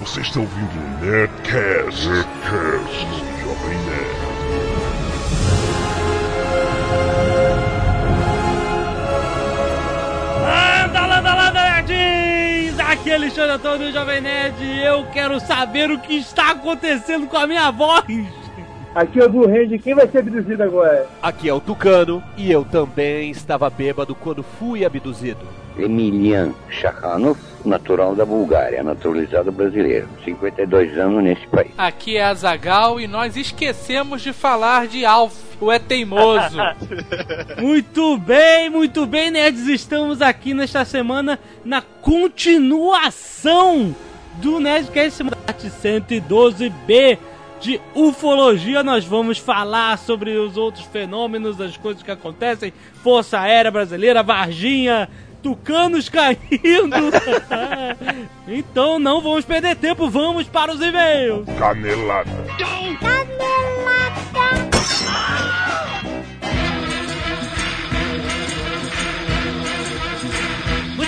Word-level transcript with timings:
Você 0.00 0.20
está 0.20 0.40
ouvindo 0.40 0.70
o 0.78 1.04
Nerdcast, 1.04 2.06
Nerdcast 2.08 3.06
do 3.06 3.40
Jovem 3.40 3.78
Nerd. 3.86 4.26
Landa, 10.42 11.06
landa, 11.06 11.34
landa, 11.34 11.62
nerds! 11.62 12.78
Aqui 12.78 13.10
é 13.10 13.14
Alexandre 13.14 13.52
Antônio, 13.52 13.90
Jovem 13.90 14.20
Nerd, 14.20 14.62
e 14.62 14.84
eu 14.84 15.06
quero 15.12 15.40
saber 15.40 15.90
o 15.90 15.98
que 15.98 16.18
está 16.18 16.50
acontecendo 16.50 17.26
com 17.26 17.38
a 17.38 17.46
minha 17.46 17.70
voz! 17.70 18.04
Aqui 18.94 19.18
é 19.20 19.24
o 19.24 19.30
Blue 19.30 19.48
Hand, 19.48 19.78
quem 19.78 19.94
vai 19.94 20.06
ser 20.08 20.18
abduzido 20.18 20.62
agora? 20.62 21.06
Aqui 21.22 21.48
é 21.48 21.54
o 21.54 21.60
Tucano 21.60 22.22
e 22.36 22.52
eu 22.52 22.64
também 22.64 23.30
estava 23.30 23.70
bêbado 23.70 24.14
quando 24.14 24.42
fui 24.42 24.84
abduzido. 24.84 25.65
Emilian 25.78 26.52
Shakhanov, 26.70 27.38
natural 27.64 28.14
da 28.14 28.24
Bulgária, 28.24 28.82
naturalizado 28.82 29.52
brasileiro, 29.52 30.08
52 30.24 30.98
anos 30.98 31.22
nesse 31.22 31.46
país. 31.48 31.70
Aqui 31.76 32.16
é 32.16 32.24
a 32.24 32.34
Zagal 32.34 33.00
e 33.00 33.06
nós 33.06 33.36
esquecemos 33.36 34.22
de 34.22 34.32
falar 34.32 34.86
de 34.86 35.04
Alf, 35.04 35.34
o 35.60 35.70
é 35.70 35.78
teimoso. 35.78 36.56
Muito 37.60 38.16
bem, 38.18 38.68
muito 38.68 39.06
bem, 39.06 39.30
nerds! 39.30 39.68
Estamos 39.68 40.20
aqui 40.20 40.52
nesta 40.52 40.84
semana 40.84 41.38
na 41.64 41.80
continuação 41.80 43.94
do 44.34 44.60
Nerdcast 44.60 45.24
112B 45.24 47.18
de 47.60 47.80
ufologia. 47.94 48.82
Nós 48.82 49.04
vamos 49.04 49.38
falar 49.38 49.96
sobre 49.98 50.36
os 50.36 50.56
outros 50.56 50.84
fenômenos, 50.86 51.60
as 51.60 51.76
coisas 51.76 52.02
que 52.02 52.10
acontecem, 52.10 52.72
Força 53.02 53.40
Aérea 53.40 53.70
Brasileira, 53.70 54.22
Varginha, 54.22 55.08
tucanos 55.46 56.08
caindo. 56.08 56.96
então 58.48 58.98
não 58.98 59.20
vamos 59.20 59.44
perder 59.44 59.76
tempo, 59.76 60.10
vamos 60.10 60.48
para 60.48 60.72
os 60.72 60.80
e-mails. 60.80 61.46
Canelada. 61.56 62.30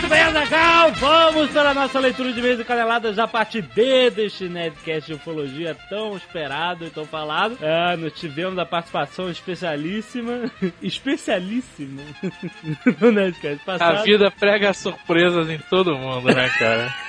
Muito 0.08 0.48
bem, 0.48 0.92
vamos 1.00 1.50
para 1.50 1.70
a 1.70 1.74
nossa 1.74 2.00
leitura 2.00 2.32
de 2.32 2.40
e-mails 2.40 2.58
e 2.58 2.64
caneladas 2.64 3.16
da 3.16 3.28
parte 3.28 3.60
B 3.60 4.08
deste 4.08 4.48
Nerdcast 4.48 5.06
de 5.06 5.12
Ufologia 5.12 5.76
tão 5.90 6.16
esperado 6.16 6.86
e 6.86 6.90
tão 6.90 7.04
falado. 7.04 7.58
Ah, 7.60 7.94
nós 7.94 8.14
tivemos 8.14 8.58
a 8.58 8.64
participação 8.64 9.28
especialíssima, 9.28 10.50
especialíssima 10.80 12.02
no 12.98 13.12
Nerdcast 13.12 13.62
passado. 13.66 13.98
A 13.98 14.02
vida 14.02 14.30
prega 14.30 14.72
surpresas 14.72 15.50
em 15.50 15.58
todo 15.58 15.94
mundo, 15.94 16.34
né, 16.34 16.48
cara? 16.58 16.94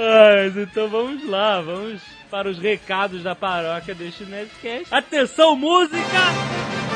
Ah, 0.00 0.46
então 0.56 0.88
vamos 0.88 1.28
lá, 1.28 1.60
vamos 1.60 2.00
para 2.30 2.48
os 2.48 2.58
recados 2.58 3.22
da 3.22 3.34
paróquia 3.34 3.94
deste 3.94 4.24
Nerdcast. 4.24 4.92
Atenção, 4.92 5.56
música! 5.56 6.87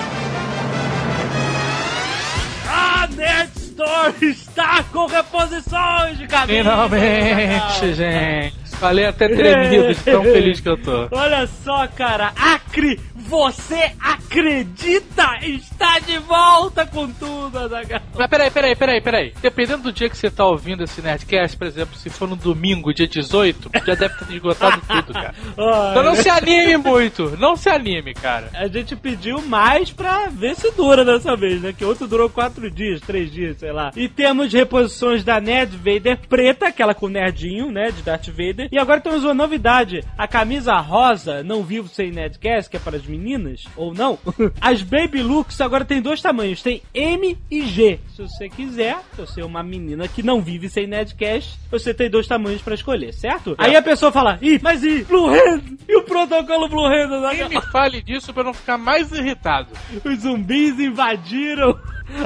A 2.75 3.07
Nerd 3.09 3.51
Store 3.57 4.15
está 4.31 4.83
com 4.85 5.05
reposições 5.07 6.17
de 6.17 6.27
camisa! 6.27 6.63
Finalmente, 6.63 7.95
gente. 7.95 8.62
Falei 8.83 9.07
até 9.07 9.29
tremido 9.29 9.95
de 9.95 10.03
tão 10.03 10.25
feliz 10.25 10.59
que 10.59 10.69
eu 10.69 10.77
tô. 10.77 11.07
Olha 11.17 11.47
só, 11.47 11.87
cara, 11.87 12.33
Acre, 12.37 12.99
você 13.15 13.93
acredita? 14.01 15.39
Está 15.41 16.01
de 16.01 16.19
volta 16.19 16.85
com 16.85 17.09
tudo, 17.13 17.61
Azaghal. 17.61 18.01
Mas 18.19 18.27
peraí, 18.27 18.51
peraí, 18.51 18.75
peraí, 18.75 19.01
peraí. 19.01 19.35
Dependendo 19.41 19.85
do 19.85 19.93
dia 19.93 20.09
que 20.11 20.17
você 20.17 20.29
tá 20.29 20.45
ouvindo 20.45 20.83
esse 20.83 21.01
Nerdcast, 21.01 21.57
por 21.57 21.69
exemplo, 21.69 21.97
se 21.97 22.11
for 22.11 22.29
no 22.29 22.35
domingo, 22.35 22.93
dia 22.93 23.07
18, 23.07 23.71
já 23.87 23.95
deve 23.95 24.15
ter 24.17 24.35
esgotado 24.35 24.83
tudo, 24.89 25.13
cara. 25.13 25.33
Então 25.53 26.03
não 26.03 26.17
se 26.17 26.29
anime 26.29 26.77
muito, 26.77 27.37
não 27.39 27.55
se 27.55 27.69
anime, 27.69 28.13
cara. 28.15 28.51
A 28.53 28.67
gente 28.67 28.97
pediu 28.97 29.41
mais 29.43 29.93
pra 29.93 30.27
ver 30.27 30.57
se 30.57 30.73
dura 30.73 31.05
dessa 31.05 31.37
vez, 31.37 31.63
né? 31.63 31.73
Que 31.73 31.85
outro 31.85 32.09
durou 32.09 32.29
quatro 32.29 32.69
dias, 32.69 33.01
três 33.01 33.31
dias, 33.31 33.59
sei 33.59 33.71
lá. 33.71 33.93
E 33.95 34.09
temos 34.09 34.53
reposições 34.53 35.23
da 35.23 35.41
Nerd 35.41 35.77
Vader 35.77 36.19
preta, 36.29 36.67
aquela 36.67 36.95
com 36.95 37.07
nerdinho, 37.07 37.71
né? 37.71 37.93
De 37.93 38.03
Darth 38.03 38.27
Vader. 38.27 38.72
E 38.73 38.79
agora 38.79 39.03
temos 39.03 39.23
uma 39.23 39.35
novidade. 39.35 40.03
A 40.17 40.27
camisa 40.27 40.75
rosa, 40.77 41.43
não 41.43 41.63
vivo 41.63 41.89
sem 41.89 42.11
Nerdcast, 42.11 42.71
que 42.71 42.79
é 42.79 42.81
para 42.81 42.97
as 42.97 43.05
meninas, 43.05 43.65
ou 43.77 43.93
não. 43.93 44.19
As 44.59 44.81
Baby 44.81 45.23
Looks 45.23 45.61
agora 45.61 45.85
tem 45.85 46.01
dois 46.01 46.23
tamanhos. 46.23 46.63
Tem 46.63 46.81
M 46.95 47.37
e 47.51 47.67
G. 47.67 48.01
Se 48.17 48.23
você 48.23 48.49
quiser, 48.49 48.97
se 49.15 49.21
você 49.21 49.43
é 49.43 49.45
uma 49.45 49.63
menina 49.63 50.09
que 50.09 50.23
não 50.23 50.41
vive 50.41 50.71
sem 50.71 50.87
Nerdcast, 50.87 51.61
você 51.71 51.93
tem 51.93 52.09
dois 52.09 52.27
tamanhos 52.27 52.63
pra 52.63 52.75
escolher, 52.75 53.13
certo? 53.13 53.55
Aí 53.59 53.77
a 53.77 53.83
pessoa 53.83 54.11
fala, 54.11 54.39
ih, 54.41 54.59
mas 54.63 54.83
e 54.83 55.05
Blue 55.05 55.29
Hand? 55.29 55.77
E 55.87 55.95
o 55.95 56.05
protocolo 56.05 56.67
Blue 56.67 56.87
Hand? 56.87 57.11
Nem 57.31 57.51
me 57.51 57.61
fale 57.71 58.01
disso 58.01 58.33
eu 58.35 58.45
não 58.45 58.55
ficar 58.55 58.79
mais 58.79 59.13
irritado. 59.13 59.69
Os 60.03 60.21
zumbis 60.21 60.81
invadiram 60.81 61.79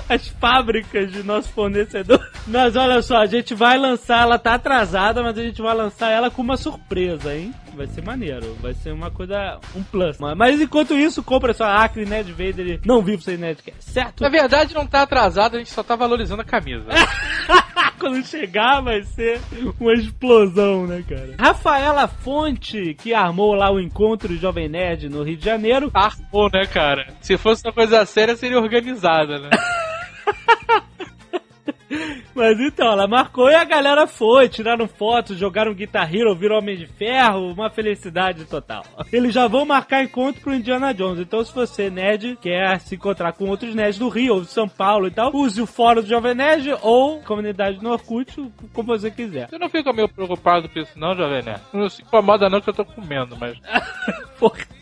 as 0.08 0.28
fábricas 0.28 1.10
de 1.12 1.22
nosso 1.22 1.48
fornecedor. 1.50 2.20
Mas 2.46 2.76
olha 2.76 3.02
só, 3.02 3.18
a 3.18 3.26
gente 3.26 3.54
vai 3.54 3.78
lançar, 3.78 4.22
ela 4.22 4.38
tá 4.38 4.54
atrasada, 4.54 5.22
mas 5.22 5.38
a 5.38 5.42
gente 5.42 5.60
vai 5.60 5.74
lançar 5.74 6.10
ela 6.10 6.30
com 6.36 6.42
uma 6.42 6.58
surpresa, 6.58 7.34
hein? 7.34 7.54
Vai 7.74 7.86
ser 7.86 8.04
maneiro, 8.04 8.54
vai 8.60 8.74
ser 8.74 8.92
uma 8.92 9.10
coisa, 9.10 9.58
um 9.74 9.82
plus. 9.82 10.18
Mas, 10.36 10.60
enquanto 10.60 10.92
isso, 10.92 11.22
compra 11.22 11.54
sua 11.54 11.82
Acre 11.82 12.04
Ned 12.04 12.30
Vader 12.30 12.78
não 12.84 13.02
vivo 13.02 13.22
sem 13.22 13.38
Nerdcast, 13.38 13.82
certo? 13.82 14.22
Na 14.22 14.28
verdade, 14.28 14.74
não 14.74 14.86
tá 14.86 15.00
atrasado, 15.00 15.56
a 15.56 15.58
gente 15.58 15.70
só 15.70 15.82
tá 15.82 15.96
valorizando 15.96 16.42
a 16.42 16.44
camisa. 16.44 16.84
Quando 17.98 18.22
chegar 18.26 18.82
vai 18.82 19.02
ser 19.02 19.40
uma 19.80 19.94
explosão, 19.94 20.86
né, 20.86 21.02
cara? 21.08 21.34
Rafaela 21.38 22.06
Fonte, 22.06 22.92
que 22.94 23.14
armou 23.14 23.54
lá 23.54 23.72
o 23.72 23.80
encontro 23.80 24.36
Jovem 24.36 24.68
Nerd 24.68 25.08
no 25.08 25.22
Rio 25.22 25.38
de 25.38 25.44
Janeiro. 25.44 25.90
Armou, 25.94 26.50
né, 26.52 26.66
cara? 26.66 27.14
Se 27.22 27.38
fosse 27.38 27.66
uma 27.66 27.72
coisa 27.72 28.04
séria, 28.04 28.36
seria 28.36 28.58
organizada, 28.58 29.38
né? 29.38 29.48
Mas 32.34 32.58
então, 32.60 32.92
ela 32.92 33.06
marcou 33.06 33.50
e 33.50 33.54
a 33.54 33.64
galera 33.64 34.06
foi, 34.06 34.48
tiraram 34.48 34.86
fotos, 34.86 35.38
jogaram 35.38 35.74
Guitar 35.74 36.12
Hero, 36.12 36.34
viram 36.34 36.58
Homem 36.58 36.76
de 36.76 36.86
Ferro, 36.86 37.52
uma 37.52 37.70
felicidade 37.70 38.44
total. 38.44 38.84
Eles 39.12 39.32
já 39.32 39.46
vão 39.46 39.64
marcar 39.64 40.02
encontro 40.02 40.40
pro 40.40 40.54
Indiana 40.54 40.92
Jones, 40.92 41.20
então 41.20 41.44
se 41.44 41.54
você, 41.54 41.88
nerd, 41.88 42.36
quer 42.40 42.80
se 42.80 42.94
encontrar 42.96 43.32
com 43.32 43.48
outros 43.48 43.74
nerds 43.74 43.98
do 43.98 44.08
Rio 44.08 44.34
ou 44.34 44.40
de 44.40 44.48
São 44.48 44.68
Paulo 44.68 45.06
e 45.06 45.10
tal, 45.10 45.34
use 45.34 45.60
o 45.60 45.66
fórum 45.66 46.02
do 46.02 46.08
Jovem 46.08 46.34
Nerd 46.34 46.76
ou 46.82 47.20
comunidade 47.22 47.82
no 47.82 47.90
Orkut, 47.90 48.34
como 48.72 48.88
você 48.88 49.10
quiser. 49.10 49.48
Você 49.48 49.58
não 49.58 49.70
fica 49.70 49.92
meio 49.92 50.08
preocupado 50.08 50.68
com 50.68 50.78
isso, 50.78 50.98
não, 50.98 51.14
Jovem 51.14 51.42
Nerd? 51.42 51.60
Não 51.72 51.88
se 51.88 52.02
incomoda, 52.02 52.48
não, 52.48 52.60
que 52.60 52.70
eu 52.70 52.74
tô 52.74 52.84
comendo, 52.84 53.36
mas. 53.36 53.56
Porra. 54.38 54.75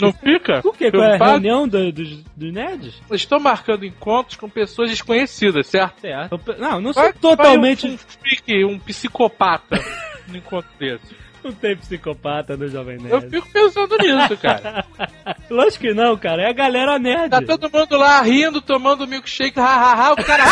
Não 0.00 0.12
fica? 0.12 0.60
O 0.64 0.72
quê? 0.72 0.90
Qual 0.90 1.02
é 1.02 1.14
a 1.16 1.26
reunião 1.32 1.66
do- 1.68 1.92
dos, 1.92 2.22
dos 2.36 2.52
nerds? 2.52 2.94
Eu 3.08 3.16
Estou 3.16 3.38
marcando 3.40 3.84
encontros 3.84 4.36
com 4.36 4.48
pessoas 4.48 4.90
desconhecidas, 4.90 5.66
certo? 5.66 6.00
Certo. 6.00 6.40
Não, 6.58 6.80
não 6.80 6.92
sou 6.92 7.02
Vai- 7.02 7.12
totalmente... 7.12 7.82
vai 7.82 7.90
um, 7.90 7.94
um 7.94 7.98
freak, 7.98 8.64
um 8.64 8.78
psicopata 8.78 9.80
no 10.28 10.36
encontro 10.36 10.70
desse. 10.78 11.14
Não 11.46 11.52
tem 11.52 11.76
psicopata 11.76 12.56
no 12.56 12.66
Jovem 12.66 12.98
Nerd. 12.98 13.12
Eu 13.12 13.30
fico 13.30 13.48
pensando 13.52 13.96
nisso, 13.98 14.36
cara. 14.36 14.84
Lógico 15.48 15.84
que 15.84 15.94
não, 15.94 16.16
cara. 16.16 16.42
É 16.42 16.50
a 16.50 16.52
galera 16.52 16.98
nerd. 16.98 17.30
Tá 17.30 17.40
todo 17.40 17.70
mundo 17.72 17.96
lá 17.96 18.20
rindo, 18.20 18.60
tomando 18.60 19.06
milkshake, 19.06 19.56
hahaha, 19.56 20.14
o 20.14 20.24
cara 20.24 20.42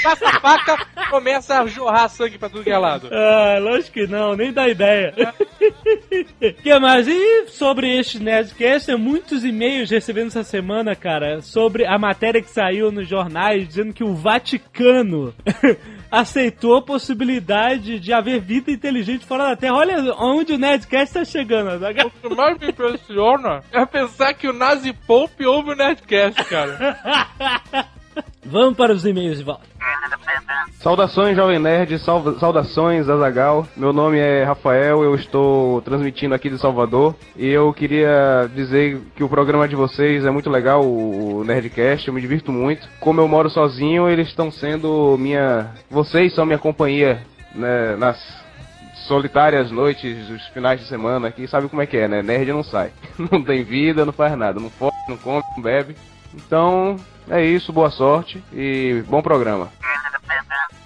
passa 0.00 0.28
a 0.28 0.40
faca, 0.40 0.86
começa 1.10 1.60
a 1.60 1.66
jorrar 1.66 2.08
sangue 2.08 2.38
pra 2.38 2.48
tudo 2.48 2.62
que 2.62 2.70
é 2.70 2.78
lado. 2.78 3.08
Ah, 3.10 3.58
lógico 3.60 3.94
que 3.94 4.06
não, 4.06 4.36
nem 4.36 4.52
dá 4.52 4.68
ideia. 4.68 5.12
que 6.62 6.78
mais? 6.78 7.08
E 7.08 7.46
sobre 7.48 7.98
este 7.98 8.22
Nerdcast, 8.22 8.86
tem 8.86 8.96
muitos 8.96 9.44
e-mails 9.44 9.90
recebendo 9.90 10.28
essa 10.28 10.44
semana, 10.44 10.94
cara, 10.94 11.42
sobre 11.42 11.84
a 11.84 11.98
matéria 11.98 12.40
que 12.40 12.50
saiu 12.50 12.92
nos 12.92 13.08
jornais 13.08 13.66
dizendo 13.66 13.92
que 13.92 14.04
o 14.04 14.14
Vaticano 14.14 15.34
aceitou 16.20 16.76
a 16.76 16.82
possibilidade 16.82 17.98
de 17.98 18.12
haver 18.12 18.40
vida 18.40 18.70
inteligente 18.70 19.26
fora 19.26 19.48
da 19.48 19.56
Terra. 19.56 19.74
Olha 19.74 20.14
onde 20.18 20.52
o 20.52 20.58
Nerdcast 20.58 21.14
tá 21.14 21.24
chegando. 21.24 21.70
Azaghal. 21.70 22.06
O 22.06 22.10
que 22.10 22.34
mais 22.34 22.58
me 22.58 22.68
impressiona 22.68 23.62
é 23.72 23.84
pensar 23.84 24.34
que 24.34 24.48
o 24.48 24.52
Nazi 24.52 24.92
Pope 24.92 25.44
ouve 25.44 25.72
o 25.72 25.76
Nerdcast, 25.76 26.44
cara. 26.44 26.98
Vamos 28.44 28.76
para 28.76 28.92
os 28.92 29.04
e-mails 29.04 29.38
de 29.38 29.44
volta. 29.44 29.62
Saudações, 30.78 31.34
Jovem 31.36 31.58
Nerd, 31.58 31.98
salva- 31.98 32.38
saudações, 32.38 33.08
Azagal. 33.08 33.66
Meu 33.76 33.92
nome 33.92 34.18
é 34.18 34.44
Rafael, 34.44 35.02
eu 35.02 35.14
estou 35.14 35.80
transmitindo 35.82 36.34
aqui 36.34 36.50
de 36.50 36.58
Salvador. 36.58 37.14
E 37.36 37.48
eu 37.48 37.72
queria 37.72 38.48
dizer 38.54 39.00
que 39.16 39.24
o 39.24 39.28
programa 39.28 39.66
de 39.66 39.74
vocês 39.74 40.24
é 40.26 40.30
muito 40.30 40.50
legal, 40.50 40.84
o 40.84 41.42
Nerdcast, 41.44 42.06
eu 42.08 42.14
me 42.14 42.20
divirto 42.20 42.52
muito. 42.52 42.86
Como 43.00 43.20
eu 43.20 43.26
moro 43.28 43.48
sozinho, 43.48 44.08
eles 44.08 44.28
estão 44.28 44.50
sendo 44.50 45.16
minha. 45.18 45.70
Vocês 45.90 46.34
são 46.34 46.44
minha 46.44 46.58
companhia 46.58 47.22
né, 47.54 47.96
nas 47.96 48.18
solitárias 49.06 49.70
noites, 49.70 50.28
os 50.30 50.46
finais 50.48 50.80
de 50.80 50.86
semana 50.86 51.28
aqui. 51.28 51.46
Sabe 51.46 51.68
como 51.68 51.80
é 51.82 51.86
que 51.86 51.96
é, 51.96 52.08
né? 52.08 52.22
Nerd 52.22 52.52
não 52.52 52.62
sai. 52.62 52.90
Não 53.30 53.42
tem 53.42 53.62
vida, 53.64 54.04
não 54.04 54.12
faz 54.12 54.36
nada. 54.36 54.58
Não 54.60 54.68
fode, 54.70 54.94
não 55.08 55.16
come, 55.16 55.42
não 55.56 55.62
bebe. 55.62 55.96
Então, 56.34 56.96
é 57.28 57.44
isso, 57.44 57.72
boa 57.72 57.90
sorte 57.90 58.42
e 58.52 59.02
bom 59.08 59.22
programa. 59.22 59.70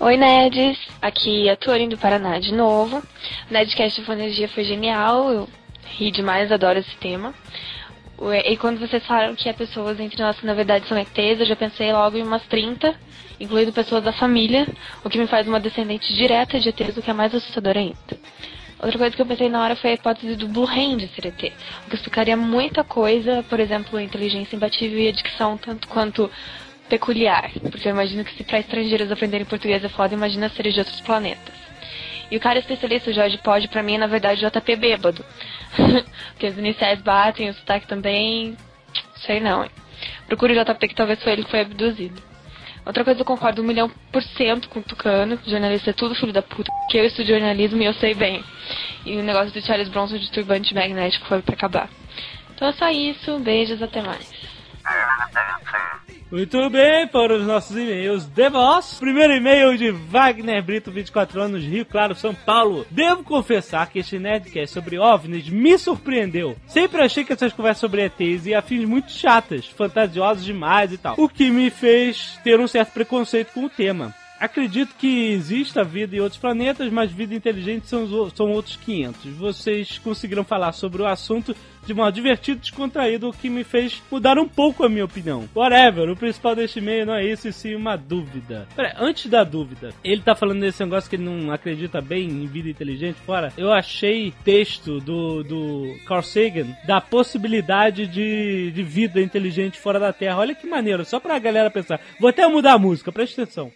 Oi, 0.01 0.17
nerds! 0.17 0.79
Aqui 1.03 1.49
é 1.49 1.53
a 1.53 1.57
Turin 1.57 1.89
do 1.89 1.99
Paraná 1.99 2.39
de 2.39 2.55
novo. 2.55 2.99
O 2.99 3.53
Nerdcast 3.53 4.01
de 4.01 4.13
Energia 4.13 4.49
foi 4.49 4.65
genial, 4.65 5.31
eu 5.31 5.49
ri 5.97 6.11
demais, 6.11 6.53
adoro 6.53 6.79
esse 6.79 6.97
tema. 6.99 7.35
E 8.45 8.57
quando 8.57 8.79
vocês 8.79 9.05
falaram 9.07 9.35
que 9.35 9.49
há 9.49 9.55
pessoas 9.55 9.99
entre 9.99 10.23
nós 10.23 10.39
que 10.39 10.47
na 10.47 10.55
verdade 10.55 10.87
são 10.87 10.99
ETs, 10.99 11.41
eu 11.41 11.47
já 11.47 11.57
pensei 11.57 11.93
logo 11.93 12.17
em 12.17 12.23
umas 12.23 12.43
30, 12.45 12.95
incluindo 13.41 13.73
pessoas 13.73 14.05
da 14.05 14.13
família, 14.13 14.67
o 15.05 15.11
que 15.11 15.19
me 15.19 15.27
faz 15.27 15.47
uma 15.49 15.59
descendente 15.59 16.15
direta 16.15 16.61
de 16.61 16.69
ETs, 16.69 16.97
o 16.97 17.03
que 17.03 17.11
é 17.11 17.15
mais 17.15 17.35
assustador 17.35 17.77
ainda. 17.77 17.97
Outra 18.81 18.99
coisa 18.99 19.17
que 19.17 19.23
eu 19.23 19.27
pensei 19.27 19.49
na 19.49 19.63
hora 19.63 19.75
foi 19.75 19.91
a 19.91 19.95
hipótese 19.95 20.37
do 20.37 20.49
Blue 20.49 20.67
Hand 20.67 21.09
ser 21.15 21.27
ET, 21.27 21.53
o 21.87 21.91
que 21.91 21.97
explicaria 21.97 22.37
muita 22.37 22.85
coisa, 22.85 23.45
por 23.49 23.59
exemplo, 23.59 24.01
inteligência 24.01 24.55
imbatível 24.55 25.01
e 25.01 25.09
a 25.09 25.13
dicção 25.13 25.57
tanto 25.57 25.89
quanto 25.89 26.31
peculiar, 26.89 27.51
porque 27.71 27.89
eu 27.89 27.93
imagino 27.93 28.25
que 28.25 28.35
se 28.35 28.45
para 28.45 28.61
estrangeiros 28.61 29.11
aprenderem 29.11 29.47
português 29.47 29.85
é 29.85 29.89
foda, 29.89 30.15
imagina 30.15 30.49
seres 30.51 30.75
de 30.75 30.81
outros 30.81 31.01
planetas. 31.01 31.55
E 32.31 32.37
o 32.37 32.41
cara 32.41 32.59
especialista, 32.59 33.11
o 33.11 33.13
Jorge 33.13 33.39
Pod, 33.39 33.67
pra 33.69 33.83
mim 33.83 33.95
é 33.95 33.99
na 33.99 34.07
verdade 34.07 34.41
JP 34.41 34.77
bêbado. 34.77 35.25
porque 36.31 36.47
as 36.47 36.57
iniciais 36.59 37.01
batem, 37.01 37.49
o 37.49 37.55
sotaque 37.55 37.87
também. 37.87 38.57
Sei 39.17 39.41
não, 39.41 39.65
hein. 39.65 39.71
Procure 40.27 40.57
o 40.57 40.65
JP 40.65 40.89
que 40.89 40.95
talvez 40.95 41.23
foi 41.23 41.33
ele 41.33 41.45
que 41.45 41.51
foi 41.51 41.61
abduzido. 41.61 42.28
Outra 42.89 43.05
coisa 43.05 43.21
eu 43.21 43.25
concordo 43.27 43.61
um 43.61 43.67
milhão 43.67 43.91
por 44.11 44.23
cento 44.23 44.67
com 44.71 44.81
o 44.81 44.83
Tucano, 44.83 45.39
jornalista 45.47 45.91
é 45.91 45.93
tudo 45.93 46.15
filho 46.15 46.33
da 46.33 46.41
puta, 46.41 46.73
que 46.89 46.97
eu 46.97 47.05
estudo 47.05 47.27
jornalismo 47.27 47.83
e 47.83 47.85
eu 47.85 47.93
sei 47.93 48.15
bem. 48.15 48.43
E 49.05 49.15
o 49.15 49.23
negócio 49.23 49.53
do 49.53 49.61
Charles 49.61 49.91
Bronson 49.91 50.17
de 50.17 50.31
turbante 50.31 50.75
magnético 50.75 51.27
foi 51.27 51.43
pra 51.43 51.55
acabar. 51.55 51.91
Então 52.55 52.67
é 52.67 52.73
só 52.73 52.89
isso, 52.89 53.39
beijos, 53.41 53.83
até 53.83 54.01
mais. 54.01 54.27
Muito 56.31 56.69
bem, 56.69 57.09
foram 57.09 57.37
os 57.37 57.47
nossos 57.47 57.75
e-mails 57.75 58.27
de 58.27 58.51
voz. 58.51 58.99
Primeiro 59.01 59.33
e-mail 59.33 59.79
de 59.79 59.91
Wagner 59.91 60.63
Brito, 60.63 60.91
24 60.91 61.41
anos, 61.41 61.65
Rio 61.65 61.87
Claro, 61.87 62.15
São 62.15 62.35
Paulo. 62.35 62.87
Devo 62.91 63.25
confessar 63.25 63.89
que 63.89 64.01
este 64.01 64.19
Nerdcast 64.19 64.75
sobre 64.75 64.99
OVNIs 64.99 65.49
me 65.49 65.79
surpreendeu. 65.79 66.55
Sempre 66.67 67.01
achei 67.01 67.25
que 67.25 67.33
essas 67.33 67.55
conversas 67.55 67.81
sobre 67.81 68.05
ETs 68.05 68.45
e 68.45 68.55
afins 68.55 68.85
muito 68.85 69.11
chatas, 69.11 69.67
fantasiosas 69.67 70.45
demais 70.45 70.93
e 70.93 70.99
tal. 70.99 71.15
O 71.17 71.31
que 71.31 71.51
me 71.51 71.71
fez 71.71 72.39
ter 72.45 72.61
um 72.61 72.69
certo 72.69 72.93
preconceito 72.93 73.55
com 73.55 73.65
o 73.65 73.71
tema. 73.71 74.15
Acredito 74.39 74.95
que 74.97 75.33
exista 75.33 75.83
vida 75.83 76.15
em 76.15 76.21
outros 76.21 76.41
planetas, 76.41 76.91
mas 76.93 77.11
vida 77.11 77.35
inteligente 77.35 77.89
são, 77.89 78.31
são 78.31 78.51
outros 78.51 78.77
500. 78.77 79.33
Vocês 79.35 79.99
conseguiram 79.99 80.45
falar 80.45 80.73
sobre 80.73 81.03
o 81.03 81.07
assunto 81.07 81.55
de 81.89 81.95
modo 81.95 82.13
divertido 82.13 82.61
descontraído, 82.61 83.31
o 83.31 83.33
que 83.33 83.49
me 83.49 83.65
fez 83.65 84.03
mudar 84.11 84.39
um 84.39 84.47
pouco 84.47 84.85
a 84.85 84.89
minha 84.91 85.07
opinião. 85.07 85.49
Whatever, 85.55 86.11
o 86.11 86.17
principal 86.17 86.55
deste 86.55 86.81
e-mail 86.81 87.07
não 87.07 87.15
é 87.15 87.25
isso, 87.25 87.49
e 87.49 87.53
sim 87.53 87.75
uma 87.75 87.97
dúvida. 87.97 88.69
Pera, 88.77 88.95
antes 88.99 89.31
da 89.31 89.43
dúvida, 89.43 89.95
ele 90.05 90.21
tá 90.21 90.35
falando 90.35 90.61
desse 90.61 90.85
negócio 90.85 91.09
que 91.09 91.17
ele 91.17 91.25
não 91.25 91.51
acredita 91.51 92.03
bem 92.03 92.29
em 92.29 92.47
vida 92.47 92.69
inteligente 92.69 93.17
fora. 93.25 93.53
Eu 93.57 93.73
achei 93.73 94.35
texto 94.45 95.01
do, 95.01 95.43
do 95.43 95.97
Carl 96.07 96.23
Sagan 96.23 96.77
da 96.87 97.01
possibilidade 97.01 98.07
de, 98.07 98.71
de 98.71 98.83
vida 98.83 99.21
inteligente 99.21 99.79
fora 99.79 99.99
da 99.99 100.13
Terra. 100.13 100.39
Olha 100.39 100.55
que 100.55 100.67
maneiro, 100.67 101.07
só 101.07 101.19
pra 101.19 101.39
galera 101.39 101.71
pensar. 101.71 102.01
Vou 102.21 102.29
até 102.29 102.47
mudar 102.47 102.75
a 102.75 102.79
música, 102.79 103.11
presta 103.11 103.43
atenção. 103.43 103.73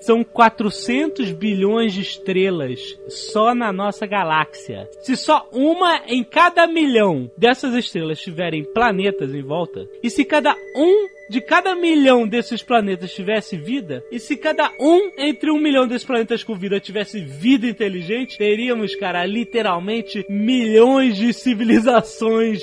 São 0.00 0.24
400 0.24 1.32
bilhões 1.32 1.92
de 1.92 2.00
estrelas 2.00 2.98
só 3.08 3.54
na 3.54 3.72
nossa 3.72 4.06
galáxia. 4.06 4.88
Se 5.00 5.16
só 5.16 5.48
uma 5.52 6.02
em 6.06 6.24
cada 6.24 6.66
milhão 6.66 7.30
dessas 7.36 7.74
estrelas 7.74 8.20
tiverem 8.20 8.64
planetas 8.64 9.34
em 9.34 9.42
volta, 9.42 9.86
e 10.02 10.08
se 10.08 10.24
cada 10.24 10.54
um 10.74 11.08
de 11.28 11.40
cada 11.40 11.74
milhão 11.74 12.28
desses 12.28 12.62
planetas 12.62 13.14
tivesse 13.14 13.56
vida, 13.56 14.04
e 14.10 14.18
se 14.18 14.36
cada 14.36 14.70
um 14.78 15.10
entre 15.16 15.50
um 15.50 15.58
milhão 15.58 15.86
desses 15.86 16.06
planetas 16.06 16.44
com 16.44 16.54
vida 16.54 16.78
tivesse 16.78 17.20
vida 17.20 17.66
inteligente, 17.66 18.36
teríamos, 18.36 18.94
cara, 18.94 19.24
literalmente 19.24 20.26
milhões 20.28 21.16
de 21.16 21.32
civilizações 21.32 22.62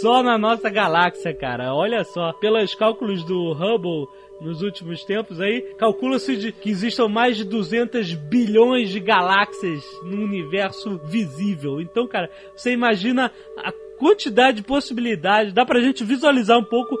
só 0.00 0.22
na 0.22 0.36
nossa 0.36 0.68
galáxia, 0.68 1.32
cara. 1.32 1.72
Olha 1.74 2.02
só, 2.02 2.32
pelos 2.32 2.74
cálculos 2.74 3.24
do 3.24 3.52
Hubble 3.52 4.08
nos 4.40 4.62
últimos 4.62 5.04
tempos 5.04 5.40
aí, 5.40 5.62
calcula-se 5.76 6.52
que 6.52 6.70
existam 6.70 7.08
mais 7.08 7.36
de 7.36 7.44
200 7.44 8.14
bilhões 8.14 8.90
de 8.90 9.00
galáxias 9.00 9.82
no 10.04 10.22
universo 10.22 10.98
visível. 11.04 11.80
Então, 11.80 12.06
cara, 12.06 12.30
você 12.54 12.72
imagina 12.72 13.32
a 13.56 13.72
quantidade 13.98 14.58
de 14.58 14.62
possibilidades, 14.62 15.52
dá 15.52 15.64
pra 15.64 15.80
gente 15.80 16.04
visualizar 16.04 16.56
um 16.58 16.64
pouco 16.64 16.96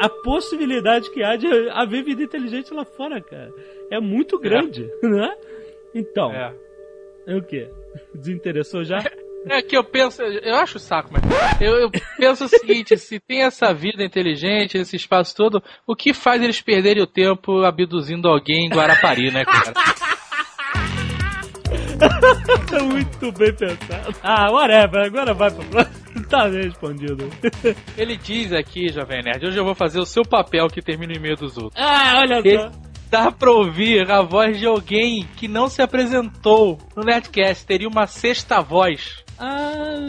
a 0.00 0.08
possibilidade 0.08 1.10
que 1.10 1.22
há 1.22 1.36
de 1.36 1.46
haver 1.70 2.04
vida 2.04 2.22
inteligente 2.22 2.74
lá 2.74 2.84
fora, 2.84 3.20
cara. 3.20 3.52
É 3.90 3.98
muito 3.98 4.38
grande, 4.38 4.90
é. 5.02 5.08
né? 5.08 5.34
Então, 5.94 6.30
é. 6.30 6.54
é 7.26 7.36
o 7.36 7.42
que? 7.42 7.68
Desinteressou 8.14 8.84
já? 8.84 8.98
É 9.46 9.60
que 9.60 9.76
eu 9.76 9.82
penso, 9.82 10.22
eu 10.22 10.54
acho 10.56 10.78
saco, 10.78 11.10
mas 11.12 11.22
eu, 11.60 11.74
eu, 11.74 11.90
penso 12.16 12.44
o 12.44 12.48
seguinte: 12.48 12.96
se 12.96 13.18
tem 13.18 13.42
essa 13.42 13.72
vida 13.74 14.04
inteligente, 14.04 14.78
esse 14.78 14.96
espaço 14.96 15.34
todo, 15.34 15.62
o 15.86 15.96
que 15.96 16.14
faz 16.14 16.42
eles 16.42 16.60
perderem 16.60 17.02
o 17.02 17.06
tempo 17.06 17.64
abduzindo 17.64 18.28
alguém 18.28 18.66
em 18.66 18.70
Guarapari, 18.70 19.30
né, 19.32 19.44
cara? 19.44 19.72
Muito 22.84 23.32
bem 23.32 23.54
pensado. 23.54 24.16
Ah, 24.22 24.50
whatever, 24.50 25.06
agora 25.06 25.34
vai 25.34 25.50
pro 25.50 25.64
próximo. 25.66 26.02
Tá 26.28 26.46
respondido. 26.46 27.28
Ele 27.96 28.16
diz 28.16 28.52
aqui, 28.52 28.88
Jovem 28.88 29.22
Nerd, 29.22 29.46
hoje 29.46 29.58
eu 29.58 29.64
vou 29.64 29.74
fazer 29.74 29.98
o 29.98 30.06
seu 30.06 30.22
papel 30.22 30.68
que 30.68 30.80
termina 30.80 31.12
o 31.12 31.16
e-mail 31.16 31.36
dos 31.36 31.56
outros. 31.56 31.82
Ah, 31.82 32.20
olha 32.20 32.42
só 32.42 32.92
dá 33.12 33.30
pra 33.30 33.50
ouvir 33.50 34.10
a 34.10 34.22
voz 34.22 34.58
de 34.58 34.66
alguém 34.66 35.28
que 35.36 35.46
não 35.46 35.68
se 35.68 35.82
apresentou 35.82 36.78
no 36.96 37.04
Nerdcast. 37.04 37.66
Teria 37.66 37.86
uma 37.86 38.06
sexta 38.06 38.62
voz. 38.62 39.21
Ah, 39.38 40.06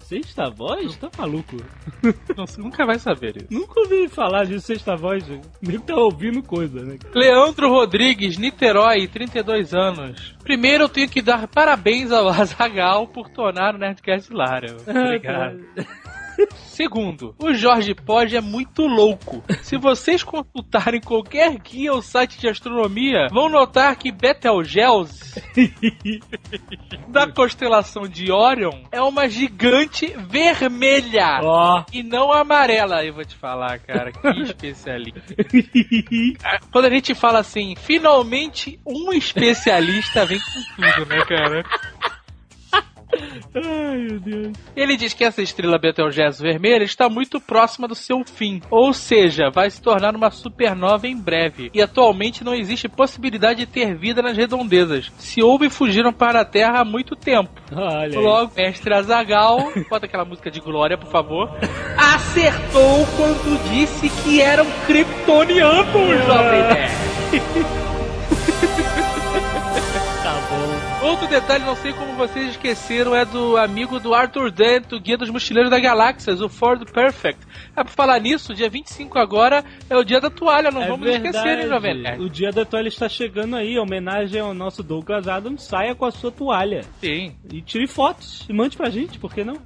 sexta 0.00 0.48
voz? 0.50 0.96
Tá 0.96 1.10
maluco? 1.18 1.56
Você 2.36 2.60
nunca 2.60 2.86
vai 2.86 2.98
saber 2.98 3.36
isso. 3.36 3.46
Nunca 3.50 3.80
ouvi 3.80 4.08
falar 4.08 4.44
de 4.44 4.60
sexta 4.60 4.96
voz, 4.96 5.24
nem 5.60 5.78
tá 5.78 5.94
ouvindo 5.94 6.42
coisa, 6.42 6.82
né? 6.82 6.98
Leandro 7.14 7.68
Rodrigues, 7.70 8.38
Niterói, 8.38 9.06
32 9.08 9.74
anos. 9.74 10.34
Primeiro 10.42 10.84
eu 10.84 10.88
tenho 10.88 11.08
que 11.08 11.20
dar 11.20 11.46
parabéns 11.48 12.10
ao 12.10 12.28
Azagal 12.30 13.06
por 13.08 13.28
tornar 13.28 13.74
o 13.74 13.78
Nerdcast 13.78 14.32
hilário. 14.32 14.76
Obrigado. 14.86 15.64
Segundo, 16.76 17.34
o 17.38 17.54
Jorge 17.54 17.94
Pod 17.94 18.36
é 18.36 18.40
muito 18.42 18.82
louco. 18.82 19.42
Se 19.62 19.78
vocês 19.78 20.22
consultarem 20.22 21.00
qualquer 21.00 21.56
guia 21.58 21.94
ou 21.94 22.02
site 22.02 22.38
de 22.38 22.50
astronomia, 22.50 23.28
vão 23.32 23.48
notar 23.48 23.96
que 23.96 24.12
Betelgeuse 24.12 25.40
da 27.08 27.32
constelação 27.32 28.06
de 28.06 28.30
Orion 28.30 28.82
é 28.92 29.00
uma 29.00 29.26
gigante 29.26 30.14
vermelha 30.28 31.40
oh. 31.42 31.82
e 31.90 32.02
não 32.02 32.30
amarela. 32.30 33.02
Eu 33.02 33.14
vou 33.14 33.24
te 33.24 33.36
falar, 33.36 33.78
cara, 33.78 34.12
que 34.12 34.28
especialista. 34.42 35.34
Quando 36.70 36.84
a 36.84 36.90
gente 36.90 37.14
fala 37.14 37.38
assim, 37.38 37.74
finalmente 37.74 38.78
um 38.86 39.14
especialista 39.14 40.26
vem 40.26 40.38
com 40.38 40.82
tudo, 40.82 41.08
né, 41.08 41.24
cara? 41.24 41.64
Ai, 43.54 43.96
meu 43.98 44.20
Deus. 44.20 44.52
Ele 44.74 44.96
diz 44.96 45.12
que 45.12 45.24
essa 45.24 45.42
estrela 45.42 45.78
Betelgeuse 45.78 46.42
vermelha 46.42 46.84
está 46.84 47.08
muito 47.08 47.40
próxima 47.40 47.88
do 47.88 47.94
seu 47.94 48.24
fim, 48.24 48.60
ou 48.70 48.92
seja, 48.92 49.50
vai 49.50 49.70
se 49.70 49.80
tornar 49.80 50.14
uma 50.14 50.30
supernova 50.30 51.06
em 51.06 51.16
breve. 51.16 51.70
E 51.72 51.82
atualmente 51.82 52.44
não 52.44 52.54
existe 52.54 52.88
possibilidade 52.88 53.60
de 53.60 53.66
ter 53.66 53.96
vida 53.96 54.22
nas 54.22 54.36
redondezas. 54.36 55.12
Se 55.18 55.42
houve, 55.42 55.70
fugiram 55.70 56.12
para 56.12 56.40
a 56.40 56.44
Terra 56.44 56.80
há 56.80 56.84
muito 56.84 57.14
tempo. 57.16 57.50
Olha 57.72 58.18
Logo, 58.18 58.52
mestre 58.56 58.94
Azagal, 58.94 59.58
bota 59.88 60.06
aquela 60.06 60.24
música 60.24 60.50
de 60.50 60.60
glória, 60.60 60.96
por 60.98 61.10
favor. 61.10 61.50
Acertou 61.96 63.06
quando 63.16 63.70
disse 63.70 64.08
que 64.22 64.40
eram 64.40 64.66
kryptonianos, 64.86 65.86
jovem 66.26 66.62
nerd. 66.62 67.65
Outro 71.06 71.28
detalhe, 71.28 71.64
não 71.64 71.76
sei 71.76 71.92
como 71.92 72.14
vocês 72.14 72.50
esqueceram, 72.50 73.14
é 73.14 73.24
do 73.24 73.56
amigo 73.56 74.00
do 74.00 74.12
Arthur 74.12 74.50
Dent, 74.50 74.88
do 74.88 74.98
Guia 74.98 75.16
dos 75.16 75.30
Mochileiros 75.30 75.70
da 75.70 75.78
Galáxias, 75.78 76.40
o 76.40 76.48
Ford 76.48 76.84
Perfect. 76.90 77.46
É 77.76 77.84
pra 77.84 77.92
falar 77.92 78.18
nisso, 78.18 78.52
dia 78.52 78.68
25 78.68 79.16
agora 79.16 79.64
é 79.88 79.96
o 79.96 80.02
dia 80.02 80.20
da 80.20 80.28
toalha, 80.28 80.68
não 80.68 80.82
é 80.82 80.88
vamos 80.88 81.06
verdade. 81.06 81.28
esquecer, 81.28 81.58
hein, 81.60 81.68
Jovem 81.68 82.02
Nerd? 82.02 82.24
O 82.24 82.28
dia 82.28 82.50
da 82.50 82.64
toalha 82.64 82.88
está 82.88 83.08
chegando 83.08 83.54
aí, 83.54 83.78
homenagem 83.78 84.40
ao 84.40 84.52
nosso 84.52 84.82
Douglas 84.82 85.28
Adams, 85.28 85.62
saia 85.62 85.94
com 85.94 86.06
a 86.06 86.10
sua 86.10 86.32
toalha. 86.32 86.84
Sim. 87.00 87.36
E 87.52 87.62
tire 87.62 87.86
fotos 87.86 88.44
e 88.48 88.52
mande 88.52 88.76
pra 88.76 88.90
gente, 88.90 89.16
por 89.16 89.32
que 89.32 89.44
não? 89.44 89.58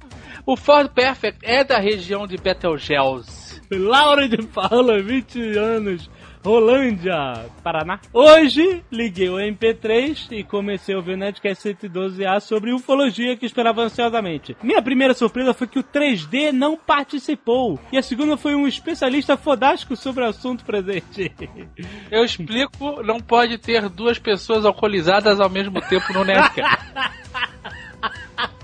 O 0.45 0.55
Ford 0.55 0.89
Perfect 0.89 1.39
é 1.43 1.63
da 1.63 1.79
região 1.79 2.27
de 2.27 2.37
Betelgeuse. 2.37 3.59
Laura 3.71 4.29
de 4.29 4.45
Paula, 4.45 5.01
20 5.01 5.57
anos 5.57 6.07
Rolândia, 6.43 7.45
Paraná. 7.63 7.99
Hoje, 8.11 8.83
liguei 8.91 9.29
o 9.29 9.35
MP3 9.35 10.31
e 10.31 10.43
comecei 10.43 10.95
a 10.95 10.97
ouvir 10.97 11.13
o 11.13 11.17
Nerdcast 11.17 11.69
112A 11.69 12.39
sobre 12.39 12.73
ufologia 12.73 13.37
que 13.37 13.45
esperava 13.45 13.83
ansiosamente. 13.83 14.57
Minha 14.63 14.81
primeira 14.81 15.13
surpresa 15.13 15.53
foi 15.53 15.67
que 15.67 15.79
o 15.79 15.83
3D 15.83 16.51
não 16.51 16.75
participou. 16.75 17.79
E 17.91 17.97
a 17.97 18.01
segunda 18.01 18.37
foi 18.37 18.55
um 18.55 18.67
especialista 18.67 19.37
fodástico 19.37 19.95
sobre 19.95 20.23
o 20.23 20.27
assunto 20.27 20.65
presente. 20.65 21.31
Eu 22.09 22.25
explico, 22.25 23.03
não 23.03 23.19
pode 23.19 23.57
ter 23.59 23.87
duas 23.87 24.17
pessoas 24.17 24.65
alcoolizadas 24.65 25.39
ao 25.39 25.49
mesmo 25.49 25.79
tempo 25.81 26.11
no 26.13 26.23
Nerdcast. 26.23 26.91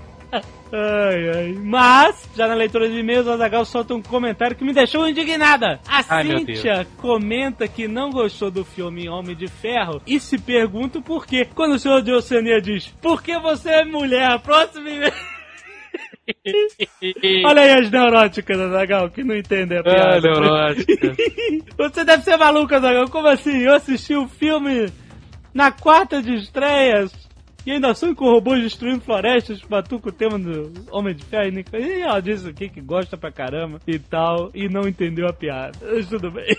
Ai, 0.72 1.30
ai. 1.30 1.52
Mas, 1.62 2.28
já 2.36 2.46
na 2.46 2.54
leitura 2.54 2.88
de 2.88 2.98
e-mails, 2.98 3.26
o 3.26 3.32
Azagal 3.32 3.64
solta 3.64 3.94
um 3.94 4.02
comentário 4.02 4.56
que 4.56 4.64
me 4.64 4.72
deixou 4.72 5.08
indignada. 5.08 5.80
A 5.88 6.04
Ai, 6.08 6.24
Cíntia 6.24 6.86
comenta 6.98 7.66
que 7.66 7.88
não 7.88 8.10
gostou 8.10 8.50
do 8.50 8.64
filme 8.64 9.08
Homem 9.08 9.34
de 9.34 9.48
Ferro 9.48 10.02
e 10.06 10.20
se 10.20 10.38
pergunta 10.38 11.00
por 11.00 11.26
quê. 11.26 11.48
Quando 11.54 11.74
o 11.74 11.78
senhor 11.78 12.02
de 12.02 12.12
Oceania 12.12 12.60
diz, 12.60 12.88
por 13.00 13.22
que 13.22 13.38
você 13.38 13.70
é 13.70 13.84
mulher? 13.84 14.38
Próximo 14.40 14.88
e-mail. 14.88 15.12
Olha 17.46 17.62
aí 17.62 17.70
as 17.72 17.90
neuróticas, 17.90 18.60
Azagal, 18.60 19.08
que 19.10 19.24
não 19.24 19.34
entendem 19.34 19.78
a 19.78 19.82
piada. 19.82 20.16
Ah, 20.16 20.20
neurótica. 20.20 21.14
Você 21.78 22.04
deve 22.04 22.22
ser 22.22 22.36
maluco, 22.36 22.74
Azagal. 22.74 23.08
Como 23.08 23.28
assim? 23.28 23.56
Eu 23.62 23.74
assisti 23.74 24.14
o 24.14 24.28
filme 24.28 24.92
na 25.54 25.72
quarta 25.72 26.22
de 26.22 26.34
estreias 26.34 27.27
e 27.68 27.72
ainda 27.72 27.92
sonho 27.92 28.16
com 28.16 28.24
robôs 28.24 28.62
destruindo 28.62 29.02
florestas, 29.02 29.60
batuco 29.60 30.08
o 30.08 30.12
tema 30.12 30.38
do 30.38 30.72
Homem 30.90 31.14
de 31.14 31.22
Ferro 31.22 31.48
e 31.48 31.50
nem... 31.50 31.64
E 31.74 32.00
ela 32.00 32.18
disse 32.18 32.48
aqui 32.48 32.66
que 32.66 32.80
gosta 32.80 33.14
pra 33.14 33.30
caramba 33.30 33.78
e 33.86 33.98
tal, 33.98 34.50
e 34.54 34.70
não 34.70 34.88
entendeu 34.88 35.28
a 35.28 35.34
piada. 35.34 35.78
Mas 35.82 36.08
tudo 36.08 36.30
bem. 36.30 36.56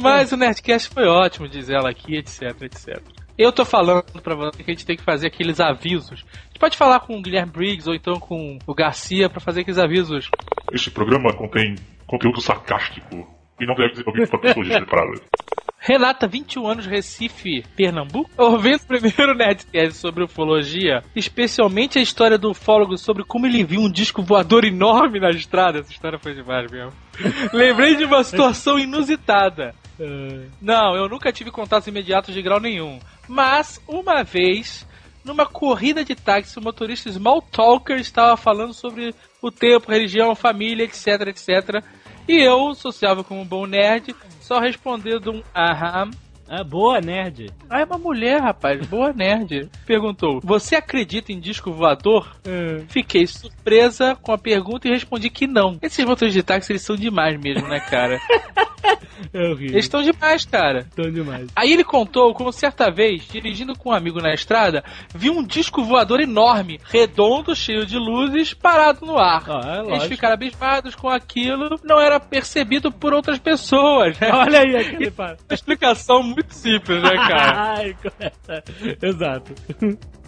Mas 0.00 0.30
o 0.30 0.36
Nerdcast 0.36 0.94
foi 0.94 1.08
ótimo, 1.08 1.48
diz 1.48 1.68
ela 1.68 1.90
aqui, 1.90 2.14
etc, 2.14 2.62
etc. 2.62 3.02
Eu 3.36 3.50
tô 3.50 3.64
falando 3.64 4.04
pra 4.22 4.36
você 4.36 4.62
que 4.62 4.70
a 4.70 4.74
gente 4.74 4.86
tem 4.86 4.96
que 4.96 5.02
fazer 5.02 5.26
aqueles 5.26 5.58
avisos. 5.58 6.24
A 6.32 6.46
gente 6.46 6.60
pode 6.60 6.76
falar 6.76 7.00
com 7.00 7.18
o 7.18 7.20
Guilherme 7.20 7.50
Briggs 7.50 7.88
ou 7.88 7.94
então 7.96 8.14
com 8.20 8.56
o 8.64 8.72
Garcia 8.72 9.28
pra 9.28 9.40
fazer 9.40 9.62
aqueles 9.62 9.80
avisos. 9.80 10.30
Este 10.72 10.92
programa 10.92 11.34
contém 11.34 11.74
conteúdo 12.06 12.40
sarcástico 12.40 13.26
e 13.60 13.66
não 13.66 13.74
deve 13.74 13.96
ser 13.96 14.04
ouvido 14.06 14.28
por 14.28 14.40
pessoas 14.40 14.66
despreparadas. 14.68 15.20
Renata, 15.86 16.26
21 16.26 16.66
anos, 16.66 16.86
Recife, 16.86 17.62
Pernambuco. 17.76 18.30
Ouvindo 18.38 18.76
o 18.76 18.86
primeiro 18.86 19.34
Nerdcast 19.34 19.98
sobre 19.98 20.24
ufologia, 20.24 21.02
especialmente 21.14 21.98
a 21.98 22.02
história 22.02 22.38
do 22.38 22.52
ufólogo 22.52 22.96
sobre 22.96 23.22
como 23.22 23.46
ele 23.46 23.62
viu 23.62 23.82
um 23.82 23.92
disco 23.92 24.22
voador 24.22 24.64
enorme 24.64 25.20
na 25.20 25.28
estrada. 25.28 25.80
Essa 25.80 25.92
história 25.92 26.18
foi 26.18 26.32
demais 26.32 26.70
mesmo. 26.70 26.90
Lembrei 27.52 27.96
de 27.96 28.04
uma 28.04 28.24
situação 28.24 28.78
inusitada. 28.78 29.74
Não, 30.58 30.96
eu 30.96 31.06
nunca 31.06 31.30
tive 31.30 31.50
contatos 31.50 31.86
imediatos 31.86 32.32
de 32.32 32.40
grau 32.40 32.58
nenhum. 32.58 32.98
Mas, 33.28 33.78
uma 33.86 34.22
vez, 34.24 34.88
numa 35.22 35.44
corrida 35.44 36.02
de 36.02 36.14
táxi, 36.14 36.58
o 36.58 36.62
motorista 36.62 37.12
Small 37.12 37.42
Talker 37.42 37.98
estava 37.98 38.38
falando 38.38 38.72
sobre 38.72 39.14
o 39.42 39.50
tempo, 39.50 39.92
religião, 39.92 40.34
família, 40.34 40.84
etc, 40.84 41.28
etc. 41.28 41.84
E 42.26 42.40
eu, 42.40 42.74
sociável 42.74 43.22
como 43.22 43.40
um 43.40 43.46
bom 43.46 43.66
nerd, 43.66 44.14
só 44.40 44.58
respondendo 44.58 45.30
um 45.32 45.42
aham. 45.54 46.10
Ah, 46.48 46.62
boa, 46.62 47.00
nerd. 47.00 47.50
Ah, 47.68 47.80
é 47.80 47.84
uma 47.84 47.98
mulher, 47.98 48.40
rapaz, 48.40 48.86
boa 48.86 49.12
nerd. 49.12 49.68
Perguntou: 49.86 50.40
Você 50.42 50.76
acredita 50.76 51.32
em 51.32 51.40
disco 51.40 51.72
voador? 51.72 52.36
Fiquei 52.88 53.26
surpresa 53.26 54.16
com 54.20 54.32
a 54.32 54.38
pergunta 54.38 54.86
e 54.88 54.92
respondi 54.92 55.30
que 55.30 55.46
não. 55.46 55.78
Esses 55.82 56.04
motores 56.04 56.34
de 56.34 56.42
táxi, 56.42 56.72
eles 56.72 56.82
são 56.82 56.96
demais 56.96 57.38
mesmo, 57.40 57.66
né, 57.68 57.80
cara? 57.80 58.20
Eu 59.32 59.54
ri. 59.54 59.66
Eles 59.66 59.84
estão 59.84 60.02
demais, 60.02 60.44
cara. 60.44 60.80
Estão 60.80 61.10
demais. 61.10 61.48
Aí 61.54 61.72
ele 61.72 61.84
contou 61.84 62.34
como 62.34 62.52
certa 62.52 62.90
vez, 62.90 63.26
dirigindo 63.26 63.76
com 63.76 63.90
um 63.90 63.92
amigo 63.92 64.20
na 64.20 64.34
estrada, 64.34 64.84
viu 65.14 65.32
um 65.32 65.42
disco 65.42 65.82
voador 65.82 66.20
enorme, 66.20 66.80
redondo, 66.84 67.54
cheio 67.54 67.86
de 67.86 67.96
luzes, 67.96 68.52
parado 68.54 69.06
no 69.06 69.18
ar. 69.18 69.44
Ah, 69.48 69.82
é 69.86 69.92
Eles 69.92 70.04
ficaram 70.04 70.34
abismados 70.34 70.94
com 70.94 71.08
aquilo, 71.08 71.78
não 71.82 72.00
era 72.00 72.20
percebido 72.20 72.92
por 72.92 73.12
outras 73.12 73.38
pessoas, 73.38 74.18
né? 74.18 74.30
Olha 74.32 74.60
aí 74.60 74.76
aquele. 74.76 75.12
Uma 75.14 75.36
explicação 75.50 76.22
muito 76.22 76.43
simples, 76.48 77.02
né, 77.02 77.10
cara? 77.16 77.74
Ai. 77.78 77.96
Exato. 79.02 79.52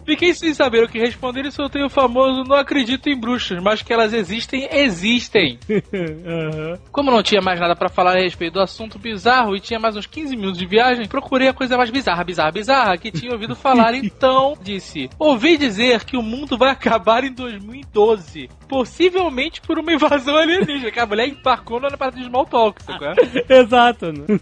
Fiquei 0.07 0.33
sem 0.33 0.55
saber 0.55 0.85
o 0.85 0.89
que 0.89 1.01
responder 1.01 1.45
e 1.45 1.51
soltei 1.51 1.83
o 1.83 1.91
famoso 1.91 2.45
não 2.45 2.55
acredito 2.55 3.09
em 3.09 3.19
bruxas, 3.19 3.61
mas 3.61 3.83
que 3.83 3.93
elas 3.93 4.13
existem, 4.13 4.69
existem. 4.71 5.59
Aham. 5.69 6.79
Como 6.93 7.11
não 7.11 7.25
tinha 7.25 7.41
mais 7.43 7.59
nada 7.59 7.75
pra 7.75 7.89
falar 7.89 8.17
a 8.17 8.21
respeito 8.21 8.55
do 8.55 8.61
assunto 8.61 9.01
bizarro 9.01 9.57
e 9.57 9.61
tinha 9.61 9.81
mais 9.81 9.97
uns 9.97 10.07
15 10.07 10.37
minutos 10.37 10.59
de 10.61 10.67
viagem, 10.67 11.09
procurei 11.09 11.49
a 11.49 11.53
coisa 11.53 11.77
mais 11.77 11.91
bizarra, 11.91 12.23
bizarra, 12.23 12.53
bizarra 12.53 12.97
que 12.97 13.11
tinha 13.11 13.33
ouvido 13.33 13.57
falar. 13.57 13.95
Então, 14.07 14.55
disse: 14.63 15.11
Ouvi 15.19 15.57
dizer 15.57 16.05
que 16.05 16.17
o 16.17 16.23
mundo 16.23 16.57
vai 16.57 16.71
acabar 16.71 17.25
em 17.25 17.33
2012, 17.33 18.49
possivelmente 18.69 19.61
por 19.61 19.79
uma 19.79 19.93
invasão 19.93 20.37
alienígena. 20.37 20.91
Que 20.93 21.01
a 21.01 21.07
mulher 21.07 21.29
embarcou 21.29 21.81
na 21.81 21.91
parte 21.97 22.19
de 22.19 22.27
small 22.27 22.45
talk, 22.47 22.81
sacou? 22.83 23.09
Exato. 23.49 24.13
né? 24.13 24.39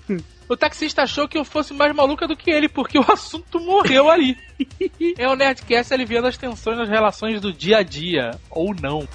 O 0.48 0.56
taxista 0.56 1.02
achou 1.02 1.26
que 1.26 1.38
eu 1.38 1.44
fosse 1.44 1.72
mais 1.72 1.94
maluca 1.94 2.28
do 2.28 2.36
que 2.36 2.50
ele, 2.50 2.68
porque 2.68 2.98
o 3.00 3.12
assunto 3.12 3.60
morreu 3.60 4.10
ali. 4.10 4.36
É 5.18 5.28
o 5.28 5.34
Nerdcast 5.34 5.92
aliviando 5.92 6.28
as 6.28 6.36
tensões 6.36 6.78
nas 6.78 6.88
relações 6.88 7.40
do 7.40 7.52
dia 7.52 7.78
a 7.78 7.82
dia. 7.82 8.30
Ou 8.50 8.74
não. 8.74 9.06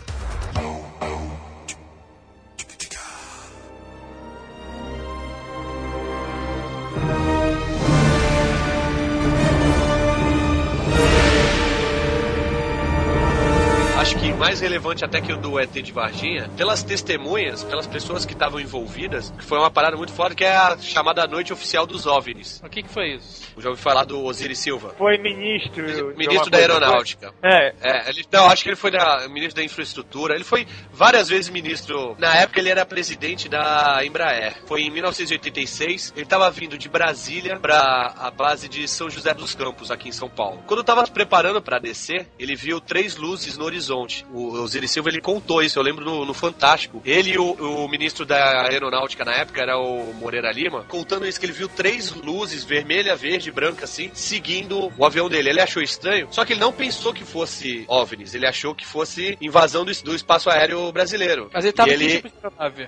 Mais 14.59 14.61
relevante 14.61 15.05
até 15.05 15.21
que 15.21 15.31
o 15.31 15.37
do 15.37 15.59
ET 15.59 15.71
de 15.71 15.91
Varginha, 15.91 16.49
pelas 16.57 16.83
testemunhas, 16.83 17.63
pelas 17.63 17.87
pessoas 17.87 18.25
que 18.25 18.33
estavam 18.33 18.59
envolvidas, 18.59 19.31
que 19.31 19.43
foi 19.43 19.57
uma 19.57 19.71
parada 19.71 19.95
muito 19.95 20.11
foda, 20.11 20.35
que 20.35 20.43
é 20.43 20.55
a 20.55 20.77
chamada 20.77 21.25
Noite 21.25 21.53
Oficial 21.53 21.85
dos 21.85 22.05
OVNIs. 22.05 22.61
O 22.63 22.69
que, 22.69 22.83
que 22.83 22.89
foi 22.89 23.15
isso? 23.15 23.47
Eu 23.55 23.61
já 23.61 23.69
ouvi 23.69 23.81
falar 23.81 24.03
do 24.03 24.21
Osiris 24.23 24.59
Silva. 24.59 24.93
Foi 24.97 25.17
ministro. 25.17 25.85
uma 25.85 26.13
Ministro 26.13 26.49
da 26.49 26.57
Aeronáutica. 26.57 27.33
É, 27.41 27.73
É, 27.81 28.09
ele, 28.09 28.25
não, 28.31 28.47
acho 28.47 28.63
que 28.63 28.69
ele 28.69 28.75
foi 28.75 28.91
da, 28.91 29.27
ministro 29.29 29.55
da 29.55 29.63
Infraestrutura. 29.63 30.35
Ele 30.35 30.43
foi 30.43 30.67
várias 30.91 31.29
vezes 31.29 31.49
ministro. 31.49 32.15
Na 32.19 32.35
época 32.35 32.59
ele 32.59 32.69
era 32.69 32.85
presidente 32.85 33.47
da 33.47 34.01
Embraer. 34.03 34.57
Foi 34.65 34.81
em 34.81 34.89
1986. 34.89 36.13
Ele 36.15 36.23
estava 36.23 36.49
vindo 36.51 36.77
de 36.77 36.89
Brasília 36.89 37.57
para 37.57 38.13
a 38.17 38.31
base 38.31 38.67
de 38.67 38.87
São 38.87 39.09
José 39.09 39.33
dos 39.33 39.55
Campos, 39.55 39.91
aqui 39.91 40.09
em 40.09 40.13
São 40.13 40.29
Paulo. 40.29 40.61
Quando 40.67 40.81
estava 40.81 41.05
se 41.05 41.11
preparando 41.11 41.61
para 41.61 41.79
descer, 41.79 42.27
ele 42.37 42.55
viu 42.55 42.81
três 42.81 43.15
luzes 43.15 43.57
no 43.57 43.63
horizonte. 43.63 44.25
O 44.33 44.48
Osiris 44.61 44.91
Silva 44.91 45.09
ele 45.09 45.21
contou 45.21 45.61
isso, 45.61 45.77
eu 45.77 45.83
lembro 45.83 46.03
no, 46.03 46.25
no 46.25 46.33
Fantástico. 46.33 47.01
Ele 47.05 47.31
e 47.31 47.37
o, 47.37 47.51
o 47.51 47.87
ministro 47.87 48.25
da 48.25 48.67
Aeronáutica 48.67 49.23
na 49.25 49.33
época 49.33 49.61
era 49.61 49.77
o 49.77 50.13
Moreira 50.13 50.51
Lima, 50.51 50.85
contando 50.87 51.27
isso 51.27 51.39
que 51.39 51.45
ele 51.45 51.53
viu 51.53 51.67
três 51.67 52.11
luzes, 52.11 52.63
vermelha, 52.63 53.15
verde, 53.15 53.51
branca, 53.51 53.85
assim, 53.85 54.09
seguindo 54.13 54.91
o 54.97 55.05
avião 55.05 55.29
dele. 55.29 55.49
Ele 55.49 55.61
achou 55.61 55.81
estranho, 55.81 56.27
só 56.31 56.45
que 56.45 56.53
ele 56.53 56.59
não 56.59 56.71
pensou 56.71 57.13
que 57.13 57.23
fosse 57.23 57.85
OVNIs, 57.87 58.33
ele 58.33 58.45
achou 58.45 58.73
que 58.73 58.85
fosse 58.85 59.37
invasão 59.41 59.85
do, 59.85 59.91
do 60.03 60.15
espaço 60.15 60.49
aéreo 60.49 60.91
brasileiro. 60.91 61.49
Mas 61.53 61.65
ele 61.65 61.73
tava 61.73 61.89
E 61.89 61.93
ele, 61.93 62.21
tipo 62.21 62.29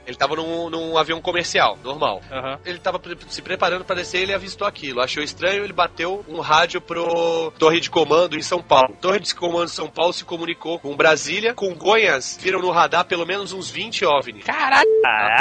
ele 0.06 0.18
tava 0.18 0.36
num, 0.36 0.70
num 0.70 0.98
avião 0.98 1.22
comercial, 1.22 1.78
normal. 1.84 2.22
Aham. 2.32 2.60
Ele 2.66 2.80
tava 2.80 3.02
se 3.30 3.42
preparando 3.42 3.86
para 3.86 3.98
descer 3.98 4.20
e 4.20 4.24
ele 4.24 4.34
avistou 4.34 4.68
aquilo. 4.68 5.02
Achou 5.02 5.24
estranho, 5.24 5.64
ele 5.64 5.74
bateu 5.74 6.26
um 6.28 6.40
rádio 6.40 6.82
pro 6.82 7.52
Torre 7.58 7.80
de 7.80 7.90
Comando 7.90 8.38
em 8.38 8.42
São 8.42 8.62
Paulo. 8.62 8.96
Torre 9.00 9.20
de 9.20 9.34
Comando 9.34 9.66
em 9.66 9.74
São 9.74 9.90
Paulo 9.90 10.14
se 10.14 10.26
comunicou 10.26 10.80
com 10.80 10.96
Brasília. 10.96 11.51
Congonhas 11.54 12.38
viram 12.42 12.60
no 12.62 12.70
radar 12.72 13.06
pelo 13.06 13.26
menos 13.26 13.54
uns 13.54 13.70
20 13.70 14.06
OVNIs. 14.06 14.44
Caralho! 14.46 14.90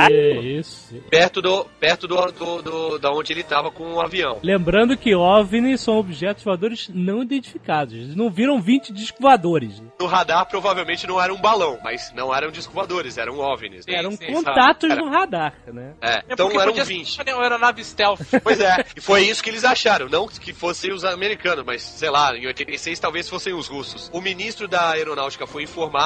Que 0.09 0.59
isso. 0.59 0.95
Perto 1.11 1.41
do. 1.43 1.65
Perto 1.79 2.07
do, 2.09 2.17
do, 2.33 2.63
do- 2.63 2.99
da 2.99 3.11
onde 3.13 3.33
ele 3.33 3.43
tava 3.43 3.71
com 3.71 3.95
o 3.95 4.01
avião. 4.01 4.39
Lembrando 4.43 4.97
que 4.97 5.15
OVNIs 5.15 5.81
são 5.81 5.97
objetos 5.99 6.45
voadores 6.45 6.89
não 6.93 7.23
identificados. 7.23 7.95
Eles 7.95 8.15
não 8.17 8.31
viram 8.31 8.61
20 8.61 8.93
discos 8.93 9.21
voadores. 9.21 9.83
No 10.01 10.07
radar 10.07 10.47
provavelmente 10.49 11.07
não 11.07 11.21
era 11.21 11.33
um 11.33 11.41
balão, 11.41 11.79
mas 11.83 12.13
não 12.15 12.35
eram 12.35 12.51
disco 12.51 12.73
voadores, 12.73 13.19
eram 13.19 13.39
OVNIs. 13.39 13.85
Sim, 13.85 13.93
Eram 13.95 14.13
sim, 14.13 14.27
contatos 14.33 14.91
Era. 14.91 15.01
no 15.03 15.11
radar, 15.11 15.55
né? 15.67 15.95
É, 16.01 16.11
É 16.17 16.23
então 16.31 16.47
porque 16.47 16.59
eram 16.61 16.73
podia 16.73 16.85
20. 16.85 17.17
ser 17.25 17.35
uma 17.35 17.43
aeronave 17.43 17.85
stealth. 17.85 18.21
Pois 18.43 18.61
é, 18.61 18.85
e 18.97 19.01
foi 19.01 19.23
isso 19.23 19.43
que 19.43 19.51
eles 19.51 19.65
acharam. 19.65 20.09
Não 20.09 20.27
que 20.27 20.53
fossem 20.53 20.93
os 20.93 21.05
americanos, 21.05 21.65
mas 21.65 21.83
sei 21.83 22.11
lá, 22.11 22.37
em 22.37 22.47
86 22.47 22.99
talvez 22.99 23.29
fossem 23.29 23.53
os 23.53 23.67
russos. 23.69 24.11
O 24.13 24.21
ministro 24.21 24.67
da 24.67 24.91
aeronáutica 24.91 25.47
foi 25.47 25.63
informado 25.65 26.00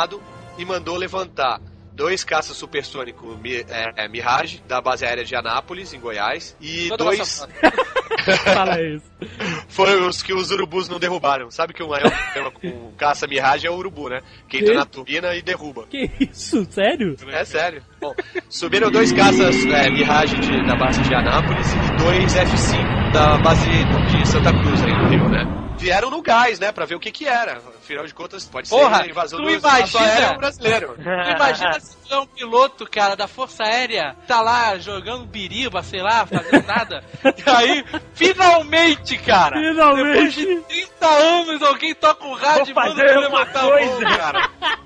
e 0.59 0.65
mandou 0.65 0.97
levantar 0.97 1.61
dois 1.93 2.25
caças 2.25 2.57
supersônicos 2.57 3.39
Mi- 3.39 3.65
é, 3.69 3.93
é, 4.05 4.09
Mirage, 4.09 4.61
da 4.67 4.81
base 4.81 5.05
aérea 5.07 5.25
de 5.25 5.35
Anápolis, 5.37 5.93
em 5.95 6.01
Goiás, 6.01 6.57
e 6.61 6.89
Toda 6.89 7.05
dois. 7.05 7.47
Fala 8.55 8.81
isso. 8.81 9.05
Foram 9.69 10.09
os 10.09 10.23
que 10.23 10.33
os 10.33 10.51
urubus 10.51 10.89
não 10.89 10.99
derrubaram. 10.99 11.51
Sabe 11.51 11.73
que 11.75 11.83
o 11.83 11.89
maior 11.89 12.11
problema 12.33 12.51
com 12.51 12.93
caça 12.97 13.27
miragem 13.27 13.69
é 13.69 13.71
o 13.71 13.77
urubu, 13.77 14.09
né? 14.09 14.23
Que 14.49 14.59
entra 14.59 14.71
Que? 14.73 14.77
na 14.79 14.85
turbina 14.87 15.35
e 15.35 15.43
derruba. 15.43 15.87
Que 15.87 16.11
isso? 16.19 16.65
Sério? 16.71 17.17
É 17.29 17.45
sério. 17.45 17.83
Bom, 18.01 18.15
subiram 18.49 18.91
dois 18.91 19.13
caças 19.13 19.55
é, 19.67 19.91
miragem 19.91 20.41
de- 20.41 20.67
da 20.67 20.75
base 20.77 21.01
de 21.03 21.15
Anápolis 21.15 21.73
e 21.75 21.97
dois 21.97 22.35
F-5 22.35 23.13
da 23.13 23.37
base 23.39 23.69
de 23.71 24.27
Santa 24.29 24.51
Cruz 24.53 24.83
aí 24.83 24.93
no 24.93 25.09
Rio, 25.09 25.29
né? 25.29 25.45
Vieram 25.79 26.11
no 26.11 26.23
gás, 26.23 26.59
né? 26.59 26.73
Pra 26.73 26.87
ver 26.87 26.95
o 26.95 27.01
que 27.01 27.11
que 27.13 27.27
era. 27.27 27.61
Afinal 27.85 28.07
de 28.07 28.15
contas, 28.15 28.47
pode 28.47 28.71
Porra, 28.71 29.03
ser 29.03 29.11
invasão 29.11 29.39
tu 29.39 29.45
do 29.45 29.51
imagina? 29.51 30.35
brasileiro. 30.39 30.97
Tu 30.97 31.31
Imagina 31.31 31.79
se 31.81 31.97
é 32.15 32.19
um 32.21 32.27
piloto, 32.27 32.87
cara, 32.89 33.15
da 33.15 33.27
Força 33.29 33.65
Aérea, 33.65 34.17
tá 34.27 34.41
lá 34.41 34.79
jogando 34.79 35.27
biriba, 35.27 35.83
sei 35.83 36.01
lá, 36.03 36.25
fazendo 36.27 36.65
nada. 36.67 37.05
E 37.25 37.51
aí, 37.51 37.85
finalmente, 38.15 39.19
cara! 39.19 39.57
Depois 39.61 40.35
de 40.35 40.45
Finalmente. 40.47 40.61
30 40.69 41.07
anos, 41.07 41.63
alguém 41.63 41.95
toca 41.95 42.25
o 42.27 42.35
rádio 42.35 42.71
e 42.71 42.75
Vou 42.75 42.83
manda 42.85 43.05
tu 43.05 43.11
uma 43.13 43.21
levantar 43.21 43.61
a 43.61 43.63
mão, 43.65 43.71
coisa. 43.71 44.05
cara. 44.17 44.51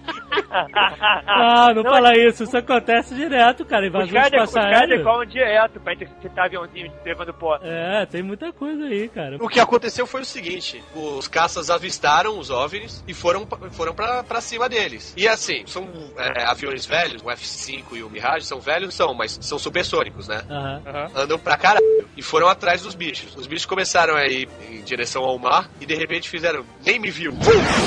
Ah, 1.26 1.72
não, 1.74 1.82
fala 1.82 2.16
isso. 2.16 2.44
Isso 2.44 2.56
acontece 2.56 3.14
direto, 3.14 3.64
cara. 3.64 3.86
Invasão 3.86 4.08
caras 4.08 4.30
de 4.30 4.36
os 4.38 4.42
espaço 4.48 4.54
caras 4.54 4.80
aéreo. 4.80 4.98
decolam 4.98 5.26
direto 5.26 5.80
pra 5.80 5.92
interceptar 5.94 6.44
aviãozinho 6.46 6.92
levando 7.04 7.34
pó. 7.34 7.58
É, 7.62 8.06
tem 8.06 8.22
muita 8.22 8.52
coisa 8.52 8.84
aí, 8.84 9.08
cara. 9.08 9.36
O 9.40 9.48
que 9.48 9.60
aconteceu 9.60 10.06
foi 10.06 10.22
o 10.22 10.24
seguinte: 10.24 10.82
os 10.94 11.28
caças 11.28 11.70
avistaram 11.70 12.38
os 12.38 12.50
OVNIs 12.50 13.04
e 13.06 13.14
foram, 13.14 13.44
pra- 13.46 13.70
foram 13.70 13.94
pra, 13.94 14.22
pra 14.22 14.40
cima 14.40 14.68
deles. 14.68 15.12
E 15.16 15.26
assim, 15.28 15.64
são 15.66 15.88
é, 16.16 16.44
aviões 16.44 16.86
velhos, 16.86 17.17
o 17.22 17.30
F-5 17.30 17.96
e 17.96 18.02
o 18.02 18.10
Mirage 18.10 18.46
são 18.46 18.60
velhos, 18.60 18.94
são, 18.94 19.14
mas 19.14 19.38
são 19.40 19.58
supersônicos, 19.58 20.28
né? 20.28 20.42
Aham. 20.48 21.10
Andam 21.14 21.38
pra 21.38 21.56
caralho. 21.56 21.87
E 22.18 22.22
foram 22.22 22.48
atrás 22.48 22.82
dos 22.82 22.96
bichos. 22.96 23.36
Os 23.36 23.46
bichos 23.46 23.64
começaram 23.64 24.16
a 24.16 24.26
ir 24.26 24.48
em 24.68 24.82
direção 24.82 25.22
ao 25.22 25.38
mar 25.38 25.70
e 25.80 25.86
de 25.86 25.94
repente 25.94 26.28
fizeram. 26.28 26.66
Nem 26.84 26.98
me 26.98 27.12
viu. 27.12 27.32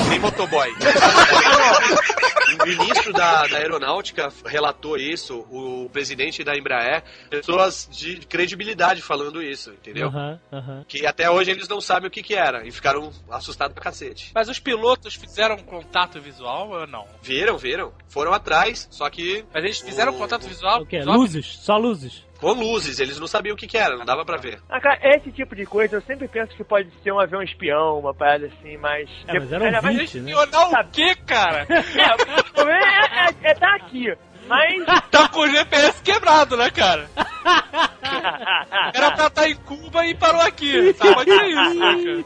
Nem 0.09 0.19
motoboy. 0.19 0.69
o 2.61 2.65
ministro 2.65 3.11
da, 3.11 3.45
da 3.47 3.57
aeronáutica 3.57 4.29
relatou 4.45 4.95
isso, 4.97 5.45
o 5.51 5.89
presidente 5.91 6.45
da 6.45 6.55
Embraer, 6.55 7.03
pessoas 7.29 7.89
de 7.91 8.17
credibilidade 8.25 9.01
falando 9.01 9.43
isso, 9.43 9.71
entendeu? 9.71 10.07
Aham, 10.07 10.39
aham. 10.51 10.85
Que 10.88 11.05
até 11.05 11.29
hoje 11.29 11.51
eles 11.51 11.67
não 11.67 11.81
sabem 11.81 12.07
o 12.07 12.11
que 12.11 12.23
que 12.23 12.33
era 12.33 12.65
e 12.65 12.71
ficaram 12.71 13.11
assustados 13.29 13.73
pra 13.73 13.83
cacete. 13.83 14.31
Mas 14.33 14.47
os 14.47 14.59
pilotos 14.59 15.13
fizeram 15.15 15.57
contato 15.57 16.21
visual 16.21 16.69
ou 16.69 16.88
não? 16.88 17.05
Viram, 17.21 17.57
viram? 17.57 17.91
Foram 18.07 18.31
atrás, 18.31 18.88
só 18.91 19.09
que 19.09 19.43
Mas 19.53 19.63
eles 19.65 19.79
fizeram 19.81 20.13
O- 20.13 20.17
contato 20.17 20.47
visual? 20.47 20.83
O 20.83 20.85
quê? 20.85 21.00
Os 21.00 21.05
Luzes? 21.05 21.45
Só 21.61 21.75
luzes. 21.77 22.23
Com 22.41 22.53
luzes, 22.53 23.00
eles 23.00 23.19
não 23.19 23.27
sabiam 23.27 23.53
o 23.53 23.57
que 23.57 23.67
que 23.67 23.77
era, 23.77 23.95
não 23.95 24.03
dava 24.03 24.25
pra 24.25 24.36
ver. 24.38 24.60
Ah, 24.67 24.81
cara, 24.81 25.00
esse 25.15 25.31
tipo 25.31 25.55
de 25.55 25.65
coisa 25.65 25.98
eu 25.98 26.01
sempre 26.01 26.27
penso 26.27 26.55
que 26.55 26.63
pode 26.63 26.89
ser 27.03 27.12
um 27.13 27.19
avião 27.19 27.41
espião, 27.43 28.00
uma 28.00 28.13
parada 28.13 28.48
assim, 28.48 28.75
mas. 28.77 29.07
É, 29.27 29.39
mas 29.39 29.51
eram 29.53 29.65
Ainda 29.67 29.81
mais- 29.81 29.98
20, 29.98 30.19
né? 30.21 30.31
Espionar 30.31 30.86
o 30.86 30.91
quê, 30.91 31.15
cara? 31.25 31.67
É, 31.71 32.13
o 32.15 32.43
problema 32.53 32.79
é, 32.83 33.25
é, 33.48 33.51
é 33.51 33.53
tá 33.53 33.75
aqui. 33.75 34.13
Mas. 34.48 34.86
tá 35.12 35.27
com 35.29 35.41
o 35.41 35.48
GPS 35.48 36.01
quebrado, 36.01 36.57
né, 36.57 36.69
cara? 36.71 37.07
Era 38.93 39.12
pra 39.12 39.27
estar 39.27 39.48
em 39.48 39.55
Cuba 39.55 40.05
e 40.05 40.15
parou 40.15 40.41
aqui. 40.41 40.93
Sabe? 40.93 41.13
Pode 41.13 41.31
ser 41.31 41.45
isso, 41.48 41.74
né, 41.75 42.03
cara? 42.03 42.25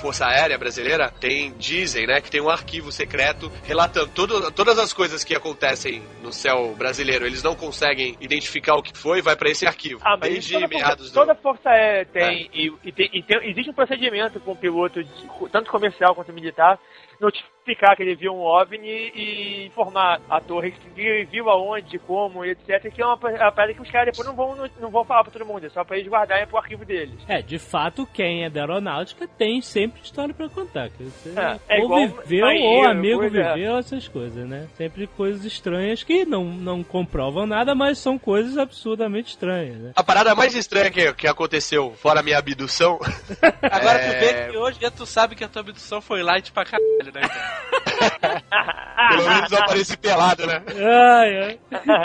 Força 0.00 0.26
Aérea 0.26 0.56
Brasileira 0.56 1.10
tem, 1.20 1.52
dizem, 1.58 2.06
né, 2.06 2.20
que 2.20 2.30
tem 2.30 2.40
um 2.40 2.48
arquivo 2.48 2.90
secreto 2.92 3.50
relatando 3.64 4.08
tudo, 4.14 4.50
todas 4.52 4.78
as 4.78 4.92
coisas 4.92 5.24
que 5.24 5.34
acontecem 5.34 6.02
no 6.22 6.32
céu 6.32 6.74
brasileiro. 6.76 7.26
Eles 7.26 7.42
não 7.42 7.54
conseguem 7.54 8.16
identificar 8.20 8.76
o 8.76 8.82
que 8.82 8.96
foi, 8.96 9.20
vai 9.20 9.36
pra 9.36 9.50
esse 9.50 9.66
arquivo. 9.66 10.00
Ah, 10.04 10.16
mas 10.20 10.30
Desde 10.30 10.54
toda, 10.54 10.68
meados 10.68 11.10
força, 11.10 11.12
do... 11.12 11.20
É. 11.20 11.26
toda 11.26 11.34
força 11.34 11.70
aérea 11.70 12.06
tem, 12.06 12.50
e, 12.54 12.72
e 12.84 12.92
tem, 12.92 13.10
e 13.12 13.22
tem- 13.22 13.50
existe 13.50 13.70
um 13.70 13.74
procedimento 13.74 14.38
com 14.40 14.52
o 14.52 14.56
piloto, 14.56 15.02
de- 15.02 15.10
tanto 15.50 15.70
comercial 15.70 16.14
quanto 16.14 16.32
militar, 16.32 16.78
notificar 17.20 17.96
que 17.96 18.02
ele 18.02 18.14
viu 18.14 18.32
um 18.32 18.40
OVNI 18.40 19.12
e 19.14 19.66
informar 19.66 20.20
a 20.30 20.40
torre 20.40 20.70
que 20.70 21.00
ele 21.00 21.24
viu 21.26 21.50
aonde, 21.50 21.98
como, 21.98 22.44
e 22.44 22.50
etc. 22.52 22.90
Que 22.92 23.02
é 23.02 23.04
uma, 23.04 23.14
uma 23.16 23.52
parada 23.52 23.74
que 23.74 23.82
os 23.82 23.90
caras 23.90 24.12
depois 24.12 24.26
não 24.26 24.34
vão, 24.34 24.68
não 24.80 24.90
vão 24.90 25.04
falar 25.04 25.22
pra 25.24 25.32
todo 25.32 25.44
mundo, 25.44 25.66
é 25.66 25.68
só 25.68 25.84
pra 25.84 25.98
eles 25.98 26.08
guardarem 26.10 26.46
pro 26.46 26.56
arquivo 26.58 26.84
deles. 26.84 27.14
É, 27.28 27.42
de 27.42 27.58
fato, 27.58 28.06
quem 28.14 28.44
é 28.44 28.50
da 28.50 28.60
aeronáutica 28.60 29.28
tem 29.28 29.60
sempre 29.60 30.00
história 30.02 30.32
pra 30.32 30.48
contar. 30.48 30.88
Que 30.90 31.02
você 31.04 31.30
É, 31.68 31.78
é 31.78 31.82
ou 31.82 31.88
viveu, 32.24 32.40
ou 32.40 32.46
marinheiro, 32.46 32.88
amigo 32.90 33.18
coisa- 33.20 33.40
é. 33.40 33.54
viveu, 33.54 33.76
essas 33.78 34.08
coisas, 34.08 34.48
né? 34.48 34.68
Sempre 34.76 35.06
coisas 35.08 35.44
estranhas 35.44 36.02
que 36.02 36.24
não, 36.24 36.44
não 36.44 36.82
comprovam 36.82 37.46
nada, 37.46 37.74
mas 37.74 37.98
são 37.98 38.18
coisas 38.18 38.56
absurdamente 38.56 39.30
estranhas, 39.30 39.76
né? 39.76 39.92
A 39.94 40.02
parada 40.04 40.34
mais 40.34 40.54
estranha 40.54 40.90
que, 40.90 41.12
que 41.14 41.26
aconteceu, 41.26 41.92
fora 41.96 42.20
a 42.20 42.22
minha 42.22 42.38
abdução, 42.38 42.98
Agora 43.62 43.98
É. 43.98 44.08
tu 44.12 44.18
vê 44.20 44.50
que 44.50 44.56
hoje 44.56 44.78
dia 44.78 44.90
tu 44.90 45.04
sabe 45.04 45.34
que 45.34 45.44
a 45.44 45.48
tua 45.48 45.60
abdução 45.60 46.00
foi 46.00 46.22
light 46.22 46.50
pra 46.52 46.64
caralho, 46.64 47.07
né, 47.12 47.20
cara? 47.20 48.42
pelo 49.10 49.28
menos 49.28 49.52
eu 49.52 49.58
apareci 49.58 49.96
pelado, 49.96 50.46
né? 50.46 50.62
Ai, 50.76 51.58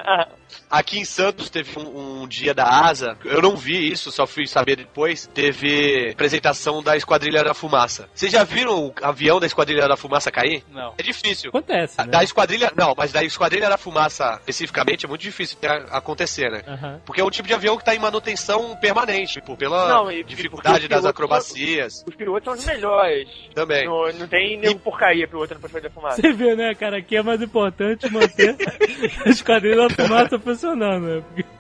ai. 0.08 0.28
Aqui 0.70 1.00
em 1.00 1.06
Santos 1.06 1.50
teve 1.50 1.80
um, 1.80 2.22
um 2.24 2.28
dia 2.28 2.54
da 2.54 2.66
asa, 2.66 3.18
eu 3.26 3.42
não 3.42 3.56
vi 3.56 3.92
isso, 3.92 4.12
só 4.12 4.26
fui 4.28 4.46
saber 4.48 4.76
depois. 4.76 5.28
Teve 5.34 6.12
apresentação 6.12 6.82
da 6.82 6.96
Esquadrilha 6.96 7.44
da 7.44 7.54
Fumaça. 7.54 8.08
Vocês 8.14 8.32
já 8.32 8.44
viram 8.44 8.88
o 8.88 8.94
avião 9.02 9.40
da 9.40 9.46
Esquadrilha 9.48 9.88
da 9.88 9.98
Fumaça 9.98 10.32
cair? 10.32 10.64
Não. 10.72 10.94
É 10.98 11.04
difícil. 11.04 11.50
Acontece, 11.50 11.98
né? 12.00 12.06
Da 12.08 12.24
Esquadrilha, 12.24 12.72
não, 12.76 12.94
mas 12.96 13.12
da 13.12 13.24
Esquadrilha 13.24 13.70
da 13.70 13.78
Fumaça 13.78 14.36
especificamente 14.40 15.06
é 15.06 15.10
muito 15.10 15.22
difícil 15.22 15.58
acontecer, 15.92 16.50
né? 16.52 16.62
Aham. 16.68 17.02
Porque 17.06 17.22
é 17.22 17.24
um 17.24 17.30
tipo 17.32 17.48
de 17.48 17.54
avião 17.54 17.78
que 17.78 17.84
tá 17.86 17.96
em 17.96 18.00
manutenção 18.00 18.76
permanente, 18.78 19.34
tipo, 19.34 19.58
pela 19.58 19.88
Não, 19.88 20.12
e- 20.12 20.24
dificuldade 20.24 20.88
das 20.88 21.06
acrobacias 21.06 22.04
Os 22.08 22.16
pilotos 22.16 22.44
são 22.46 22.54
os 22.54 22.66
melhores. 22.66 23.28
também. 23.56 23.86
Não, 23.86 24.12
não 24.14 24.28
tem 24.28 24.58
nenhum 24.58 24.78
porcaria 24.94 25.28
Passageiro 25.28 25.82
da 25.82 25.90
Fumaça. 25.90 26.22
Você 26.22 26.34
vê, 26.34 26.56
né, 26.56 26.76
cara, 26.76 26.98
aqui 26.98 27.16
é 27.16 27.24
mais 27.24 27.42
importante 27.42 28.10
manter 28.12 28.56
a 29.26 29.30
esquadrilha 29.30 29.88
da 29.88 29.90
fumaça 29.90 30.40
funcionando, 30.40 31.06
né? 31.08 31.24
Porque... 31.28 31.53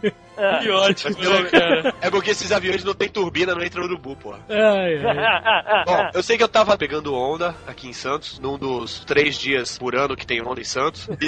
Que 0.62 0.70
ótimo, 0.70 1.18
né, 1.18 1.44
cara? 1.50 1.96
É 2.02 2.10
porque 2.10 2.32
esses 2.32 2.52
aviões 2.52 2.84
não 2.84 2.94
tem 2.94 3.10
turbina, 3.10 3.54
não 3.54 3.64
entra 3.64 3.82
no 3.82 3.88
urubu, 3.88 4.16
pô. 4.16 4.34
Ai, 4.50 5.06
ai. 5.06 5.84
Bom, 5.86 6.10
eu 6.14 6.24
sei 6.24 6.38
que 6.38 6.44
eu 6.44 6.48
tava 6.48 6.78
pegando 6.78 7.14
onda 7.14 7.56
aqui 7.68 7.88
em 7.88 7.94
Santos, 7.94 8.40
num 8.40 8.58
dos 8.58 9.04
três 9.06 9.38
dias 9.38 9.78
por 9.78 9.96
ano 9.96 10.16
que 10.16 10.26
tem 10.26 10.42
onda 10.42 10.60
em 10.60 10.66
Santos, 10.66 11.08
e, 11.08 11.28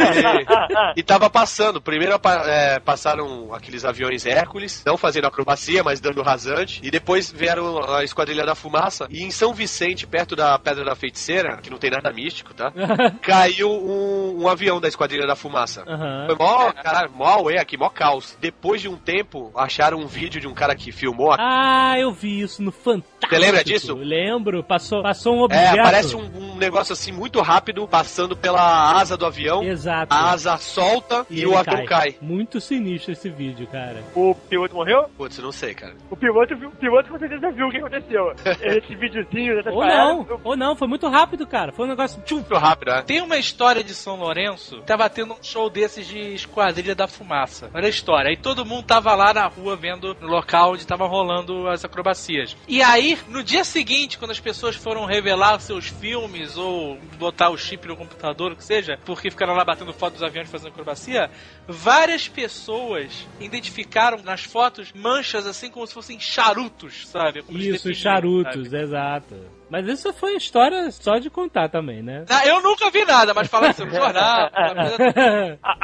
e 0.99 1.03
tava 1.03 1.29
passando. 1.29 1.81
Primeiro 1.81 2.19
é, 2.45 2.79
passaram 2.79 3.53
aqueles 3.53 3.85
aviões 3.85 4.25
Hércules, 4.25 4.83
não 4.85 4.97
fazendo 4.97 5.25
acrobacia, 5.27 5.83
mas 5.83 5.99
dando 5.99 6.21
rasante, 6.21 6.79
e 6.83 6.89
depois 6.89 7.31
vieram 7.31 7.83
a 7.93 8.03
Esquadrilha 8.03 8.45
da 8.45 8.55
Fumaça, 8.55 9.07
e 9.09 9.23
em 9.23 9.31
São 9.31 9.53
Vicente, 9.53 10.07
perto 10.07 10.35
da 10.35 10.57
Pedra 10.57 10.83
da 10.83 10.95
Feiticeira, 10.95 11.57
que 11.57 11.69
não 11.69 11.77
tem 11.77 11.91
nada 11.91 12.11
místico, 12.11 12.53
tá? 12.53 12.71
Caiu 13.21 13.69
um, 13.69 14.43
um 14.43 14.47
avião 14.47 14.79
da 14.79 14.87
Esquadrilha 14.87 15.27
da 15.27 15.35
Fumaça. 15.35 15.83
Aham. 15.87 16.25
Foi 16.27 16.35
mó, 16.35 16.71
caralho, 16.71 17.11
mó 17.11 17.25
auê 17.25 17.57
aqui, 17.57 17.77
mó 17.77 17.89
caos. 17.89 18.37
Depois 18.39 18.81
de 18.81 18.89
um 18.89 18.94
tempo, 18.97 19.51
acharam 19.55 19.99
um 19.99 20.07
vídeo 20.07 20.39
de 20.41 20.47
um 20.47 20.53
cara 20.53 20.75
que 20.75 20.91
filmou 20.91 21.33
Ah, 21.37 21.95
eu 21.99 22.11
vi 22.11 22.41
isso 22.41 22.61
no 22.61 22.71
Fantástico. 22.71 23.15
Você 23.29 23.37
lembra 23.39 23.63
disso? 23.63 23.95
Lembro. 23.95 24.63
Passou, 24.63 25.01
passou 25.01 25.35
um 25.35 25.39
É, 25.41 25.43
objeto. 25.45 25.79
aparece 25.79 26.15
um, 26.15 26.21
um 26.37 26.55
negócio 26.57 26.93
assim 26.93 27.11
muito 27.11 27.41
rápido 27.41 27.87
passando 27.87 28.35
pela 28.37 28.91
asa 28.99 29.17
do 29.17 29.25
avião. 29.25 29.63
Exato. 29.63 30.13
A 30.13 30.31
asa 30.31 30.57
solta 30.57 31.25
e, 31.29 31.37
ele 31.39 31.47
o 31.47 31.57
avião 31.57 31.85
cai. 31.85 32.15
Muito 32.21 32.61
sinistro 32.61 33.11
esse 33.13 33.29
vídeo, 33.29 33.67
cara. 33.67 34.03
O 34.13 34.35
piloto 34.35 34.75
morreu? 34.75 35.05
Putz, 35.17 35.39
não 35.39 35.51
sei, 35.51 35.73
cara. 35.73 35.95
O 36.09 36.15
piloto, 36.15 36.55
viu- 36.55 36.69
o 36.69 36.75
piloto 36.75 37.09
com 37.09 37.17
certeza 37.17 37.51
viu 37.51 37.67
o 37.67 37.71
que 37.71 37.77
aconteceu. 37.77 38.33
Esse 38.61 38.95
videozinho 38.95 39.57
Ou 39.57 39.79
paradas, 39.79 39.97
não, 39.97 40.25
eu- 40.29 40.41
ou 40.43 40.55
não, 40.55 40.75
foi 40.75 40.87
muito 40.87 41.07
rápido, 41.09 41.47
cara. 41.47 41.71
Foi 41.71 41.85
um 41.85 41.89
negócio. 41.89 42.21
Tchum. 42.21 42.35
Muito 42.35 42.55
rápido, 42.57 42.91
né? 42.91 43.01
Tem 43.01 43.21
uma 43.21 43.37
história 43.37 43.83
de 43.83 43.93
São 43.95 44.17
Lourenço, 44.17 44.81
tava 44.81 45.09
tendo 45.09 45.33
um 45.33 45.37
show 45.41 45.69
desses 45.69 46.05
de 46.07 46.19
Esquadrilha 46.35 46.93
da 46.93 47.07
Fumaça. 47.07 47.69
Olha 47.73 47.87
a 47.87 47.89
história. 47.89 48.29
Aí 48.29 48.37
todo 48.37 48.65
mundo 48.65 48.84
tava 48.85 49.13
lá 49.15 49.33
na 49.33 49.47
rua 49.47 49.75
vendo 49.75 50.15
no 50.21 50.27
local 50.27 50.73
onde 50.73 50.85
tava 50.85 51.07
rolando 51.07 51.67
as 51.67 51.83
acrobacias. 51.83 52.55
E 52.67 52.81
aí, 52.81 53.17
no 53.27 53.43
dia 53.43 53.63
seguinte, 53.63 54.17
quando 54.17 54.31
as 54.31 54.39
pessoas 54.39 54.75
foram 54.75 55.05
revelar 55.05 55.59
seus 55.59 55.87
filmes 55.87 56.57
ou 56.57 56.97
botar 57.17 57.49
o 57.49 57.57
chip 57.57 57.87
no 57.87 57.95
computador, 57.95 58.51
o 58.51 58.55
que 58.55 58.63
seja, 58.63 58.99
porque 59.05 59.29
ficaram 59.29 59.53
lá 59.53 59.65
batendo 59.65 59.93
foto 59.93 60.13
dos 60.13 60.23
aviões 60.23 60.49
fazendo 60.49 60.69
acrobacia, 60.69 61.29
várias 61.67 62.27
pessoas 62.27 63.27
identificaram 63.39 64.21
nas 64.23 64.43
fotos 64.43 64.91
manchas 64.93 65.45
assim 65.45 65.69
como 65.69 65.85
se 65.87 65.93
fossem 65.93 66.19
charutos, 66.19 67.07
sabe? 67.07 67.41
Como 67.43 67.57
Isso, 67.57 67.93
charutos, 67.93 68.69
sabe? 68.69 68.83
exato. 68.83 69.54
Mas 69.75 69.87
isso 69.89 70.13
foi 70.13 70.37
história 70.37 70.89
só 70.89 71.17
de 71.17 71.29
contar 71.29 71.67
também, 71.67 72.01
né? 72.01 72.23
Ah, 72.29 72.47
Eu 72.47 72.61
nunca 72.61 72.89
vi 72.89 73.03
nada, 73.03 73.33
mas 73.33 73.49
falaram 73.49 73.71
isso 73.73 73.85
no 73.85 73.93
jornal. 73.93 74.49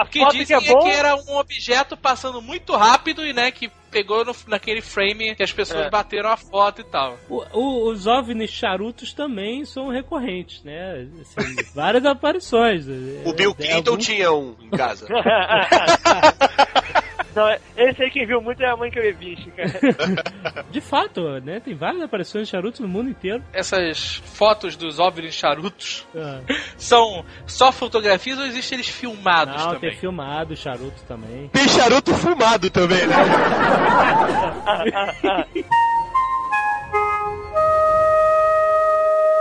O 0.02 0.06
que 0.12 0.20
foto 0.20 0.32
que 0.32 0.38
dizem 0.40 0.56
é 0.56 0.60
é 0.60 0.76
que 0.80 0.90
era 0.90 1.14
um 1.16 1.36
objeto 1.38 1.98
passando 1.98 2.42
muito 2.42 2.74
rápido 2.76 3.26
e, 3.26 3.34
né, 3.34 3.52
que 3.52 3.70
pegou 3.92 4.24
no- 4.24 4.36
naquele 4.48 4.82
frame 4.82 5.36
que 5.36 5.44
as 5.44 5.52
pessoas 5.52 5.88
É. 5.88 5.90
bateram 5.90 6.30
a 6.30 6.38
foto 6.38 6.80
e 6.80 6.84
tal. 6.86 7.18
O- 7.30 7.44
o- 7.52 7.90
os 7.90 8.08
OVNIs 8.08 8.50
charutos 8.50 9.14
também 9.14 9.66
são 9.66 9.90
recorrentes, 9.90 10.64
né? 10.64 11.06
Assim, 11.20 11.56
várias 11.76 12.06
aparições. 12.06 12.86
O 13.26 13.34
Bill 13.34 13.52
É, 13.52 13.54
Clinton 13.68 13.92
algum- 13.92 13.98
tinha 13.98 14.32
um 14.32 14.56
em 14.62 14.70
casa. 14.70 15.06
Não, 17.36 17.50
esse 17.78 18.04
aí 18.04 18.12
quem 18.12 18.26
viu 18.26 18.42
muito 18.42 18.62
é 18.62 18.70
a 18.70 18.76
mãe 18.76 18.92
que 18.92 19.00
eu 19.00 19.04
Levinsky, 19.04 19.52
cara. 19.52 19.72
De 20.70 20.82
fato, 20.82 21.22
né? 21.42 21.60
Tem 21.60 21.74
várias 21.74 22.04
aparições 22.04 22.48
de 22.48 22.52
charutos 22.52 22.80
no 22.82 22.88
mundo 22.88 23.10
inteiro. 23.10 23.42
Essas 23.54 24.16
fotos 24.36 24.76
dos 24.76 25.00
OVNIs 25.00 25.34
charutos 25.34 26.06
Ah. 26.16 26.40
são 26.78 27.24
só 27.46 27.72
fotografias 27.72 28.38
ou 28.38 28.46
existem 28.46 28.78
eles 28.78 28.90
filmados 28.90 29.56
Não, 29.56 29.74
também? 29.74 29.92
tem 29.92 30.00
filmado 30.00 30.56
charutos 30.58 31.02
também. 31.04 31.48
Tem 31.50 31.68
charuto 31.70 32.14
fumado 32.14 32.70
também, 32.70 33.06
né? 33.08 33.16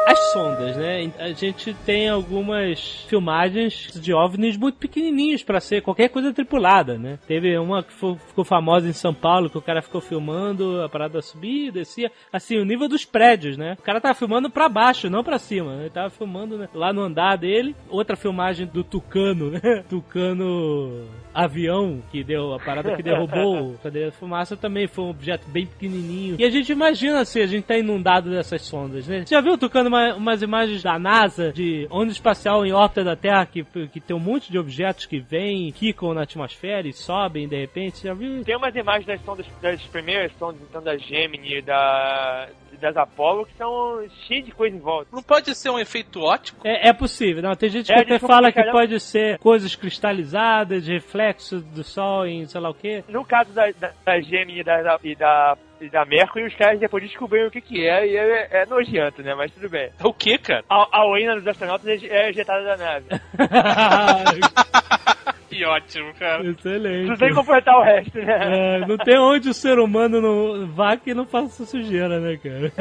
As 0.07 0.19
sondas, 0.33 0.77
né? 0.77 1.13
A 1.19 1.29
gente 1.33 1.75
tem 1.87 2.09
algumas 2.09 3.05
filmagens 3.09 3.91
de 3.95 4.13
OVNIs 4.13 4.57
muito 4.57 4.79
pequenininhos 4.79 5.43
pra 5.43 5.61
ser 5.61 5.83
qualquer 5.83 6.09
coisa 6.09 6.33
tripulada, 6.33 6.99
né? 6.99 7.19
Teve 7.27 7.57
uma 7.59 7.83
que 7.83 7.93
ficou 7.93 8.45
famosa 8.45 8.89
em 8.89 8.93
São 8.93 9.15
Paulo, 9.15 9.51
que 9.51 9.59
o 9.59 9.63
cara 9.63 9.83
ficou 9.83 10.01
filmando 10.01 10.83
a 10.83 10.89
parada 10.89 11.21
subia, 11.23 11.71
descia, 11.71 12.11
assim, 12.33 12.59
o 12.59 12.65
nível 12.65 12.89
dos 12.89 13.05
prédios, 13.05 13.57
né? 13.57 13.77
O 13.79 13.83
cara 13.83 14.01
tava 14.01 14.15
filmando 14.15 14.51
pra 14.51 14.69
baixo, 14.69 15.11
não 15.11 15.23
pra 15.23 15.39
cima, 15.39 15.77
né? 15.77 15.83
Ele 15.83 15.91
tava 15.91 16.11
filmando 16.11 16.59
né, 16.59 16.69
lá 16.75 16.93
no 16.93 17.03
andar 17.03 17.37
dele. 17.37 17.77
Outra 17.89 18.17
filmagem 18.17 18.67
do 18.67 18.83
Tucano, 18.83 19.51
né? 19.51 19.85
Tucano 19.89 21.07
avião 21.35 22.03
que 22.11 22.23
deu 22.25 22.53
a 22.55 22.59
parada 22.59 22.97
que 22.97 23.03
derrubou 23.03 23.77
cadê 23.83 24.05
a 24.07 24.12
fumaça 24.12 24.57
também 24.57 24.87
foi 24.87 25.05
um 25.05 25.11
objeto 25.11 25.49
bem 25.49 25.66
pequenininho. 25.66 26.37
E 26.38 26.45
a 26.45 26.51
gente 26.51 26.71
imagina 26.73 27.21
assim 27.21 27.40
a 27.40 27.47
gente 27.47 27.64
tá 27.64 27.77
inundado 27.79 28.31
dessas 28.31 28.62
sondas 28.62 29.07
né? 29.07 29.25
Você 29.25 29.35
já 29.35 29.40
viu 29.40 29.57
tocando 29.57 29.87
uma- 29.88 30.14
umas 30.14 30.43
imagens 30.43 30.83
da 30.83 30.99
NASA 30.99 31.53
de 31.53 31.87
onda 31.90 32.11
espacial 32.12 32.64
em 32.66 32.73
órbita 32.73 33.05
da 33.05 33.16
Terra 33.16 33.47
que, 33.47 33.64
que 33.93 34.01
tem 34.01 34.16
um 34.16 34.21
monte 34.21 34.51
de 34.51 34.59
objetos 34.59 35.07
que 35.07 35.19
vêm 35.21 35.71
quicam 35.73 36.14
na 36.14 36.23
atmosfera 36.23 36.87
e 36.88 36.93
sobem 36.93 37.47
de 37.49 37.57
repente? 37.57 37.99
Você 37.99 38.09
já 38.09 38.14
viu? 38.14 38.45
Tem 38.45 38.57
umas 38.57 38.75
imagens 38.75 39.07
das 39.07 39.21
sondas, 39.23 39.47
das 39.62 39.81
primeiras 39.85 40.33
sondas, 40.38 40.61
então 40.69 40.83
da 40.83 40.97
Gemini 40.97 41.62
da, 41.62 42.49
das 42.81 42.97
Apollo, 42.97 43.47
que 43.47 43.57
são 43.57 44.03
cheias 44.27 44.47
de 44.47 44.53
coisa 44.53 44.77
em 44.77 44.81
volta. 44.81 45.09
Não 45.12 45.23
pode 45.23 45.55
ser 45.55 45.71
um 45.71 45.79
efeito 45.79 46.21
ótico? 46.21 46.66
é, 46.66 46.88
é 46.88 46.93
possível, 46.93 47.43
não, 47.43 47.55
tem 47.55 47.69
gente 47.69 47.87
que 47.87 47.93
É, 47.93 48.01
até 48.01 48.19
fala 48.19 48.53
que 48.53 48.62
pode 48.71 48.99
ser 49.01 49.38
coisas 49.38 49.75
cristalizadas, 49.75 50.87
reflexos 50.87 51.62
do 51.62 51.85
sol 51.85 52.27
em 52.27 52.47
sei 52.47 52.61
lá 52.61 52.71
o 52.71 52.75
que. 52.75 53.05
No 53.09 53.25
caso 53.25 53.53
da, 53.53 53.71
da, 53.79 53.93
da 54.05 54.21
Gemini 54.21 54.61
e 54.61 54.64
da, 54.64 54.99
e 55.03 55.14
da, 55.14 55.57
e 55.81 55.88
da 55.88 56.05
Mercury, 56.05 56.47
os 56.47 56.55
caras 56.55 56.81
depois 56.81 57.03
descobriram 57.05 57.49
o 57.49 57.51
que 57.51 57.61
que 57.61 57.87
é, 57.87 58.07
e 58.07 58.16
é, 58.16 58.62
é 58.62 58.66
nojento, 58.66 59.23
né? 59.23 59.35
Mas 59.35 59.53
tudo 59.53 59.69
bem. 59.69 59.90
O 60.03 60.12
que, 60.12 60.38
cara? 60.38 60.64
A, 60.69 60.99
a 60.99 61.07
urina 61.07 61.35
dos 61.35 61.47
astronautas 61.47 62.03
é, 62.03 62.07
é 62.07 62.31
ejetada 62.31 62.64
da 62.64 62.77
nave. 62.77 63.07
Que 65.61 65.66
ótimo, 65.66 66.14
cara. 66.14 66.42
Excelente. 66.42 67.07
Não 67.07 67.16
tem 67.18 67.29
como 67.35 67.44
completar 67.44 67.77
o 67.77 67.83
resto, 67.83 68.18
né? 68.18 68.79
É, 68.79 68.87
não 68.87 68.96
tem 68.96 69.18
onde 69.18 69.51
o 69.51 69.53
ser 69.53 69.79
humano 69.79 70.18
não 70.18 70.66
vá 70.68 70.96
que 70.96 71.12
não 71.12 71.27
faça 71.27 71.66
sujeira, 71.66 72.18
né, 72.18 72.38
cara? 72.42 72.73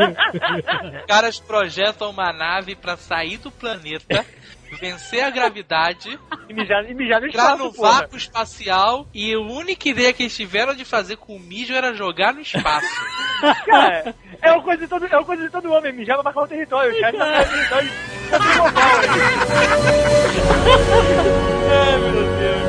Os 1.02 1.04
caras 1.06 1.40
projetam 1.42 2.10
uma 2.10 2.32
nave 2.32 2.76
pra 2.76 2.96
sair 2.96 3.36
do 3.38 3.52
planeta, 3.52 4.26
vencer 4.80 5.26
a 5.26 5.30
gravidade, 5.30 6.18
E 6.48 6.54
mijar, 6.54 6.90
e 6.90 6.94
mijar 6.94 7.20
no 7.20 7.28
entrar 7.28 7.44
espaço, 7.44 7.64
no 7.66 7.74
porra. 7.74 7.92
vácuo 8.00 8.16
espacial 8.16 9.06
e 9.14 9.34
a 9.34 9.40
única 9.40 9.90
ideia 9.90 10.14
que 10.14 10.24
eles 10.24 10.38
tiveram 10.38 10.74
de 10.74 10.86
fazer 10.86 11.18
com 11.18 11.36
o 11.36 11.40
mijo 11.40 11.74
era 11.74 11.94
jogar 11.94 12.34
no 12.34 12.40
espaço. 12.40 12.88
Cara, 13.66 14.16
é 14.42 14.52
uma 14.54 14.64
coisa 14.64 14.82
de 14.84 14.88
todo, 14.88 15.06
é 15.06 15.18
uma 15.18 15.26
coisa 15.26 15.44
de 15.44 15.50
todo 15.50 15.70
homem, 15.70 15.92
mijar 15.92 16.16
pra 16.16 16.24
marcar 16.24 16.44
o 16.44 16.48
território. 16.48 16.94
Marcaram 17.02 17.42
o 17.42 17.46
território 17.50 17.90
tá 18.30 18.40
Ai, 21.72 21.98
meu 21.98 22.12
Deus. 22.38 22.69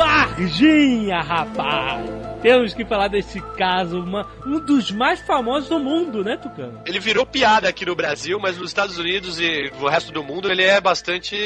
Varginha, 0.00 1.20
rapaz! 1.20 2.19
Temos 2.42 2.72
que 2.74 2.84
falar 2.84 3.08
desse 3.08 3.40
caso, 3.56 4.00
uma- 4.00 4.26
um 4.46 4.58
dos 4.60 4.90
mais 4.90 5.20
famosos 5.20 5.68
do 5.68 5.78
mundo, 5.78 6.24
né, 6.24 6.36
Tucano? 6.36 6.80
Ele 6.86 6.98
virou 6.98 7.26
piada 7.26 7.68
aqui 7.68 7.84
no 7.84 7.94
Brasil, 7.94 8.38
mas 8.40 8.56
nos 8.58 8.70
Estados 8.70 8.98
Unidos 8.98 9.38
e 9.38 9.70
no 9.78 9.88
resto 9.88 10.12
do 10.12 10.22
mundo 10.24 10.50
ele 10.50 10.62
é 10.62 10.80
bastante 10.80 11.36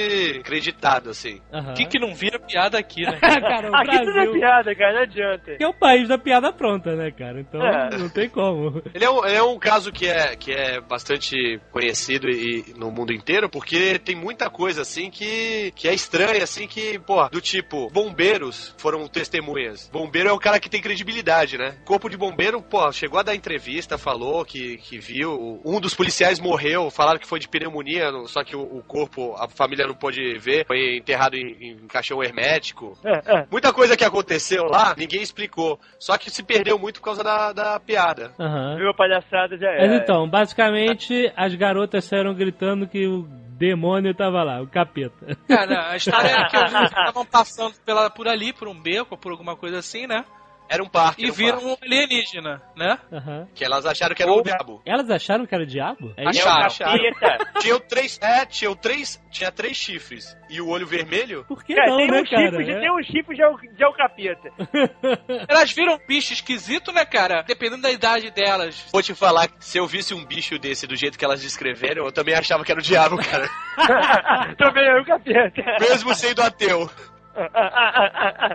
acreditado, 0.40 1.10
assim. 1.10 1.40
Quem 1.76 1.88
que 1.88 1.98
não 1.98 2.14
vira 2.14 2.38
piada 2.38 2.78
aqui, 2.78 3.02
né? 3.02 3.18
cara, 3.20 3.70
o 3.70 3.74
Aqui 3.74 3.98
tudo 3.98 4.10
é 4.10 4.12
Brasil 4.12 4.32
piada, 4.32 4.74
cara, 4.74 4.92
não 4.94 5.02
adianta. 5.02 5.56
que 5.56 5.64
é 5.64 5.68
o 5.68 5.74
país 5.74 6.08
da 6.08 6.18
piada 6.18 6.52
pronta, 6.52 6.94
né, 6.94 7.10
cara? 7.10 7.40
Então 7.40 7.60
É. 7.62 7.96
não 7.98 8.08
tem 8.08 8.28
como. 8.28 8.82
Ele 8.94 9.04
é 9.04 9.10
um, 9.10 9.24
ele 9.24 9.36
é 9.36 9.42
um 9.42 9.58
caso 9.58 9.90
que 9.92 10.06
é, 10.06 10.36
que 10.36 10.52
é 10.52 10.80
bastante 10.80 11.60
conhecido 11.72 12.28
e, 12.30 12.72
no 12.76 12.90
mundo 12.90 13.12
inteiro, 13.12 13.48
porque 13.48 13.98
tem 13.98 14.14
muita 14.14 14.48
coisa 14.48 14.82
assim 14.82 15.10
que, 15.10 15.72
que 15.74 15.88
é 15.88 15.94
estranha, 15.94 16.42
assim, 16.44 16.66
que, 16.66 16.98
pô, 17.00 17.26
do 17.28 17.40
tipo, 17.40 17.88
bombeiros 17.90 18.74
foram 18.78 19.06
testemunhas. 19.08 19.88
Bombeiro 19.92 20.28
é 20.28 20.32
o 20.32 20.38
cara 20.38 20.60
que 20.60 20.68
tem 20.70 20.80
credibilidade, 20.84 21.56
né? 21.56 21.76
Corpo 21.86 22.10
de 22.10 22.16
bombeiro, 22.16 22.60
pô, 22.60 22.92
chegou 22.92 23.18
a 23.18 23.22
dar 23.22 23.34
entrevista, 23.34 23.96
falou 23.96 24.44
que, 24.44 24.76
que 24.76 24.98
viu. 24.98 25.60
Um 25.64 25.80
dos 25.80 25.94
policiais 25.94 26.38
morreu, 26.38 26.90
falaram 26.90 27.18
que 27.18 27.26
foi 27.26 27.38
de 27.38 27.48
pneumonia, 27.48 28.10
só 28.26 28.44
que 28.44 28.54
o, 28.54 28.60
o 28.60 28.82
corpo, 28.82 29.34
a 29.38 29.48
família 29.48 29.86
não 29.86 29.94
pôde 29.94 30.36
ver, 30.38 30.66
foi 30.66 30.98
enterrado 30.98 31.36
em, 31.36 31.70
em 31.70 31.86
caixão 31.88 32.22
hermético. 32.22 32.98
É, 33.02 33.38
é. 33.38 33.46
Muita 33.50 33.72
coisa 33.72 33.96
que 33.96 34.04
aconteceu 34.04 34.64
lá, 34.64 34.94
ninguém 34.96 35.22
explicou. 35.22 35.80
Só 35.98 36.18
que 36.18 36.30
se 36.30 36.42
perdeu 36.42 36.78
muito 36.78 37.00
por 37.00 37.06
causa 37.06 37.24
da, 37.24 37.52
da 37.54 37.80
piada. 37.80 38.32
Aham. 38.38 38.76
Viu 38.76 38.90
a 38.90 38.94
palhaçada 38.94 39.56
já 39.56 39.70
é. 39.70 39.86
Mas 39.88 40.02
então, 40.02 40.28
basicamente, 40.28 41.32
as 41.34 41.54
garotas 41.54 42.04
saíram 42.04 42.34
gritando 42.34 42.86
que 42.86 43.06
o 43.06 43.26
demônio 43.56 44.14
tava 44.14 44.42
lá, 44.42 44.60
o 44.60 44.66
capeta. 44.66 45.34
Cara, 45.48 45.92
a 45.92 45.96
história 45.96 46.28
é 46.28 46.46
que 46.48 46.56
eles 46.56 46.72
estavam 46.84 47.24
passando 47.24 47.74
pela, 47.86 48.10
por 48.10 48.28
ali, 48.28 48.52
por 48.52 48.68
um 48.68 48.78
beco, 48.78 49.16
por 49.16 49.32
alguma 49.32 49.56
coisa 49.56 49.78
assim, 49.78 50.06
né? 50.06 50.24
Era 50.68 50.82
um 50.82 50.88
parque. 50.88 51.22
E 51.22 51.24
era 51.24 51.32
um 51.32 51.36
viram 51.36 51.60
parque. 51.60 51.66
um 51.66 51.76
alienígena, 51.82 52.62
né? 52.76 52.98
Aham. 53.12 53.46
Que 53.54 53.64
elas 53.64 53.84
acharam 53.86 54.14
que 54.14 54.22
era 54.22 54.32
o 54.32 54.42
diabo. 54.42 54.82
Elas 54.86 55.10
acharam 55.10 55.46
que 55.46 55.54
era 55.54 55.64
o 55.64 55.66
diabo? 55.66 56.12
É? 56.16 56.28
Acharam. 56.28 56.74
Capeta. 56.74 57.60
Tinham 57.60 57.80
três. 57.80 58.18
É, 58.22 58.46
tinham 58.46 58.74
três. 58.74 59.22
Tinha 59.30 59.50
três 59.52 59.76
chifres. 59.76 60.36
E 60.48 60.60
o 60.60 60.68
olho 60.68 60.86
vermelho? 60.86 61.44
Por 61.46 61.62
que 61.64 61.74
Cara, 61.74 61.90
não, 61.90 61.96
tem 61.98 62.10
né, 62.10 62.20
um 62.20 62.26
chifre 62.26 62.50
cara? 62.66 62.72
É. 62.72 62.80
tem 62.80 62.92
um 62.92 63.02
chifre 63.02 63.36
de, 63.36 63.42
é 63.42 63.74
de 63.74 63.82
é 63.82 63.86
o 63.88 63.92
capeta. 63.92 64.50
Elas 65.48 65.72
viram 65.72 65.94
um 65.94 66.06
bicho 66.06 66.32
esquisito, 66.32 66.92
né, 66.92 67.04
cara? 67.04 67.42
Dependendo 67.42 67.82
da 67.82 67.90
idade 67.90 68.30
delas. 68.30 68.86
Vou 68.92 69.02
te 69.02 69.14
falar, 69.14 69.48
que 69.48 69.64
se 69.64 69.78
eu 69.78 69.86
visse 69.86 70.14
um 70.14 70.24
bicho 70.24 70.58
desse 70.58 70.86
do 70.86 70.96
jeito 70.96 71.18
que 71.18 71.24
elas 71.24 71.42
descreveram, 71.42 72.04
eu 72.04 72.12
também 72.12 72.34
achava 72.34 72.64
que 72.64 72.70
era 72.70 72.80
o 72.80 72.82
diabo, 72.82 73.16
cara. 73.16 73.48
Também 74.56 74.84
é 74.86 75.00
o 75.00 75.04
capeta. 75.04 75.62
Mesmo 75.80 76.14
sendo 76.14 76.42
ateu. 76.42 76.88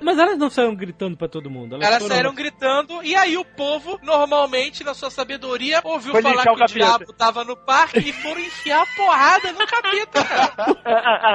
Mas 0.02 0.18
elas 0.18 0.38
não 0.38 0.50
saíram 0.50 0.76
gritando 0.76 1.18
pra 1.18 1.28
todo 1.28 1.50
mundo. 1.50 1.76
Elas, 1.76 1.88
Elas 1.88 2.00
foram- 2.04 2.16
saíram 2.16 2.34
gritando 2.34 3.04
e 3.04 3.16
aí 3.16 3.38
o 3.38 3.44
povo, 3.46 4.00
normalmente, 4.02 4.84
na 4.84 4.94
sua 4.94 5.10
sabedoria, 5.12 5.82
ouviu 5.84 6.12
Foi 6.14 6.22
falar 6.22 6.44
que 6.44 6.50
o 6.50 6.54
o 6.54 6.58
capeta. 6.58 6.74
diabo 6.80 7.14
tava 7.14 7.44
no 7.44 7.56
parque 7.58 8.00
e 8.00 8.14
foram 8.14 8.40
enfiar 8.40 8.82
a 8.84 8.86
porrada 8.96 9.52
no 9.52 9.68
capeta, 9.68 10.24
cara. 10.24 10.54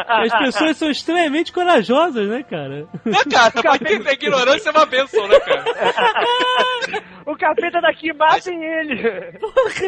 As 0.25 0.39
pessoas 0.39 0.77
são 0.77 0.91
extremamente 0.91 1.53
corajosas, 1.53 2.29
né, 2.29 2.43
cara? 2.43 2.87
Né, 3.05 3.19
cara? 3.31 3.51
Pra 3.51 3.79
quem 3.79 4.03
tem 4.03 4.13
ignorância 4.15 4.69
é 4.71 4.73
uma 4.73 4.87
benção, 4.87 5.29
né, 5.29 5.39
cara? 5.41 5.65
o 7.27 7.37
capeta 7.37 7.81
daqui, 7.81 8.13
matem 8.13 8.63
ele. 8.63 9.03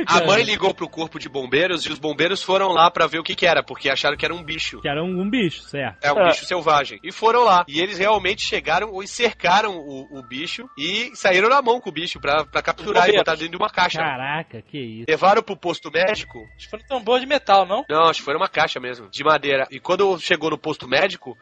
A 0.07 0.25
mãe 0.25 0.43
ligou 0.43 0.73
pro 0.75 0.89
corpo 0.89 1.19
de 1.19 1.29
bombeiros 1.29 1.85
e 1.87 1.93
os 1.93 1.99
bombeiros 1.99 2.43
foram 2.43 2.69
lá 2.69 2.91
pra 2.91 3.07
ver 3.07 3.19
o 3.19 3.23
que 3.23 3.35
que 3.35 3.47
era, 3.47 3.63
porque 3.63 3.89
acharam 3.91 4.17
que 4.17 4.25
era 4.25 4.35
um 4.35 4.43
bicho. 4.43 4.81
Que 4.81 4.89
era 4.89 5.03
um, 5.03 5.21
um 5.23 5.29
bicho, 5.31 5.63
certo. 5.63 6.05
É 6.05 6.13
um 6.13 6.19
É. 6.21 6.29
bicho 6.29 6.45
selvagem. 6.45 6.99
E 7.03 7.13
foram 7.13 7.45
lá. 7.45 7.65
E 7.69 7.81
eles 7.81 7.99
realmente 7.99 8.43
chegaram 8.43 9.03
e 9.03 9.07
cercaram 9.09 9.77
o, 9.79 10.19
o 10.19 10.23
bicho 10.23 10.69
e 10.79 11.11
saíram 11.15 11.49
na 11.49 11.61
mão 11.63 11.81
com 11.81 11.91
o 11.91 11.93
bicho 11.93 12.21
pra, 12.21 12.45
pra 12.45 12.63
capturar 12.63 13.09
e 13.09 13.13
botar 13.17 13.33
dentro 13.35 13.51
de 13.51 13.57
uma 13.57 13.71
caixa. 13.71 13.99
Caraca, 13.99 14.63
que 14.63 14.79
isso. 14.79 15.05
Levaram 15.09 15.43
pro 15.43 15.57
posto 15.57 15.91
médico. 15.91 16.39
Acho 16.57 16.65
que 16.67 16.71
foi 16.71 16.81
um 16.81 16.87
tambor 16.87 17.21
de 17.21 17.27
metal, 17.27 17.67
não? 17.67 17.85
Não, 17.89 18.05
acho 18.09 18.21
que 18.21 18.25
foi 18.25 18.37
uma 18.37 18.49
caixa 18.49 18.81
mesmo, 18.81 19.09
de 19.11 19.25
madeira. 19.25 19.67
E 19.71 19.79
quando 19.81 20.19
chegou 20.19 20.51
no 20.51 20.59
posto 20.59 20.89
médico, 20.89 21.37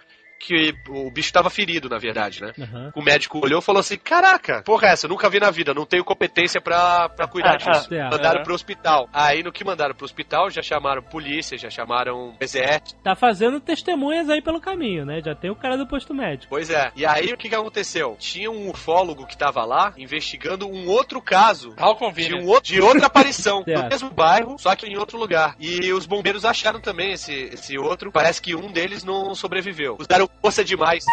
que 0.46 0.74
o 0.88 1.10
bicho 1.10 1.32
tava 1.32 1.48
ferido, 1.50 1.88
na 1.88 1.98
verdade, 1.98 2.40
né? 2.42 2.52
Aham. 2.60 2.92
O 2.94 3.02
médico 3.02 3.40
olhou 3.42 3.60
e 3.60 3.62
falou 3.62 3.80
assim: 3.80 3.96
Caraca, 3.96 4.62
porra, 4.62 4.88
é 4.88 4.92
essa, 4.92 5.06
eu 5.06 5.10
nunca 5.10 5.28
vi 5.30 5.40
na 5.40 5.50
vida, 5.50 5.72
não 5.74 5.86
tenho 5.86 6.04
competência 6.04 6.60
pra, 6.60 7.08
pra 7.08 7.26
cuidar 7.26 7.56
disso. 7.58 7.88
Certo. 7.88 8.10
Mandaram 8.12 8.40
É. 8.40 8.42
pro 8.44 8.54
hospital. 8.54 9.08
Aí 9.12 9.42
no 9.42 9.52
que 9.52 9.64
mandaram 9.64 9.94
pro 9.94 10.04
hospital, 10.04 10.50
já 10.50 10.62
chamaram 10.62 11.02
polícia, 11.02 11.56
já 11.56 11.70
chamaram 11.70 12.34
exército. 12.40 12.94
Tá 13.02 13.14
fazendo 13.14 13.60
testemunhas 13.60 14.28
aí 14.28 14.42
pelo 14.42 14.60
caminho, 14.60 15.04
né? 15.04 15.20
Já 15.24 15.34
tem 15.34 15.50
o 15.50 15.56
cara 15.56 15.76
do 15.76 15.86
posto 15.86 16.14
médico. 16.14 16.46
Pois 16.50 16.70
é. 16.70 16.92
E 16.96 17.06
aí 17.06 17.32
o 17.32 17.36
que, 17.36 17.48
que 17.48 17.54
aconteceu? 17.54 18.16
Tinha 18.18 18.50
um 18.50 18.70
ufólogo 18.70 19.26
que 19.26 19.36
tava 19.36 19.64
lá 19.64 19.92
investigando 19.96 20.66
um 20.68 20.88
outro 20.88 21.20
caso 21.20 21.74
de, 22.14 22.34
um 22.34 22.46
outro, 22.46 22.72
de 22.72 22.80
outra 22.80 23.06
aparição 23.06 23.64
no 23.66 23.88
mesmo 23.88 24.10
bairro, 24.10 24.56
só 24.58 24.74
que 24.76 24.86
em 24.86 24.96
outro 24.96 25.18
lugar. 25.18 25.56
E 25.58 25.92
os 25.92 26.06
bombeiros 26.06 26.44
acharam 26.44 26.80
também 26.80 27.12
esse, 27.12 27.32
esse 27.32 27.78
outro. 27.78 28.12
Parece 28.12 28.40
que 28.42 28.54
um 28.54 28.70
deles 28.70 29.04
não 29.04 29.34
sobreviveu. 29.34 29.96
Usaram 29.98 30.28
força 30.40 30.64
demais. 30.64 31.04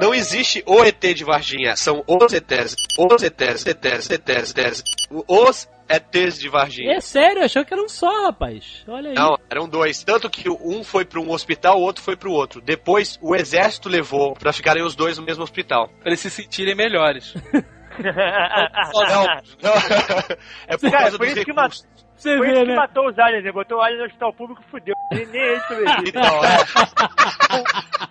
não 0.00 0.14
existe 0.14 0.62
o 0.66 0.82
ET 0.82 1.00
de 1.14 1.24
Varginha, 1.24 1.76
são 1.76 2.02
os 2.06 2.32
ETs, 2.32 2.74
os 2.98 3.22
ETs, 3.22 3.66
ETs, 3.66 4.10
ETs, 4.10 4.54
ETs, 4.56 4.84
os 5.28 5.68
ETs 5.88 6.38
de 6.38 6.48
Varginha. 6.48 6.94
É 6.94 7.00
sério, 7.00 7.44
achou 7.44 7.64
que 7.64 7.74
era 7.74 7.82
um 7.82 7.88
só, 7.88 8.08
rapaz. 8.24 8.82
Olha 8.88 9.10
aí. 9.10 9.14
Não, 9.14 9.36
eram 9.50 9.68
dois. 9.68 10.02
Tanto 10.02 10.30
que 10.30 10.48
um 10.48 10.82
foi 10.82 11.04
para 11.04 11.20
um 11.20 11.30
hospital, 11.30 11.78
o 11.78 11.82
outro 11.82 12.02
foi 12.02 12.16
para 12.16 12.30
o 12.30 12.32
outro. 12.32 12.62
Depois, 12.62 13.18
o 13.20 13.36
exército 13.36 13.90
levou 13.90 14.34
para 14.34 14.52
ficarem 14.54 14.82
os 14.82 14.96
dois 14.96 15.18
no 15.18 15.24
mesmo 15.24 15.42
hospital. 15.42 15.88
Pra 16.00 16.08
eles 16.08 16.20
se 16.20 16.30
sentirem 16.30 16.74
melhores. 16.74 17.34
Não, 18.00 19.24
não. 19.60 19.74
É 20.66 20.76
por 20.78 20.90
causa 20.90 21.18
foi 21.18 21.26
dos 21.26 21.36
isso 21.36 21.44
que 21.44 21.52
recursos. 21.52 21.86
Você 22.20 22.36
Foi 22.36 22.48
vê, 22.48 22.60
que 22.60 22.66
né? 22.66 22.74
matou 22.74 23.08
os 23.08 23.18
aliens, 23.18 23.42
né? 23.42 23.50
Botou 23.50 23.78
o 23.78 23.80
alien 23.80 24.00
no 24.00 24.04
hospital 24.04 24.30
público 24.34 24.62
e 24.66 24.70
fudeu. 24.70 24.94
Nem 25.10 25.26
nem 25.26 25.40
ele 25.40 25.60
sobrevive. 25.60 26.12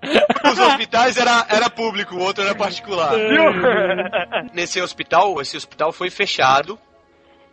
É. 0.00 0.48
Os 0.48 0.58
hospitais 0.58 1.16
era, 1.16 1.44
era 1.50 1.68
público, 1.68 2.14
o 2.14 2.20
outro 2.20 2.44
era 2.44 2.54
particular. 2.54 3.12
Nesse 4.54 4.80
hospital, 4.80 5.40
esse 5.40 5.56
hospital 5.56 5.90
foi 5.92 6.08
fechado. 6.10 6.78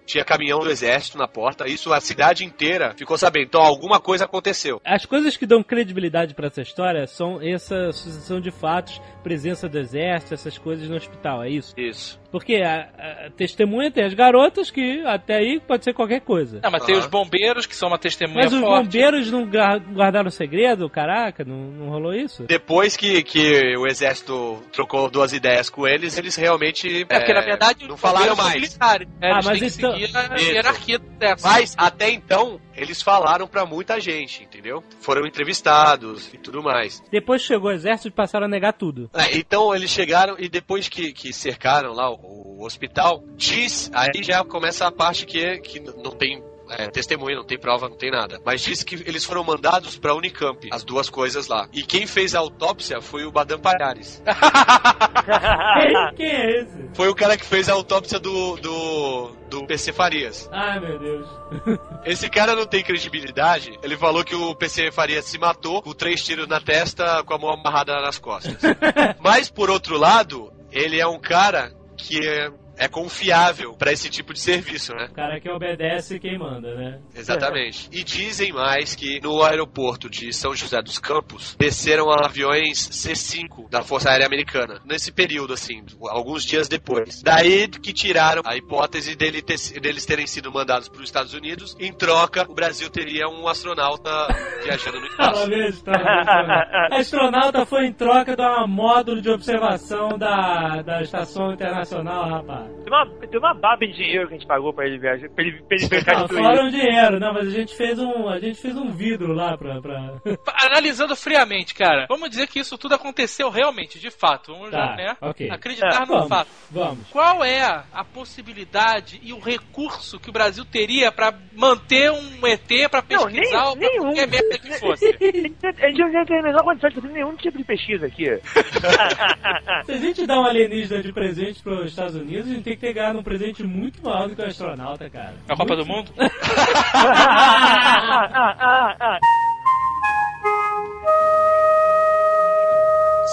Tinha 0.06 0.24
caminhão 0.24 0.60
do 0.60 0.70
exército 0.70 1.18
na 1.18 1.28
porta. 1.28 1.68
Isso 1.68 1.92
a 1.92 2.00
cidade 2.00 2.46
inteira 2.46 2.94
ficou 2.96 3.18
sabendo. 3.18 3.46
Então 3.46 3.62
alguma 3.62 4.00
coisa 4.00 4.26
aconteceu. 4.26 4.80
As 4.86 5.04
coisas 5.06 5.36
que 5.36 5.48
dão 5.48 5.64
credibilidade 5.64 6.36
pra 6.36 6.46
essa 6.48 6.62
história 6.62 7.08
são 7.08 7.42
essa 7.42 7.92
sucessão 7.92 8.40
de 8.40 8.52
fatos, 8.52 9.02
presença 9.24 9.68
do 9.68 9.80
exército, 9.80 10.36
essas 10.36 10.60
coisas 10.60 10.88
no 10.88 10.96
hospital, 10.96 11.42
é 11.44 11.50
isso? 11.50 11.74
Isso. 11.76 12.20
Porque 12.36 12.56
a, 12.56 12.90
a 13.28 13.30
testemunha 13.30 13.90
tem 13.90 14.04
as 14.04 14.14
garotas 14.14 14.70
que 14.70 15.02
até 15.06 15.36
aí 15.38 15.58
pode 15.58 15.86
ser 15.86 15.94
qualquer 15.94 16.20
coisa. 16.20 16.60
Não, 16.62 16.70
mas 16.70 16.84
tem 16.84 16.94
os 16.98 17.06
bombeiros, 17.08 17.66
que 17.66 17.74
são 17.74 17.88
uma 17.88 17.98
testemunha 17.98 18.44
Mas 18.44 18.52
os 18.52 18.60
forte. 18.60 18.84
bombeiros 18.84 19.32
não 19.32 19.46
guardaram 19.46 20.30
segredo? 20.30 20.90
Caraca, 20.90 21.46
não, 21.46 21.56
não 21.56 21.90
rolou 21.90 22.14
isso? 22.14 22.44
Depois 22.44 22.98
que, 22.98 23.24
que 23.24 23.78
o 23.78 23.88
exército 23.88 24.62
trocou 24.74 25.10
duas 25.10 25.32
ideias 25.32 25.70
com 25.70 25.88
eles, 25.88 26.18
eles 26.18 26.36
realmente. 26.36 27.04
É, 27.08 27.20
porque 27.20 27.34
na 27.34 27.40
verdade 27.42 27.88
não 27.88 27.96
os 27.96 28.02
falaram 28.02 28.36
mais. 28.36 28.56
militares, 28.56 29.08
né? 29.22 29.32
Ah, 29.32 29.36
Eles 29.36 29.46
mas 29.62 29.78
então- 29.78 29.94
a 29.94 30.38
hierarquia. 30.38 31.00
Mas 31.42 31.74
até 31.78 32.10
então, 32.10 32.60
eles 32.76 33.02
falaram 33.02 33.48
pra 33.48 33.66
muita 33.66 33.98
gente, 34.02 34.44
entendeu? 34.44 34.84
Foram 35.00 35.26
entrevistados 35.26 36.34
e 36.34 36.38
tudo 36.38 36.62
mais. 36.62 37.02
Depois 37.10 37.42
chegou 37.42 37.70
o 37.70 37.74
exército 37.74 38.10
e 38.10 38.12
passaram 38.12 38.46
a 38.46 38.50
negar 38.50 38.74
tudo. 38.74 39.10
É, 39.14 39.38
então 39.38 39.74
eles 39.74 39.90
chegaram 39.90 40.36
e 40.38 40.50
depois 40.50 40.90
que, 40.90 41.14
que 41.14 41.32
cercaram 41.32 41.94
lá 41.94 42.10
o, 42.12 42.16
o 42.28 42.64
hospital, 42.66 43.24
diz, 43.36 43.92
aí 43.94 44.24
já 44.24 44.44
começa 44.44 44.88
a 44.88 44.92
parte 44.92 45.26
que, 45.26 45.60
que 45.60 45.80
não 45.80 46.12
tem 46.12 46.42
é, 46.70 46.88
testemunha, 46.88 47.36
não 47.36 47.44
tem 47.44 47.60
prova, 47.60 47.90
não 47.90 47.98
tem 47.98 48.12
nada. 48.12 48.40
Mas 48.44 48.62
diz 48.62 48.84
que 48.84 48.96
eles 49.08 49.24
foram 49.24 49.44
mandados 49.44 49.98
pra 49.98 50.16
Unicamp, 50.16 50.68
as 50.72 50.84
duas 50.84 51.10
coisas 51.10 51.48
lá. 51.48 51.68
E 51.72 51.84
quem 51.84 52.08
fez 52.08 52.34
a 52.34 52.40
autópsia 52.40 53.02
foi 53.02 53.26
o 53.26 53.32
Badam 53.32 53.60
Palhares. 53.60 54.22
Quem 56.16 56.28
é 56.28 56.62
esse? 56.62 56.90
Foi 56.94 57.08
o 57.08 57.16
cara 57.16 57.38
que 57.38 57.46
fez 57.46 57.68
a 57.68 57.74
autópsia 57.74 58.20
do, 58.20 58.56
do, 58.58 59.32
do 59.50 59.66
PC 59.66 59.92
Farias. 59.92 60.48
Ai, 60.52 60.80
meu 60.80 61.00
Deus. 61.00 61.28
Esse 62.06 62.30
cara 62.30 62.56
não 62.56 62.66
tem 62.66 62.84
credibilidade. 62.84 63.78
Ele 63.82 63.98
falou 63.98 64.24
que 64.24 64.36
o 64.36 64.56
PC 64.56 64.92
Farias 64.92 65.26
se 65.26 65.38
matou 65.38 65.82
com 65.82 65.94
três 65.94 66.24
tiros 66.24 66.48
na 66.48 66.62
testa 66.62 67.24
com 67.24 67.34
a 67.34 67.38
mão 67.38 67.50
amarrada 67.50 68.00
nas 68.02 68.20
costas. 68.20 68.58
Mas, 69.20 69.50
por 69.50 69.70
outro 69.70 69.98
lado, 69.98 70.54
ele 70.72 71.00
é 71.00 71.08
um 71.08 71.20
cara 71.20 71.74
que 72.08 72.52
é, 72.78 72.86
é 72.86 72.88
confiável 72.88 73.74
pra 73.74 73.92
esse 73.92 74.10
tipo 74.10 74.34
de 74.34 74.40
serviço, 74.40 74.94
né? 74.94 75.08
O 75.12 75.14
cara 75.14 75.40
que 75.40 75.50
obedece 75.50 76.20
quem 76.20 76.38
manda, 76.38 76.74
né? 76.76 77.00
Exatamente. 77.16 77.90
E 77.92 78.04
dizem 78.04 78.52
mais 78.52 78.96
que 78.96 79.20
no 79.22 79.44
aeroporto 79.44 80.10
de 80.10 80.32
São 80.34 80.56
José 80.56 80.82
dos 80.82 81.00
Campos 81.00 81.56
desceram 81.58 82.10
aviões 82.12 82.80
C-5 82.92 83.70
da 83.70 83.82
Força 83.84 84.10
Aérea 84.10 84.26
Americana. 84.28 84.80
Nesse 84.86 85.12
período, 85.12 85.54
assim, 85.54 85.84
alguns 86.10 86.44
dias 86.46 86.68
depois. 86.68 87.22
Daí 87.24 87.68
que 87.68 87.94
tiraram 87.94 88.42
a 88.46 88.56
hipótese 88.56 89.16
dele 89.16 89.42
ter- 89.42 89.80
deles 89.80 90.06
terem 90.06 90.28
sido 90.28 90.52
mandados 90.52 90.88
para 90.90 91.00
os 91.00 91.06
Estados 91.06 91.34
Unidos. 91.34 91.76
Em 91.80 91.92
troca, 91.94 92.46
o 92.50 92.54
Brasil 92.54 92.90
teria 92.90 93.28
um 93.28 93.48
astronauta 93.48 94.10
viajando 94.64 95.00
no 95.00 95.10
Fala 95.12 95.32
espaço. 95.32 95.50
mesmo, 95.50 95.84
tá 95.84 95.92
vendo? 95.98 96.10
A 96.30 96.88
astronauta 97.00 97.66
foi 97.66 97.86
em 97.88 97.94
troca 97.94 98.36
de 98.36 98.42
um 98.42 98.68
módulo 98.68 99.22
de 99.22 99.30
observação 99.30 100.10
da, 100.18 100.82
da 100.82 101.02
Estação 101.02 101.52
Internacional, 101.54 102.30
rapaz. 102.30 102.65
Tem 102.66 102.94
uma, 102.94 103.06
tem 103.28 103.40
uma 103.40 103.54
baba 103.54 103.86
de 103.88 103.94
dinheiro 103.94 104.28
que 104.28 104.36
a 104.36 104.38
gente 104.38 104.48
pagou 104.48 104.74
pra 104.74 104.86
ele 104.86 105.00
viajar, 105.00 105.28
pra 105.30 105.44
ele, 105.44 105.62
pra 105.64 105.76
ele 105.78 105.88
Não, 105.90 106.22
de 106.24 106.28
turismo. 106.28 106.62
um 106.64 106.70
dinheiro, 106.70 107.20
não, 107.20 107.34
mas 107.34 107.48
a 107.48 107.52
gente 107.52 107.76
fez 107.76 107.98
um, 108.00 108.30
a 108.30 108.40
gente 108.40 108.60
fez 108.62 108.76
um 108.78 108.92
vidro 108.92 109.34
lá 109.34 109.58
pra... 109.58 109.82
pra... 109.82 110.14
Analisando 110.66 111.16
friamente, 111.16 111.74
cara, 111.74 112.06
vamos 112.08 112.30
dizer 112.30 112.48
que 112.48 112.60
isso 112.60 112.78
tudo 112.78 112.96
aconteceu 112.96 113.50
realmente, 113.50 114.00
de 114.00 114.12
fato. 114.12 114.54
Vamos 114.54 114.70
Tá, 114.72 114.88
já, 114.90 114.96
né? 114.96 115.18
ok. 115.22 115.50
Acreditar 115.50 116.02
no 116.02 116.06
vamos, 116.08 116.28
fato. 116.30 116.50
vamos. 116.72 117.08
Qual 117.10 117.44
é 117.44 117.62
a 117.64 118.04
possibilidade 118.04 119.20
e 119.24 119.34
o 119.34 119.40
recurso 119.40 120.20
que 120.20 120.30
o 120.30 120.34
Brasil 120.34 120.64
teria 120.66 121.12
pra 121.12 121.34
manter 121.54 122.12
um 122.12 122.46
ET 122.48 122.68
pra 122.92 123.02
Não, 123.02 123.08
pesquisar 123.08 123.32
nem- 123.32 123.68
ou 123.68 123.78
pra 123.78 123.88
nenhum. 123.90 124.02
qualquer 124.04 124.28
merda 124.28 124.58
que 124.60 124.72
fosse? 124.80 125.06
A 125.08 125.88
gente 125.88 126.00
não 126.00 126.26
tem 126.26 126.40
a 126.40 126.44
menor 126.44 126.64
condição 126.64 126.90
de 126.90 126.96
fazer 126.96 127.08
nenhum 127.14 127.36
tipo 127.36 127.58
de 127.58 127.64
pesquisa 127.64 128.06
aqui. 128.06 128.26
Se 129.86 129.92
a 129.92 129.98
gente 129.98 130.26
dá 130.28 130.40
um 130.40 130.46
alienígena 130.46 131.02
de 131.02 131.12
presente 131.14 131.62
pros 131.62 131.88
Estados 131.88 132.16
Unidos, 132.16 132.48
tem 132.62 132.76
que 132.76 132.82
ter 132.82 132.94
ganhado 132.94 133.20
um 133.20 133.24
presente 133.24 133.64
muito 133.64 134.04
maior 134.04 134.28
do 134.28 134.36
que 134.36 134.42
o 134.42 134.46
astronauta, 134.46 135.10
cara. 135.10 135.36
A 135.48 135.56
Copa 135.56 135.76
do 135.76 135.86
Mundo? 135.86 136.12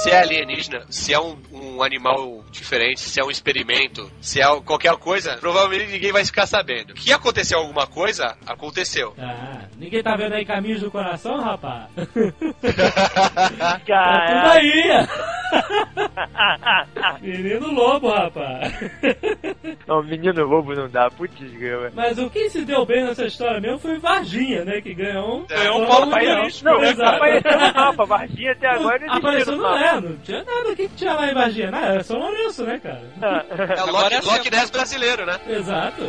Se 0.03 0.11
é 0.11 0.21
alienígena, 0.21 0.87
se 0.89 1.13
é 1.13 1.21
um, 1.21 1.37
um 1.53 1.83
animal 1.83 2.43
diferente, 2.51 3.01
se 3.01 3.21
é 3.21 3.25
um 3.25 3.31
experimento, 3.31 4.11
se 4.21 4.41
é 4.41 4.61
qualquer 4.63 4.97
coisa, 4.97 5.37
provavelmente 5.37 5.93
ninguém 5.93 6.11
vai 6.11 6.25
ficar 6.25 6.47
sabendo. 6.47 6.95
Que 6.95 7.13
aconteceu 7.13 7.59
alguma 7.59 7.87
coisa, 7.87 8.37
aconteceu. 8.47 9.15
Ah, 9.19 9.67
ninguém 9.77 10.03
tá 10.03 10.17
vendo 10.17 10.35
aí 10.35 10.45
caminhos 10.45 10.81
do 10.81 10.91
coração, 10.91 11.41
rapaz? 11.41 11.87
Tá 12.63 13.79
tudo 13.79 13.87
Cara, 13.87 14.53
aí! 14.53 15.07
Menino 17.21 17.73
lobo, 17.73 18.09
rapaz. 18.09 18.73
não, 19.87 20.03
menino 20.03 20.49
bobo 20.49 20.75
não 20.75 20.89
dá, 20.89 21.11
putz, 21.11 21.39
grama. 21.53 21.91
Mas 21.95 22.19
o 22.19 22.31
que 22.31 22.49
se 22.51 22.65
deu 22.65 22.87
bem 22.87 23.05
nessa 23.05 23.27
história 23.27 23.61
mesmo 23.61 23.79
foi 23.79 23.99
Varginha, 23.99 24.65
né? 24.65 24.81
Que 24.81 24.95
ganhou 24.95 25.41
um. 25.41 25.47
Ganhou 25.47 25.83
um 25.83 25.87
ganhou 25.87 26.01
polo 26.01 26.11
turístico, 26.11 26.71
Não, 26.71 26.81
né, 26.81 26.91
Exato. 26.91 27.17
apareceu 27.17 27.53
no 27.53 27.75
mapa, 27.75 28.05
Varginha 28.05 28.53
até 28.53 28.69
agora 28.69 29.07
não 29.07 29.15
Apareceu 29.15 29.57
no 29.57 29.67
é, 29.67 30.01
não 30.01 30.17
tinha 30.19 30.45
nada. 30.45 30.71
O 30.71 30.77
que, 30.77 30.89
que 30.89 30.97
tinha 30.97 31.15
lá 31.15 31.31
em 31.31 31.35
Varginha? 31.35 31.71
Nada, 31.71 31.87
era 31.87 32.05
São 32.05 32.19
Lourenço, 32.19 32.65
né, 32.65 32.81
cara? 32.83 33.03
É 33.21 33.85
o 33.85 33.97
é 34.09 34.17
assim. 34.17 34.29
Loch 34.29 34.51
Ness 34.51 34.71
brasileiro, 34.71 35.27
né? 35.27 35.39
Exato. 35.47 36.03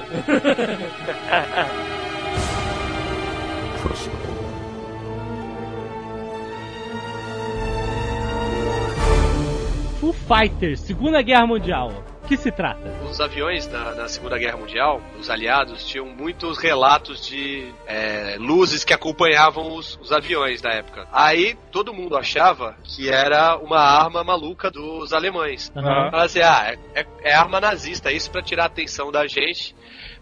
Fighters, 10.28 10.80
Segunda 10.82 11.22
Guerra 11.22 11.46
Mundial. 11.46 11.92
O 12.24 12.28
que 12.28 12.38
se 12.38 12.50
trata? 12.52 12.80
Os 13.10 13.20
aviões 13.20 13.68
na, 13.68 13.94
na 13.94 14.08
Segunda 14.08 14.38
Guerra 14.38 14.56
Mundial, 14.56 15.02
os 15.20 15.30
aliados, 15.30 15.84
tinham 15.86 16.06
muitos 16.06 16.58
relatos 16.58 17.28
de 17.28 17.70
é, 17.86 18.38
luzes 18.40 18.86
que 18.86 18.94
acompanhavam 18.94 19.76
os, 19.76 20.00
os 20.02 20.12
aviões 20.14 20.62
na 20.62 20.72
época. 20.72 21.06
Aí 21.12 21.58
todo 21.70 21.94
mundo 21.94 22.16
achava 22.16 22.78
que 22.84 23.10
era 23.10 23.58
uma 23.58 23.80
arma 23.80 24.24
maluca 24.24 24.72
dos 24.72 25.12
alemães. 25.12 25.70
Fala 26.12 26.24
assim, 26.24 26.40
ah, 26.42 26.74
é, 26.96 27.02
é- 27.02 27.08
é 27.24 27.34
arma 27.34 27.60
nazista, 27.60 28.10
isso 28.12 28.32
pra 28.32 28.42
tirar 28.42 28.64
a 28.64 28.68
atenção 28.68 29.12
da 29.12 29.28
gente. 29.28 29.76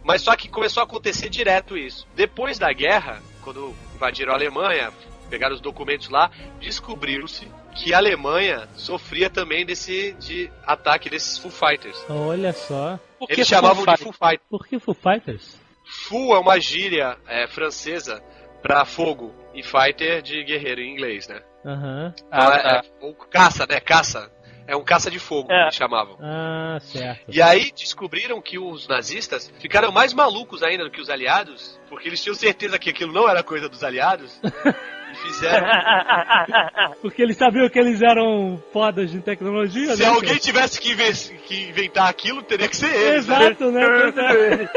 Mas 0.03 0.23
só 0.23 0.35
que 0.35 0.49
começou 0.49 0.81
a 0.81 0.85
acontecer 0.85 1.29
direto 1.29 1.77
isso. 1.77 2.07
Depois 2.15 2.57
da 2.57 2.73
guerra, 2.73 3.21
quando 3.43 3.75
invadiram 3.93 4.31
a 4.31 4.35
Alemanha, 4.35 4.91
pegaram 5.29 5.53
os 5.53 5.61
documentos 5.61 6.09
lá, 6.09 6.31
descobriram-se 6.59 7.47
que 7.75 7.93
a 7.93 7.97
Alemanha 7.97 8.67
sofria 8.75 9.29
também 9.29 9.65
desse 9.65 10.13
de 10.19 10.51
ataque 10.65 11.09
desses 11.09 11.37
Foo 11.37 11.51
Fighters. 11.51 11.97
Olha 12.09 12.53
só. 12.53 12.99
Por 13.19 13.27
que 13.27 13.33
Eles 13.35 13.47
chamavam 13.47 13.83
Foo 13.83 13.95
de 13.95 14.03
Foo 14.03 14.13
Fighters. 14.13 14.47
Por 14.49 14.67
que 14.67 14.79
Foo 14.79 14.93
Fighters? 14.95 15.59
Fu 16.07 16.33
é 16.35 16.39
uma 16.39 16.59
gíria 16.59 17.17
é, 17.27 17.47
francesa 17.47 18.21
pra 18.61 18.85
fogo 18.85 19.33
e 19.53 19.63
fighter 19.63 20.21
de 20.21 20.43
guerreiro 20.43 20.81
em 20.81 20.93
inglês, 20.93 21.27
né? 21.27 21.41
Aham. 21.65 22.13
Então 22.17 22.27
Ah, 22.31 22.59
tá. 22.59 22.81
é- 22.83 23.05
ou 23.05 23.13
caça, 23.15 23.65
né? 23.69 23.79
Caça. 23.79 24.31
É 24.71 24.75
um 24.77 24.83
caça 24.83 25.11
de 25.11 25.19
fogo, 25.19 25.51
É. 25.51 25.55
que 25.55 25.61
eles 25.63 25.75
chamavam. 25.75 26.17
Ah, 26.21 26.77
certo. 26.79 27.23
E 27.27 27.41
aí 27.41 27.71
descobriram 27.75 28.41
que 28.41 28.57
os 28.57 28.87
nazistas 28.87 29.51
ficaram 29.59 29.91
mais 29.91 30.13
malucos 30.13 30.63
ainda 30.63 30.85
do 30.85 30.89
que 30.89 31.01
os 31.01 31.09
aliados, 31.09 31.77
porque 31.89 32.07
eles 32.07 32.23
tinham 32.23 32.33
certeza 32.35 32.79
que 32.79 32.89
aquilo 32.89 33.11
não 33.11 33.27
era 33.27 33.43
coisa 33.43 33.67
dos 33.67 33.83
aliados. 33.83 34.39
e 35.11 35.15
fizeram. 35.23 35.67
Porque 37.01 37.21
eles 37.21 37.35
sabiam 37.35 37.67
que 37.69 37.77
eles 37.77 38.01
eram 38.01 38.63
fodas 38.71 39.11
de 39.11 39.19
tecnologia, 39.19 39.93
Se 39.95 40.03
né? 40.03 40.07
alguém 40.07 40.37
tivesse 40.37 40.79
que, 40.79 40.95
que 41.45 41.67
inventar 41.69 42.07
aquilo, 42.07 42.41
teria 42.41 42.69
que 42.69 42.77
ser 42.77 42.93
eles. 42.95 43.27
né? 43.27 43.35
Exato, 43.47 43.71
né? 43.71 43.81
Pois 43.85 44.17
é. 44.17 44.69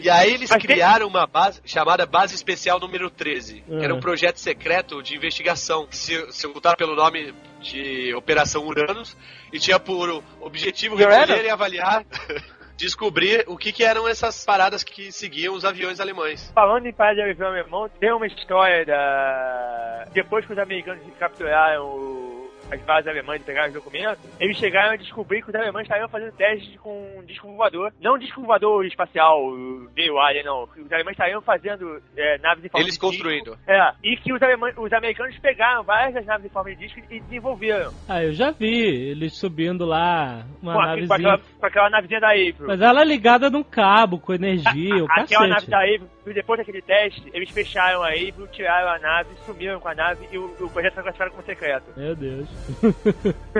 E 0.00 0.08
aí 0.08 0.32
eles 0.32 0.48
Mas 0.48 0.62
tem- 0.62 0.70
criaram 0.74 1.06
uma 1.06 1.26
base 1.26 1.60
chamada 1.66 2.06
Base 2.06 2.34
Especial 2.34 2.80
número 2.80 3.10
13, 3.10 3.62
que 3.66 3.74
era 3.84 3.92
Ah. 3.92 3.96
um 3.96 4.00
projeto 4.00 4.38
secreto 4.38 5.02
de 5.02 5.14
investigação. 5.14 5.86
Se, 5.90 6.32
se 6.32 6.46
eu 6.46 6.52
botar 6.54 6.76
pelo 6.76 6.94
nome 6.96 7.34
de 7.64 8.14
Operação 8.14 8.66
Uranus 8.66 9.16
e 9.52 9.58
tinha 9.58 9.80
por 9.80 10.22
objetivo 10.40 10.94
recolher 10.94 11.44
e 11.44 11.50
avaliar, 11.50 12.04
descobrir 12.76 13.44
o 13.46 13.56
que, 13.56 13.72
que 13.72 13.82
eram 13.84 14.06
essas 14.06 14.44
paradas 14.44 14.82
que 14.84 15.10
seguiam 15.12 15.54
os 15.54 15.64
aviões 15.64 16.00
alemães. 16.00 16.50
Falando 16.54 16.86
em 16.86 16.92
parada 16.92 17.16
de 17.22 17.30
avião 17.30 17.48
alemão, 17.48 17.88
tem 18.00 18.12
uma 18.12 18.26
história 18.26 18.84
da. 18.84 20.06
Depois 20.12 20.44
que 20.46 20.52
os 20.52 20.58
americanos 20.58 21.02
capturaram 21.18 21.84
o- 21.86 22.33
as 22.74 22.80
bases 22.82 23.08
alemãs 23.08 23.40
e 23.40 23.44
pegaram 23.44 23.68
os 23.68 23.74
documentos, 23.74 24.18
eles 24.38 24.56
chegaram 24.56 24.92
a 24.92 24.96
descobrir 24.96 25.42
que 25.42 25.48
os 25.50 25.54
alemães 25.54 25.84
estavam 25.84 26.08
fazendo 26.08 26.32
testes 26.32 26.76
com 26.80 27.18
um 27.18 27.24
disco 27.24 27.52
voador. 27.54 27.92
Não 28.00 28.14
um 28.14 28.18
disco 28.18 28.42
voador 28.42 28.84
espacial, 28.84 29.40
não. 30.44 30.64
Os 30.76 30.92
alemães 30.92 31.16
estavam 31.18 31.40
fazendo 31.42 32.00
é, 32.16 32.38
naves 32.38 32.64
em 32.64 32.68
forma 32.68 32.84
Eles 32.84 32.94
de 32.94 33.00
disco. 33.00 33.06
construindo. 33.06 33.56
É, 33.66 33.92
e 34.02 34.16
que 34.16 34.32
os, 34.32 34.42
alemães, 34.42 34.74
os 34.76 34.92
americanos 34.92 35.36
pegaram 35.38 35.82
várias 35.82 36.14
das 36.14 36.26
naves 36.26 36.46
em 36.46 36.50
forma 36.50 36.70
de 36.74 36.76
disco 36.76 37.00
e 37.10 37.20
desenvolveram. 37.20 37.92
Ah, 38.08 38.22
eu 38.22 38.32
já 38.32 38.50
vi 38.50 38.70
eles 39.10 39.36
subindo 39.36 39.84
lá, 39.84 40.44
uma 40.62 40.72
Com, 40.74 40.80
aquele- 40.80 41.06
com, 41.06 41.08
navezinha. 41.14 41.34
aquela, 41.34 41.38
com 41.60 41.66
aquela 41.66 41.90
navezinha 41.90 42.20
da 42.20 42.28
April. 42.30 42.66
Mas 42.66 42.80
ela 42.80 43.00
é 43.00 43.04
ligada 43.04 43.50
num 43.50 43.62
cabo, 43.62 44.18
com 44.18 44.32
energia, 44.34 45.02
o 45.04 45.06
Aquela 45.10 45.48
nave 45.48 45.66
cacete. 45.66 45.70
da 45.70 45.78
April, 45.82 46.08
e 46.26 46.32
depois 46.34 46.58
daquele 46.58 46.80
teste, 46.82 47.22
eles 47.32 47.50
fecharam 47.50 48.02
a 48.02 48.08
April, 48.08 48.46
tiraram 48.52 48.88
a 48.90 48.98
nave, 48.98 49.30
sumiram 49.44 49.78
com 49.80 49.88
a 49.88 49.94
nave 49.94 50.26
e 50.32 50.38
o, 50.38 50.44
o 50.60 50.70
projeto 50.70 50.94
foi 50.94 51.02
classificado 51.02 51.30
como 51.32 51.42
secreto. 51.44 51.84
Meu 51.96 52.14
Deus. 52.16 52.48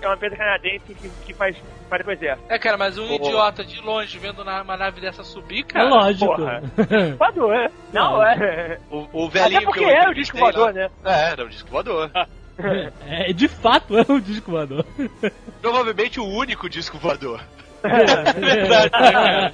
é 0.00 0.06
uma 0.06 0.14
empresa 0.14 0.36
canadense 0.36 0.94
que, 0.94 1.08
que 1.08 1.34
faz 1.34 1.56
para 1.88 2.06
o 2.06 2.10
exército. 2.12 2.52
É, 2.52 2.58
cara, 2.58 2.76
mas 2.76 2.96
um 2.98 3.06
Porra. 3.06 3.28
idiota 3.28 3.64
de 3.64 3.80
longe 3.80 4.18
vendo 4.18 4.42
uma 4.42 4.76
nave 4.76 5.00
dessa 5.00 5.24
subir, 5.24 5.60
É 5.60 5.62
cara. 5.64 5.88
lógico. 5.88 6.36
porra. 6.36 6.62
Voador, 7.18 7.54
é? 7.54 7.70
Não, 7.92 8.22
é. 8.22 8.78
O, 8.90 9.24
o 9.24 9.28
velhinho 9.28 9.56
Até 9.58 9.66
porque 9.66 9.80
que 9.80 9.86
eu 9.86 9.90
era 9.90 10.10
o 10.10 10.14
disco 10.14 10.38
voador, 10.38 10.72
né? 10.72 10.88
É, 11.04 11.30
era 11.30 11.44
um 11.44 11.48
disco 11.48 11.70
voador. 11.70 12.10
é, 13.06 13.32
de 13.32 13.48
fato 13.48 13.98
é 13.98 14.04
um 14.08 14.20
disco 14.20 14.50
voador. 14.52 14.84
Provavelmente 15.60 16.20
o 16.20 16.24
único 16.24 16.68
disco 16.68 16.98
voador. 16.98 17.40
É. 17.84 19.44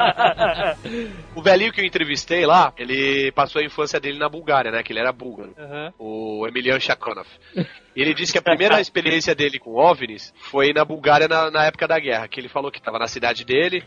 O 1.35 1.43
velhinho 1.43 1.73
que 1.73 1.81
eu 1.81 1.85
entrevistei 1.85 2.45
lá, 2.45 2.73
ele 2.77 3.31
passou 3.33 3.63
a 3.63 3.65
infância 3.65 4.01
dele 4.01 4.19
na 4.19 4.29
Bulgária, 4.29 4.71
né? 4.71 4.83
Que 4.83 4.93
ele 4.93 5.01
era 5.01 5.13
búlgaro. 5.13 5.55
Aham. 5.57 5.93
O 5.99 6.47
Emilian 6.47 6.79
Shakonov. 6.79 7.27
E 7.57 7.65
ele 8.03 8.13
disse 8.15 8.33
que 8.33 8.39
a 8.39 8.43
primeira 8.43 8.79
experiência 8.83 9.35
dele 9.35 9.59
com 9.59 9.77
OVNIs 9.77 10.35
foi 10.51 10.73
na 10.73 10.85
Bulgária 10.85 11.29
na, 11.29 11.51
na 11.51 11.65
época 11.65 11.87
da 11.87 11.99
guerra, 11.99 12.29
que 12.29 12.41
ele 12.41 12.49
falou 12.49 12.71
que 12.71 12.79
estava 12.79 12.99
na 12.99 13.07
cidade 13.07 13.45
dele 13.45 13.83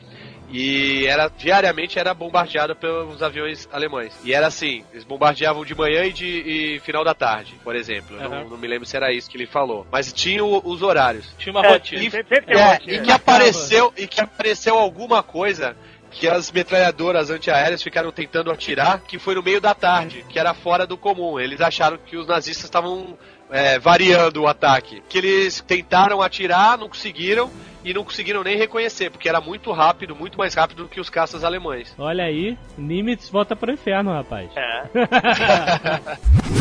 e 0.53 1.07
era 1.07 1.27
diariamente 1.29 1.97
era 1.97 2.13
bombardeado 2.13 2.75
pelos 2.75 3.21
aviões 3.23 3.67
alemães. 3.71 4.13
E 4.23 4.33
era 4.33 4.45
assim, 4.47 4.85
eles 4.93 5.03
bombardeavam 5.03 5.65
de 5.65 5.73
manhã 5.75 6.03
e 6.05 6.13
de 6.13 6.25
e 6.27 6.79
final 6.81 7.03
da 7.03 7.15
tarde, 7.15 7.55
por 7.63 7.75
exemplo. 7.75 8.15
Eu 8.21 8.29
Não, 8.29 8.49
não 8.51 8.57
me 8.57 8.67
lembro 8.67 8.85
se 8.85 8.95
era 8.95 9.11
isso 9.11 9.29
que 9.29 9.35
ele 9.35 9.47
falou, 9.47 9.87
mas 9.91 10.13
tinha 10.13 10.43
o- 10.45 10.61
os 10.63 10.83
horários. 10.83 11.33
Tinha 11.39 11.51
uma 11.51 11.65
É, 11.65 11.69
rotina. 11.73 12.01
sempre, 12.03 12.23
sempre 12.29 12.41
tem 12.45 12.55
É, 12.55 12.65
uma 12.65 12.75
e 12.85 13.01
que 13.01 13.11
apareceu 13.11 13.91
e 13.97 14.07
que 14.07 14.21
apareceu 14.21 14.77
alguma 14.77 15.23
coisa 15.23 15.75
que 16.11 16.27
as 16.29 16.51
metralhadoras 16.51 17.31
antiaéreas 17.31 17.81
ficaram 17.81 18.11
tentando 18.11 18.51
atirar, 18.51 19.01
que 19.01 19.17
foi 19.17 19.33
no 19.33 19.41
meio 19.41 19.59
da 19.59 19.73
tarde, 19.73 20.23
que 20.29 20.37
era 20.37 20.53
fora 20.53 20.85
do 20.85 20.95
comum. 20.95 21.39
Eles 21.39 21.59
acharam 21.59 21.97
que 21.97 22.15
os 22.15 22.27
nazistas 22.27 22.65
estavam 22.65 23.17
é, 23.53 23.77
variando 23.77 24.41
o 24.41 24.47
ataque. 24.47 25.01
Que 25.07 25.19
eles 25.19 25.61
tentaram 25.61 26.21
atirar, 26.21 26.77
não 26.77 26.89
conseguiram 26.89 27.49
e 27.85 27.93
não 27.93 28.03
conseguiram 28.03 28.43
nem 28.43 28.57
reconhecer, 28.57 29.11
porque 29.11 29.29
era 29.29 29.39
muito 29.39 29.71
rápido, 29.71 30.15
muito 30.15 30.37
mais 30.37 30.55
rápido 30.55 30.83
do 30.83 30.89
que 30.89 30.99
os 30.99 31.09
caças 31.09 31.43
alemães. 31.43 31.93
Olha 31.99 32.23
aí, 32.23 32.57
Nimitz 32.77 33.29
volta 33.29 33.55
pro 33.55 33.71
inferno, 33.71 34.11
rapaz. 34.11 34.49
É. 34.55 34.83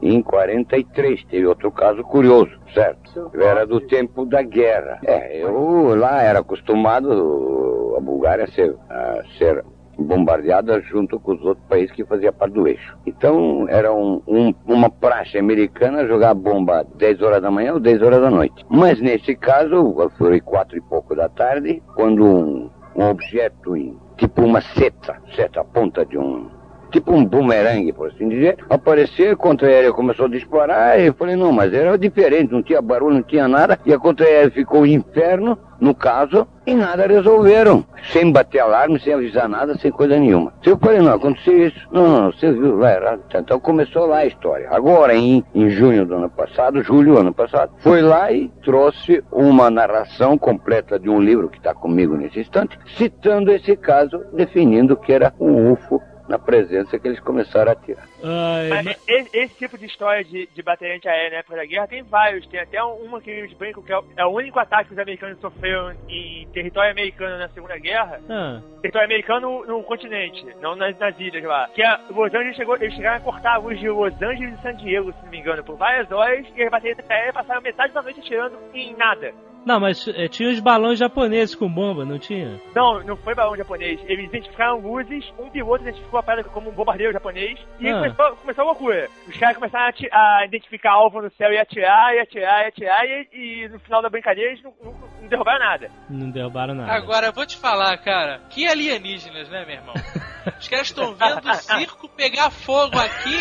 Em 0.00 0.22
43 0.22 1.24
teve 1.24 1.44
outro 1.46 1.72
caso 1.72 2.02
curioso, 2.04 2.52
certo? 2.72 3.30
Eu 3.32 3.42
era 3.42 3.66
do 3.66 3.80
tempo 3.80 4.24
da 4.24 4.42
guerra. 4.42 5.00
É, 5.04 5.42
eu 5.42 5.94
lá 5.96 6.22
era 6.22 6.38
acostumado 6.38 7.94
a 7.96 8.00
Bulgária 8.00 8.46
ser, 8.52 8.76
a 8.88 9.22
ser 9.36 9.64
bombardeada 9.98 10.80
junto 10.80 11.18
com 11.18 11.32
os 11.32 11.42
outros 11.44 11.66
países 11.68 11.90
que 11.94 12.04
faziam 12.04 12.32
parte 12.32 12.52
do 12.54 12.66
eixo. 12.68 12.96
Então 13.06 13.66
era 13.68 13.92
um- 13.92 14.22
um- 14.26 14.54
uma 14.66 14.88
praxe 14.88 15.38
americana 15.38 16.06
jogar 16.06 16.34
bomba 16.34 16.80
às 16.80 16.86
10 16.96 17.20
horas 17.20 17.42
da 17.42 17.50
manhã 17.50 17.74
ou 17.74 17.80
10 17.80 18.00
horas 18.02 18.20
da 18.20 18.30
noite. 18.30 18.64
Mas 18.68 19.00
nesse 19.00 19.34
caso, 19.34 19.94
foi 20.16 20.40
quatro 20.40 20.76
e 20.76 20.80
pouco 20.80 21.14
da 21.14 21.28
tarde, 21.28 21.82
quando 21.94 22.24
um, 22.24 22.70
um 22.96 23.08
objeto 23.08 23.74
tipo 24.16 24.42
uma 24.42 24.60
seta, 24.60 25.16
seta, 25.34 25.60
a 25.60 25.64
ponta 25.64 26.04
de 26.04 26.18
um 26.18 26.48
tipo 26.90 27.12
um 27.12 27.24
bumerangue, 27.24 27.92
por 27.92 28.08
assim 28.08 28.28
dizer, 28.28 28.56
apareceu, 28.68 29.32
a 29.32 29.36
contra-aérea 29.36 29.92
começou 29.92 30.26
a 30.26 30.28
disparar, 30.28 31.00
e 31.00 31.06
eu 31.06 31.14
falei, 31.14 31.36
não, 31.36 31.52
mas 31.52 31.72
era 31.72 31.96
diferente, 31.96 32.52
não 32.52 32.62
tinha 32.62 32.82
barulho, 32.82 33.16
não 33.16 33.22
tinha 33.22 33.48
nada, 33.48 33.78
e 33.84 33.92
a 33.92 33.98
contra-aérea 33.98 34.50
ficou 34.50 34.86
inferno, 34.86 35.58
no 35.80 35.94
caso, 35.94 36.46
e 36.66 36.74
nada 36.74 37.06
resolveram, 37.06 37.84
sem 38.12 38.32
bater 38.32 38.58
alarme, 38.58 38.98
sem 39.00 39.14
avisar 39.14 39.48
nada, 39.48 39.76
sem 39.78 39.90
coisa 39.90 40.18
nenhuma. 40.18 40.52
Eu 40.64 40.76
falei, 40.76 41.00
não, 41.00 41.14
aconteceu 41.14 41.66
isso, 41.66 41.88
não, 41.92 42.08
não, 42.08 42.32
você 42.32 42.52
viu 42.52 42.76
lá 42.76 42.94
errado, 42.94 43.22
então 43.34 43.60
começou 43.60 44.06
lá 44.06 44.18
a 44.18 44.26
história. 44.26 44.68
Agora, 44.70 45.14
em, 45.14 45.44
em 45.54 45.70
junho 45.70 46.04
do 46.04 46.16
ano 46.16 46.28
passado, 46.28 46.82
julho 46.82 47.14
do 47.14 47.20
ano 47.20 47.32
passado, 47.32 47.72
foi 47.78 48.02
lá 48.02 48.30
e 48.32 48.48
trouxe 48.62 49.22
uma 49.30 49.70
narração 49.70 50.36
completa 50.36 50.98
de 50.98 51.08
um 51.08 51.20
livro 51.20 51.48
que 51.48 51.58
está 51.58 51.72
comigo 51.72 52.16
nesse 52.16 52.40
instante, 52.40 52.78
citando 52.96 53.52
esse 53.52 53.76
caso, 53.76 54.20
definindo 54.32 54.96
que 54.96 55.12
era 55.12 55.32
um 55.38 55.72
UFO 55.72 56.02
na 56.28 56.38
presença 56.38 56.98
que 56.98 57.08
eles 57.08 57.18
começaram 57.20 57.72
a 57.72 57.74
tirar. 57.74 58.06
Ai, 58.22 58.68
Mas 58.68 58.84
mas- 58.84 59.02
esse, 59.08 59.36
esse 59.36 59.54
tipo 59.56 59.78
de 59.78 59.86
história 59.86 60.22
de, 60.22 60.46
de 60.54 60.62
bateria 60.62 60.94
antiaérea 60.96 61.30
na 61.30 61.36
época 61.38 61.56
da 61.56 61.64
guerra 61.64 61.86
tem 61.88 62.02
vários. 62.02 62.46
Tem 62.48 62.60
até 62.60 62.82
uma 62.82 63.20
que 63.20 63.30
eles 63.30 63.52
brincam 63.54 63.82
que 63.82 63.90
é 63.92 63.98
o, 63.98 64.04
é 64.16 64.24
o 64.26 64.28
único 64.30 64.58
ataque 64.58 64.88
que 64.88 64.92
os 64.94 64.98
americanos 64.98 65.40
sofreram 65.40 65.92
em 66.08 66.46
território 66.52 66.90
americano 66.90 67.38
na 67.38 67.48
Segunda 67.48 67.78
Guerra. 67.78 68.20
ah, 68.28 68.60
Território 68.82 69.06
americano 69.06 69.64
no, 69.66 69.82
continente, 69.82 70.44
não 70.60 70.76
nas, 70.76 70.96
nas 70.98 71.18
ilhas 71.18 71.42
lá. 71.44 71.68
Que 71.74 71.82
a 71.82 72.00
Los 72.10 72.32
Angeles 72.34 72.56
chegou, 72.56 72.76
eles 72.76 72.94
chegaram 72.94 73.16
a 73.16 73.20
cortar 73.20 73.54
a 73.54 73.58
luz 73.58 73.78
de 73.80 73.88
Los 73.88 74.12
Angeles 74.22 74.58
e 74.58 74.62
San 74.62 74.74
Diego, 74.76 75.12
se 75.12 75.22
não 75.22 75.30
me 75.30 75.38
engano, 75.38 75.64
por 75.64 75.76
várias 75.76 76.10
horas. 76.12 76.46
E 76.54 76.62
as 76.62 76.70
baterias 76.70 76.98
antiaéreas 76.98 77.34
passaram 77.34 77.62
metade 77.62 77.92
da 77.94 78.02
noite 78.02 78.20
atirando 78.20 78.58
em 78.74 78.94
nada. 78.96 79.32
Não, 79.66 79.78
mas 79.78 80.06
é, 80.08 80.28
tinha 80.28 80.48
os 80.50 80.60
balões 80.60 80.98
japoneses 80.98 81.54
com 81.54 81.68
bomba, 81.68 82.04
não 82.04 82.18
tinha? 82.18 82.58
Não, 82.74 83.02
não 83.04 83.16
foi 83.16 83.34
balão 83.34 83.56
japonês. 83.56 84.00
Eles 84.06 84.26
identificaram 84.26 84.78
luzes, 84.80 85.24
um 85.38 85.50
piloto 85.50 85.82
identificou 85.82 86.18
a 86.20 86.22
pedra 86.22 86.44
como 86.44 86.70
um 86.70 86.72
bombardeiro 86.72 87.12
japonês 87.12 87.58
e 87.78 87.88
Ah. 87.88 87.94
começou, 87.94 88.36
começou 88.36 88.62
a 88.62 88.66
loucura. 88.66 89.08
Os 89.28 89.36
caras 89.36 89.56
começaram 89.56 89.84
a, 89.84 89.88
ati- 89.88 90.08
a 90.10 90.44
identificar 90.46 90.92
alvo 90.92 91.20
no 91.20 91.30
céu 91.32 91.52
e 91.52 91.58
atirar, 91.58 92.14
e 92.14 92.20
atirar, 92.20 92.64
e 92.64 92.68
atirar, 92.68 93.04
e, 93.06 93.28
e 93.64 93.68
no 93.68 93.78
final 93.80 94.00
da 94.00 94.08
brincadeira 94.08 94.52
eles 94.52 94.62
não, 94.62 94.72
não, 94.82 94.94
não 95.20 95.28
derrubaram 95.28 95.58
nada. 95.58 95.90
Não 96.08 96.30
derrubaram 96.30 96.74
nada. 96.74 96.92
Agora, 96.92 97.26
eu 97.26 97.32
vou 97.32 97.44
te 97.44 97.56
falar, 97.58 97.96
cara, 97.98 98.40
que 98.48 98.66
alienígenas, 98.66 99.48
né, 99.50 99.64
meu 99.66 99.74
irmão? 99.76 99.94
Os 100.58 100.66
caras 100.66 100.86
estão 100.86 101.14
vendo 101.14 101.46
o 101.46 101.54
circo 101.54 102.08
pegar 102.08 102.50
fogo 102.50 102.98
aqui 102.98 103.34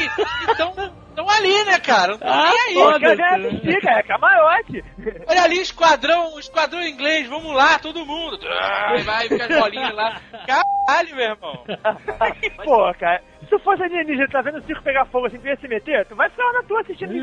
e 0.45 0.51
estão 0.51 0.73
ali, 1.29 1.63
né, 1.65 1.79
cara? 1.79 2.17
Não 2.17 2.19
Ah, 2.21 2.51
nem 2.51 2.59
aí. 2.59 2.73
Pô, 2.73 2.99
caras 2.99 3.17
devem 3.17 3.47
assistir, 3.47 3.81
cara, 3.81 3.99
é 3.99 4.03
camarote. 4.03 4.83
Olha 5.27 5.43
ali, 5.43 5.59
esquadrão, 5.59 6.39
esquadrão 6.39 6.81
inglês, 6.83 7.27
vamos 7.27 7.55
lá, 7.55 7.79
todo 7.79 8.05
mundo. 8.05 8.37
Vai, 8.39 9.03
vai, 9.03 9.27
fica 9.29 9.45
as 9.45 9.59
bolinhas 9.59 9.93
lá. 9.93 10.21
Caralho, 10.45 11.15
meu 11.15 11.25
irmão. 11.25 11.63
Pô, 12.63 12.93
cara, 12.99 13.21
se 13.41 13.47
tu 13.47 13.59
fosse 13.59 13.83
alienígena, 13.83 14.27
tá 14.29 14.41
vendo 14.41 14.59
o 14.59 14.63
circo 14.63 14.83
pegar 14.83 15.05
fogo 15.05 15.27
assim, 15.27 15.39
tu 15.39 15.47
ia 15.47 15.57
se 15.57 15.67
meter, 15.67 16.05
tu 16.05 16.15
vai 16.15 16.29
ficar 16.29 16.51
na 16.53 16.63
tua 16.63 16.81
assistindo, 16.81 17.13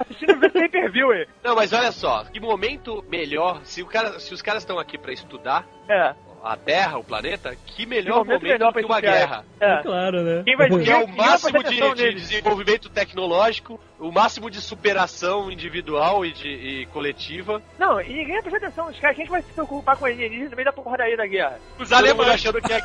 assistindo 0.00 0.38
ver 0.38 0.52
pay 0.52 0.68
per 0.68 0.90
view, 0.90 1.10
aí. 1.10 1.26
Não, 1.42 1.54
mas 1.54 1.72
olha 1.72 1.92
só, 1.92 2.24
que 2.24 2.40
momento 2.40 3.04
melhor, 3.08 3.60
se, 3.64 3.82
o 3.82 3.86
cara, 3.86 4.18
se 4.20 4.32
os 4.32 4.40
caras 4.42 4.62
estão 4.62 4.78
aqui 4.78 4.96
pra 4.98 5.12
estudar 5.12 5.64
É. 5.88 6.14
a 6.44 6.56
Terra, 6.58 6.98
o 6.98 7.04
planeta, 7.04 7.56
que 7.66 7.86
melhor 7.86 8.18
momento 8.18 8.42
momento, 8.42 8.52
melhor 8.52 8.72
que 8.74 8.84
uma 8.84 9.00
guerra. 9.00 9.46
É. 9.58 9.82
Claro, 9.82 10.22
né? 10.22 10.42
Quem 10.44 10.56
vai 10.56 10.68
Que 10.68 10.76
dizer 10.76 10.92
é 10.92 10.96
o 10.96 11.08
máximo 11.08 11.62
de, 11.64 11.94
de 11.94 12.14
desenvolvimento 12.14 12.90
tecnológico, 12.90 13.80
o 13.98 14.12
máximo 14.12 14.50
de 14.50 14.60
superação 14.60 15.50
individual 15.50 16.26
e, 16.26 16.32
de, 16.32 16.48
e 16.48 16.86
coletiva. 16.86 17.62
Não, 17.78 17.98
e 18.00 18.12
ninguém 18.12 18.42
presta 18.42 18.58
atenção 18.58 18.86
nos 18.86 19.00
caras. 19.00 19.16
Quem 19.16 19.24
que 19.24 19.30
vai 19.32 19.40
se 19.42 19.52
preocupar 19.52 19.96
com 19.96 20.04
alienígena 20.04 20.50
no 20.50 20.56
meio 20.56 20.66
da 20.66 20.72
porradaria 20.72 21.16
da 21.16 21.26
guerra? 21.26 21.58
Os 21.78 21.90
alemães 21.90 22.28
achando 22.28 22.60
que 22.60 22.72
é. 22.72 22.80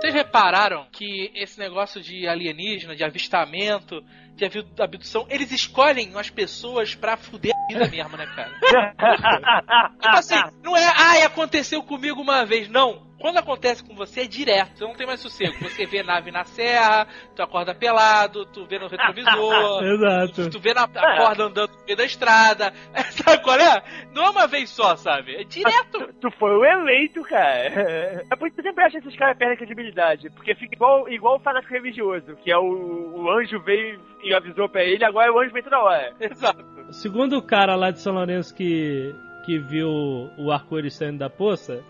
Vocês 0.00 0.14
repararam 0.14 0.86
que 0.92 1.32
esse 1.34 1.58
negócio 1.58 2.00
de 2.00 2.28
alienígena, 2.28 2.94
de 2.94 3.02
avistamento, 3.02 4.00
de 4.36 4.44
abdução, 4.80 5.26
eles 5.28 5.50
escolhem 5.50 6.12
as 6.16 6.30
pessoas 6.30 6.94
pra 6.94 7.16
fuder 7.16 7.52
a 7.52 7.66
vida 7.66 7.88
mesmo, 7.88 8.16
né, 8.16 8.26
cara? 8.26 8.52
Tipo 10.00 10.16
assim, 10.16 10.36
não 10.62 10.76
é, 10.76 10.92
ai, 10.96 11.22
aconteceu 11.22 11.82
comigo 11.82 12.20
uma 12.20 12.44
vez. 12.44 12.68
Não. 12.68 13.07
Quando 13.20 13.38
acontece 13.38 13.84
com 13.84 13.94
você, 13.94 14.20
é 14.20 14.26
direto. 14.26 14.78
Você 14.78 14.84
não 14.84 14.94
tem 14.94 15.06
mais 15.06 15.20
sossego. 15.20 15.54
Você 15.60 15.86
vê 15.86 16.02
nave 16.02 16.30
na 16.30 16.44
serra, 16.44 17.06
tu 17.34 17.42
acorda 17.42 17.74
pelado, 17.74 18.46
tu 18.46 18.64
vê 18.66 18.78
no 18.78 18.86
retrovisor. 18.86 19.82
Exato. 19.84 20.50
Tu 20.50 20.60
vê 20.60 20.72
na 20.72 20.84
a 20.84 21.16
corda 21.16 21.44
andando 21.44 21.72
no 21.72 21.84
meio 21.84 21.96
da 21.96 22.04
estrada. 22.04 22.72
Sabe 23.10 23.42
qual 23.42 23.58
é? 23.58 23.82
Não 24.14 24.24
é 24.24 24.30
uma 24.30 24.46
vez 24.46 24.70
só, 24.70 24.96
sabe? 24.96 25.34
É 25.36 25.44
direto. 25.44 26.08
Tu 26.20 26.30
foi 26.32 26.50
o 26.50 26.64
eleito, 26.64 27.22
cara. 27.22 28.24
É 28.30 28.36
por 28.36 28.48
isso 28.48 28.56
que 28.56 28.60
eu 28.60 28.64
sempre 28.64 28.84
acho 28.84 29.00
que 29.00 29.06
esses 29.06 29.18
caras 29.18 29.38
perdem 29.38 29.56
credibilidade. 29.56 30.30
Porque 30.30 30.54
fica 30.54 30.74
igual, 30.74 31.08
igual 31.08 31.36
o 31.36 31.40
fanático 31.40 31.72
religioso, 31.72 32.34
que 32.36 32.50
é 32.50 32.58
o, 32.58 33.14
o 33.14 33.30
anjo 33.30 33.60
veio 33.60 34.00
e 34.22 34.34
avisou 34.34 34.68
pra 34.68 34.82
ele, 34.82 35.04
agora 35.04 35.32
o 35.32 35.38
anjo 35.38 35.52
vem 35.52 35.62
toda 35.62 35.78
hora. 35.78 36.12
Exato. 36.20 36.64
Segundo 36.90 37.36
o 37.38 37.42
cara 37.42 37.76
lá 37.76 37.90
de 37.90 38.00
São 38.00 38.14
Lourenço 38.14 38.54
que, 38.54 39.14
que 39.48 39.58
viu 39.58 39.88
o 40.36 40.52
arco-íris 40.52 40.94
saindo 40.94 41.20
da 41.20 41.30
poça, 41.30 41.82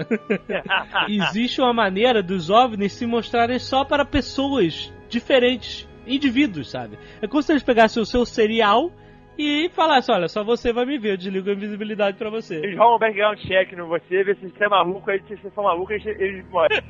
existe 1.10 1.60
uma 1.60 1.72
maneira 1.72 2.22
dos 2.22 2.50
OVNIs 2.50 2.92
se 2.92 3.04
mostrarem 3.04 3.58
só 3.58 3.84
para 3.84 4.04
pessoas 4.04 4.94
diferentes, 5.08 5.88
indivíduos, 6.06 6.70
sabe? 6.70 6.96
É 7.20 7.26
como 7.26 7.42
se 7.42 7.50
eles 7.50 7.64
pegassem 7.64 8.00
o 8.00 8.06
seu 8.06 8.24
serial 8.24 8.92
e 9.36 9.68
falassem, 9.70 10.14
olha, 10.14 10.28
só 10.28 10.44
você 10.44 10.72
vai 10.72 10.86
me 10.86 11.00
ver, 11.00 11.14
eu 11.14 11.16
desligo 11.16 11.50
a 11.50 11.52
invisibilidade 11.52 12.16
pra 12.16 12.30
você. 12.30 12.58
Eles 12.58 12.78
rolam 12.78 12.94
um 12.94 13.00
background 13.00 13.40
check 13.40 13.72
no 13.72 13.88
você, 13.88 14.22
vê 14.22 14.36
se 14.36 14.48
você 14.48 14.64
é 14.64 14.68
maluco, 14.68 15.10
aí 15.10 15.20
se 15.26 15.34
você 15.34 15.50
for 15.50 15.64
maluco, 15.64 15.92
eles, 15.92 16.06
eles 16.06 16.48
morrem. 16.50 16.78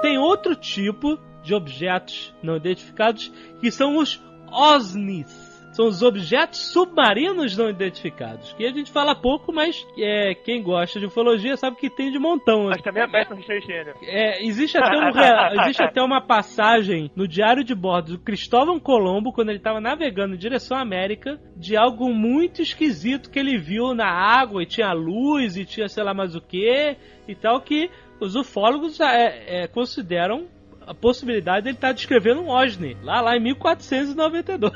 Tem 0.00 0.16
outro 0.16 0.56
tipo 0.56 1.18
de 1.42 1.54
objetos 1.54 2.34
não 2.42 2.56
identificados 2.56 3.32
que 3.60 3.70
são 3.70 3.96
os 3.96 4.22
OSNIs. 4.50 5.52
São 5.72 5.86
os 5.86 6.02
objetos 6.02 6.70
submarinos 6.70 7.56
não 7.56 7.70
identificados. 7.70 8.52
Que 8.52 8.66
a 8.66 8.70
gente 8.70 8.92
fala 8.92 9.14
pouco, 9.14 9.50
mas 9.52 9.86
é, 9.98 10.34
quem 10.34 10.62
gosta 10.62 11.00
de 11.00 11.06
ufologia 11.06 11.56
sabe 11.56 11.78
que 11.78 11.88
tem 11.88 12.12
de 12.12 12.18
montão. 12.18 12.66
Mas 12.66 12.82
também 12.82 13.02
é 13.02 13.08
péssimo 13.08 13.42
Channel. 13.42 13.94
É, 14.02 14.44
existe, 14.44 14.76
até 14.76 14.98
um 14.98 15.62
existe 15.62 15.82
até 15.82 16.02
uma 16.02 16.20
passagem 16.20 17.10
no 17.16 17.26
diário 17.26 17.64
de 17.64 17.74
bordo 17.74 18.12
do 18.12 18.18
Cristóvão 18.18 18.78
Colombo, 18.78 19.32
quando 19.32 19.48
ele 19.48 19.58
estava 19.58 19.80
navegando 19.80 20.34
em 20.34 20.38
direção 20.38 20.76
à 20.76 20.82
América, 20.82 21.40
de 21.56 21.74
algo 21.74 22.12
muito 22.12 22.60
esquisito 22.60 23.30
que 23.30 23.38
ele 23.38 23.56
viu 23.56 23.94
na 23.94 24.10
água, 24.10 24.62
e 24.62 24.66
tinha 24.66 24.92
luz, 24.92 25.56
e 25.56 25.64
tinha 25.64 25.88
sei 25.88 26.04
lá 26.04 26.12
mais 26.12 26.36
o 26.36 26.40
que, 26.42 26.96
e 27.26 27.34
tal, 27.34 27.62
que 27.62 27.90
os 28.20 28.36
ufólogos 28.36 29.00
é, 29.00 29.62
é, 29.62 29.66
consideram 29.68 30.48
a 30.86 30.94
possibilidade 30.94 31.62
de 31.64 31.68
ele 31.70 31.76
estar 31.76 31.92
descrevendo 31.92 32.40
um 32.40 32.50
OSNI, 32.50 32.96
lá, 33.02 33.20
lá 33.20 33.36
em 33.36 33.40
1492. 33.40 34.72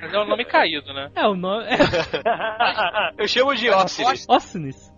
Mas 0.00 0.12
é 0.12 0.18
um 0.18 0.26
nome 0.26 0.44
caído, 0.44 0.92
né? 0.92 1.10
É 1.14 1.26
o 1.26 1.34
nome. 1.34 1.64
É, 1.64 3.22
Eu 3.22 3.28
chamo 3.28 3.54
de 3.54 3.68
Ósseos. 3.70 4.26
OSNIs. 4.28 4.90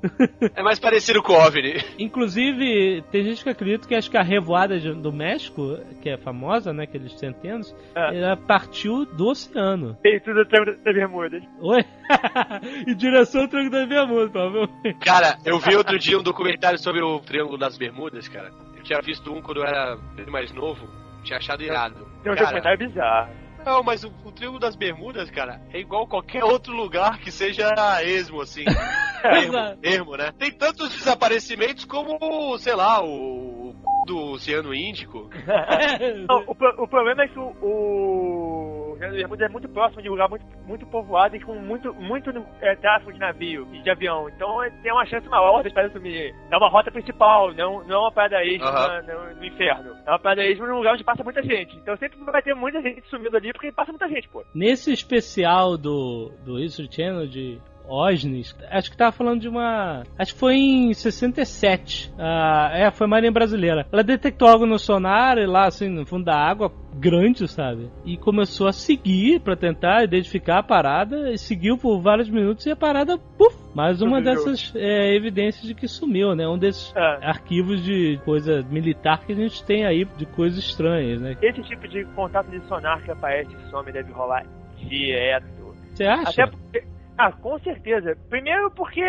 É 0.54 0.62
mais 0.62 0.78
parecido 0.78 1.22
com 1.22 1.32
o 1.32 1.36
OVNI. 1.36 1.84
Inclusive, 1.98 3.02
tem 3.10 3.24
gente 3.24 3.42
que 3.42 3.50
acredita 3.50 3.86
que 3.86 3.94
acho 3.94 4.10
que 4.10 4.16
a 4.16 4.22
revoada 4.22 4.78
do 4.94 5.12
México, 5.12 5.78
que 6.00 6.08
é 6.10 6.16
famosa, 6.16 6.72
né? 6.72 6.84
Aqueles 6.84 7.12
centenos, 7.18 7.74
Ah. 7.94 8.10
ela 8.12 8.36
partiu 8.36 9.04
do 9.06 9.28
oceano. 9.28 9.96
Tem 10.02 10.18
tudo 10.20 10.44
tempo 10.46 10.66
das 10.66 10.80
bermudas. 10.94 11.42
Oi? 11.60 11.84
em 12.86 12.94
direção 12.96 13.42
ao 13.42 13.48
Triângulo 13.48 13.70
das 13.70 13.88
Bermudas, 13.88 14.30
provavelmente. 14.30 14.98
Cara, 15.00 15.38
eu 15.44 15.58
vi 15.58 15.74
outro 15.76 15.98
dia 15.98 16.18
um 16.18 16.22
documentário 16.22 16.78
sobre 16.78 17.02
o 17.02 17.20
Triângulo 17.20 17.58
das 17.58 17.76
Bermudas, 17.78 18.28
cara. 18.28 18.50
Eu 18.92 19.00
tinha 19.00 19.14
visto 19.14 19.32
um 19.32 19.40
quando 19.40 19.58
eu 19.58 19.66
era 19.66 19.96
mais 20.28 20.52
novo. 20.52 20.86
Tinha 21.22 21.38
achado 21.38 21.62
irado. 21.62 22.06
Tem 22.22 22.32
um 22.32 22.34
Cara, 22.34 22.46
documentário 22.46 22.78
bizarro. 22.78 23.32
Não, 23.64 23.82
mas 23.82 24.02
o, 24.02 24.12
o 24.24 24.32
Triângulo 24.32 24.58
das 24.58 24.74
Bermudas, 24.74 25.30
cara, 25.30 25.60
é 25.72 25.78
igual 25.78 26.06
qualquer 26.06 26.42
outro 26.42 26.72
lugar 26.74 27.18
que 27.20 27.30
seja 27.30 27.70
esmo, 28.02 28.40
assim. 28.40 28.64
ermo, 29.22 29.78
ermo, 29.82 30.16
né? 30.16 30.32
Tem 30.36 30.50
tantos 30.50 30.90
desaparecimentos 30.90 31.84
como, 31.84 32.58
sei 32.58 32.74
lá, 32.74 33.00
o, 33.02 33.70
o 33.70 34.04
do 34.06 34.32
Oceano 34.32 34.74
Índico. 34.74 35.30
Não, 36.28 36.44
o, 36.46 36.82
o 36.82 36.88
problema 36.88 37.22
é 37.22 37.28
que 37.28 37.38
o, 37.38 37.54
o 37.62 38.81
Bermudas 39.10 39.48
é 39.48 39.52
muito 39.52 39.68
próximo 39.68 40.02
de 40.02 40.08
um 40.08 40.12
lugar 40.12 40.28
muito, 40.28 40.44
muito 40.66 40.86
povoado 40.86 41.36
e 41.36 41.40
com 41.40 41.54
muito, 41.54 41.92
muito 41.94 42.30
é, 42.60 42.74
tráfego 42.76 43.12
de 43.12 43.18
navio 43.18 43.66
e 43.72 43.82
de 43.82 43.90
avião. 43.90 44.28
Então 44.28 44.62
é, 44.62 44.70
tem 44.82 44.92
uma 44.92 45.04
chance 45.06 45.28
maior 45.28 45.62
das 45.62 45.72
paradas 45.72 45.92
sumirem. 45.96 46.34
É 46.50 46.56
uma 46.56 46.68
rota 46.68 46.90
principal, 46.90 47.52
não, 47.54 47.82
não 47.84 47.94
é 47.96 47.98
uma 47.98 48.12
parada 48.12 48.44
extra 48.44 48.70
na- 48.70 49.02
no, 49.02 49.34
no 49.36 49.44
inferno. 49.44 49.96
É 50.06 50.10
uma 50.10 50.18
parada 50.18 50.42
extra 50.44 50.66
num 50.66 50.76
lugar 50.78 50.94
onde 50.94 51.04
passa 51.04 51.24
muita 51.24 51.42
gente. 51.42 51.76
Então 51.76 51.96
sempre 51.96 52.18
vai 52.24 52.42
ter 52.42 52.54
muita 52.54 52.80
gente 52.80 53.02
sumindo 53.08 53.36
ali 53.36 53.52
porque 53.52 53.72
passa 53.72 53.92
muita 53.92 54.08
gente, 54.08 54.28
pô. 54.28 54.44
Nesse 54.54 54.92
especial 54.92 55.76
do, 55.76 56.30
do 56.44 56.58
History 56.58 56.88
Channel 56.90 57.26
de 57.26 57.60
OSNIs, 57.88 58.56
acho 58.70 58.90
que 58.90 58.96
tava 58.96 59.12
falando 59.12 59.40
de 59.40 59.48
uma. 59.48 60.02
Acho 60.18 60.32
que 60.34 60.40
foi 60.40 60.54
em 60.56 60.94
67. 60.94 62.12
Ah, 62.18 62.70
é, 62.72 62.90
foi 62.90 63.06
Marinha 63.06 63.32
Brasileira. 63.32 63.86
Ela 63.92 64.02
detectou 64.02 64.48
algo 64.48 64.66
no 64.66 64.78
sonar, 64.78 65.38
e 65.38 65.46
lá 65.46 65.66
assim, 65.66 65.88
no 65.88 66.06
fundo 66.06 66.24
da 66.24 66.36
água, 66.36 66.72
grande, 66.94 67.46
sabe? 67.48 67.90
E 68.04 68.16
começou 68.16 68.66
a 68.66 68.72
seguir 68.72 69.40
pra 69.40 69.56
tentar 69.56 70.04
identificar 70.04 70.58
a 70.58 70.62
parada, 70.62 71.30
e 71.32 71.38
seguiu 71.38 71.76
por 71.76 72.00
vários 72.00 72.28
minutos 72.28 72.64
e 72.66 72.70
a 72.70 72.76
parada, 72.76 73.18
puf! 73.18 73.56
Mais 73.74 74.02
uma 74.02 74.20
dessas 74.20 74.70
é, 74.76 75.14
evidências 75.14 75.66
de 75.66 75.74
que 75.74 75.88
sumiu, 75.88 76.34
né? 76.34 76.46
Um 76.46 76.58
desses 76.58 76.94
É. 76.94 77.26
arquivos 77.26 77.82
de 77.82 78.20
coisa 78.24 78.62
militar 78.70 79.24
que 79.24 79.32
a 79.32 79.36
gente 79.36 79.64
tem 79.64 79.86
aí, 79.86 80.04
de 80.04 80.26
coisas 80.26 80.58
estranhas, 80.58 81.20
né? 81.20 81.36
Esse 81.40 81.62
tipo 81.62 81.88
de 81.88 82.04
contato 82.14 82.50
de 82.50 82.60
sonar 82.66 83.02
que 83.02 83.10
aparece 83.10 83.50
e 83.54 83.70
some 83.70 83.90
deve 83.90 84.12
rolar 84.12 84.44
direto. 84.76 85.46
Você 85.94 86.04
acha? 86.04 86.42
Até 86.42 86.46
porque. 86.46 86.84
Ah, 87.18 87.30
com 87.32 87.58
certeza. 87.60 88.16
Primeiro 88.30 88.70
porque, 88.70 89.02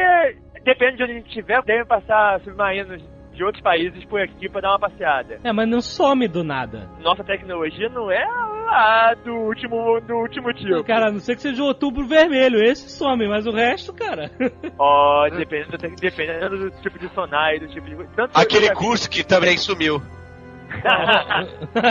depende 0.64 0.98
de 0.98 1.04
onde 1.04 1.12
a 1.12 1.16
gente 1.16 1.28
estiver, 1.28 1.62
devem 1.64 1.86
passar 1.86 2.40
submarinos 2.42 3.02
de 3.34 3.44
outros 3.44 3.64
países 3.64 4.04
por 4.06 4.22
aqui 4.22 4.48
pra 4.48 4.62
dar 4.62 4.70
uma 4.74 4.80
passeada. 4.80 5.40
É, 5.44 5.52
mas 5.52 5.68
não 5.68 5.82
some 5.82 6.28
do 6.28 6.44
nada. 6.44 6.88
Nossa 7.02 7.24
tecnologia 7.24 7.90
não 7.90 8.12
é 8.12 8.24
lá 8.66 9.14
do 9.26 9.34
último, 9.34 10.00
do 10.02 10.14
último 10.18 10.54
tipo. 10.54 10.84
Cara, 10.84 11.08
a 11.08 11.12
não 11.12 11.20
ser 11.20 11.36
que 11.36 11.42
seja 11.42 11.64
o 11.64 11.66
outubro 11.66 12.06
vermelho, 12.06 12.64
esse 12.64 12.90
some, 12.92 13.28
mas 13.28 13.48
o 13.48 13.52
resto, 13.52 13.92
cara. 13.94 14.30
Ó, 14.78 15.28
dependendo, 15.30 15.72
da 15.72 15.78
tec- 15.80 16.00
dependendo 16.00 16.58
do 16.70 16.72
tipo 16.82 17.00
de 17.00 17.10
sonar 17.10 17.56
e 17.56 17.60
do 17.62 17.68
tipo 17.70 17.88
de. 17.88 17.96
Tanto 18.16 18.34
que 18.36 18.42
Aquele 18.42 18.70
vi- 18.70 18.76
curso 18.76 19.10
que 19.10 19.24
também 19.26 19.58
sumiu. 19.58 20.00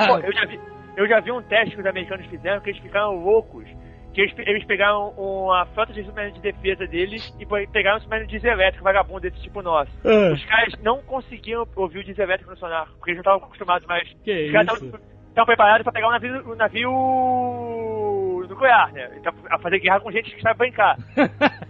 Pô, 0.09 0.19
eu 0.19 0.33
já 0.33 0.45
vi, 0.47 0.61
eu 0.97 1.09
já 1.09 1.21
vi 1.21 1.33
um 1.33 1.43
teste 1.43 1.75
que 1.75 1.81
os 1.81 1.87
americanos 1.87 2.27
fizeram 2.27 2.61
que 2.61 2.71
eles 2.71 2.83
ficaram 2.83 3.15
loucos. 3.17 3.65
Que 4.13 4.21
eles, 4.21 4.35
eles 4.41 4.65
pegaram 4.65 5.09
uma 5.11 5.65
frota 5.67 5.93
de 5.93 6.03
submarinos 6.03 6.35
de 6.41 6.43
defesa 6.53 6.87
deles 6.87 7.35
e 7.41 7.47
pegaram 7.69 7.97
um 7.97 8.01
submarino 8.01 8.29
diesel 8.29 8.53
elétrico 8.53 8.85
vagabundo 8.85 9.21
desse 9.21 9.41
tipo 9.41 9.63
nosso. 9.63 9.91
Ah, 10.05 10.33
Os 10.35 10.45
caras 10.45 10.75
não 10.83 11.01
conseguiam 11.03 11.67
ouvir 11.77 12.01
o 12.01 12.05
diesel 12.05 12.25
elétrico 12.25 12.51
no 12.51 12.57
sonar, 12.59 12.89
porque 12.99 13.11
eles 13.13 13.17
não 13.25 13.33
estavam 13.33 13.47
acostumados 13.47 13.87
mais. 13.87 14.09
que 14.23 14.47
Os 14.47 14.53
caras 14.53 14.83
estavam 14.83 15.47
preparados 15.47 15.83
pra 15.83 15.93
pegar 15.93 16.09
um 16.09 16.13
navio, 16.13 16.53
um 16.53 16.55
navio 16.55 18.47
nuclear, 18.49 18.93
né? 18.93 19.11
Então, 19.17 19.33
a 19.51 19.59
fazer 19.59 19.79
guerra 19.79 20.01
com 20.01 20.11
gente 20.11 20.35
que 20.35 20.43
sabe 20.43 20.59
brincar. 20.59 20.97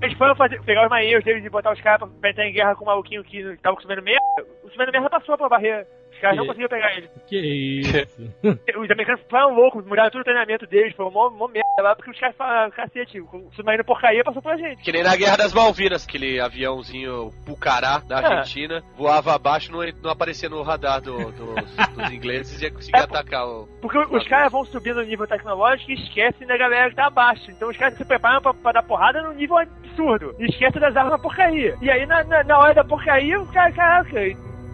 Eles 0.00 0.16
foram 0.16 0.34
fazer, 0.36 0.62
pegar 0.62 0.84
os 0.84 0.90
marinheiros 0.90 1.24
deles 1.24 1.44
e 1.44 1.50
botar 1.50 1.72
os 1.72 1.80
caras 1.80 1.98
pra, 2.00 2.08
pra 2.20 2.30
entrar 2.30 2.46
em 2.46 2.52
guerra 2.52 2.74
com 2.76 2.84
o 2.84 2.86
maluquinho 2.86 3.24
que 3.24 3.56
tava 3.58 3.74
consumendo 3.76 4.02
merda. 4.02 4.20
O 4.40 4.62
consumendo 4.68 4.92
merda 4.92 5.10
passou 5.10 5.36
pela 5.36 5.48
barreira. 5.48 5.86
Os 6.24 6.30
caras 6.30 6.36
não 6.38 6.46
conseguiram 6.46 6.68
pegar 6.70 6.96
ele. 6.96 7.10
Que 7.26 7.80
isso? 7.80 7.96
Os 8.80 8.90
americanos 8.90 9.20
ficaram 9.22 9.54
loucos, 9.54 9.84
mudaram 9.86 10.10
todo 10.10 10.20
o 10.20 10.24
treinamento 10.24 10.66
deles, 10.66 10.94
foi 10.96 11.10
mó, 11.10 11.28
mó 11.30 11.46
merda 11.48 11.64
lá, 11.82 11.94
porque 11.94 12.10
os 12.10 12.18
caras 12.18 12.36
falaram, 12.36 12.70
cacete, 12.70 13.20
o 13.20 13.50
submarino 13.52 13.84
porcaria 13.84 14.24
passou 14.24 14.40
pela 14.42 14.56
gente. 14.56 14.82
Que 14.82 14.92
nem 14.92 15.02
na 15.02 15.16
Guerra 15.16 15.36
das 15.36 15.52
Malvinas, 15.52 16.06
aquele 16.06 16.40
aviãozinho 16.40 17.30
Pucará 17.46 17.98
da 17.98 18.20
É. 18.20 18.24
Argentina, 18.26 18.82
voava 18.96 19.34
abaixo, 19.34 19.70
não, 19.72 19.80
não 20.02 20.10
aparecia 20.10 20.48
no 20.48 20.62
radar 20.62 21.00
do- 21.00 21.32
dos, 21.32 21.76
dos 21.94 22.10
ingleses 22.12 22.60
e 22.60 22.64
ia 22.64 22.70
conseguir 22.70 22.96
É, 22.98 23.02
atacar 23.02 23.46
o. 23.46 23.68
Porque 23.80 23.98
os 23.98 24.26
caras 24.28 24.50
vão 24.52 24.64
subindo 24.64 24.96
no 24.96 25.06
nível 25.06 25.26
tecnológico 25.26 25.90
e 25.90 25.94
esquecem 25.94 26.46
da 26.46 26.56
galera 26.56 26.90
que 26.90 26.96
tá 26.96 27.06
abaixo. 27.06 27.50
Então 27.50 27.68
os 27.68 27.76
caras 27.76 27.96
se 27.96 28.04
preparam 28.04 28.40
pra, 28.40 28.54
pra 28.54 28.72
dar 28.72 28.82
porrada 28.82 29.22
num 29.22 29.34
nível 29.34 29.58
absurdo. 29.58 30.34
E 30.38 30.46
esquecem 30.46 30.80
das 30.80 30.96
armas 30.96 31.20
porcaria. 31.20 31.76
E 31.82 31.90
aí 31.90 32.06
na, 32.06 32.24
na, 32.24 32.44
na 32.44 32.58
hora 32.58 32.74
da 32.74 32.84
porcaria, 32.84 33.40
o 33.40 33.46
cara, 33.52 33.72
caraca, 33.72 34.20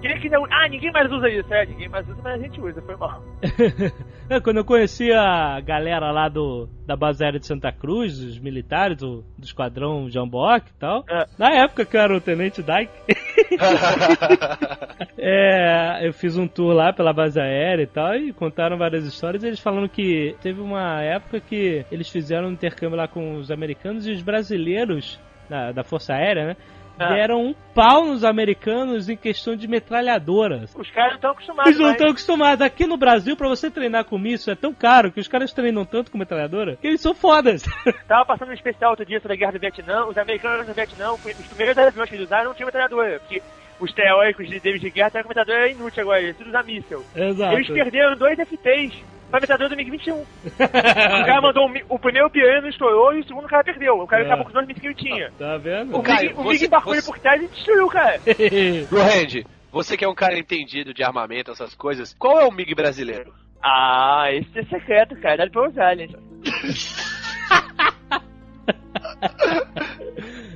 quem 0.01 0.11
é 0.11 0.19
que 0.19 0.29
não. 0.29 0.45
Ah, 0.51 0.69
ninguém 0.69 0.91
mais 0.93 1.11
usa 1.13 1.29
isso. 1.29 1.53
É, 1.53 1.67
ninguém 1.67 1.89
mais 1.89 2.09
usa, 2.09 2.19
mas 2.23 2.35
a 2.41 2.43
gente 2.43 2.61
usa, 2.61 2.81
foi 2.83 2.97
mal. 2.97 3.23
É, 4.31 4.39
Quando 4.39 4.59
eu 4.59 4.65
conheci 4.65 5.13
a 5.13 5.59
galera 5.61 6.13
lá 6.13 6.29
do, 6.29 6.69
da 6.87 6.95
base 6.95 7.25
aérea 7.25 7.41
de 7.41 7.47
Santa 7.47 7.73
Cruz, 7.73 8.21
os 8.21 8.39
militares 8.39 8.97
do, 8.97 9.25
do 9.37 9.45
esquadrão 9.45 10.09
Jamboc 10.09 10.69
e 10.69 10.73
tal, 10.79 11.05
É. 11.11 11.27
na 11.37 11.51
época 11.51 11.85
que 11.85 11.97
eu 11.97 12.01
era 12.01 12.17
o 12.17 12.21
Tenente 12.21 12.63
Dyke, 12.63 12.93
é, 15.19 16.07
eu 16.07 16.13
fiz 16.13 16.37
um 16.37 16.47
tour 16.47 16.73
lá 16.73 16.93
pela 16.93 17.13
base 17.13 17.41
aérea 17.41 17.83
e 17.83 17.87
tal, 17.89 18.15
e 18.15 18.33
contaram 18.33 18.79
várias 18.79 19.05
histórias. 19.05 19.43
Eles 19.43 19.59
falando 19.61 19.89
que 19.89 20.37
teve 20.41 20.61
uma 20.61 21.03
época 21.03 21.41
que 21.41 21.85
eles 21.91 22.09
fizeram 22.09 22.49
um 22.49 22.53
intercâmbio 22.53 22.97
lá 22.97 23.09
com 23.09 23.35
os 23.35 23.51
americanos 23.51 24.07
e 24.07 24.13
os 24.13 24.23
brasileiros 24.23 25.21
da, 25.49 25.73
da 25.73 25.83
Força 25.83 26.15
Aérea, 26.15 26.47
né? 26.47 26.57
Ah. 27.01 27.15
Deram 27.15 27.47
um 27.47 27.55
pau 27.75 28.05
nos 28.05 28.23
americanos 28.25 29.09
em 29.09 29.17
questão 29.17 29.57
de 29.57 29.67
metralhadoras. 29.67 30.75
Os 30.77 30.91
caras 30.91 31.13
não 31.13 31.17
estão 31.17 31.31
acostumados. 31.31 31.67
Eles 31.67 31.81
não 31.81 31.93
estão 31.93 32.09
acostumados. 32.11 32.61
Aqui 32.61 32.87
no 32.87 32.99
Brasil, 32.99 33.35
pra 33.39 33.49
você 33.49 33.71
treinar 33.71 34.05
com 34.05 34.19
isso, 34.19 34.51
é 34.51 34.55
tão 34.55 34.75
caro 34.75 35.11
que 35.11 35.19
os 35.19 35.27
caras 35.27 35.51
treinam 35.51 35.87
tanto 35.87 36.11
com 36.11 36.19
metralhadora 36.19 36.77
que 36.77 36.87
eles 36.87 37.01
são 37.01 37.15
fodas. 37.15 37.63
Tava 38.07 38.27
passando 38.27 38.51
um 38.51 38.55
especial 38.55 38.91
outro 38.91 39.07
dia 39.07 39.19
sobre 39.19 39.35
a 39.35 39.39
guerra 39.39 39.53
do 39.53 39.61
Vietnã. 39.61 40.05
Os 40.05 40.19
americanos 40.19 40.69
no 40.69 40.75
Vietnã, 40.75 41.13
os 41.13 41.21
primeiros 41.21 41.79
aviões 41.79 42.09
que 42.11 42.17
eles 42.17 42.27
usaram 42.27 42.45
não 42.45 42.55
tinham 42.55 42.67
metralhadora. 42.67 43.19
Porque 43.21 43.43
os 43.81 43.93
teóricos 43.95 44.47
de 44.47 44.61
deles 44.61 44.83
de 44.83 44.91
guerra 44.91 45.23
com 45.23 45.29
metralhadora 45.29 45.71
inútil 45.71 46.03
agora, 46.03 46.21
eles 46.21 46.37
tudo 46.37 46.49
usam 46.49 46.65
míssel. 46.65 47.03
Exato. 47.17 47.55
Eles 47.55 47.69
perderam 47.69 48.15
dois 48.15 48.39
F3 48.39 49.03
pra 49.31 49.41
metralhadora 49.41 49.71
do 49.71 49.77
MiG-21. 49.77 50.13
o 50.15 51.27
cara 51.27 51.41
mandou 51.41 51.67
um 51.69 51.75
o 51.89 51.99
primeiro 51.99 52.29
piano 52.31 52.69
estourou 52.69 53.15
e 53.15 53.21
o 53.21 53.25
segundo 53.27 53.49
cara 53.49 53.65
perdeu. 53.65 53.99
O 54.01 54.07
cara 54.07 54.23
É. 54.23 54.27
acabou 54.27 54.45
com 54.45 54.49
os 54.51 54.55
dois 54.55 54.67
MiG 54.67 54.81
que 54.81 54.87
ele 54.89 54.95
tinha. 54.95 55.31
Tá 55.39 55.57
vendo? 55.57 55.97
O 55.97 56.03
Caio, 56.03 56.31
MiG, 56.31 56.41
o 56.41 56.45
MiG 56.45 56.67
embarcou 56.67 56.95
ele 56.95 57.03
por 57.03 57.19
trás 57.19 57.43
e 57.43 57.49
destruiu 57.49 57.87
o 57.87 57.91
cara. 57.91 58.21
Rohand, 58.91 59.45
você 59.73 59.97
que 59.97 60.05
é 60.05 60.09
um 60.09 60.15
cara 60.15 60.39
entendido 60.39 60.93
de 60.93 61.03
armamento, 61.03 61.51
essas 61.51 61.75
coisas, 61.75 62.15
qual 62.19 62.41
é 62.41 62.45
o 62.47 62.53
MiG 62.53 62.75
brasileiro? 62.75 63.33
Ah, 63.63 64.27
esse 64.33 64.59
é 64.59 64.65
secreto, 64.65 65.17
cara. 65.21 65.45
Dá 65.45 65.51
pra 65.51 65.69
usar, 65.69 65.97
né? 65.97 66.09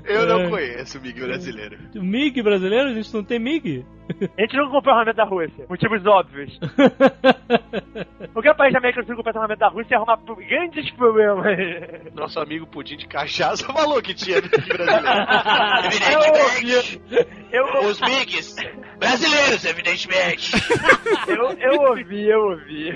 Eu 0.05 0.27
não 0.27 0.41
É. 0.43 0.51
conheço 0.51 0.99
o 0.99 1.01
MiG 1.01 1.21
brasileiro. 1.21 1.79
MiG 1.95 2.43
brasileiro? 2.43 2.91
A 2.91 2.95
gente 2.95 3.13
não 3.15 3.25
tem 3.25 3.39
MiG? 3.39 3.85
A 4.37 4.41
gente 4.43 4.55
não 4.57 4.71
comprou 4.71 4.93
armamento 4.95 5.17
da 5.17 5.25
Rússia. 5.25 5.65
Motivos 5.69 6.05
óbvios. 6.07 6.59
Qualquer 8.35 8.55
país 8.55 8.73
da 8.73 8.79
América 8.79 9.01
do 9.03 9.07
Sul 9.07 9.17
comprar 9.17 9.33
armamento 9.35 9.61
da 9.61 9.69
Rússia 9.69 9.95
ia 9.95 9.97
arrumar 9.99 10.19
pro- 10.19 10.37
grandes 10.37 10.91
problemas. 10.93 11.57
Nosso 12.15 12.39
amigo 12.39 12.67
Pudim 12.67 12.97
de 12.99 13.07
Cachaça 13.09 13.65
falou 13.73 14.03
que 14.03 14.13
tinha 14.13 14.43
MiG 14.43 14.49
brasileiro. 14.69 15.05
Eu 16.13 16.21
ouvi. 16.43 17.01
Eu, 17.53 17.65
Os 17.89 18.01
MiGs 18.01 18.57
brasileiros, 18.99 19.65
evidentemente. 19.65 20.53
eu, 21.29 21.51
eu 21.53 21.81
ouvi, 21.91 22.29
eu 22.29 22.41
ouvi. 22.41 22.93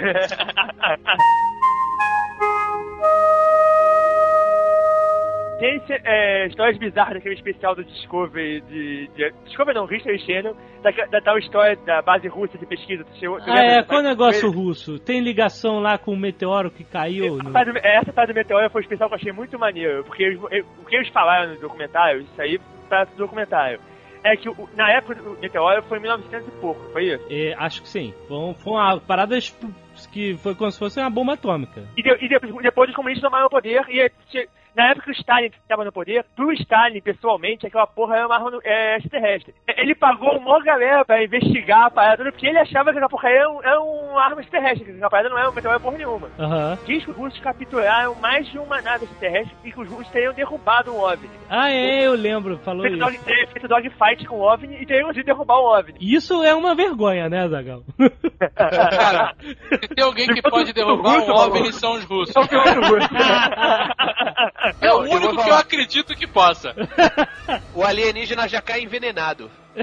Tem 5.59 5.83
é, 6.05 6.47
histórias 6.47 6.79
bizarras 6.79 7.15
daquele 7.15 7.35
especial 7.35 7.75
do 7.75 7.83
Discovery 7.85 8.61
de. 8.61 9.09
de 9.09 9.33
Discovery 9.45 9.77
não, 9.77 9.91
History 9.93 10.19
Channel, 10.21 10.57
da, 10.83 10.91
da 11.07 11.21
tal 11.21 11.37
história 11.39 11.75
da 11.85 12.01
base 12.01 12.29
russa 12.29 12.57
de 12.57 12.65
pesquisa. 12.65 13.05
Tu 13.05 13.17
chegou- 13.19 13.41
tu 13.41 13.51
Ah, 13.51 13.59
é, 13.65 13.83
qual 13.83 13.99
o 14.01 14.05
negócio 14.05 14.49
russo? 14.53 15.01
Tem 15.01 15.21
ligação 15.21 15.81
lá 15.81 15.99
com 15.99 16.13
o 16.13 16.17
meteoro 16.17 16.71
que 16.71 16.85
caiu? 16.85 17.39
No... 17.39 17.51
Parte 17.51 17.73
do- 17.73 17.79
Essa 17.79 18.13
parte 18.13 18.29
do 18.33 18.37
meteoro 18.37 18.71
foi 18.71 18.81
um 18.81 18.85
especial 18.85 19.09
que 19.09 19.15
eu 19.15 19.19
achei 19.19 19.33
muito 19.33 19.59
maneiro, 19.59 20.05
porque 20.05 20.23
eles- 20.23 20.41
eu- 20.53 20.65
o 20.81 20.85
que 20.85 20.95
eles 20.95 21.09
falaram 21.09 21.53
no 21.55 21.61
documentário, 21.61 22.21
isso 22.21 22.41
aí 22.41 22.61
tá 22.89 23.05
no 23.11 23.17
documentário, 23.17 23.81
é 24.23 24.37
que 24.37 24.49
na 24.77 24.93
época 24.93 25.17
do 25.17 25.37
meteoro 25.41 25.83
foi 25.89 25.99
em 25.99 26.03
1900 26.03 26.47
e 26.47 26.51
pouco, 26.61 26.81
foi 26.93 27.15
isso? 27.15 27.25
É, 27.29 27.55
acho 27.59 27.83
que 27.83 27.89
sim. 27.89 28.15
Foi, 28.29 28.55
foi 28.55 28.73
uma 28.75 29.01
parada 29.01 29.37
que 30.13 30.37
foi 30.37 30.55
como 30.55 30.71
se 30.71 30.79
fosse 30.79 31.01
uma 31.01 31.11
bomba 31.11 31.33
atômica. 31.33 31.83
E, 31.97 32.03
de- 32.03 32.25
e 32.25 32.29
depois, 32.29 32.55
depois 32.63 32.91
os 32.91 32.95
comunistas 32.95 33.29
tomaram 33.29 33.47
o 33.47 33.51
poder 33.51 33.83
e 33.89 34.01
é, 34.03 34.11
na 34.79 34.91
época 34.91 35.07
que 35.07 35.11
o 35.11 35.21
Stalin 35.21 35.47
estava 35.47 35.85
no 35.85 35.91
poder, 35.93 36.25
pro 36.37 36.53
Stalin, 36.53 37.01
pessoalmente, 37.01 37.67
aquela 37.67 37.87
porra 37.87 38.17
era 38.17 38.27
uma 38.27 38.37
arma 38.37 38.59
é, 38.65 38.97
extraterrestre. 38.97 39.53
Ele 39.77 39.95
pagou 39.95 40.37
uma 40.39 40.63
galera 40.63 41.05
pra 41.05 41.23
investigar 41.23 41.87
a 41.87 41.91
parada, 41.91 42.23
porque 42.25 42.47
ele 42.47 42.59
achava 42.59 42.85
que 42.93 42.99
aquela 42.99 43.09
porra 43.09 43.29
era, 43.29 43.51
um- 43.51 43.61
era 43.63 43.81
uma 43.81 44.23
arma 44.25 44.41
extraterrestre, 44.41 44.85
que 44.85 44.93
aquela 44.93 45.11
parada 45.11 45.29
não 45.31 45.39
era 45.39 45.51
um 45.51 45.53
meteoro 45.53 45.81
porra 45.81 45.99
nenhuma. 45.99 46.29
Aham. 46.39 46.79
Diz 46.87 47.05
que 47.05 47.11
os 47.11 47.17
russos 47.17 47.41
capturaram 47.41 48.15
mais 48.17 48.49
de 48.51 48.59
uma 48.59 48.81
nave 48.81 49.05
extraterrestre 49.05 49.57
e 49.65 49.73
que 49.73 49.81
os 49.81 49.89
russos 49.89 50.09
teriam 50.13 50.33
derrubado 50.33 50.93
um 50.95 51.01
OVNI. 51.01 51.29
Ah, 51.51 51.71
é, 51.71 52.07
eu 52.07 52.13
lembro, 52.15 52.57
falou 52.59 52.83
Feito, 52.83 52.97
isso. 52.99 53.05
dog, 53.05 53.19
ter 53.25 53.49
feito 53.49 53.67
dogfight 53.69 54.25
com 54.27 54.37
o 54.37 54.43
OVNI 54.43 54.81
e 54.83 54.87
teriam 54.87 55.07
conseguido 55.09 55.27
derrubar 55.27 55.59
o 55.59 55.77
OVNI. 55.77 55.99
Isso 56.01 56.45
é 56.45 56.55
uma 56.55 56.75
vergonha, 56.77 57.29
né, 57.29 57.49
Zagal? 57.49 57.83
Cara, 58.55 59.35
se 59.41 59.89
tem 59.89 60.05
alguém 60.05 60.29
que 60.29 60.43
pode 60.43 60.73
derrubar 60.73 61.19
um 61.19 61.31
OVNI 61.31 61.73
são 61.73 61.95
os 61.95 62.05
russos. 62.05 62.35
É 64.81 64.93
o 64.93 64.99
único 65.01 65.43
que 65.43 65.51
eu 65.51 65.55
acredito 65.55 66.15
que 66.15 66.27
possa. 66.27 66.75
O 67.75 67.83
alienígena 67.85 68.47
já 68.49 68.61
cai 68.61 68.81
envenenado. 68.83 69.51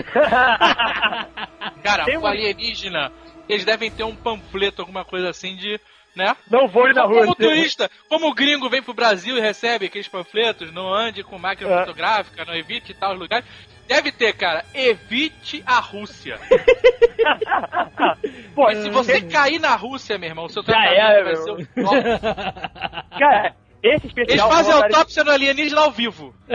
Cara, 1.83 2.05
Tem 2.05 2.17
o 2.17 2.21
um- 2.21 2.25
alienígena, 2.27 3.11
eles 3.49 3.65
devem 3.65 3.89
ter 3.91 4.03
um 4.03 4.15
panfleto, 4.15 4.81
alguma 4.81 5.03
coisa 5.05 5.29
assim 5.29 5.55
de. 5.55 5.79
Né? 6.15 6.33
Não 6.49 6.65
vou 6.67 6.87
ir 6.87 6.93
na 6.95 7.03
Como 7.03 7.25
rua. 7.25 7.35
turista, 7.35 7.91
como 8.07 8.29
o 8.29 8.33
gringo 8.33 8.69
vem 8.69 8.81
pro 8.81 8.93
Brasil 8.93 9.35
e 9.37 9.41
recebe 9.41 9.87
aqueles 9.87 10.07
panfletos, 10.07 10.71
não 10.71 10.93
ande 10.93 11.21
com 11.23 11.37
máquina 11.37 11.69
É. 11.69 11.79
fotográfica, 11.79 12.45
não 12.45 12.55
evite 12.55 12.93
tal 12.93 13.13
lugares. 13.13 13.45
Deve 13.85 14.13
ter, 14.13 14.31
cara, 14.33 14.63
evite 14.73 15.61
a 15.65 15.79
Rússia. 15.81 16.39
Pô, 18.55 18.69
E 18.71 18.75
se 18.77 18.89
você 18.89 19.19
cair 19.21 19.59
na 19.59 19.75
Rússia, 19.75 20.17
meu 20.17 20.29
irmão, 20.29 20.45
o 20.45 20.49
seu 20.49 20.63
tratamento 20.63 20.93
era, 20.93 21.23
vai 21.23 21.33
meu. 21.33 21.43
ser 21.43 21.51
um 21.51 21.57
top. 21.65 22.01
Cara, 23.19 23.53
esse 23.87 24.05
Eles 24.05 24.05
especial. 24.05 24.49
fazem 24.49 24.65
foi 24.65 24.73
uma 24.73 24.79
parada- 24.81 24.97
autópsia 24.97 25.23
no 25.23 25.31
alienígena 25.31 25.81
ao 25.81 25.91
vivo. 25.91 26.33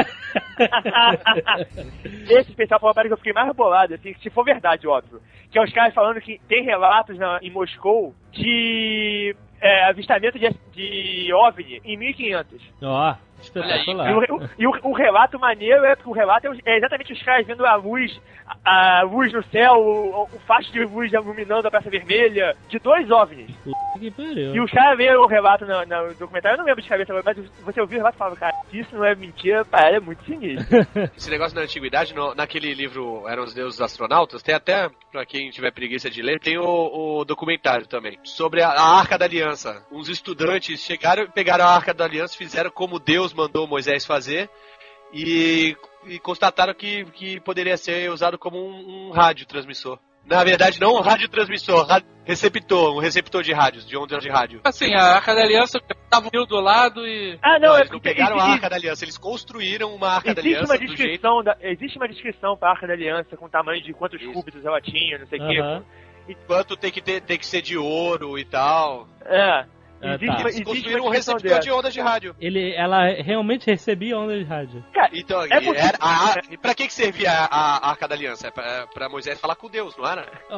esse 2.28 2.50
especial 2.50 2.80
foi 2.80 2.88
uma 2.88 2.94
parada 2.94 3.08
que 3.08 3.12
eu 3.14 3.18
fiquei 3.18 3.32
mais 3.32 3.54
bolado, 3.54 3.94
assim, 3.94 4.14
se 4.22 4.30
for 4.30 4.44
verdade, 4.44 4.86
óbvio. 4.86 5.20
Que 5.50 5.58
é 5.58 5.62
os 5.64 5.72
caras 5.72 5.94
falando 5.94 6.20
que 6.20 6.40
tem 6.48 6.64
relatos 6.64 7.16
na- 7.18 7.38
em 7.42 7.50
Moscou 7.50 8.14
de 8.32 9.34
é, 9.60 9.84
avistamento 9.88 10.38
de, 10.38 10.48
de 10.72 11.32
OVNI 11.34 11.80
em 11.84 11.96
1500. 11.96 12.60
Ó, 12.82 13.12
E, 13.12 13.42
espetacular. 13.42 14.12
o, 14.14 14.18
o- 14.36 14.48
e 14.58 14.66
o- 14.66 14.80
o 14.84 14.92
relato 14.92 15.38
maneiro 15.38 15.84
é 15.84 15.94
porque 15.96 16.10
o 16.10 16.14
relato 16.14 16.46
é, 16.46 16.50
é 16.66 16.76
exatamente 16.78 17.12
os 17.12 17.22
caras 17.22 17.46
vendo 17.46 17.64
a 17.66 17.74
luz, 17.74 18.20
a, 18.64 19.00
a 19.00 19.02
luz 19.02 19.32
no 19.32 19.42
céu, 19.44 19.74
o, 19.78 20.24
o 20.24 20.40
facho 20.46 20.70
de 20.72 20.84
luz 20.84 21.12
iluminando 21.12 21.66
a 21.66 21.70
Praça 21.70 21.88
Vermelha, 21.90 22.54
de 22.68 22.78
dois 22.78 23.10
OVNIs. 23.10 23.50
Que 23.98 24.10
pariu. 24.10 24.54
E 24.54 24.60
os 24.60 24.70
caras 24.70 24.96
leram 24.98 25.22
o 25.22 25.26
relato 25.26 25.64
no, 25.66 25.78
no 25.84 26.14
documentário, 26.14 26.54
eu 26.54 26.58
não 26.58 26.64
lembro 26.64 26.82
de 26.82 26.88
cabeça, 26.88 27.12
agora, 27.12 27.34
mas 27.36 27.50
você 27.64 27.80
ouviu 27.80 27.96
o 27.96 28.00
relato 28.00 28.16
e 28.16 28.18
falava, 28.18 28.36
cara, 28.36 28.54
se 28.70 28.78
isso 28.80 28.94
não 28.96 29.04
é 29.04 29.14
mentira, 29.14 29.64
parada 29.64 29.96
é 29.96 30.00
muito 30.00 30.22
sinistro. 30.24 30.78
Esse 31.16 31.30
negócio 31.30 31.54
na 31.56 31.62
antiguidade, 31.64 32.14
no- 32.14 32.34
naquele 32.34 32.72
livro 32.74 33.26
Eram 33.28 33.42
os 33.44 33.52
Deuses 33.54 33.80
Astronautas, 33.80 34.42
tem 34.42 34.54
até, 34.54 34.88
pra 35.12 35.24
quem 35.26 35.50
tiver 35.50 35.72
preguiça 35.72 36.08
de 36.10 36.22
ler, 36.22 36.38
tem 36.40 36.56
o, 36.58 37.18
o 37.20 37.24
documentário 37.24 37.86
também, 37.86 38.18
sobre 38.24 38.62
a, 38.62 38.68
a 38.68 38.98
Arca 39.00 39.18
da 39.18 39.24
Aliança. 39.24 39.49
Uns 39.90 40.08
estudantes 40.08 40.80
chegaram, 40.80 41.26
pegaram 41.30 41.64
a 41.64 41.68
Arca 41.74 41.92
da 41.94 42.04
Aliança, 42.04 42.36
fizeram 42.36 42.70
como 42.70 42.98
Deus 42.98 43.32
mandou 43.34 43.66
Moisés 43.66 44.04
fazer, 44.06 44.48
e, 45.12 45.76
e 46.06 46.18
constataram 46.18 46.74
que, 46.74 47.04
que 47.06 47.40
poderia 47.40 47.76
ser 47.76 48.10
usado 48.10 48.38
como 48.38 48.58
um, 48.58 49.08
um 49.08 49.10
rádio 49.10 49.46
transmissor. 49.46 49.98
Na 50.24 50.44
verdade, 50.44 50.78
não 50.78 50.94
um 50.96 51.00
rádio 51.00 51.28
transmissor, 51.30 51.84
ra- 51.86 52.02
receptor, 52.24 52.94
um 52.94 53.00
receptor 53.00 53.42
de 53.42 53.52
rádios, 53.54 53.86
de 53.86 53.96
ondas 53.96 54.22
de 54.22 54.28
rádio. 54.28 54.60
Assim, 54.62 54.94
a 54.94 55.14
Arca 55.14 55.34
da 55.34 55.40
Aliança 55.42 55.80
tava 56.10 56.26
o 56.28 56.30
rio 56.30 56.44
do 56.44 56.60
lado 56.60 57.04
e. 57.06 57.38
Ah, 57.42 57.58
não, 57.58 57.70
Não, 57.70 57.76
é 57.76 57.80
eles 57.80 57.90
não 57.90 57.98
pegaram 58.00 58.34
a 58.36 58.38
existe- 58.38 58.52
Arca 58.52 58.68
da 58.70 58.76
Aliança, 58.76 59.04
eles 59.04 59.16
construíram 59.18 59.94
uma 59.94 60.08
Arca 60.10 60.34
da 60.34 60.40
Existe 60.42 60.56
Aliança 60.56 60.72
uma 60.72 60.78
do 60.78 60.86
jeito 60.86 60.96
descrição, 60.96 61.42
da, 61.42 61.56
existe 61.62 61.96
uma 61.96 62.06
descrição 62.06 62.56
pra 62.56 62.70
Arca 62.70 62.86
da 62.86 62.92
Aliança 62.92 63.34
com 63.36 63.48
tamanho 63.48 63.82
de 63.82 63.92
quantos 63.94 64.20
Isso. 64.20 64.30
cúbitos 64.32 64.64
ela 64.64 64.80
tinha, 64.80 65.18
não 65.18 65.26
sei 65.26 65.40
o 65.40 65.42
Aham. 65.42 65.80
quê. 65.80 65.86
Quanto 66.46 66.76
tem 66.76 66.90
que, 66.90 67.00
ter, 67.00 67.20
tem 67.20 67.38
que 67.38 67.46
ser 67.46 67.62
de 67.62 67.76
ouro 67.78 68.38
e 68.38 68.44
tal. 68.44 69.06
É. 69.24 69.64
Ah, 70.02 70.14
Existe, 70.14 70.34
tá. 70.34 70.40
Eles 70.40 70.64
construíram 70.64 71.04
um 71.04 71.10
receptor 71.10 71.42
dessa. 71.42 71.60
de 71.60 71.70
ondas 71.70 71.92
de 71.92 72.00
rádio. 72.00 72.34
Ele, 72.40 72.74
ela 72.74 73.04
realmente 73.22 73.66
recebia 73.66 74.16
onda 74.18 74.34
de 74.38 74.44
rádio. 74.44 74.82
Cara, 74.94 75.10
Então, 75.12 75.42
É 75.42 75.58
e 75.58 75.64
porque- 75.66 75.78
era, 75.78 75.98
a, 76.00 76.30
a, 76.30 76.34
e 76.50 76.56
pra 76.56 76.74
que, 76.74 76.86
que 76.86 76.92
servia 76.94 77.30
a, 77.30 77.44
a 77.86 77.90
Arca 77.90 78.08
da 78.08 78.14
Aliança? 78.14 78.48
É 78.48 78.50
pra, 78.50 78.64
é 78.64 78.86
pra 78.86 79.08
Moisés 79.10 79.38
falar 79.38 79.56
com 79.56 79.68
Deus, 79.68 79.94
não 79.98 80.08
era? 80.08 80.26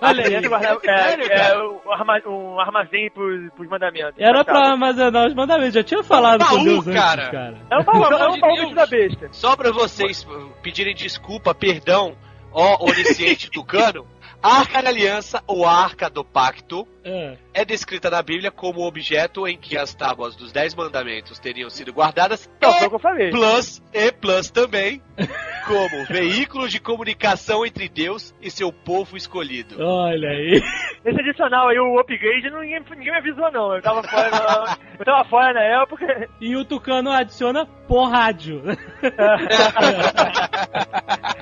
Olha 0.00 0.24
aí. 0.26 0.34
é, 0.36 0.40
cara? 0.80 1.22
é, 1.22 1.58
um, 1.58 1.92
arma- 1.92 2.62
armazém 2.62 3.10
pros, 3.10 3.52
pros 3.54 3.68
mandamentos. 3.68 4.14
Era 4.18 4.42
pra 4.42 4.54
Passava. 4.54 4.72
armazenar 4.72 5.26
os 5.26 5.34
mandamentos. 5.34 5.74
Já 5.74 5.84
tinha 5.84 6.02
falado 6.02 6.42
com 6.42 6.54
baú, 6.56 6.64
Deus 6.64 6.86
antes, 6.86 6.98
cara. 7.00 7.30
cara. 7.30 7.58
É 7.70 7.76
um 7.78 7.84
baú, 7.84 8.04
é 8.04 8.28
um 8.30 8.40
baú 8.40 8.74
da 8.74 8.86
besta. 8.86 9.28
Só 9.32 9.54
pra 9.54 9.70
vocês 9.70 10.26
pedirem 10.62 10.94
desculpa, 10.94 11.54
perdão, 11.54 12.16
ó 12.50 12.82
onisciente 12.86 13.50
tucano, 13.50 14.06
Arca 14.42 14.82
da 14.82 14.88
Aliança 14.88 15.42
ou 15.46 15.64
a 15.66 15.72
Arca 15.72 16.10
do 16.10 16.24
Pacto 16.24 16.86
É. 17.04 17.36
é 17.54 17.64
descrita 17.64 18.10
na 18.10 18.20
Bíblia 18.22 18.50
como 18.50 18.86
objeto 18.86 19.46
em 19.46 19.56
que 19.56 19.76
as 19.76 19.94
tábuas 19.94 20.34
dos 20.36 20.50
Dez 20.52 20.74
Mandamentos 20.74 21.38
teriam 21.38 21.70
sido 21.70 21.92
guardadas 21.92 22.50
Não, 22.60 22.72
foi 22.72 22.82
e 22.82 22.86
o 22.86 22.88
que 22.90 22.94
eu 22.96 22.98
falei. 22.98 23.30
plus, 23.30 23.82
e 23.92 24.10
plus 24.12 24.50
também, 24.50 25.00
como 25.66 26.04
veículo 26.06 26.68
de 26.68 26.80
comunicação 26.80 27.64
entre 27.64 27.88
Deus 27.88 28.34
e 28.40 28.50
seu 28.50 28.72
povo 28.72 29.16
escolhido. 29.16 29.76
Olha 29.80 30.28
aí. 30.28 30.60
Nesse 31.04 31.20
adicional 31.20 31.68
aí, 31.68 31.78
o 31.78 31.98
upgrade, 32.00 32.50
ninguém, 32.50 32.80
ninguém 32.90 33.12
me 33.12 33.18
avisou, 33.18 33.50
não. 33.52 33.74
Eu 33.74 33.82
tava 33.82 34.02
fora 34.02 34.30
na, 34.30 34.76
eu 34.98 35.04
tava 35.04 35.24
fora 35.28 35.52
na 35.54 35.62
época. 35.82 36.28
E 36.40 36.56
o 36.56 36.64
Tucano 36.64 37.10
adiciona 37.10 37.66
por 37.88 38.08
rádio. 38.10 38.62
É, 39.02 39.12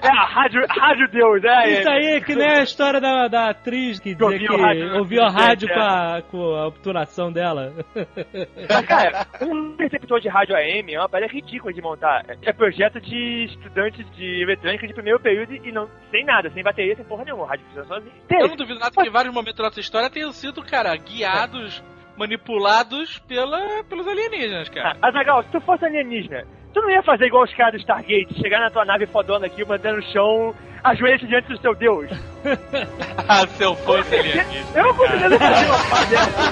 a 0.09 0.27
rádio, 0.27 0.65
rádio 0.69 1.09
Deus, 1.11 1.45
é. 1.45 1.81
Isso 1.81 1.89
aí 1.89 2.07
é 2.17 2.21
que 2.21 2.35
nem 2.35 2.49
a 2.49 2.63
história 2.63 3.01
da, 3.01 3.29
da 3.29 3.51
atriz 3.51 3.99
que 3.99 4.15
dizia 4.15 4.27
ouviu 4.27 4.57
que 4.57 4.63
rádio, 4.63 4.99
ouviu 4.99 5.23
a 5.23 5.31
né? 5.33 5.41
rádio 5.41 5.69
É. 5.71 5.75
com 5.75 5.81
a, 5.81 6.23
com 6.23 6.55
a 6.55 6.67
obturação 6.67 7.33
dela. 7.33 7.73
Mas, 7.95 8.87
cara, 8.87 9.27
um 9.43 9.77
receptor 9.77 10.21
de 10.21 10.29
rádio 10.29 10.57
AM 10.57 10.95
é 10.95 10.99
uma 10.99 11.09
parada 11.09 11.33
ridícula 11.33 11.73
de 11.73 11.83
montar. 11.83 12.25
É 12.43 12.53
projeto 12.53 13.01
de 13.01 13.45
estudantes 13.45 14.09
de 14.17 14.43
eletrônica 14.43 14.87
de 14.87 14.95
primeiro 14.95 15.21
período 15.21 15.55
e 15.55 15.73
não 15.73 15.89
sem 16.11 16.25
nada, 16.25 16.51
sem 16.51 16.63
bateria, 16.63 16.97
sem 16.97 17.05
porra 17.05 17.25
nenhuma. 17.25 17.47
Rádio 17.47 17.65
funciona 17.67 17.89
sozinho. 17.89 18.13
Eu 18.31 18.49
não 18.49 18.57
duvido 18.57 18.79
nada 18.79 18.91
que 18.91 19.09
em 19.09 19.13
vários 19.13 19.35
momentos 19.35 19.57
da 19.57 19.65
nossa 19.65 19.81
história 19.81 20.11
tenham 20.11 20.33
sido, 20.33 20.63
cara, 20.63 20.97
guiados, 20.97 21.83
manipulados 22.17 23.19
pela, 23.21 23.83
pelos 23.85 24.07
alienígenas, 24.07 24.69
cara. 24.69 24.97
Ah, 25.01 25.09
Azagal, 25.09 25.43
se 25.45 25.51
tu 25.51 25.61
fosse 25.63 25.85
alienígena, 25.85 26.45
Tu 26.73 26.81
não 26.81 26.91
ia 26.91 27.03
fazer 27.03 27.27
igual 27.27 27.43
os 27.45 27.55
caras 27.55 27.75
do 27.75 27.81
Stargate, 27.81 28.41
chegar 28.41 28.61
na 28.61 28.71
tua 28.71 28.85
nave 28.85 29.07
fodona 29.07 29.47
aqui, 29.47 29.65
mandando 29.65 29.97
no 29.97 30.03
chão, 30.05 30.55
ajoelha-se 30.85 31.27
diante 31.27 31.49
do 31.49 31.61
seu 31.61 31.75
Deus. 31.75 32.09
ah, 33.29 33.47
se 33.47 33.63
eu 33.65 33.75
fosse 33.77 34.15
alienígena. 34.15 34.67
Eu 34.75 34.85
não 34.85 34.95
conseguiria 34.95 35.39
fazer 35.39 35.69
uma 35.71 36.07
dessa. 36.07 36.51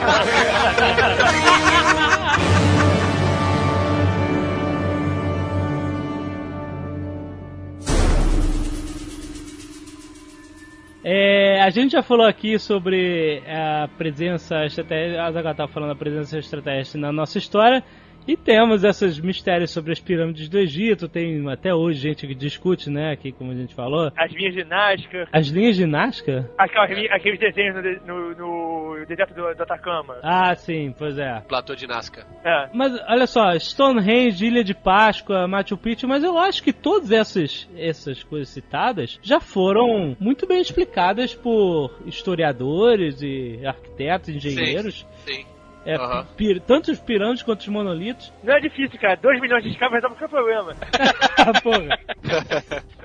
É, 11.11 11.63
a 11.63 11.71
gente 11.71 11.93
já 11.93 12.03
falou 12.03 12.27
aqui 12.27 12.59
sobre 12.59 13.43
a 13.47 13.89
presença 13.97 14.67
extraterrestre, 14.67 15.19
a 15.19 15.31
Zagal 15.31 15.53
estava 15.53 15.73
falando 15.73 15.91
da 15.91 15.97
presença 15.97 16.39
extraterrestre 16.39 17.01
na 17.01 17.11
nossa 17.11 17.39
história, 17.39 17.83
e 18.29 18.37
temos 18.37 18.85
esses 18.85 19.19
mistérios 19.19 19.71
sobre 19.71 19.91
as 19.93 19.99
pirâmides 19.99 20.49
do 20.49 20.59
Egito, 20.59 21.09
tem 21.09 21.51
até 21.51 21.75
hoje 21.75 21.99
gente 21.99 22.27
que 22.27 22.35
discute, 22.35 22.91
né, 22.91 23.11
aqui 23.13 23.33
como 23.33 23.51
a 23.51 23.55
gente 23.55 23.75
falou. 23.75 24.13
As 24.17 24.31
linhas 24.33 24.55
ginásticas, 24.55 25.29
As 25.33 25.47
linhas 25.49 25.75
de 25.77 25.87
Nazca? 25.87 26.49
aquelas 26.59 26.91
linhas- 26.91 27.11
aqueles 27.13 27.41
desenhos 27.41 27.75
no, 27.77 27.83
de- 27.83 28.01
no, 28.07 28.35
no 28.35 29.07
deserto 29.07 29.35
do, 29.35 29.55
do 29.55 29.63
Atacama. 29.63 30.19
Ah, 30.23 30.55
sim, 30.55 30.95
pois 30.99 31.19
é. 31.19 31.41
Platô 31.49 31.75
de 31.75 31.87
Nazca. 31.87 32.27
É. 32.45 32.69
Mas 32.75 32.93
olha 33.09 33.27
só, 33.27 33.59
Stonehenge, 33.59 34.45
Ilha 34.47 34.63
de 34.63 34.75
Páscoa, 34.75 35.49
Machu 35.49 35.77
Picchu, 35.79 36.07
mas 36.07 36.23
eu 36.23 36.37
acho 36.37 36.63
que 36.63 36.73
todas 36.73 37.11
essas, 37.11 37.69
essas 37.77 38.23
coisas 38.23 38.51
citadas 38.51 39.19
já 39.23 39.41
foram 39.41 40.15
muito 40.21 40.47
bem 40.47 40.61
explicadas 40.61 41.35
por 41.35 41.99
historiadores 42.07 43.23
e 43.23 43.61
arquitetos, 43.65 44.29
engenheiros. 44.29 45.07
Sim. 45.25 45.45
É, 45.85 45.97
pir- 46.37 46.61
tanto 46.61 46.91
os 46.91 47.01
pirâmides 47.01 47.43
quanto 47.43 47.61
os 47.61 47.69
monolitos. 47.69 48.33
Não 48.43 48.55
é 48.55 48.61
difícil, 48.61 48.99
cara. 49.01 49.17
2 49.17 49.41
milhões 49.41 49.63
de 49.63 49.71
escravos 49.71 49.95
resolve 49.97 50.17
qualquer 50.17 50.35
problema. 50.35 50.75
Porra. 51.63 51.99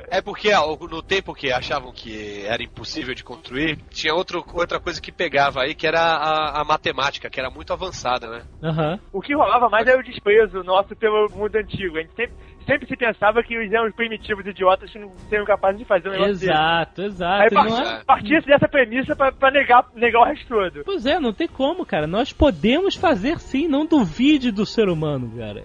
É 0.09 0.21
porque 0.21 0.53
ó, 0.53 0.75
no 0.87 1.01
tempo 1.01 1.33
que 1.33 1.51
achavam 1.51 1.91
que 1.93 2.45
era 2.45 2.61
impossível 2.63 3.15
de 3.15 3.23
construir, 3.23 3.77
tinha 3.89 4.13
outro, 4.13 4.43
outra 4.53 4.79
coisa 4.79 5.01
que 5.01 5.11
pegava 5.11 5.61
aí, 5.61 5.73
que 5.73 5.87
era 5.87 5.99
a, 6.01 6.61
a 6.61 6.65
matemática, 6.65 7.29
que 7.29 7.39
era 7.39 7.49
muito 7.49 7.71
avançada, 7.73 8.27
né? 8.29 8.43
Aham. 8.61 8.99
O 9.11 9.21
que 9.21 9.33
rolava 9.35 9.69
mais 9.69 9.87
era 9.87 9.99
o 9.99 10.03
desprezo 10.03 10.63
nosso 10.63 10.95
pelo 10.95 11.29
mundo 11.31 11.55
antigo. 11.55 11.97
A 11.97 12.01
gente 12.01 12.13
sempre, 12.15 12.33
sempre 12.63 12.87
se 12.87 12.95
pensava 12.95 13.43
que 13.43 13.53
eles 13.53 13.71
eram 13.71 13.87
os 13.87 13.95
primitivos 13.95 14.45
idiotas 14.45 14.89
que 14.91 14.99
não 14.99 15.11
seriam 15.29 15.45
capazes 15.45 15.79
de 15.79 15.85
fazer 15.85 16.09
um 16.09 16.11
negócio 16.11 16.33
desse. 16.33 16.45
Exato, 16.45 17.01
Aí 17.01 17.07
exato. 17.07 17.53
E 17.53 17.55
não 17.55 17.63
partia, 17.63 17.91
é- 17.91 18.03
partia-se 18.03 18.47
dessa 18.47 18.67
premissa 18.67 19.15
pra, 19.15 19.31
pra 19.31 19.51
negar, 19.51 19.85
negar 19.95 20.21
o 20.21 20.25
resto 20.25 20.47
todo. 20.47 20.83
Pois 20.83 21.05
é, 21.05 21.19
não 21.19 21.33
tem 21.33 21.47
como, 21.47 21.85
cara. 21.85 22.07
Nós 22.07 22.31
podemos 22.33 22.95
fazer 22.95 23.39
sim, 23.39 23.67
não 23.67 23.85
duvide 23.85 24.51
do 24.51 24.65
ser 24.65 24.89
humano, 24.89 25.31
cara. 25.37 25.63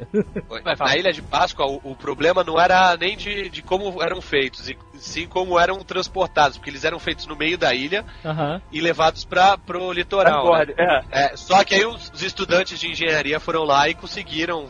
Na 0.78 0.96
Ilha 0.96 1.12
de 1.12 1.22
Páscoa, 1.22 1.66
o, 1.66 1.92
o 1.92 1.96
problema 1.96 2.42
não 2.44 2.60
era 2.60 2.96
nem 2.96 3.16
de, 3.16 3.48
de 3.48 3.62
como 3.62 4.02
eram 4.02 4.20
feitos, 4.20 4.68
e 4.68 4.76
sim 4.94 5.26
como 5.26 5.58
eram 5.58 5.78
transportados, 5.80 6.56
porque 6.58 6.70
eles 6.70 6.84
eram 6.84 6.98
feitos 6.98 7.26
no 7.26 7.36
meio 7.36 7.56
da 7.58 7.74
ilha 7.74 8.04
Aham. 8.24 8.60
e 8.72 8.80
levados 8.80 9.24
para 9.24 9.56
pro 9.56 9.92
litoral. 9.92 10.42
Pra 10.44 10.58
né? 10.58 10.74
borda, 10.74 10.74
é. 11.12 11.24
É, 11.24 11.36
só 11.36 11.62
que 11.64 11.74
aí 11.74 11.84
os, 11.84 12.10
os 12.10 12.22
estudantes 12.22 12.78
de 12.78 12.88
engenharia 12.90 13.38
foram 13.40 13.64
lá 13.64 13.88
e 13.88 13.94
conseguiram, 13.94 14.68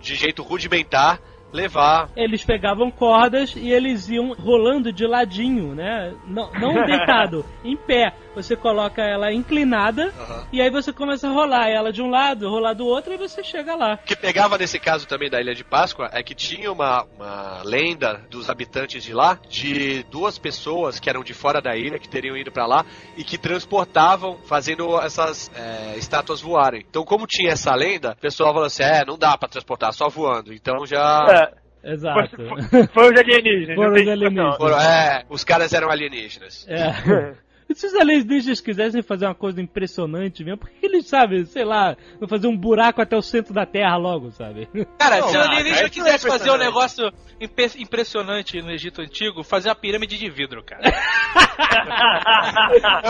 de 0.00 0.14
jeito 0.14 0.42
rudimentar, 0.42 1.18
levar. 1.52 2.08
Eles 2.16 2.44
pegavam 2.44 2.90
cordas 2.90 3.54
e 3.56 3.70
eles 3.70 4.08
iam 4.08 4.32
rolando 4.32 4.92
de 4.92 5.06
ladinho, 5.06 5.74
né? 5.74 6.14
Não, 6.26 6.50
não 6.52 6.74
deitado, 6.84 7.44
em 7.64 7.76
pé. 7.76 8.12
Você 8.38 8.54
coloca 8.54 9.02
ela 9.02 9.32
inclinada 9.32 10.12
Aham. 10.16 10.46
e 10.52 10.62
aí 10.62 10.70
você 10.70 10.92
começa 10.92 11.26
a 11.28 11.32
rolar 11.32 11.68
ela 11.68 11.92
de 11.92 12.00
um 12.00 12.08
lado, 12.08 12.48
rolar 12.48 12.72
do 12.72 12.86
outro 12.86 13.12
e 13.12 13.16
você 13.16 13.42
chega 13.42 13.74
lá. 13.74 13.94
O 13.94 14.06
que 14.06 14.14
pegava 14.14 14.56
nesse 14.56 14.78
caso 14.78 15.08
também 15.08 15.28
da 15.28 15.40
Ilha 15.40 15.56
de 15.56 15.64
Páscoa 15.64 16.08
é 16.12 16.22
que 16.22 16.36
tinha 16.36 16.70
uma, 16.70 17.02
uma 17.16 17.62
lenda 17.64 18.24
dos 18.30 18.48
habitantes 18.48 19.02
de 19.02 19.12
lá 19.12 19.40
de 19.48 20.04
duas 20.04 20.38
pessoas 20.38 21.00
que 21.00 21.10
eram 21.10 21.24
de 21.24 21.34
fora 21.34 21.60
da 21.60 21.74
ilha, 21.76 21.98
que 21.98 22.08
teriam 22.08 22.36
ido 22.36 22.52
pra 22.52 22.64
lá 22.64 22.86
e 23.16 23.24
que 23.24 23.36
transportavam 23.36 24.38
fazendo 24.44 25.00
essas 25.00 25.50
é, 25.56 25.98
estátuas 25.98 26.40
voarem. 26.40 26.84
Então, 26.88 27.04
como 27.04 27.26
tinha 27.26 27.50
essa 27.50 27.74
lenda, 27.74 28.12
o 28.12 28.20
pessoal 28.20 28.52
falou 28.52 28.66
assim: 28.66 28.84
é, 28.84 29.04
não 29.04 29.18
dá 29.18 29.36
pra 29.36 29.48
transportar, 29.48 29.92
só 29.92 30.08
voando. 30.08 30.54
Então 30.54 30.86
já. 30.86 31.50
É, 31.84 31.92
Exato. 31.92 32.36
foi, 32.36 32.62
foi, 32.62 32.86
foi 32.86 33.12
os 33.12 33.18
alienígenas. 33.20 33.74
Foram 33.74 33.92
os 33.92 34.08
alienígenas. 34.08 34.56
Foram- 34.56 34.80
é, 34.80 35.24
os 35.28 35.42
caras 35.44 35.72
eram 35.72 35.90
alienígenas. 35.90 36.66
É. 36.68 37.34
E 37.68 37.74
se 37.74 37.86
os 37.86 37.94
alienígenas 37.94 38.60
quisessem 38.62 39.02
fazer 39.02 39.26
uma 39.26 39.34
coisa 39.34 39.60
impressionante 39.60 40.42
mesmo, 40.42 40.56
por 40.58 40.70
que 40.70 40.86
eles, 40.86 41.06
sabe, 41.06 41.44
sei 41.46 41.64
lá, 41.64 41.94
não 42.18 42.26
fazer 42.26 42.46
um 42.46 42.56
buraco 42.56 43.02
até 43.02 43.14
o 43.16 43.20
centro 43.20 43.52
da 43.52 43.66
Terra 43.66 43.96
logo, 43.96 44.30
sabe? 44.30 44.66
Cara, 44.98 45.20
Não, 45.20 45.28
se 45.28 45.36
o 45.36 45.40
mas 45.40 45.48
alienígena 45.48 45.80
isso 45.82 45.90
quisesse 45.90 46.26
é 46.26 46.30
fazer 46.30 46.50
um 46.50 46.56
negócio 46.56 47.12
impe- 47.38 47.78
impressionante 47.78 48.62
no 48.62 48.70
Egito 48.70 49.02
Antigo, 49.02 49.44
fazer 49.44 49.68
uma 49.68 49.74
pirâmide 49.74 50.16
de 50.16 50.30
vidro, 50.30 50.62
cara. 50.64 50.80
Eu 50.82 50.90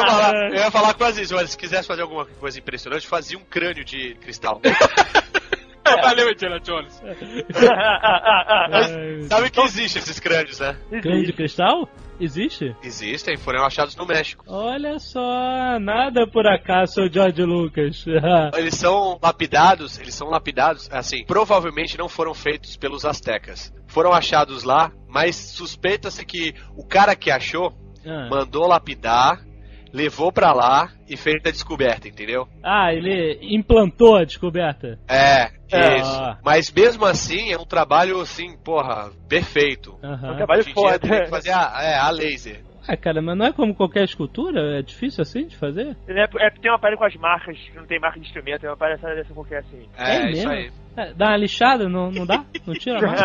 ia, 0.01 0.07
falar, 0.07 0.35
eu 0.51 0.55
ia 0.57 0.71
falar 0.71 0.95
quase 0.95 1.23
isso, 1.23 1.35
mas 1.35 1.51
se 1.51 1.59
quisesse 1.59 1.87
fazer 1.87 2.03
alguma 2.03 2.27
coisa 2.27 2.59
impressionante, 2.59 3.07
fazia 3.07 3.39
um 3.39 3.45
crânio 3.45 3.85
de 3.85 4.15
cristal. 4.17 4.61
Valeu, 6.03 6.31
Indiana 6.31 6.61
Jones. 6.61 7.01
É, 7.03 7.15
Sabe 9.29 9.51
que 9.51 9.61
existem 9.61 10.03
esses 10.03 10.21
crânios, 10.21 10.61
né? 10.61 10.77
Crânio 11.01 11.25
de 11.25 11.33
cristal? 11.33 11.89
Existe? 12.21 12.75
Existem, 12.83 13.37
foram 13.37 13.65
achados 13.65 13.95
no 13.97 14.05
México. 14.07 14.45
Olha 14.49 14.99
só, 14.99 15.79
nada 15.81 16.27
por 16.27 16.47
acaso, 16.47 16.95
seu 16.95 17.13
George 17.13 17.43
Lucas. 17.43 18.05
Eles 18.57 18.75
são 18.75 19.19
lapidados, 19.23 19.99
eles 19.99 20.15
são 20.15 20.29
lapidados, 20.29 20.89
assim, 20.91 21.25
provavelmente 21.25 21.97
não 21.99 22.09
foram 22.09 22.35
feitos 22.35 22.77
pelos 22.77 23.05
astecas. 23.05 23.73
Foram 23.87 24.13
achados 24.13 24.65
lá, 24.65 24.93
mas 25.09 25.37
suspeita-se 25.37 26.25
que 26.25 26.55
o 26.77 26.85
cara 26.85 27.15
que 27.15 27.31
achou 27.31 27.73
Ah. 28.07 28.29
mandou 28.31 28.67
lapidar, 28.67 29.41
levou 29.93 30.33
pra 30.33 30.53
lá 30.53 30.89
e 31.09 31.17
fez 31.17 31.37
a 31.45 31.51
descoberta, 31.51 32.09
entendeu? 32.09 32.47
Ah, 32.63 32.93
ele 32.93 33.39
implantou 33.43 34.17
a 34.17 34.25
descoberta. 34.25 34.99
É, 35.09 35.51
É. 35.73 35.97
isso. 35.99 36.37
Mas 36.45 36.73
mesmo 36.73 37.05
assim, 37.05 37.53
é 37.53 37.59
um 37.59 37.65
trabalho, 37.67 38.21
assim, 38.21 38.57
porra, 38.59 39.11
perfeito. 39.29 39.99
Aham. 40.03 40.37
trabalho 40.37 40.61
Hoje 40.61 40.71
em 40.71 40.75
dia 40.75 40.83
foda. 40.83 40.99
tem 40.99 41.23
que 41.25 41.31
fazer 41.31 41.51
a, 41.53 41.73
é, 41.83 41.95
a 41.99 42.11
laser. 42.11 42.63
Ah, 42.91 42.97
cara, 42.97 43.21
mas 43.21 43.37
não 43.37 43.45
é 43.45 43.53
como 43.53 43.75
qualquer 43.75 44.05
escultura? 44.05 44.79
É 44.79 44.83
difícil 44.83 45.21
assim 45.21 45.47
de 45.47 45.55
fazer? 45.59 45.95
É, 46.09 46.23
é, 46.23 46.51
tem 46.51 46.71
uma 46.71 46.77
aparelho 46.77 46.97
com 46.99 47.05
as 47.05 47.15
marcas, 47.17 47.59
que 47.59 47.77
não 47.77 47.85
tem 47.85 48.01
marca 48.01 48.19
de 48.19 48.25
instrumento, 48.27 48.65
é 48.65 48.71
uma 48.71 48.79
palhaçada 48.79 49.15
dessa 49.15 49.35
qualquer 49.35 49.59
assim. 49.59 49.87
É, 49.99 50.17
É 50.17 50.31
isso 50.31 50.49
mesmo? 50.49 50.51
aí. 50.53 50.71
É, 50.97 51.13
Dá 51.13 51.27
uma 51.27 51.37
lixada? 51.37 51.87
Não, 51.87 52.11
não 52.11 52.25
dá? 52.25 52.43
Não 52.67 52.73
tira 52.75 52.99
mais? 53.07 53.21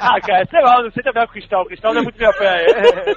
ah, 0.00 0.18
cara, 0.22 0.46
sei 0.46 0.62
lá, 0.62 0.82
não 0.82 0.90
sei 0.92 1.02
trabalhar 1.02 1.26
com 1.26 1.34
cristal. 1.34 1.66
Cristal 1.66 1.92
não 1.92 2.00
é 2.00 2.04
muito 2.04 2.16
minha 2.16 2.32
praia. 2.32 2.66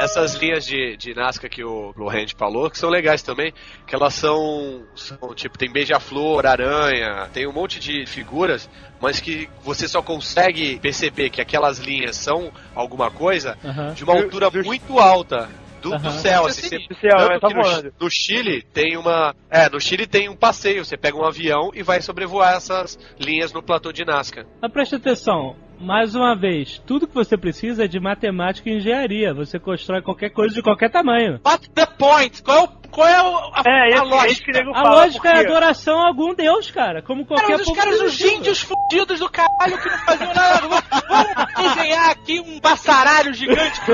Essas 0.00 0.34
linhas 0.36 0.64
de, 0.64 0.96
de 0.96 1.12
Nazca 1.12 1.48
que 1.48 1.64
o 1.64 1.92
Lohand 1.96 2.28
falou, 2.36 2.70
que 2.70 2.78
são 2.78 2.88
legais 2.88 3.20
também, 3.20 3.52
que 3.84 3.96
elas 3.96 4.14
são, 4.14 4.84
são, 4.94 5.34
tipo, 5.34 5.58
tem 5.58 5.68
beija-flor, 5.72 6.46
aranha, 6.46 7.28
tem 7.32 7.48
um 7.48 7.52
monte 7.52 7.80
de 7.80 8.06
figuras, 8.06 8.70
mas 9.00 9.18
que 9.20 9.48
você 9.64 9.88
só 9.88 10.00
consegue 10.00 10.78
perceber 10.78 11.30
que 11.30 11.40
aquelas 11.40 11.78
linhas 11.78 12.14
são 12.14 12.52
alguma 12.76 13.10
coisa 13.10 13.58
de 13.92 14.04
uma 14.04 14.14
altura 14.22 14.50
muito 14.64 14.98
alta. 15.00 15.48
Do, 15.82 15.96
do 15.96 16.10
céu, 16.10 16.44
assim, 16.46 16.68
você- 16.68 16.78
Do 16.88 16.94
céu, 16.96 17.16
tanto 17.18 17.40
tá 17.40 17.48
que 17.48 17.54
no, 17.54 17.92
no 18.00 18.10
Chile 18.10 18.62
tem 18.62 18.96
uma. 18.96 19.32
É, 19.48 19.68
no 19.70 19.80
Chile 19.80 20.08
tem 20.08 20.28
um 20.28 20.34
passeio. 20.34 20.84
Você 20.84 20.96
pega 20.96 21.16
um 21.16 21.24
avião 21.24 21.70
e 21.72 21.84
vai 21.84 22.02
sobrevoar 22.02 22.54
essas 22.56 22.98
linhas 23.16 23.52
no 23.52 23.62
platô 23.62 23.92
de 23.92 24.04
Nazca. 24.04 24.44
Mas 24.60 24.72
preste 24.72 24.96
atenção, 24.96 25.54
mais 25.80 26.14
uma 26.14 26.34
vez, 26.34 26.80
tudo 26.86 27.06
que 27.06 27.14
você 27.14 27.36
precisa 27.36 27.84
é 27.84 27.88
de 27.88 28.00
matemática 28.00 28.68
e 28.68 28.76
engenharia. 28.76 29.32
Você 29.32 29.58
constrói 29.58 30.02
qualquer 30.02 30.30
coisa 30.30 30.54
de 30.54 30.62
qualquer 30.62 30.90
tamanho. 30.90 31.40
What 31.44 31.70
the 31.70 31.86
point? 31.86 32.42
Qual 32.42 32.58
é, 32.58 32.62
o, 32.62 32.68
qual 32.90 33.06
é 33.08 33.22
o- 33.22 33.50
a, 33.54 33.62
É, 33.66 33.94
a 33.94 34.00
que 34.02 34.06
lógica? 34.08 34.52
nego 34.52 34.74
A 34.74 34.82
lógica 34.82 35.28
é 35.28 35.40
adoração 35.40 36.00
a 36.02 36.06
algum 36.08 36.34
deus, 36.34 36.70
cara. 36.70 37.02
Como 37.02 37.24
qualquer 37.26 37.46
Cara, 37.46 37.58
mas 37.58 37.68
os 37.68 37.76
caras, 37.76 38.00
os 38.00 38.20
índios 38.20 38.60
fudidos 38.62 39.20
do 39.20 39.28
caralho 39.30 39.78
que 39.78 39.88
não 39.88 39.98
faziam 39.98 40.34
nada. 40.34 40.58
Vamos, 41.08 41.54
desenhar 41.74 42.10
aqui 42.10 42.40
um 42.40 42.60
passaralho 42.60 43.32
gigante. 43.34 43.80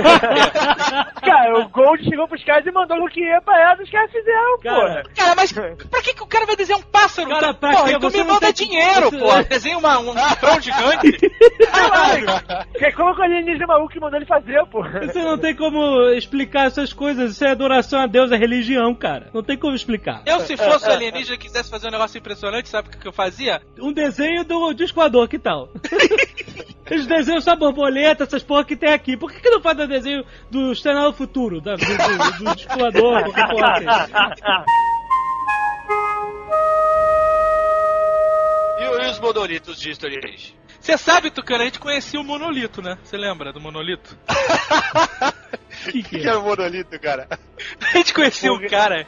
Cara, 1.23 1.59
o 1.61 1.69
Gold 1.69 2.05
chegou 2.05 2.29
pros 2.29 2.45
caras 2.45 2.67
e 2.67 2.71
mandou 2.73 2.99
o 2.99 3.09
que 3.09 3.21
ia 3.21 3.41
pra 3.43 3.59
ela, 3.61 3.83
os 3.83 3.91
caras 3.91 4.11
fizeram, 4.11 4.59
Cara, 4.61 4.81
porra. 4.81 5.03
Cara, 5.17 5.35
mas 5.35 5.53
pra 5.53 6.03
que, 6.03 6.15
que 6.15 6.23
o 6.23 6.27
cara 6.27 6.47
vai 6.47 6.57
desenhar 6.57 6.81
um 6.81 6.85
pássaro? 6.85 7.29
Cara, 7.31 7.55
pra 7.55 7.85
quê? 7.85 7.93
então 7.97 8.11
Você 8.11 8.19
me 8.19 8.25
manda 8.25 8.53
tem- 8.53 8.67
dinheiro, 8.69 9.11
pô. 9.11 9.43
Desenha 9.49 9.79
uma, 9.79 9.99
um 9.99 10.13
cifrão 10.29 10.61
gigante. 10.61 11.19
Que 12.79 12.91
como 12.93 13.15
que 13.15 13.21
o 13.21 13.25
alienígena 13.25 13.67
maluco 13.67 13.93
que 13.93 14.01
mandou 14.01 14.19
ele 14.19 14.27
fazer, 14.27 14.65
porra? 14.67 15.01
Você 15.07 15.23
não 15.23 15.39
tem 15.39 15.55
como 15.55 16.09
explicar 16.11 16.67
essas 16.67 16.93
coisas. 16.93 17.33
Isso 17.33 17.45
é 17.45 17.51
adoração 17.51 18.01
a 18.01 18.07
Deus, 18.07 18.31
é 18.33 18.37
religião, 18.37 18.84
cara. 18.93 19.31
Não 19.33 19.41
tem 19.41 19.57
como 19.57 19.77
explicar. 19.77 20.23
Eu, 20.27 20.41
se 20.41 20.57
fosse 20.57 20.91
alienígena 20.91 21.37
e 21.37 21.39
quisesse 21.39 21.71
fazer 21.71 21.87
um 21.87 21.93
negócio 21.93 22.19
impressionante, 22.19 22.69
sabe 22.69 22.89
o 22.89 22.91
que 22.91 23.07
eu 23.07 23.13
fazia? 23.13 23.63
Um 23.79 23.93
desenho 23.93 24.43
do 24.45 24.73
disco 24.73 24.97
voador, 24.97 25.29
que 25.29 25.39
tal? 25.39 25.69
Eles 26.91 27.07
desenham 27.07 27.41
só 27.41 27.55
borboleta, 27.55 28.25
essas 28.25 28.43
porra 28.43 28.65
que 28.65 28.77
tem 28.77 28.93
aqui. 28.93 29.17
Por 29.17 29.31
que, 29.33 29.41
que 29.41 29.49
não 29.49 29.63
faz 29.63 29.79
o 29.79 29.87
desenho 29.87 30.25
do 30.51 30.75
do 30.75 31.13
Futuro? 31.13 31.61
Da, 31.61 31.77
do, 31.77 31.85
do, 31.85 32.45
do 32.45 32.57
disco 32.57 32.77
voador, 32.77 33.23
qualquer 33.23 33.49
porra 33.49 33.73
assim? 33.75 34.65
monolitos 39.25 39.81
de 39.81 39.95
Stonehenge? 39.95 40.55
Você 40.81 40.99
sabe, 40.99 41.31
Tucano, 41.31 41.63
a 41.63 41.65
gente 41.65 41.79
conhecia 41.79 42.21
o 42.21 42.25
monolito, 42.25 42.83
né? 42.83 42.99
Você 43.03 43.17
lembra 43.17 43.53
do 43.53 43.61
monolito? 43.61 44.19
O 45.89 45.93
que, 45.93 45.99
O 46.01 46.03
que 46.05 46.19
que 46.21 46.29
é? 46.29 46.31
é 46.33 46.37
o 46.37 46.43
monolito, 46.43 46.99
cara? 47.01 47.29
A 47.93 47.97
gente 47.99 48.13
conhecia 48.15 48.53
um 48.53 48.69
cara. 48.69 49.07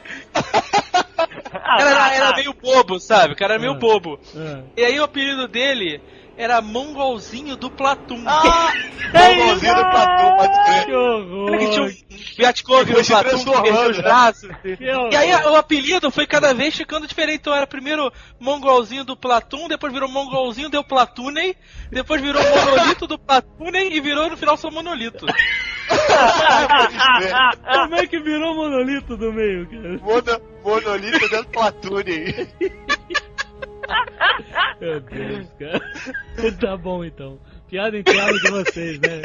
Era, 1.79 2.13
era 2.15 2.35
meio 2.35 2.53
bobo, 2.53 2.99
sabe? 2.99 3.33
O 3.33 3.35
cara 3.35 3.53
era 3.55 3.61
meio 3.61 3.73
Ah. 3.73 3.79
bobo. 3.79 4.19
Ah. 4.35 4.61
E 4.75 4.83
aí 4.83 4.99
o 4.99 5.03
apelido 5.03 5.47
dele 5.47 6.01
era 6.37 6.61
Mongolzinho 6.61 7.55
do 7.55 7.69
Platum. 7.71 8.23
Ah, 8.27 8.71
Mongolzinho 9.13 9.75
do 9.75 9.81
Platão, 9.89 10.35
pode 10.37 10.63
crer. 10.65 10.85
Que 10.85 10.93
horror! 10.93 11.49
Lembra 11.49 11.59
que 11.59 11.71
tinha 11.71 11.83
um 11.83 12.17
Viatkov 12.37 12.85
Foi 12.85 13.01
no 13.01 13.07
Platum 13.07 13.37
que 13.43 13.61
perdeu 13.63 13.89
os 13.89 13.97
né? 13.97 14.03
braços. 14.03 14.43
Horror. 14.49 15.09
E 15.11 15.15
aí 15.15 15.31
o 15.33 15.55
apelido 15.55 16.11
foi 16.11 16.27
cada 16.27 16.53
vez 16.53 16.75
ficando 16.75 17.07
diferente. 17.07 17.39
Então 17.39 17.55
era 17.55 17.65
primeiro 17.65 18.11
Mongolzinho 18.39 19.03
do 19.03 19.17
Platum, 19.17 19.67
depois 19.67 19.91
virou 19.91 20.07
Mongolzinho 20.09 20.69
do 20.69 20.83
Platunei, 20.83 21.55
depois 21.91 22.21
virou 22.21 22.41
Monolito 22.43 23.07
do 23.07 23.17
Platunei 23.17 23.89
e 23.93 23.99
virou 23.99 24.29
no 24.29 24.37
final 24.37 24.55
só 24.57 24.69
Monolito. 24.69 25.25
Como 27.63 27.95
é 27.95 28.07
que 28.07 28.19
virou 28.19 28.55
monolito 28.55 29.15
do 29.15 29.31
meio, 29.33 29.67
cara? 29.67 29.97
Mono, 29.99 30.41
monolito 30.63 31.29
do 31.29 31.45
Platune. 31.47 32.33
Meu 34.81 34.99
Deus, 34.99 35.47
cara. 35.57 35.79
Tá 36.59 36.77
bom 36.77 37.03
então. 37.03 37.39
Piada 37.67 37.97
interna 37.97 38.33
de 38.33 38.51
vocês, 38.51 38.99
né? 38.99 39.21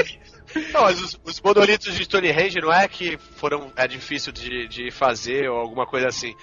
Não, 0.73 0.83
mas 0.83 1.01
os, 1.01 1.21
os 1.25 1.41
monolitos 1.41 1.95
de 1.95 2.05
Stonehenge 2.05 2.61
não 2.61 2.73
é 2.73 2.87
que 2.89 3.17
foram 3.19 3.73
é 3.77 3.87
difícil 3.87 4.33
de, 4.33 4.67
de 4.69 4.91
fazer 4.91 5.49
ou 5.49 5.59
alguma 5.59 5.87
coisa 5.87 6.09
assim. 6.09 6.35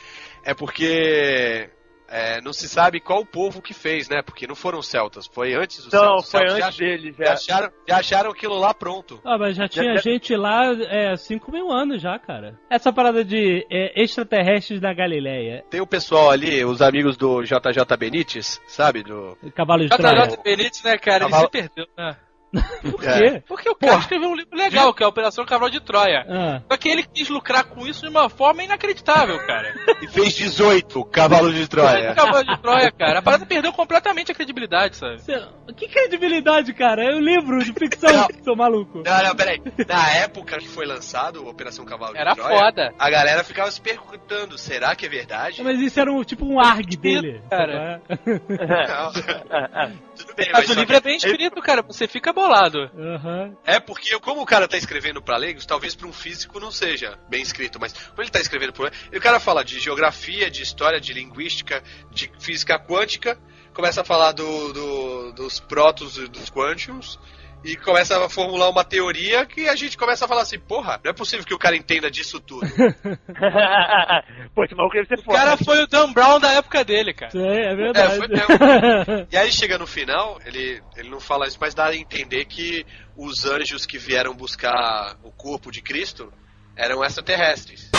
É 0.43 0.53
porque 0.53 1.69
é, 2.09 2.41
não 2.41 2.51
se 2.53 2.67
sabe 2.67 2.99
qual 2.99 3.21
o 3.21 3.25
povo 3.25 3.61
que 3.61 3.73
fez, 3.73 4.09
né? 4.09 4.21
Porque 4.21 4.47
não 4.47 4.55
foram 4.55 4.79
os 4.79 4.87
celtas, 4.87 5.27
foi 5.27 5.53
antes 5.53 5.83
dos 5.83 5.93
Não, 5.93 6.19
celtas. 6.19 6.25
Os 6.25 6.31
foi 6.31 6.39
celtas 6.41 6.65
antes 6.65 6.75
já, 6.77 6.85
deles, 6.85 7.15
já 7.17 7.25
é. 7.25 7.29
acharam, 7.31 7.71
já 7.87 7.97
acharam 7.97 8.31
aquilo 8.31 8.57
lá 8.59 8.73
pronto. 8.73 9.19
Ah, 9.23 9.37
mas 9.37 9.55
já 9.55 9.67
tinha 9.67 9.95
já- 9.95 10.01
gente 10.01 10.35
lá 10.35 10.73
é, 10.89 11.15
5 11.15 11.51
mil 11.51 11.71
anos 11.71 12.01
já, 12.01 12.17
cara. 12.19 12.59
Essa 12.69 12.91
parada 12.91 13.23
de 13.23 13.65
é, 13.69 14.01
extraterrestres 14.01 14.79
da 14.81 14.93
Galileia. 14.93 15.63
Tem 15.69 15.81
o 15.81 15.87
pessoal 15.87 16.29
ali, 16.31 16.63
os 16.65 16.81
amigos 16.81 17.15
do 17.17 17.41
JJ 17.43 17.97
Benítez, 17.97 18.59
sabe? 18.67 19.03
Do... 19.03 19.37
Cavalo 19.53 19.83
de 19.83 19.89
Troia. 19.89 20.27
JJ 20.27 20.37
Benítez, 20.43 20.83
né, 20.83 20.97
cara? 20.97 21.23
Ele 21.23 21.31
Cavalo- 21.31 21.45
se 21.45 21.51
perdeu, 21.51 21.85
né? 21.97 22.15
Por 22.91 23.03
É. 23.07 23.31
quê? 23.31 23.43
Porque 23.47 23.69
o 23.69 23.75
cara 23.75 23.99
escreveu 23.99 24.29
um 24.29 24.35
livro 24.35 24.57
legal, 24.57 24.93
que 24.93 25.03
é 25.03 25.05
a 25.05 25.09
Operação 25.09 25.45
Cavalo 25.45 25.69
de 25.71 25.79
Troia. 25.79 26.25
Ah, 26.27 26.61
Só 26.71 26.77
que 26.77 26.89
ele 26.89 27.03
quis 27.03 27.29
lucrar 27.29 27.63
com 27.65 27.85
isso 27.85 28.01
de 28.01 28.07
uma 28.09 28.27
forma 28.29 28.63
inacreditável, 28.63 29.37
cara. 29.45 29.73
E 30.01 30.07
fez 30.07 30.33
18, 30.35 31.03
Cavalo 31.05 31.53
de 31.53 31.67
Troia. 31.67 32.13
Cavalo 32.15 32.43
de 32.43 32.57
Troia, 32.61 32.91
cara. 32.91 33.19
A 33.19 33.21
parada 33.21 33.45
perdeu 33.45 33.71
completamente 33.71 34.31
a 34.31 34.35
credibilidade, 34.35 34.95
sabe? 34.97 35.21
cê- 35.21 35.43
que 35.77 35.87
credibilidade, 35.87 36.73
cara? 36.73 37.03
É 37.03 37.15
um 37.15 37.19
livro 37.19 37.63
de 37.63 37.71
ficção, 37.73 38.11
Não. 38.11 38.27
seu 38.43 38.55
maluco. 38.55 39.03
Não, 39.05 39.23
não, 39.23 39.35
peraí. 39.35 39.61
Na 39.87 40.09
época 40.15 40.57
que 40.57 40.67
foi 40.67 40.85
lançado 40.85 41.47
Operação 41.47 41.85
Cavalo 41.85 42.17
Era 42.17 42.31
de 42.31 42.37
Troia, 42.37 42.57
foda. 42.59 42.93
a 42.97 43.09
galera 43.09 43.43
ficava 43.43 43.69
se 43.71 43.79
perguntando, 43.79 44.57
será 44.57 44.95
que 44.95 45.05
é 45.05 45.09
verdade? 45.09 45.61
Mas 45.63 45.79
isso 45.79 45.99
era 45.99 46.11
um, 46.11 46.23
tipo 46.23 46.45
um 46.45 46.59
ARG 46.59 46.97
dele. 46.97 47.41
Cara. 47.49 48.01
Não. 48.09 49.11
Tudo 50.17 50.35
bem, 50.35 50.49
Mas 50.51 50.65
só 50.65 50.71
o 50.73 50.75
livro 50.75 50.87
que- 50.87 50.95
é 50.95 51.01
bem 51.01 51.15
escrito, 51.17 51.61
cara. 51.61 51.81
Você 51.83 52.07
fica 52.07 52.33
bolado. 52.39 52.89
Aham. 52.97 53.55
É 53.65 53.79
porque, 53.79 54.17
como 54.19 54.41
o 54.41 54.45
cara 54.45 54.67
tá 54.67 54.77
escrevendo 54.77 55.21
pra 55.21 55.37
leigos, 55.37 55.65
talvez 55.65 55.95
pra 55.95 56.07
um 56.07 56.13
físico 56.13 56.59
não 56.59 56.71
seja 56.71 57.17
bem 57.29 57.41
escrito, 57.41 57.79
mas 57.79 57.93
quando 57.93 58.19
ele 58.21 58.29
tá 58.29 58.39
escrevendo 58.39 58.73
pro 58.73 58.89
e 59.11 59.17
o 59.17 59.21
cara 59.21 59.39
fala 59.39 59.63
de 59.63 59.79
geografia, 59.79 60.49
de 60.49 60.61
história, 60.63 60.99
de 60.99 61.13
linguística, 61.13 61.83
de 62.11 62.31
física 62.39 62.79
quântica, 62.79 63.37
começa 63.73 64.01
a 64.01 64.05
falar 64.05 64.31
do, 64.31 64.73
do- 64.73 65.31
dos 65.33 65.59
prótons 65.59 66.17
e 66.17 66.27
dos 66.27 66.49
quantiums, 66.49 67.19
e 67.63 67.75
começa 67.75 68.23
a 68.23 68.29
formular 68.29 68.69
uma 68.69 68.83
teoria 68.83 69.45
que 69.45 69.67
a 69.67 69.75
gente 69.75 69.97
começa 69.97 70.25
a 70.25 70.27
falar 70.27 70.43
assim, 70.43 70.57
porra, 70.59 70.99
não 71.03 71.11
é 71.11 71.13
possível 71.13 71.45
que 71.45 71.53
o 71.53 71.59
cara 71.59 71.75
entenda 71.75 72.09
disso 72.09 72.39
tudo. 72.39 72.65
Pô, 74.55 74.63
esse 74.63 74.75
maluco 74.75 74.95
deve 74.95 75.07
ser 75.07 75.19
O 75.19 75.23
foda. 75.23 75.37
cara 75.37 75.57
foi 75.57 75.83
o 75.83 75.87
Dan 75.87 76.11
Brown 76.13 76.39
da 76.39 76.51
época 76.53 76.83
dele, 76.83 77.13
cara. 77.13 77.29
Isso 77.29 77.37
aí 77.37 77.61
é 77.65 77.75
verdade. 77.75 78.13
É, 78.13 78.17
foi 78.17 78.27
mesmo. 78.27 79.27
E 79.31 79.37
aí 79.37 79.51
chega 79.51 79.77
no 79.77 79.85
final, 79.87 80.39
ele, 80.45 80.81
ele 80.95 81.09
não 81.09 81.19
fala 81.19 81.47
isso, 81.47 81.57
mas 81.59 81.73
dá 81.73 81.87
a 81.87 81.95
entender 81.95 82.45
que 82.45 82.85
os 83.15 83.45
anjos 83.45 83.85
que 83.85 83.97
vieram 83.97 84.33
buscar 84.33 85.17
o 85.23 85.31
corpo 85.31 85.71
de 85.71 85.81
Cristo 85.81 86.31
eram 86.79 87.03
extraterrestres. 87.03 87.89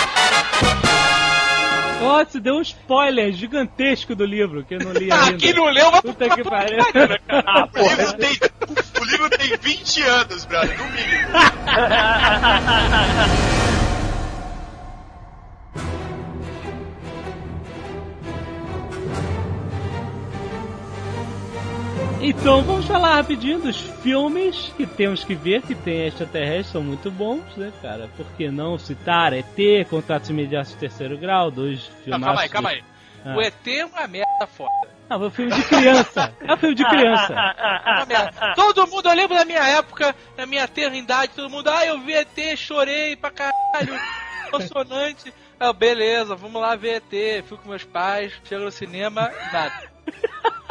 Nossa, 2.01 2.41
deu 2.41 2.55
um 2.55 2.63
spoiler 2.63 3.31
gigantesco 3.31 4.15
do 4.15 4.25
livro, 4.25 4.65
que 4.65 4.75
eu 4.75 4.79
não 4.79 4.93
li 4.93 5.13
ainda. 5.13 5.17
Ah, 5.17 5.35
quem 5.35 5.53
não 5.53 5.67
leu, 5.67 5.91
vai 5.91 6.01
Puta 6.01 6.31
que 6.31 6.43
pariu. 6.43 6.79
Ah, 7.29 7.69
O 7.77 7.89
livro, 7.89 8.13
tem, 8.15 8.39
o 8.99 9.05
livro 9.05 9.29
tem 9.31 9.55
20 9.59 10.03
anos, 10.03 10.47
brother, 10.47 10.79
no 10.79 10.85
mínimo. 10.87 11.29
Então 22.23 22.63
vamos 22.63 22.85
falar 22.85 23.17
rapidinho 23.17 23.59
dos 23.61 23.81
filmes 24.03 24.73
que 24.77 24.87
temos 24.87 25.25
que 25.25 25.35
ver, 25.35 25.63
que 25.63 25.75
tem 25.75 26.07
extraterrestres, 26.07 26.67
são 26.67 26.83
muito 26.83 27.11
bons, 27.11 27.43
né, 27.57 27.73
cara? 27.81 28.11
Por 28.15 28.27
que 28.37 28.51
não 28.51 28.79
citar 28.79 29.33
ET, 29.33 29.89
Contatos 29.89 30.29
Imediatos 30.29 30.73
de 30.73 30.79
Terceiro 30.79 31.17
Grau, 31.17 31.51
dois 31.51 31.87
filmes. 32.05 32.23
calma 32.25 32.41
aí, 32.43 32.49
calma 32.49 32.71
aí. 32.71 32.85
Ah. 33.25 33.37
O 33.37 33.41
ET 33.41 33.67
é 33.67 33.85
uma 33.87 34.07
merda 34.07 34.47
foda. 34.47 34.71
Não, 35.09 35.25
é 35.25 35.27
um 35.27 35.31
filme 35.31 35.53
de 35.53 35.63
criança. 35.65 36.35
É 36.41 36.53
um 36.53 36.57
filme 36.59 36.75
de 36.75 36.85
criança. 36.85 37.35
É. 38.11 38.55
Todo 38.55 38.87
mundo, 38.89 39.09
eu 39.09 39.15
lembro 39.15 39.37
da 39.37 39.45
minha 39.45 39.63
época, 39.63 40.15
da 40.37 40.47
minha 40.47 40.67
terrindade, 40.67 41.33
todo 41.35 41.49
mundo, 41.51 41.69
ah, 41.69 41.87
eu 41.87 42.01
vi 42.01 42.13
ET, 42.15 42.57
chorei 42.57 43.15
pra 43.15 43.31
caralho, 43.31 44.01
emocionante. 44.49 45.33
Ah, 45.59 45.73
beleza, 45.73 46.35
vamos 46.35 46.61
lá 46.61 46.75
ver 46.75 47.03
ET, 47.13 47.45
fui 47.45 47.57
com 47.59 47.69
meus 47.69 47.85
pais, 47.85 48.33
chego 48.45 48.65
no 48.65 48.71
cinema, 48.71 49.31
nada. 49.53 49.91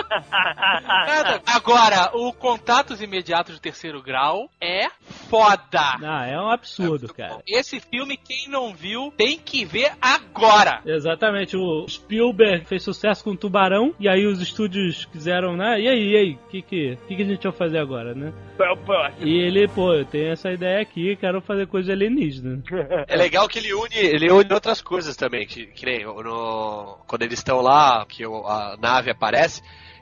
Nada. 0.09 1.41
Agora, 1.45 2.11
o 2.15 2.33
Contatos 2.33 3.01
Imediatos 3.01 3.55
de 3.55 3.61
Terceiro 3.61 4.01
Grau 4.01 4.49
é 4.59 4.87
foda. 5.29 5.97
Ah, 6.03 6.25
é 6.27 6.35
um 6.39 6.49
absurdo, 6.49 7.13
cara. 7.13 7.41
Esse 7.47 7.79
filme, 7.79 8.17
quem 8.17 8.47
não 8.49 8.73
viu, 8.73 9.13
tem 9.15 9.37
que 9.37 9.63
ver 9.65 9.91
agora. 10.01 10.81
Exatamente, 10.85 11.55
o 11.55 11.85
Spielberg 11.87 12.65
fez 12.65 12.83
sucesso 12.83 13.23
com 13.23 13.35
Tubarão, 13.35 13.93
e 13.99 14.09
aí 14.09 14.25
os 14.25 14.41
estúdios 14.41 15.05
quiseram, 15.05 15.55
né? 15.55 15.79
E 15.79 15.87
aí, 15.87 16.11
e 16.11 16.17
aí, 16.17 16.31
o 16.33 16.49
que, 16.49 16.61
que, 16.61 16.97
que, 17.07 17.15
que 17.15 17.21
a 17.21 17.25
gente 17.25 17.43
vai 17.43 17.51
fazer 17.51 17.77
agora, 17.77 18.13
né? 18.15 18.33
É 18.59 18.71
o. 18.71 18.79
E 19.19 19.37
ele, 19.37 19.67
pô, 19.67 19.93
eu 19.93 20.05
tenho 20.05 20.31
essa 20.31 20.51
ideia 20.51 20.81
aqui, 20.81 21.15
quero 21.15 21.39
fazer 21.41 21.67
coisa 21.67 21.91
alienígena. 21.93 22.61
É 23.07 23.15
legal 23.15 23.47
que 23.47 23.59
ele 23.59 23.73
une, 23.73 23.95
ele 23.95 24.31
une 24.31 24.51
outras 24.53 24.81
coisas 24.81 25.15
também, 25.15 25.45
que, 25.45 25.67
que 25.67 25.85
nem 25.85 26.03
no, 26.03 26.97
quando 27.07 27.21
eles 27.21 27.39
estão 27.39 27.61
lá, 27.61 28.05
que 28.07 28.25
o- 28.25 28.45
a 28.47 28.75
nave 28.79 29.11
aparece, 29.11 29.28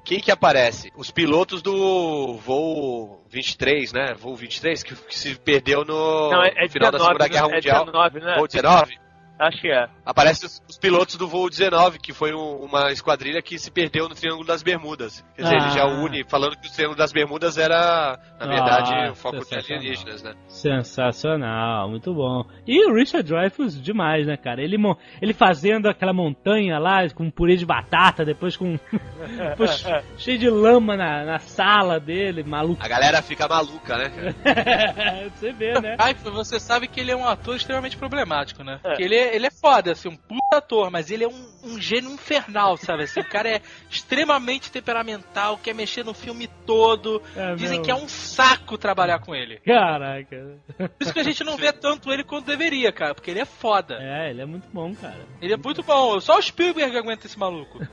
quem 0.03 0.19
que 0.21 0.31
aparece? 0.31 0.91
Os 0.95 1.11
pilotos 1.11 1.61
do 1.61 2.35
voo 2.37 3.23
23, 3.29 3.91
né? 3.91 4.13
Voo 4.17 4.35
23, 4.35 4.83
que, 4.83 4.95
que 4.95 5.15
se 5.17 5.35
perdeu 5.35 5.83
no, 5.83 6.31
Não, 6.31 6.43
é, 6.43 6.53
é 6.55 6.69
final 6.69 6.91
da 6.91 6.97
19, 6.97 7.03
Segunda 7.03 7.23
né? 7.23 7.29
Guerra 7.29 7.47
É 7.47 7.55
Mundial. 7.55 7.85
19, 7.85 8.19
né? 8.21 8.35
Voo 8.37 8.47
19? 8.47 9.06
Acho 9.39 9.61
que 9.61 9.67
é. 9.71 9.87
Aparece 10.05 10.45
os, 10.45 10.61
os 10.67 10.77
pilotos 10.77 11.15
do 11.15 11.27
voo 11.27 11.49
19, 11.49 11.99
que 11.99 12.11
foi 12.13 12.33
um- 12.33 12.57
uma 12.65 12.91
esquadrilha 12.91 13.41
que 13.41 13.59
se 13.59 13.69
perdeu 13.69 14.09
no 14.09 14.15
Triângulo 14.15 14.45
das 14.47 14.63
Bermudas. 14.63 15.23
Quer 15.35 15.43
dizer, 15.43 15.55
ele 15.55 15.69
já 15.69 15.83
Ah. 15.83 15.87
une, 16.03 16.23
falando 16.27 16.55
que 16.57 16.67
o 16.67 16.71
Triângulo 16.71 16.97
das 16.97 17.11
Bermudas 17.11 17.57
era, 17.57 18.19
na 18.39 18.47
verdade, 18.47 18.91
Ah, 18.93 19.11
o 19.11 19.15
foco 19.15 19.45
de 19.45 19.55
alienígenas, 19.55 20.23
né? 20.23 20.33
Sensacional, 20.47 21.89
muito 21.89 22.13
bom. 22.13 22.43
E 22.65 22.83
o 22.89 22.93
Richard 22.93 23.27
Dreyfuss, 23.27 23.79
demais, 23.81 24.25
né, 24.25 24.37
cara? 24.37 24.61
Ele, 24.61 24.77
ele 25.21 25.33
fazendo 25.33 25.87
aquela 25.87 26.13
montanha 26.13 26.79
lá 26.79 27.07
com 27.13 27.29
purê 27.29 27.55
de 27.55 27.65
batata, 27.65 28.25
depois 28.25 28.57
com. 28.57 28.77
depois 29.49 29.85
cheio 30.17 30.37
de 30.39 30.49
lama 30.49 30.95
na, 30.97 31.23
na 31.25 31.39
sala 31.39 31.99
dele, 31.99 32.43
maluco. 32.43 32.83
A 32.83 32.87
galera 32.87 33.21
fica 33.21 33.47
maluca, 33.47 33.97
né, 33.97 34.09
cara? 34.09 35.29
Você 35.35 35.51
vê, 35.53 35.79
né? 35.79 35.95
Ai, 35.99 36.13
você 36.13 36.59
sabe 36.59 36.87
que 36.87 36.99
ele 36.99 37.11
é 37.11 37.15
um 37.15 37.27
ator 37.27 37.55
extremamente 37.55 37.97
problemático, 37.97 38.63
né? 38.63 38.79
Porque 38.81 39.03
ele 39.03 39.15
é, 39.15 39.26
ele 39.35 39.47
é 39.47 39.51
foda, 39.51 39.91
assim, 39.91 40.09
um 40.09 40.15
puta 40.15 40.57
ator, 40.57 40.89
mas 40.91 41.11
ele 41.11 41.23
é 41.23 41.27
um, 41.27 41.45
um 41.63 41.79
gênio 41.79 42.11
infernal, 42.11 42.77
sabe? 42.77 43.03
Assim, 43.03 43.19
o 43.19 43.29
cara 43.29 43.49
é 43.49 43.61
extremamente 43.89 44.71
temperamental, 44.71 45.57
quer 45.57 45.73
mexer 45.73 46.03
no 46.03 46.13
filme 46.13 46.47
todo. 46.65 47.21
É 47.35 47.55
Dizem 47.55 47.79
mesmo. 47.79 47.85
que 47.85 47.91
é 47.91 47.95
um 47.95 48.07
saco 48.07 48.77
trabalhar 48.77 49.19
com 49.19 49.35
ele. 49.35 49.59
Caraca. 49.59 50.57
Por 50.77 50.89
isso 50.99 51.13
que 51.13 51.19
a 51.19 51.23
gente 51.23 51.43
não 51.43 51.57
vê 51.57 51.71
tanto 51.71 52.11
ele 52.11 52.23
quanto 52.23 52.45
deveria, 52.45 52.91
cara, 52.91 53.13
porque 53.13 53.31
ele 53.31 53.39
é 53.39 53.45
foda. 53.45 53.97
É, 53.99 54.29
ele 54.29 54.41
é 54.41 54.45
muito 54.45 54.67
bom, 54.71 54.93
cara. 54.95 55.19
Ele 55.41 55.53
é 55.53 55.57
muito 55.57 55.83
bom. 55.83 56.19
Só 56.19 56.37
o 56.37 56.41
Spielberg 56.41 56.95
aguenta 56.97 57.25
esse 57.25 57.37
maluco. 57.37 57.79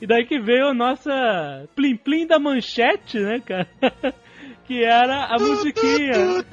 E 0.00 0.06
daí 0.06 0.26
que 0.26 0.38
veio 0.40 0.68
a 0.68 0.74
nossa 0.74 1.68
Plim 1.76 1.96
Plim 1.96 2.26
da 2.26 2.38
manchete, 2.38 3.18
né, 3.18 3.40
cara? 3.40 3.68
Que 4.64 4.84
era 4.84 5.26
a 5.26 5.38
musiquinha. 5.38 6.44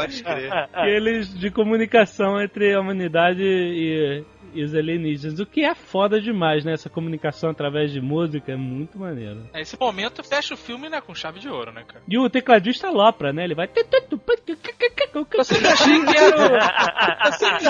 Pode 0.00 0.22
crer. 0.22 0.52
Aqueles 0.72 1.38
de 1.38 1.50
comunicação 1.50 2.40
entre 2.40 2.74
a 2.74 2.80
humanidade 2.80 3.42
e, 3.42 4.24
e 4.54 4.62
os 4.62 4.74
alienígenas. 4.74 5.38
O 5.38 5.46
que 5.46 5.64
é 5.64 5.74
foda 5.74 6.20
demais, 6.20 6.64
né? 6.64 6.72
Essa 6.72 6.88
comunicação 6.88 7.50
através 7.50 7.92
de 7.92 8.00
música 8.00 8.52
é 8.52 8.56
muito 8.56 8.98
maneiro. 8.98 9.48
Nesse 9.52 9.78
momento 9.78 10.22
fecha 10.24 10.54
o 10.54 10.56
filme, 10.56 10.88
né, 10.88 11.00
com 11.00 11.14
chave 11.14 11.38
de 11.38 11.48
ouro, 11.48 11.72
né, 11.72 11.84
cara? 11.86 12.02
E 12.08 12.18
o 12.18 12.28
tecladista 12.28 12.88
alopra, 12.88 13.32
né? 13.32 13.44
Ele 13.44 13.54
vai. 13.54 13.68
Eu 15.32 15.44
sempre 15.44 15.68
achei 15.68 16.04
que 16.04 16.16
era 16.16 16.36
o... 16.36 17.26
Eu 17.26 17.32
sempre, 17.32 17.64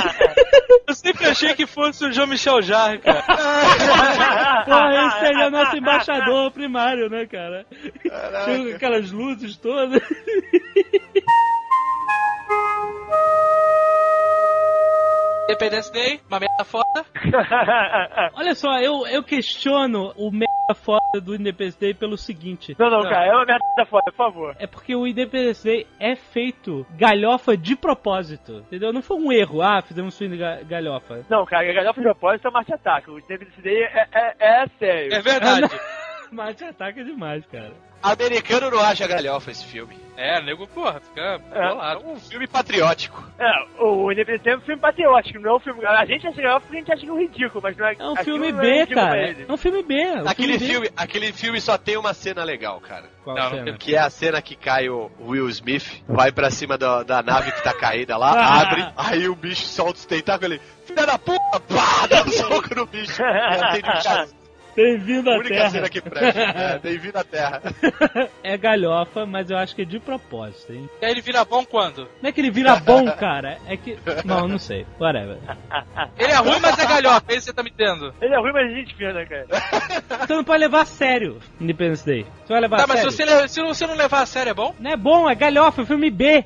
eu 0.89 0.95
sempre 0.95 1.27
achei 1.27 1.55
que 1.55 1.67
fosse 1.67 2.05
o 2.05 2.13
Jean-Michel 2.13 2.63
Jarre, 2.63 2.99
cara. 2.99 3.23
Porra, 4.65 5.07
esse 5.07 5.27
aí 5.27 5.43
é 5.43 5.47
o 5.47 5.51
nosso 5.51 5.77
embaixador 5.77 6.51
primário, 6.53 7.09
né, 7.09 7.27
cara? 7.27 7.67
Com 8.45 8.75
aquelas 8.75 9.11
luzes 9.11 9.57
todas. 9.57 10.03
Independence 15.49 15.93
Day, 15.93 16.21
uma 16.29 16.39
merda 16.39 16.65
foda. 16.65 17.05
Olha 18.35 18.55
só, 18.55 18.79
eu, 18.79 19.05
eu 19.09 19.23
questiono 19.23 20.13
o 20.17 20.31
merda 20.31 20.49
foda 20.77 21.21
do 21.21 21.35
Independence 21.35 21.79
Day 21.79 21.93
pelo 21.93 22.17
seguinte. 22.17 22.77
Não, 22.79 22.89
não, 22.89 23.03
cara, 23.03 23.27
é 23.27 23.33
uma 23.35 23.45
merda 23.45 23.85
foda, 23.89 24.05
por 24.13 24.17
favor. 24.17 24.57
É 24.61 24.67
porque 24.69 24.95
o 24.95 25.07
Independence 25.09 25.65
Day 25.65 25.89
é 25.99 26.15
feito 26.15 26.87
galhofa 26.93 27.57
de 27.57 27.75
propósito, 27.75 28.59
entendeu? 28.59 28.93
Não 28.93 29.03
foi 29.03 29.17
um 29.17 29.33
erro, 29.33 29.61
ah, 29.61 29.83
fizemos 29.83 30.15
swing 30.15 30.37
ga- 30.37 30.63
galhofa. 30.63 31.25
Não, 31.29 31.45
cara, 31.45 31.73
galhofa 31.73 32.01
de 32.01 32.07
propósito 32.07 32.47
é 32.47 32.51
Marte 32.53 32.73
Ataca. 32.73 33.11
O 33.11 33.19
Independence 33.19 33.61
Day 33.61 33.83
é, 33.83 34.07
é, 34.13 34.63
é 34.63 34.67
sério. 34.79 35.15
É 35.15 35.21
verdade. 35.21 35.67
Mas 36.31 36.63
ataca 36.63 37.03
demais, 37.03 37.45
cara. 37.47 37.73
Americano 38.03 38.71
não 38.71 38.81
acha 38.81 39.07
galhofa 39.07 39.51
esse 39.51 39.65
filme. 39.65 39.99
É, 40.17 40.43
nego, 40.43 40.67
porra, 40.67 41.01
fica 41.01 41.41
É. 41.51 41.69
bolado. 41.69 42.03
É 42.05 42.07
um 42.09 42.17
filme 42.17 42.47
patriótico. 42.47 43.25
É, 43.39 43.51
o 43.83 44.13
Independence 44.13 44.45
Day 44.45 44.53
é 44.53 44.57
um 44.59 44.61
filme 44.61 44.81
patriótico, 44.81 45.39
não 45.41 45.53
é 45.53 45.57
um 45.57 45.61
filme... 45.61 45.87
A 45.87 46.05
gente 46.05 46.27
acha 46.27 46.43
galhofa 46.43 46.61
porque 46.67 46.77
a 46.77 46.81
gente 46.81 46.93
acha 46.93 47.01
que 47.03 47.09
é 47.09 47.13
um 47.13 47.19
ridículo, 47.19 47.61
mas 47.63 47.77
não 47.77 47.87
é... 47.87 47.95
É 47.99 48.05
um 48.07 48.17
filme 48.17 48.49
é 48.49 48.53
B, 48.53 48.87
pra 48.87 48.95
cara. 48.97 49.37
É 49.49 49.53
um 49.53 49.57
filme 49.57 49.83
B. 49.83 49.95
é 49.95 50.23
um 50.23 50.29
Aquele 50.29 50.59
B. 50.59 50.67
filme, 50.67 50.91
aquele 50.95 51.33
filme 51.33 51.59
só 51.59 51.79
tem 51.79 51.97
uma 51.97 52.13
cena 52.13 52.45
legal, 52.45 52.79
cara. 52.83 53.05
Qual 53.25 53.35
Não, 53.35 53.51
cena? 53.51 53.79
Que 53.79 53.95
é 53.97 53.99
a 53.99 54.11
cena 54.11 54.43
que 54.43 54.55
cai 54.57 54.91
o 54.91 55.11
Will 55.21 55.49
Smith, 55.49 56.03
vai 56.07 56.31
pra 56.31 56.51
cima 56.51 56.77
da, 56.77 57.03
da 57.03 57.23
nave 57.23 57.53
que 57.53 57.63
tá 57.63 57.73
caída 57.73 58.19
lá, 58.19 58.33
Ah. 58.33 58.61
abre, 58.61 58.87
aí 58.99 59.27
o 59.27 59.35
bicho 59.35 59.65
solta 59.65 59.95
os 60.01 60.05
tentáculos 60.05 60.53
ele, 60.57 60.63
filha 60.85 61.07
da 61.07 61.17
puta, 61.19 61.61
pá, 61.61 62.07
dá 62.07 62.23
um 62.25 62.31
soco 62.31 62.75
no 62.75 62.85
bicho. 62.85 63.21
É, 63.25 63.73
tem 63.73 63.83
de 63.83 64.03
casa. 64.05 64.40
Bem-vindo 64.85 65.31
à 65.31 65.35
única 65.35 65.49
Terra. 65.55 65.71
cena 65.71 65.89
que 65.89 66.01
presta. 66.01 66.41
É, 66.61 66.79
bem-vindo 66.79 67.19
à 67.19 67.25
Terra. 67.25 67.61
É 68.43 68.57
galhofa, 68.57 69.27
mas 69.27 69.51
eu 69.51 69.59
acho 69.59 69.75
que 69.77 69.83
é 69.83 69.85
de 69.85 69.99
propósito, 70.01 70.73
hein? 70.73 70.89
E 71.03 71.05
aí 71.05 71.11
ele 71.13 71.21
vira 71.21 71.45
bom 71.45 71.65
quando? 71.65 72.09
Não 72.23 72.31
é 72.31 72.33
que 72.33 72.41
ele 72.41 72.51
vira 72.51 72.77
bom, 72.77 73.05
cara. 73.13 73.59
É 73.67 73.77
que. 73.77 73.99
Não, 74.25 74.49
não 74.49 74.59
sei. 74.59 74.87
Whatever. 74.99 75.37
Ele 76.19 76.33
é 76.33 76.37
ruim, 76.37 76.59
mas 76.61 76.79
é 76.79 76.87
galhofa, 76.87 77.25
é 77.29 77.33
isso 77.35 77.41
que 77.41 77.45
você 77.47 77.53
tá 77.53 77.63
me 77.63 77.71
dizendo. 77.71 78.15
Ele 78.23 78.35
é 78.35 78.39
ruim, 78.39 78.53
mas 78.53 78.71
a 78.71 78.75
gente 78.75 78.95
fina, 78.95 79.27
cara. 79.27 79.47
Você 80.27 80.33
não 80.35 80.45
pode 80.45 80.61
levar 80.61 80.81
a 80.83 80.87
sério 80.87 81.39
Independence 81.61 82.07
Day. 82.07 82.27
Você 82.47 82.53
vai 82.53 82.61
levar 82.63 82.77
Tá, 82.79 82.85
a 82.85 82.87
mas 82.87 83.01
sério? 83.01 83.13
se 83.13 83.25
você, 83.25 83.49
se 83.49 83.63
você 83.63 83.87
não 83.87 83.95
levar 83.95 84.23
a 84.23 84.27
sério, 84.27 84.51
é 84.51 84.55
bom? 84.55 84.75
Não 84.81 84.91
é 84.91 84.97
bom, 84.97 85.29
é 85.29 85.35
galhofa, 85.35 85.83
é 85.83 85.87
filme 85.87 86.11
B. 86.11 86.45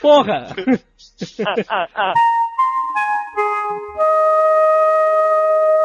Porra! 0.00 0.48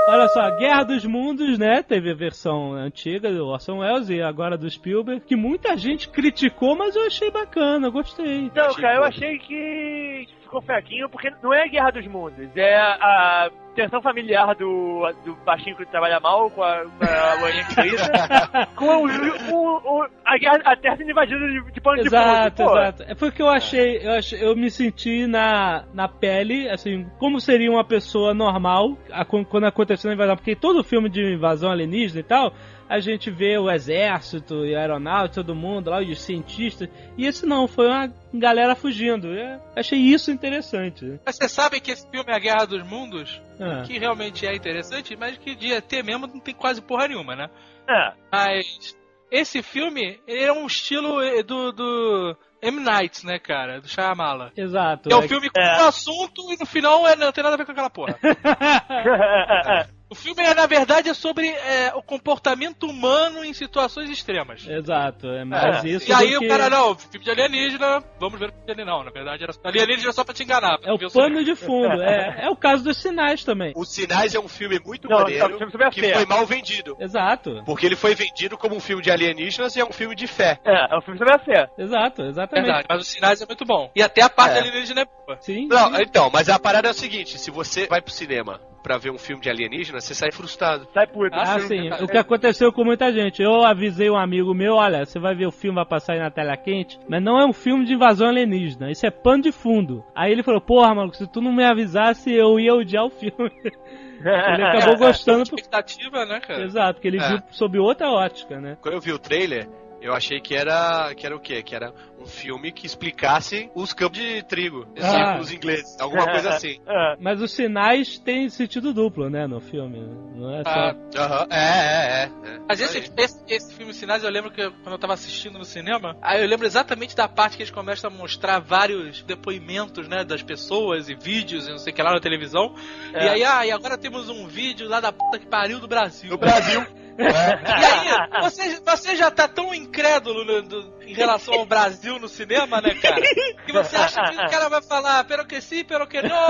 Olha 0.06 0.28
só, 0.28 0.52
Guerra 0.58 0.84
dos 0.84 1.06
Mundos, 1.06 1.58
né? 1.58 1.82
Teve 1.82 2.12
a 2.12 2.16
versão 2.16 2.74
antiga 2.74 3.32
do 3.32 3.48
Orson 3.48 3.80
Welles 3.80 4.10
e 4.10 4.22
agora 4.22 4.58
do 4.58 4.70
Spielberg, 4.70 5.22
que 5.22 5.36
muita 5.36 5.78
gente 5.78 6.10
criticou, 6.10 6.76
mas 6.76 6.96
eu 6.96 7.06
achei 7.06 7.32
bacana, 7.32 7.88
eu 7.88 7.92
gostei. 7.92 8.52
Não, 8.54 8.74
cara, 8.74 8.98
eu 8.98 9.04
achei 9.04 9.40
que 9.40 10.28
ficou 10.42 10.62
fraquinho, 10.62 11.10
porque 11.10 11.32
não 11.42 11.54
é 11.54 11.64
a 11.64 11.68
Guerra 11.68 11.92
dos 11.92 12.08
Mundos, 12.08 12.50
é 12.56 12.76
a 12.76 13.50
tensão 13.76 14.02
familiar 14.02 14.56
do, 14.56 15.12
do 15.26 15.36
baixinho 15.46 15.76
que 15.76 15.86
trabalha 15.86 16.20
mal 16.20 16.50
com 16.50 16.64
a, 16.64 16.84
com 16.84 17.06
a 17.06 17.34
loirinha 17.42 17.64
que 17.66 17.76
grita, 17.76 18.68
com 18.76 18.86
o, 18.86 19.08
o- 19.08 20.00
o- 20.02 20.08
a, 20.26 20.72
a 20.72 20.76
Terra 20.76 20.98
sendo 20.98 21.12
invadida 21.12 21.40
de, 21.40 21.72
de 21.72 21.82
pano 21.82 22.00
Exato, 22.02 22.50
de 22.52 22.58
fundo. 22.58 22.70
pô. 22.70 22.78
exato. 22.80 23.04
É 23.08 23.16
porque 23.16 23.42
eu 23.42 23.50
achei, 23.50 23.98
eu 24.06 24.12
achei, 24.12 24.44
eu 24.44 24.56
me 24.56 24.70
senti 24.72 25.28
na, 25.28 25.86
na 25.94 26.08
pele, 26.08 26.70
assim, 26.70 27.06
como 27.20 27.40
seria 27.40 27.70
uma 27.72 27.84
pessoa 27.84 28.34
normal 28.34 28.98
a- 29.12 29.26
quando 29.26 29.66
aconteceu 29.66 30.12
a 30.12 30.14
invasão, 30.14 30.36
porque 30.36 30.56
todo 30.56 30.84
filme 30.84 31.10
de 31.10 31.34
invasão 31.34 31.72
alienígena 31.72 32.20
e 32.20 32.24
tal, 32.24 32.54
a 32.94 33.00
gente 33.00 33.32
vê 33.32 33.58
o 33.58 33.72
exército 33.72 34.64
e 34.68 34.76
a 34.76 34.82
aeronáutica, 34.82 35.44
todo 35.44 35.56
mundo 35.56 35.90
lá, 35.90 36.00
os 36.00 36.22
cientistas, 36.22 36.88
e 37.18 37.26
esse 37.26 37.44
não, 37.44 37.68
foi 37.68 37.88
uma 37.88 38.14
galera 38.32 38.76
fugindo. 38.76 39.34
Eu 39.34 39.60
achei 39.76 39.98
isso 39.98 40.30
interessante. 40.30 41.20
Mas 41.26 41.36
você 41.36 41.50
sabe 41.50 41.80
que 41.80 41.90
esse 41.90 42.08
filme 42.08 42.32
é 42.32 42.36
a 42.36 42.40
Guerra 42.40 42.66
dos 42.66 42.84
Mundos, 42.84 43.42
Ah, 43.60 43.82
que 43.82 43.98
realmente 43.98 44.46
é 44.46 44.56
interessante, 44.56 45.16
mas 45.16 45.36
que 45.40 45.56
de 45.56 45.74
ET 45.74 45.92
mesmo 46.04 46.28
não 46.28 46.40
tem 46.40 46.54
quase 46.54 46.84
porra 46.84 47.08
nenhuma, 47.08 47.36
né? 47.36 47.50
É. 47.90 48.14
Mas 48.32 48.96
esse 49.32 49.64
filme, 49.64 50.20
ele 50.28 50.44
é 50.44 50.54
um 50.54 50.68
estilo 50.68 51.20
eh, 51.20 51.42
do, 51.42 51.72
do 51.72 52.38
M. 52.62 52.80
Night, 52.80 53.26
né, 53.26 53.40
cara? 53.40 53.82
Do 53.82 53.88
Shyamala. 53.88 54.52
exato. 54.56 55.10
É 55.12 55.16
um 55.16 55.24
é- 55.24 55.28
filme 55.28 55.50
com 55.50 55.60
É. 55.60 55.84
um 55.84 55.88
assunto 55.88 56.54
e 56.54 56.58
no 56.60 56.66
final 56.68 57.08
é, 57.08 57.16
não 57.16 57.32
tem 57.32 57.44
nada 57.44 57.56
a 57.56 57.58
ver 57.58 57.66
com 57.66 57.72
aquela 57.72 57.90
porra. 57.90 58.20
O 60.14 60.16
filme, 60.16 60.44
é, 60.44 60.54
na 60.54 60.68
verdade, 60.68 61.10
é 61.10 61.14
sobre 61.16 61.48
é, 61.50 61.92
o 61.96 62.04
comportamento 62.04 62.84
humano 62.86 63.44
em 63.44 63.52
situações 63.52 64.12
extremas. 64.12 64.64
Exato, 64.68 65.26
é 65.28 65.44
mais 65.44 65.84
É. 65.84 65.88
isso 65.88 66.08
E 66.08 66.14
aí 66.14 66.34
do 66.34 66.38
o 66.38 66.40
que... 66.42 66.48
cara, 66.50 66.70
não, 66.70 66.96
filme 66.96 67.26
de 67.26 67.32
alienígena, 67.32 68.04
vamos 68.20 68.40
ver 68.40 68.50
o 68.50 68.52
filme 68.52 68.64
de 68.64 68.72
alienígena. 68.74 68.92
Não, 68.98 69.04
na 69.04 69.10
verdade, 69.10 69.44
era 69.44 69.54
alienígena 69.64 70.12
só 70.14 70.24
pra 70.24 70.36
te 70.36 70.44
enganar. 70.44 70.78
pra 70.78 70.92
É 70.92 70.94
o 70.94 71.12
pano 71.12 71.44
de 71.44 71.56
fundo, 71.56 72.00
é, 72.04 72.44
é 72.46 72.50
o 72.52 72.56
caso 72.56 72.84
dos 72.84 72.98
sinais 73.02 73.44
também. 73.44 73.74
Os 73.76 73.92
Sinais 73.92 74.36
é 74.36 74.40
um 74.40 74.48
filme 74.48 74.80
muito 74.86 75.08
Não, 75.10 75.18
é 75.18 75.20
um 75.20 75.24
maneiro 75.24 75.58
a 75.84 75.90
que 75.90 76.14
foi 76.14 76.26
mal 76.28 76.46
vendido. 76.46 76.96
Exato, 77.00 77.64
Porque 77.66 77.88
ele 77.88 77.96
foi 77.96 78.14
vendido 78.14 78.56
como 78.56 78.76
um 78.76 78.80
filme 78.80 79.02
de 79.02 79.10
alienígenas 79.10 79.76
e 79.76 79.80
é 79.80 79.86
um 79.86 79.92
filme 79.92 80.16
de 80.16 80.28
fé. 80.28 80.60
É, 80.64 80.94
é 80.94 80.98
um 80.98 81.02
filme 81.02 81.18
sobre 81.18 81.34
a 81.34 81.40
fé. 81.40 81.68
exato, 81.76 82.22
exatamente. 82.22 82.66
Verdade, 82.66 82.86
mas 82.88 83.02
os 83.02 83.08
sinais 83.08 83.42
é 83.42 83.48
muito 83.48 83.66
bom. 83.66 83.90
E 83.96 84.04
até 84.04 84.22
a 84.22 84.30
parte 84.30 84.52
É. 84.60 84.62
da 84.62 84.68
alienígena 84.68 85.02
é 85.02 85.06
boa. 85.06 85.38
Sim, 85.42 85.68
Não, 85.68 85.96
sim. 85.96 86.04
então, 86.04 86.30
mas 86.32 86.50
a 86.50 86.60
parada 86.60 86.88
é 86.90 86.92
o 86.92 86.94
seguinte: 86.94 87.40
se 87.40 87.50
você 87.50 87.88
vai 87.88 88.00
pro 88.00 88.14
cinema 88.14 88.62
pra 88.84 88.98
ver 88.98 89.10
um 89.12 89.18
filme 89.18 89.42
de 89.42 89.50
alienígena, 89.50 90.02
você 90.02 90.14
sai 90.14 90.32
frustrado. 90.32 90.86
Sai 90.94 91.08
puto. 91.08 91.34
Ah, 91.34 91.60
sim. 91.62 91.90
O 92.02 92.08
que 92.08 92.18
aconteceu 92.18 92.72
com 92.74 92.84
muita 92.84 93.12
gente. 93.12 93.42
Eu 93.42 93.64
avisei 93.64 94.10
um 94.10 94.18
amigo 94.18 94.54
meu, 94.54 94.76
olha, 94.76 95.06
você 95.06 95.18
vai 95.18 95.34
ver 95.34 95.48
o 95.48 95.52
filme, 95.52 95.76
vai 95.76 95.86
passar 95.86 96.14
aí 96.14 96.20
na 96.20 96.30
tela 96.30 96.58
quente, 96.58 97.00
mas 97.08 97.24
não 97.24 97.40
é 97.40 97.46
um 97.46 97.54
filme 97.54 97.86
de 97.86 97.94
invasão 97.94 98.28
alienígena, 98.28 98.92
isso 98.92 99.06
é 99.06 99.10
pano 99.12 99.44
de 99.44 99.52
fundo. 99.52 100.04
Aí 100.14 100.32
ele 100.32 100.44
falou, 100.44 100.60
porra, 100.62 100.94
maluco, 100.94 101.16
se 101.16 101.26
tu 101.26 101.40
não 101.42 101.54
me 101.54 101.64
avisasse, 101.64 102.32
eu 102.32 102.60
ia 102.60 102.74
odiar 102.76 103.06
o 103.06 103.10
filme. 103.10 103.52
ele 104.24 104.64
acabou 104.64 104.98
gostando 104.98 105.50
por... 105.50 105.58
Expectativa, 105.58 106.26
né, 106.26 106.40
cara? 106.42 106.64
Exato, 106.64 106.94
porque 106.96 107.08
ele 107.08 107.22
É. 107.22 107.28
viu 107.30 107.38
sob 107.52 107.80
outra 107.80 108.10
ótica, 108.10 108.60
né? 108.60 108.78
Quando 108.82 108.96
eu 108.96 109.02
vi 109.02 109.12
o 109.14 109.20
trailer, 109.20 109.68
eu 110.02 110.14
achei 110.14 110.40
que 110.42 110.54
era. 110.54 111.14
que 111.16 111.26
era 111.26 111.36
o 111.36 111.40
quê? 111.40 111.64
Que 111.64 111.74
era 111.76 111.94
um 112.24 112.28
filme 112.28 112.72
que 112.72 112.86
explicasse 112.86 113.70
os 113.76 113.94
campos 113.94 114.18
de 114.20 114.42
trigo, 114.44 114.88
Ah. 115.00 115.10
círculos 115.12 115.52
ingleses, 115.52 116.00
alguma 116.00 116.26
coisa 116.26 116.50
assim. 116.56 116.80
É. 116.88 117.16
Mas 117.20 117.42
os 117.42 117.52
sinais 117.52 118.18
têm 118.18 118.50
sentido 118.50 118.94
duplo, 118.94 119.30
né, 119.30 119.46
no 119.46 119.60
filme. 119.60 120.00
Não 120.36 120.56
é 120.56 120.64
só... 120.64 120.70
Ah, 120.70 120.96
Aham, 121.18 121.48
é, 121.50 121.58
é, 121.60 122.24
é. 122.24 122.24
é. 122.56 122.60
Mas 122.68 122.80
esse, 122.80 123.12
esse, 123.18 123.44
esse 123.48 123.74
filme 123.74 123.94
Sinais, 123.94 124.24
eu 124.24 124.30
lembro 124.30 124.52
que 124.52 124.62
quando 124.82 124.94
eu 124.94 124.98
tava 125.00 125.14
assistindo 125.14 125.58
no 125.60 125.66
cinema, 125.66 126.18
aí 126.22 126.42
eu 126.42 126.48
lembro 126.48 126.66
exatamente 126.66 127.16
da 127.16 127.28
parte 127.28 127.58
que 127.58 127.64
eles 127.64 127.72
começam 127.72 128.10
a 128.10 128.14
mostrar 128.14 128.60
vários 128.60 129.22
depoimentos, 129.24 130.08
né, 130.08 130.24
das 130.24 130.42
pessoas 130.42 131.10
e 131.10 131.16
vídeos 131.16 131.68
e 131.68 131.72
não 131.72 131.78
sei 131.78 131.92
o 131.94 131.96
que 131.96 132.02
lá 132.02 132.12
na 132.14 132.20
televisão. 132.20 132.74
É. 133.14 133.26
E 133.26 133.30
aí, 133.30 133.44
ah, 133.44 133.66
e 133.66 133.72
agora 133.72 133.98
temos 133.98 134.30
um 134.30 134.48
vídeo 134.48 134.88
lá 134.88 135.00
da 135.00 135.12
puta 135.12 135.38
que 135.40 135.46
pariu 135.46 135.80
do 135.80 135.88
Brasil. 135.88 136.30
No 136.32 136.38
Brasil. 136.38 136.86
E 137.16 137.24
aí, 137.24 138.42
você, 138.42 138.80
você 138.80 139.16
já 139.16 139.30
tá 139.30 139.48
tão 139.48 139.72
incrédulo 139.74 140.44
no- 140.44 140.62
do- 140.64 140.94
em 141.06 141.14
relação 141.14 141.54
ao 141.56 141.66
Brasil 141.66 142.20
no 142.20 142.28
cinema, 142.28 142.82
né, 142.82 142.94
cara? 142.96 143.22
Que 143.66 143.72
você 143.72 143.96
acha 143.96 144.22
que 144.24 144.36
o 144.36 144.50
cara 144.50 144.70
vai 144.70 144.82
falar, 144.82 145.24
pero 145.26 145.46
que 145.46 145.60
sim, 145.62 145.84
pero 145.84 146.08
que 146.08 146.22
não. 146.22 146.48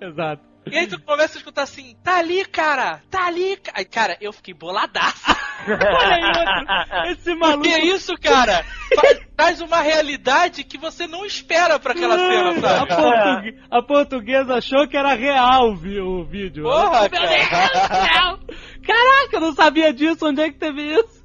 Exato. 0.00 0.48
E 0.70 0.76
aí 0.76 0.86
tu 0.86 1.00
começa 1.00 1.38
a 1.38 1.40
escutar 1.40 1.62
assim, 1.62 1.96
tá 2.04 2.18
ali, 2.18 2.44
cara, 2.44 3.00
tá 3.10 3.26
ali, 3.26 3.56
cara. 3.56 3.78
Aí, 3.78 3.84
cara, 3.86 4.18
eu 4.20 4.32
fiquei 4.34 4.52
boladaço. 4.52 5.24
Olha 5.66 6.14
aí, 6.14 6.24
outro. 6.24 7.12
Esse 7.12 7.34
maluco... 7.34 7.62
Que 7.62 7.72
é 7.72 7.84
isso, 7.86 8.14
cara? 8.18 8.64
Faz, 8.94 9.20
traz 9.34 9.60
uma 9.62 9.80
realidade 9.80 10.64
que 10.64 10.76
você 10.76 11.06
não 11.06 11.24
espera 11.24 11.78
pra 11.78 11.92
aquela 11.92 12.18
cena, 12.18 12.50
a, 12.50 12.60
sabe? 12.60 12.94
portugue- 12.94 13.60
a 13.70 13.82
portuguesa 13.82 14.54
achou 14.56 14.86
que 14.86 14.96
era 14.96 15.14
real 15.14 15.70
o 15.70 16.24
vídeo. 16.24 16.64
Porra, 16.64 17.08
Meu 17.08 17.10
Deus 17.10 17.48
do 17.48 17.78
céu! 17.78 18.38
Caraca, 18.86 19.36
eu 19.36 19.40
não 19.40 19.54
sabia 19.54 19.92
disso. 19.92 20.26
Onde 20.26 20.42
é 20.42 20.50
que 20.50 20.58
teve 20.58 20.82
isso? 20.82 21.17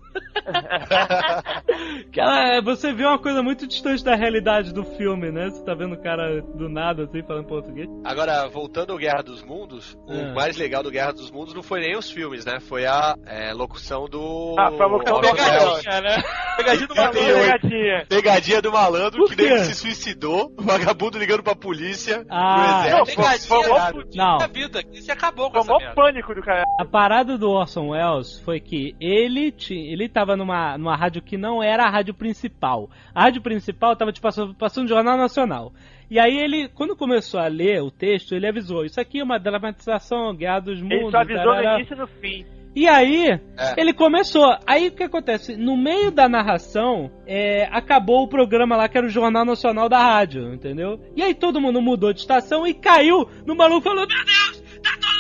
Aquela, 2.08 2.62
você 2.62 2.94
vê 2.94 3.06
uma 3.06 3.18
coisa 3.20 3.42
muito 3.42 3.68
distante 3.68 4.04
da 4.04 4.16
realidade 4.16 4.74
do 4.74 4.84
filme, 4.84 5.32
né? 5.32 5.50
Você 5.50 5.64
tá 5.64 5.74
vendo 5.74 5.94
o 5.94 6.02
cara 6.02 6.42
do 6.42 6.70
nada 6.70 7.04
assim 7.04 7.24
falando 7.24 7.46
português. 7.48 7.88
Agora, 8.04 8.48
voltando 8.48 8.92
ao 8.92 8.98
Guerra 8.98 9.22
dos 9.24 9.44
Mundos, 9.44 9.98
É. 10.10 10.14
o 10.32 10.36
mais 10.36 10.58
legal 10.58 10.84
do 10.84 10.92
Guerra 10.92 11.14
dos 11.14 11.32
Mundos 11.32 11.54
não 11.54 11.64
foi 11.64 11.80
nem 11.82 11.98
os 11.98 12.10
filmes, 12.12 12.46
né? 12.46 12.60
Foi 12.60 12.86
a 12.86 13.16
é, 13.26 13.54
locução 13.54 14.06
do. 14.08 14.56
Ah, 14.60 14.72
foi 14.72 14.82
a 14.82 14.88
locução 14.88 15.22
pegadinha, 15.22 16.02
né? 16.02 16.24
Pegadinha 16.58 16.88
do 16.88 16.96
malandro. 16.96 17.20
38. 17.20 17.62
Pegadinha. 17.62 18.06
Pegadinha 18.10 18.62
do 18.62 18.72
malandro 18.72 19.26
que 19.26 19.36
nem 19.36 19.58
se 19.60 19.76
suicidou, 19.76 20.52
o 20.58 20.62
vagabundo 20.62 21.18
ligando 21.18 21.44
pra 21.44 21.56
polícia, 21.56 22.26
Ah. 22.30 22.84
Não, 22.90 23.04
exército. 23.04 23.22
foi, 23.48 23.64
foi, 23.64 23.74
Pegadinha 23.74 24.06
Não. 24.16 24.38
da 24.38 24.48
vida. 24.48 24.84
que 24.84 25.02
se 25.02 25.12
acabou 25.12 25.50
com 25.52 25.64
foi 25.64 25.76
o 25.76 25.82
essa 25.82 25.94
pânico 25.94 26.34
do 26.36 26.42
cara. 26.42 26.64
A 26.80 26.86
parada 26.86 27.38
do 27.38 27.50
Orson 27.50 27.90
Welles 27.90 28.40
foi 28.40 28.60
que 28.60 28.96
ele 29.00 29.52
tinha, 29.52 29.92
ele 29.92 30.03
tava 30.10 30.36
numa, 30.36 30.78
numa 30.78 30.96
rádio 30.96 31.22
que 31.22 31.38
não 31.38 31.62
era 31.62 31.84
a 31.86 31.90
rádio 31.90 32.14
principal. 32.14 32.90
A 33.14 33.24
rádio 33.24 33.42
principal 33.42 33.96
tava 33.96 34.12
tipo, 34.12 34.24
passando, 34.24 34.54
passando 34.56 34.88
Jornal 34.88 35.18
Nacional. 35.18 35.74
E 36.10 36.20
aí 36.20 36.38
ele, 36.38 36.68
quando 36.70 36.96
começou 36.96 37.40
a 37.40 37.48
ler 37.48 37.82
o 37.82 37.90
texto, 37.90 38.36
ele 38.36 38.48
avisou, 38.48 38.86
isso 38.86 39.00
aqui 39.00 39.20
é 39.20 39.24
uma 39.24 39.40
dramatização, 39.40 40.36
Guerra 40.36 40.60
dos 40.60 40.82
Mundos. 40.82 41.00
Ele 41.00 41.12
só 41.12 41.18
avisou 41.18 41.44
tarará. 41.46 41.72
no 41.74 41.80
início 41.80 41.96
e 41.96 42.00
no 42.00 42.08
fim. 42.08 42.46
E 42.76 42.88
aí, 42.88 43.30
É. 43.30 43.40
ele 43.78 43.94
começou. 43.94 44.58
Aí 44.66 44.88
o 44.88 44.92
que 44.92 45.04
acontece? 45.04 45.56
No 45.56 45.78
meio 45.78 46.10
da 46.10 46.28
narração, 46.28 47.12
é, 47.28 47.68
acabou 47.72 48.24
o 48.24 48.28
programa 48.28 48.76
lá 48.76 48.90
que 48.90 48.98
era 48.98 49.06
o 49.06 49.12
Jornal 49.12 49.46
Nacional 49.46 49.88
da 49.88 50.00
Rádio, 50.00 50.52
entendeu? 50.54 51.00
E 51.16 51.22
aí 51.22 51.36
todo 51.36 51.62
mundo 51.62 51.80
mudou 51.82 52.12
de 52.12 52.22
estação 52.22 52.66
e 52.66 52.74
caiu 52.74 53.30
no 53.46 53.56
maluco 53.56 53.82
falou: 53.84 54.08
Meu 54.08 54.26
Deus, 54.26 54.64
tá 54.82 54.90
todo 55.00 55.13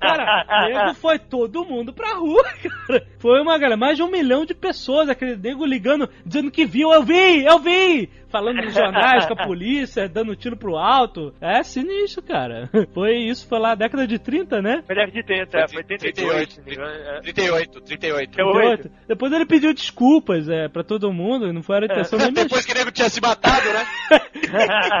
cara! 0.00 0.68
Nego 0.68 0.94
foi 0.94 1.18
todo 1.18 1.64
mundo 1.64 1.92
pra 1.92 2.14
rua, 2.14 2.44
cara. 2.86 3.06
Foi 3.18 3.40
uma 3.40 3.58
galera, 3.58 3.76
mais 3.76 3.96
de 3.96 4.02
um 4.02 4.10
milhão 4.10 4.44
de 4.44 4.54
pessoas, 4.54 5.08
aquele 5.08 5.36
nego 5.36 5.64
ligando, 5.64 6.08
dizendo 6.24 6.50
que 6.50 6.64
viu, 6.64 6.92
eu 6.92 7.02
vi, 7.02 7.44
eu 7.44 7.58
vi! 7.58 8.10
Falando 8.28 8.60
nos 8.60 8.74
jornais 8.74 9.24
com 9.24 9.34
a 9.34 9.46
polícia, 9.46 10.08
dando 10.08 10.36
tiro 10.36 10.56
pro 10.56 10.76
alto. 10.76 11.32
É 11.40 11.62
sinistro, 11.62 12.22
cara. 12.22 12.68
Foi 12.92 13.16
isso, 13.16 13.48
foi 13.48 13.58
lá 13.58 13.68
na 13.70 13.74
década 13.76 14.06
de 14.06 14.18
30, 14.18 14.60
né? 14.60 14.82
Foi 14.86 14.94
década 14.94 15.12
de 15.12 15.22
30, 15.22 15.58
é, 15.58 15.68
foi 15.68 15.84
38. 15.84 16.52
se 16.52 16.58
não 16.58 16.66
me 16.66 16.74
engano, 16.74 16.90
é. 16.90 17.20
38, 17.20 17.80
38. 17.80 18.32
38. 18.32 18.90
Depois 19.08 19.32
ele 19.32 19.46
pediu 19.46 19.72
desculpas 19.72 20.48
é, 20.48 20.68
pra 20.68 20.82
todo 20.82 21.12
mundo, 21.12 21.52
não 21.52 21.62
foi 21.62 21.76
a 21.76 21.84
intenção 21.84 22.18
nem 22.18 22.32
Depois 22.32 22.66
que 22.66 22.72
o 22.72 22.74
nego 22.74 22.90
tinha 22.90 23.08
se 23.08 23.20
matado, 23.20 23.68
né? 23.72 23.86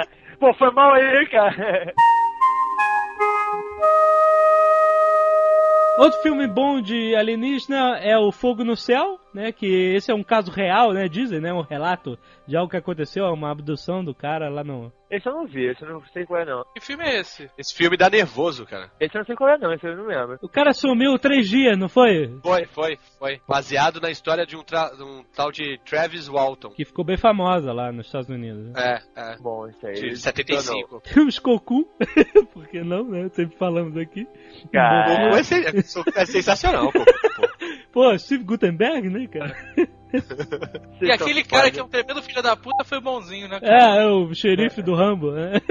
Pô, 0.38 0.52
foi 0.54 0.70
mal 0.70 0.92
aí, 0.92 1.26
cara. 1.26 1.92
Outro 5.98 6.20
filme 6.22 6.46
bom 6.46 6.80
de 6.80 7.14
alienígena 7.16 7.98
é 7.98 8.18
o 8.18 8.30
Fogo 8.30 8.62
no 8.62 8.76
Céu, 8.76 9.18
né? 9.36 9.52
Que 9.52 9.94
esse 9.94 10.10
é 10.10 10.14
um 10.14 10.24
caso 10.24 10.50
real, 10.50 10.92
né? 10.92 11.08
Dizem, 11.08 11.40
né? 11.40 11.52
Um 11.52 11.60
relato 11.62 12.18
de 12.46 12.56
algo 12.56 12.70
que 12.70 12.76
aconteceu, 12.76 13.24
uma 13.26 13.50
abdução 13.52 14.02
do 14.04 14.14
cara 14.14 14.48
lá 14.48 14.64
no. 14.64 14.90
Esse 15.08 15.28
eu 15.28 15.32
não 15.34 15.46
vi, 15.46 15.66
esse 15.66 15.82
eu 15.82 15.88
não 15.88 16.02
sei 16.12 16.26
qual 16.26 16.40
é 16.40 16.44
não. 16.44 16.64
Que 16.74 16.80
filme 16.80 17.04
é 17.04 17.20
esse? 17.20 17.48
Esse 17.56 17.72
filme 17.76 17.96
dá 17.96 18.10
nervoso, 18.10 18.66
cara. 18.66 18.90
Esse 18.98 19.14
eu 19.16 19.20
não 19.20 19.26
sei 19.26 19.36
qual 19.36 19.50
é 19.50 19.56
não, 19.58 19.72
esse 19.72 19.86
eu 19.86 19.96
não 19.96 20.06
lembro. 20.06 20.36
O 20.42 20.48
cara 20.48 20.72
sumiu 20.72 21.16
três 21.16 21.48
dias, 21.48 21.78
não 21.78 21.88
foi? 21.88 22.36
Foi, 22.42 22.64
foi, 22.66 22.98
foi. 23.16 23.40
Baseado 23.46 24.00
na 24.00 24.10
história 24.10 24.44
de 24.44 24.56
um, 24.56 24.64
tra- 24.64 24.90
um 24.98 25.22
tal 25.34 25.52
de 25.52 25.78
Travis 25.84 26.26
Walton. 26.26 26.70
Que 26.70 26.84
ficou 26.84 27.04
bem 27.04 27.16
famosa 27.16 27.72
lá 27.72 27.92
nos 27.92 28.06
Estados 28.06 28.28
Unidos. 28.28 28.72
né? 28.72 29.00
É, 29.16 29.32
é. 29.34 29.36
Bom, 29.38 29.68
isso 29.68 29.86
aí. 29.86 29.92
De 29.94 30.16
75. 30.16 31.00
Temos 31.02 31.38
Cocu, 31.38 31.84
por 32.52 32.66
que 32.66 32.82
não, 32.82 33.04
né? 33.04 33.28
Sempre 33.28 33.56
falamos 33.58 33.96
aqui. 33.96 34.26
Cara, 34.72 35.30
Pô, 35.30 35.36
é, 35.36 35.42
sen- 35.44 35.64
é 36.16 36.26
sensacional, 36.26 36.90
pô. 36.90 37.04
Pô, 37.96 38.16
Steve 38.18 38.44
Gutenberg, 38.44 39.08
né, 39.08 39.26
cara? 39.26 39.56
E 41.00 41.10
aquele 41.10 41.42
cara 41.42 41.70
que 41.70 41.80
é 41.80 41.82
um 41.82 41.88
tremendo 41.88 42.22
filho 42.22 42.42
da 42.42 42.56
puta 42.56 42.84
foi 42.84 43.00
bonzinho, 43.00 43.48
né? 43.48 43.58
cara? 43.58 43.98
É, 43.98 44.02
é 44.02 44.06
o 44.06 44.32
xerife 44.34 44.82
do 44.82 44.94
Rambo, 44.94 45.32
né? 45.32 45.60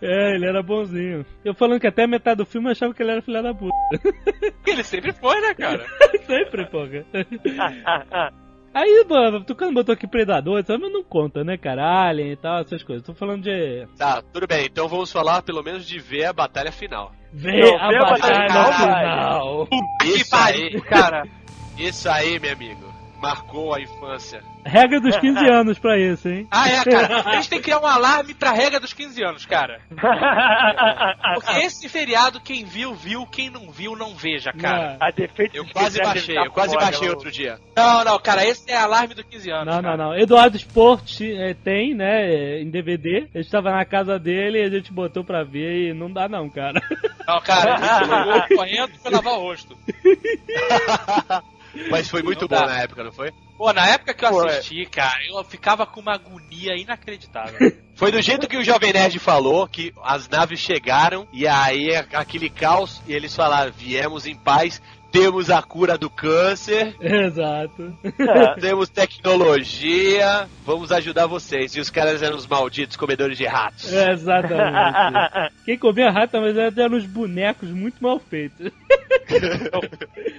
É, 0.00 0.34
ele 0.34 0.46
era 0.46 0.62
bonzinho. 0.62 1.26
Eu 1.44 1.54
falando 1.54 1.80
que 1.80 1.86
até 1.86 2.04
a 2.04 2.08
metade 2.08 2.38
do 2.38 2.46
filme 2.46 2.68
eu 2.68 2.72
achava 2.72 2.94
que 2.94 3.02
ele 3.02 3.10
era 3.10 3.22
filha 3.22 3.42
da 3.42 3.52
puta. 3.52 3.74
Ele 4.66 4.82
sempre 4.82 5.12
foi, 5.12 5.38
né, 5.42 5.54
cara? 5.54 5.84
Sempre, 6.26 6.64
pô. 6.66 6.78
Aí, 8.72 9.04
mano, 9.06 9.44
tu 9.44 9.54
quando 9.54 9.74
botou 9.74 9.92
aqui 9.92 10.06
Predador, 10.06 10.64
sabe, 10.64 10.88
não 10.88 11.04
conta, 11.04 11.44
né, 11.44 11.58
cara? 11.58 12.08
Alien 12.08 12.32
e 12.32 12.36
tal, 12.36 12.60
essas 12.60 12.82
coisas. 12.82 13.04
Tô 13.04 13.12
falando 13.12 13.42
de 13.42 13.86
Tá, 13.98 14.22
tudo 14.32 14.46
bem. 14.46 14.64
Então 14.64 14.88
vamos 14.88 15.12
falar 15.12 15.42
pelo 15.42 15.62
menos 15.62 15.86
de 15.86 15.98
ver 15.98 16.24
a 16.24 16.32
batalha 16.32 16.72
final. 16.72 17.12
Ver 17.32 17.64
Não, 17.64 17.76
a 17.76 18.10
batalha 18.10 18.72
final. 18.72 19.68
Isso 20.04 20.36
aí, 20.36 20.80
cara. 20.82 21.26
isso 21.78 22.08
aí, 22.08 22.38
meu 22.38 22.52
amigo. 22.52 22.91
Marcou 23.22 23.72
a 23.72 23.80
infância. 23.80 24.42
Regra 24.66 25.00
dos 25.00 25.16
15 25.16 25.46
anos 25.48 25.78
pra 25.78 25.96
isso, 25.96 26.28
hein? 26.28 26.44
Ah, 26.50 26.68
é, 26.68 26.84
cara. 26.84 27.22
A 27.30 27.36
gente 27.36 27.48
tem 27.48 27.58
que 27.58 27.64
criar 27.66 27.78
um 27.78 27.86
alarme 27.86 28.34
pra 28.34 28.50
regra 28.50 28.80
dos 28.80 28.92
15 28.92 29.22
anos, 29.22 29.46
cara. 29.46 29.80
Porque 31.34 31.60
esse 31.60 31.88
feriado, 31.88 32.40
quem 32.40 32.64
viu, 32.64 32.92
viu. 32.94 33.24
Quem 33.26 33.48
não 33.48 33.70
viu, 33.70 33.94
não 33.96 34.12
veja, 34.16 34.52
cara. 34.52 34.96
A 35.00 35.12
defeito 35.12 35.56
Eu 35.56 35.64
quase 35.72 36.02
baixei, 36.02 36.36
eu 36.36 36.50
quase 36.50 36.74
foda, 36.74 36.84
baixei 36.84 37.08
ô. 37.08 37.12
outro 37.12 37.30
dia. 37.30 37.60
Não, 37.76 38.04
não, 38.04 38.18
cara. 38.18 38.44
Esse 38.44 38.68
é 38.68 38.76
alarme 38.76 39.14
dos 39.14 39.24
15 39.24 39.50
anos. 39.52 39.66
Não, 39.66 39.76
não, 39.76 39.82
cara. 39.82 39.96
não. 39.96 40.18
Eduardo 40.18 40.56
Sport 40.56 41.20
eh, 41.20 41.54
tem, 41.62 41.94
né, 41.94 42.28
eh, 42.28 42.60
em 42.62 42.70
DVD. 42.70 43.28
A 43.32 43.38
gente 43.38 43.50
tava 43.52 43.70
na 43.70 43.84
casa 43.84 44.18
dele 44.18 44.58
e 44.58 44.64
a 44.64 44.70
gente 44.70 44.92
botou 44.92 45.22
pra 45.22 45.44
ver 45.44 45.90
e 45.90 45.94
não 45.94 46.10
dá 46.10 46.28
não, 46.28 46.50
cara. 46.50 46.82
Não, 47.26 47.40
cara. 47.40 47.78
Chegou 48.00 48.58
correndo 48.58 48.92
foi 49.00 49.12
lavar 49.12 49.34
o 49.34 49.42
rosto. 49.42 49.78
Mas 51.90 52.08
foi 52.08 52.22
muito 52.22 52.46
bom 52.46 52.60
na 52.60 52.80
época, 52.80 53.02
não 53.04 53.12
foi? 53.12 53.32
Pô, 53.56 53.72
na 53.72 53.86
época 53.86 54.12
que 54.12 54.24
eu 54.24 54.30
Pô, 54.30 54.44
é. 54.44 54.58
assisti, 54.58 54.84
cara, 54.86 55.18
eu 55.28 55.44
ficava 55.44 55.86
com 55.86 56.00
uma 56.00 56.14
agonia 56.14 56.76
inacreditável. 56.76 57.58
Foi 57.94 58.10
do 58.10 58.20
jeito 58.20 58.48
que 58.48 58.56
o 58.56 58.64
Jovem 58.64 58.92
Nerd 58.92 59.18
falou, 59.18 59.68
que 59.68 59.92
as 60.02 60.28
naves 60.28 60.58
chegaram 60.58 61.28
e 61.32 61.46
aí 61.46 61.94
aquele 61.94 62.48
caos 62.50 63.00
e 63.06 63.12
eles 63.12 63.36
falaram, 63.36 63.70
viemos 63.70 64.26
em 64.26 64.34
paz, 64.34 64.82
temos 65.12 65.50
a 65.50 65.62
cura 65.62 65.98
do 65.98 66.08
câncer, 66.08 66.96
Exato. 66.98 67.94
temos 68.60 68.88
tecnologia, 68.88 70.48
vamos 70.64 70.90
ajudar 70.90 71.26
vocês. 71.26 71.76
E 71.76 71.80
os 71.80 71.90
caras 71.90 72.22
eram 72.22 72.36
os 72.36 72.46
malditos 72.46 72.96
comedores 72.96 73.36
de 73.36 73.44
ratos. 73.46 73.92
É, 73.92 74.12
Exatamente. 74.12 75.52
Quem 75.66 75.78
comia 75.78 76.10
rato, 76.10 76.40
mas 76.40 76.56
eram 76.56 76.96
uns 76.96 77.04
bonecos 77.04 77.68
muito 77.68 78.02
mal 78.02 78.18
feitos. 78.18 78.72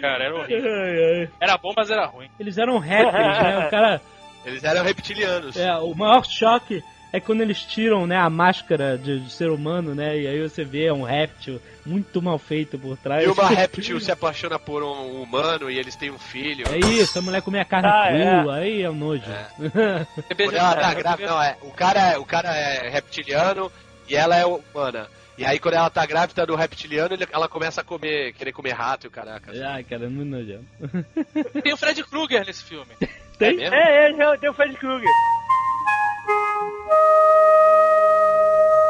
cara, 0.01 0.23
era 0.25 0.35
horrível. 0.35 0.71
Ai, 0.71 1.21
ai. 1.21 1.29
Era 1.39 1.57
bom, 1.57 1.73
mas 1.77 1.89
era 1.91 2.05
ruim. 2.07 2.27
Eles 2.39 2.57
eram 2.57 2.79
hackers, 2.79 3.13
né? 3.13 3.67
O 3.67 3.69
cara. 3.69 4.01
Eles 4.45 4.63
eram 4.63 4.83
reptilianos. 4.83 5.55
É, 5.55 5.73
o 5.77 5.93
maior 5.95 6.25
choque 6.25 6.83
é 7.13 7.19
quando 7.19 7.41
eles 7.41 7.61
tiram, 7.61 8.07
né, 8.07 8.17
a 8.17 8.27
máscara 8.27 8.97
de, 8.97 9.19
de 9.19 9.31
ser 9.31 9.51
humano, 9.51 9.93
né? 9.93 10.17
E 10.19 10.27
aí 10.27 10.41
você 10.41 10.63
vê 10.63 10.85
é 10.85 10.93
um 10.93 11.03
réptil 11.03 11.61
muito 11.85 12.19
mal 12.23 12.39
feito 12.39 12.77
por 12.79 12.97
trás. 12.97 13.23
E 13.23 13.27
uma 13.29 13.47
réptil 13.53 13.99
se 13.99 14.11
apaixona 14.11 14.57
por 14.57 14.81
um 14.81 15.21
humano 15.21 15.69
e 15.69 15.77
eles 15.77 15.95
têm 15.95 16.09
um 16.09 16.17
filho. 16.17 16.65
É 16.67 16.77
isso, 16.79 17.19
a 17.19 17.21
mulher 17.21 17.43
comia 17.43 17.63
carne 17.63 17.87
Ah, 17.87 18.39
crua, 18.41 18.55
aí 18.55 18.81
é 18.81 18.89
um 18.89 18.95
nojo. 18.95 19.23
Quando 20.35 20.55
ela 20.55 20.75
tá 20.75 20.93
grávida, 20.95 21.29
não, 21.29 21.41
é. 21.41 21.55
O 21.61 21.71
cara, 21.71 22.19
o 22.19 22.25
cara 22.25 22.49
é 22.57 22.89
reptiliano 22.89 23.71
e 24.09 24.15
ela 24.15 24.35
é 24.35 24.45
humana. 24.45 25.07
E 25.37 25.45
aí 25.45 25.59
quando 25.59 25.75
ela 25.75 25.89
tá 25.89 26.05
grávida 26.07 26.45
do 26.47 26.55
reptiliano, 26.55 27.13
ele- 27.13 27.27
ela 27.31 27.47
começa 27.47 27.81
a 27.81 27.83
comer, 27.83 28.33
querer 28.33 28.51
comer 28.53 28.71
rato 28.71 29.05
e 29.05 29.07
o 29.07 29.11
caraca. 29.11 29.51
Ai, 29.67 29.83
cara, 29.83 30.09
muito 30.09 30.29
nojento. 30.29 30.65
Tem 31.61 31.73
o 31.73 31.77
Fred 31.77 32.03
Krueger 32.03 32.43
nesse 32.45 32.63
filme. 32.63 32.91
Tem? 33.37 33.55
mesmo? 33.57 33.75
É, 33.75 34.11
é, 34.11 34.13
já 34.15 34.37
tem 34.37 34.49
o 34.49 34.53
Fred 34.53 34.75
Krueger. 34.77 35.09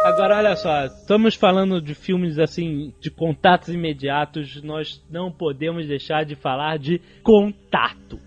Agora, 0.06 0.38
olha 0.38 0.56
só, 0.58 0.86
estamos 0.86 1.34
falando 1.34 1.82
de 1.82 1.96
filmes 1.96 2.38
assim, 2.38 2.94
de 3.00 3.10
contatos 3.10 3.70
imediatos, 3.70 4.62
nós 4.62 5.02
não 5.10 5.32
podemos 5.32 5.88
deixar 5.88 6.26
de 6.26 6.36
falar 6.36 6.78
de 6.78 7.00
Contato. 7.24 8.20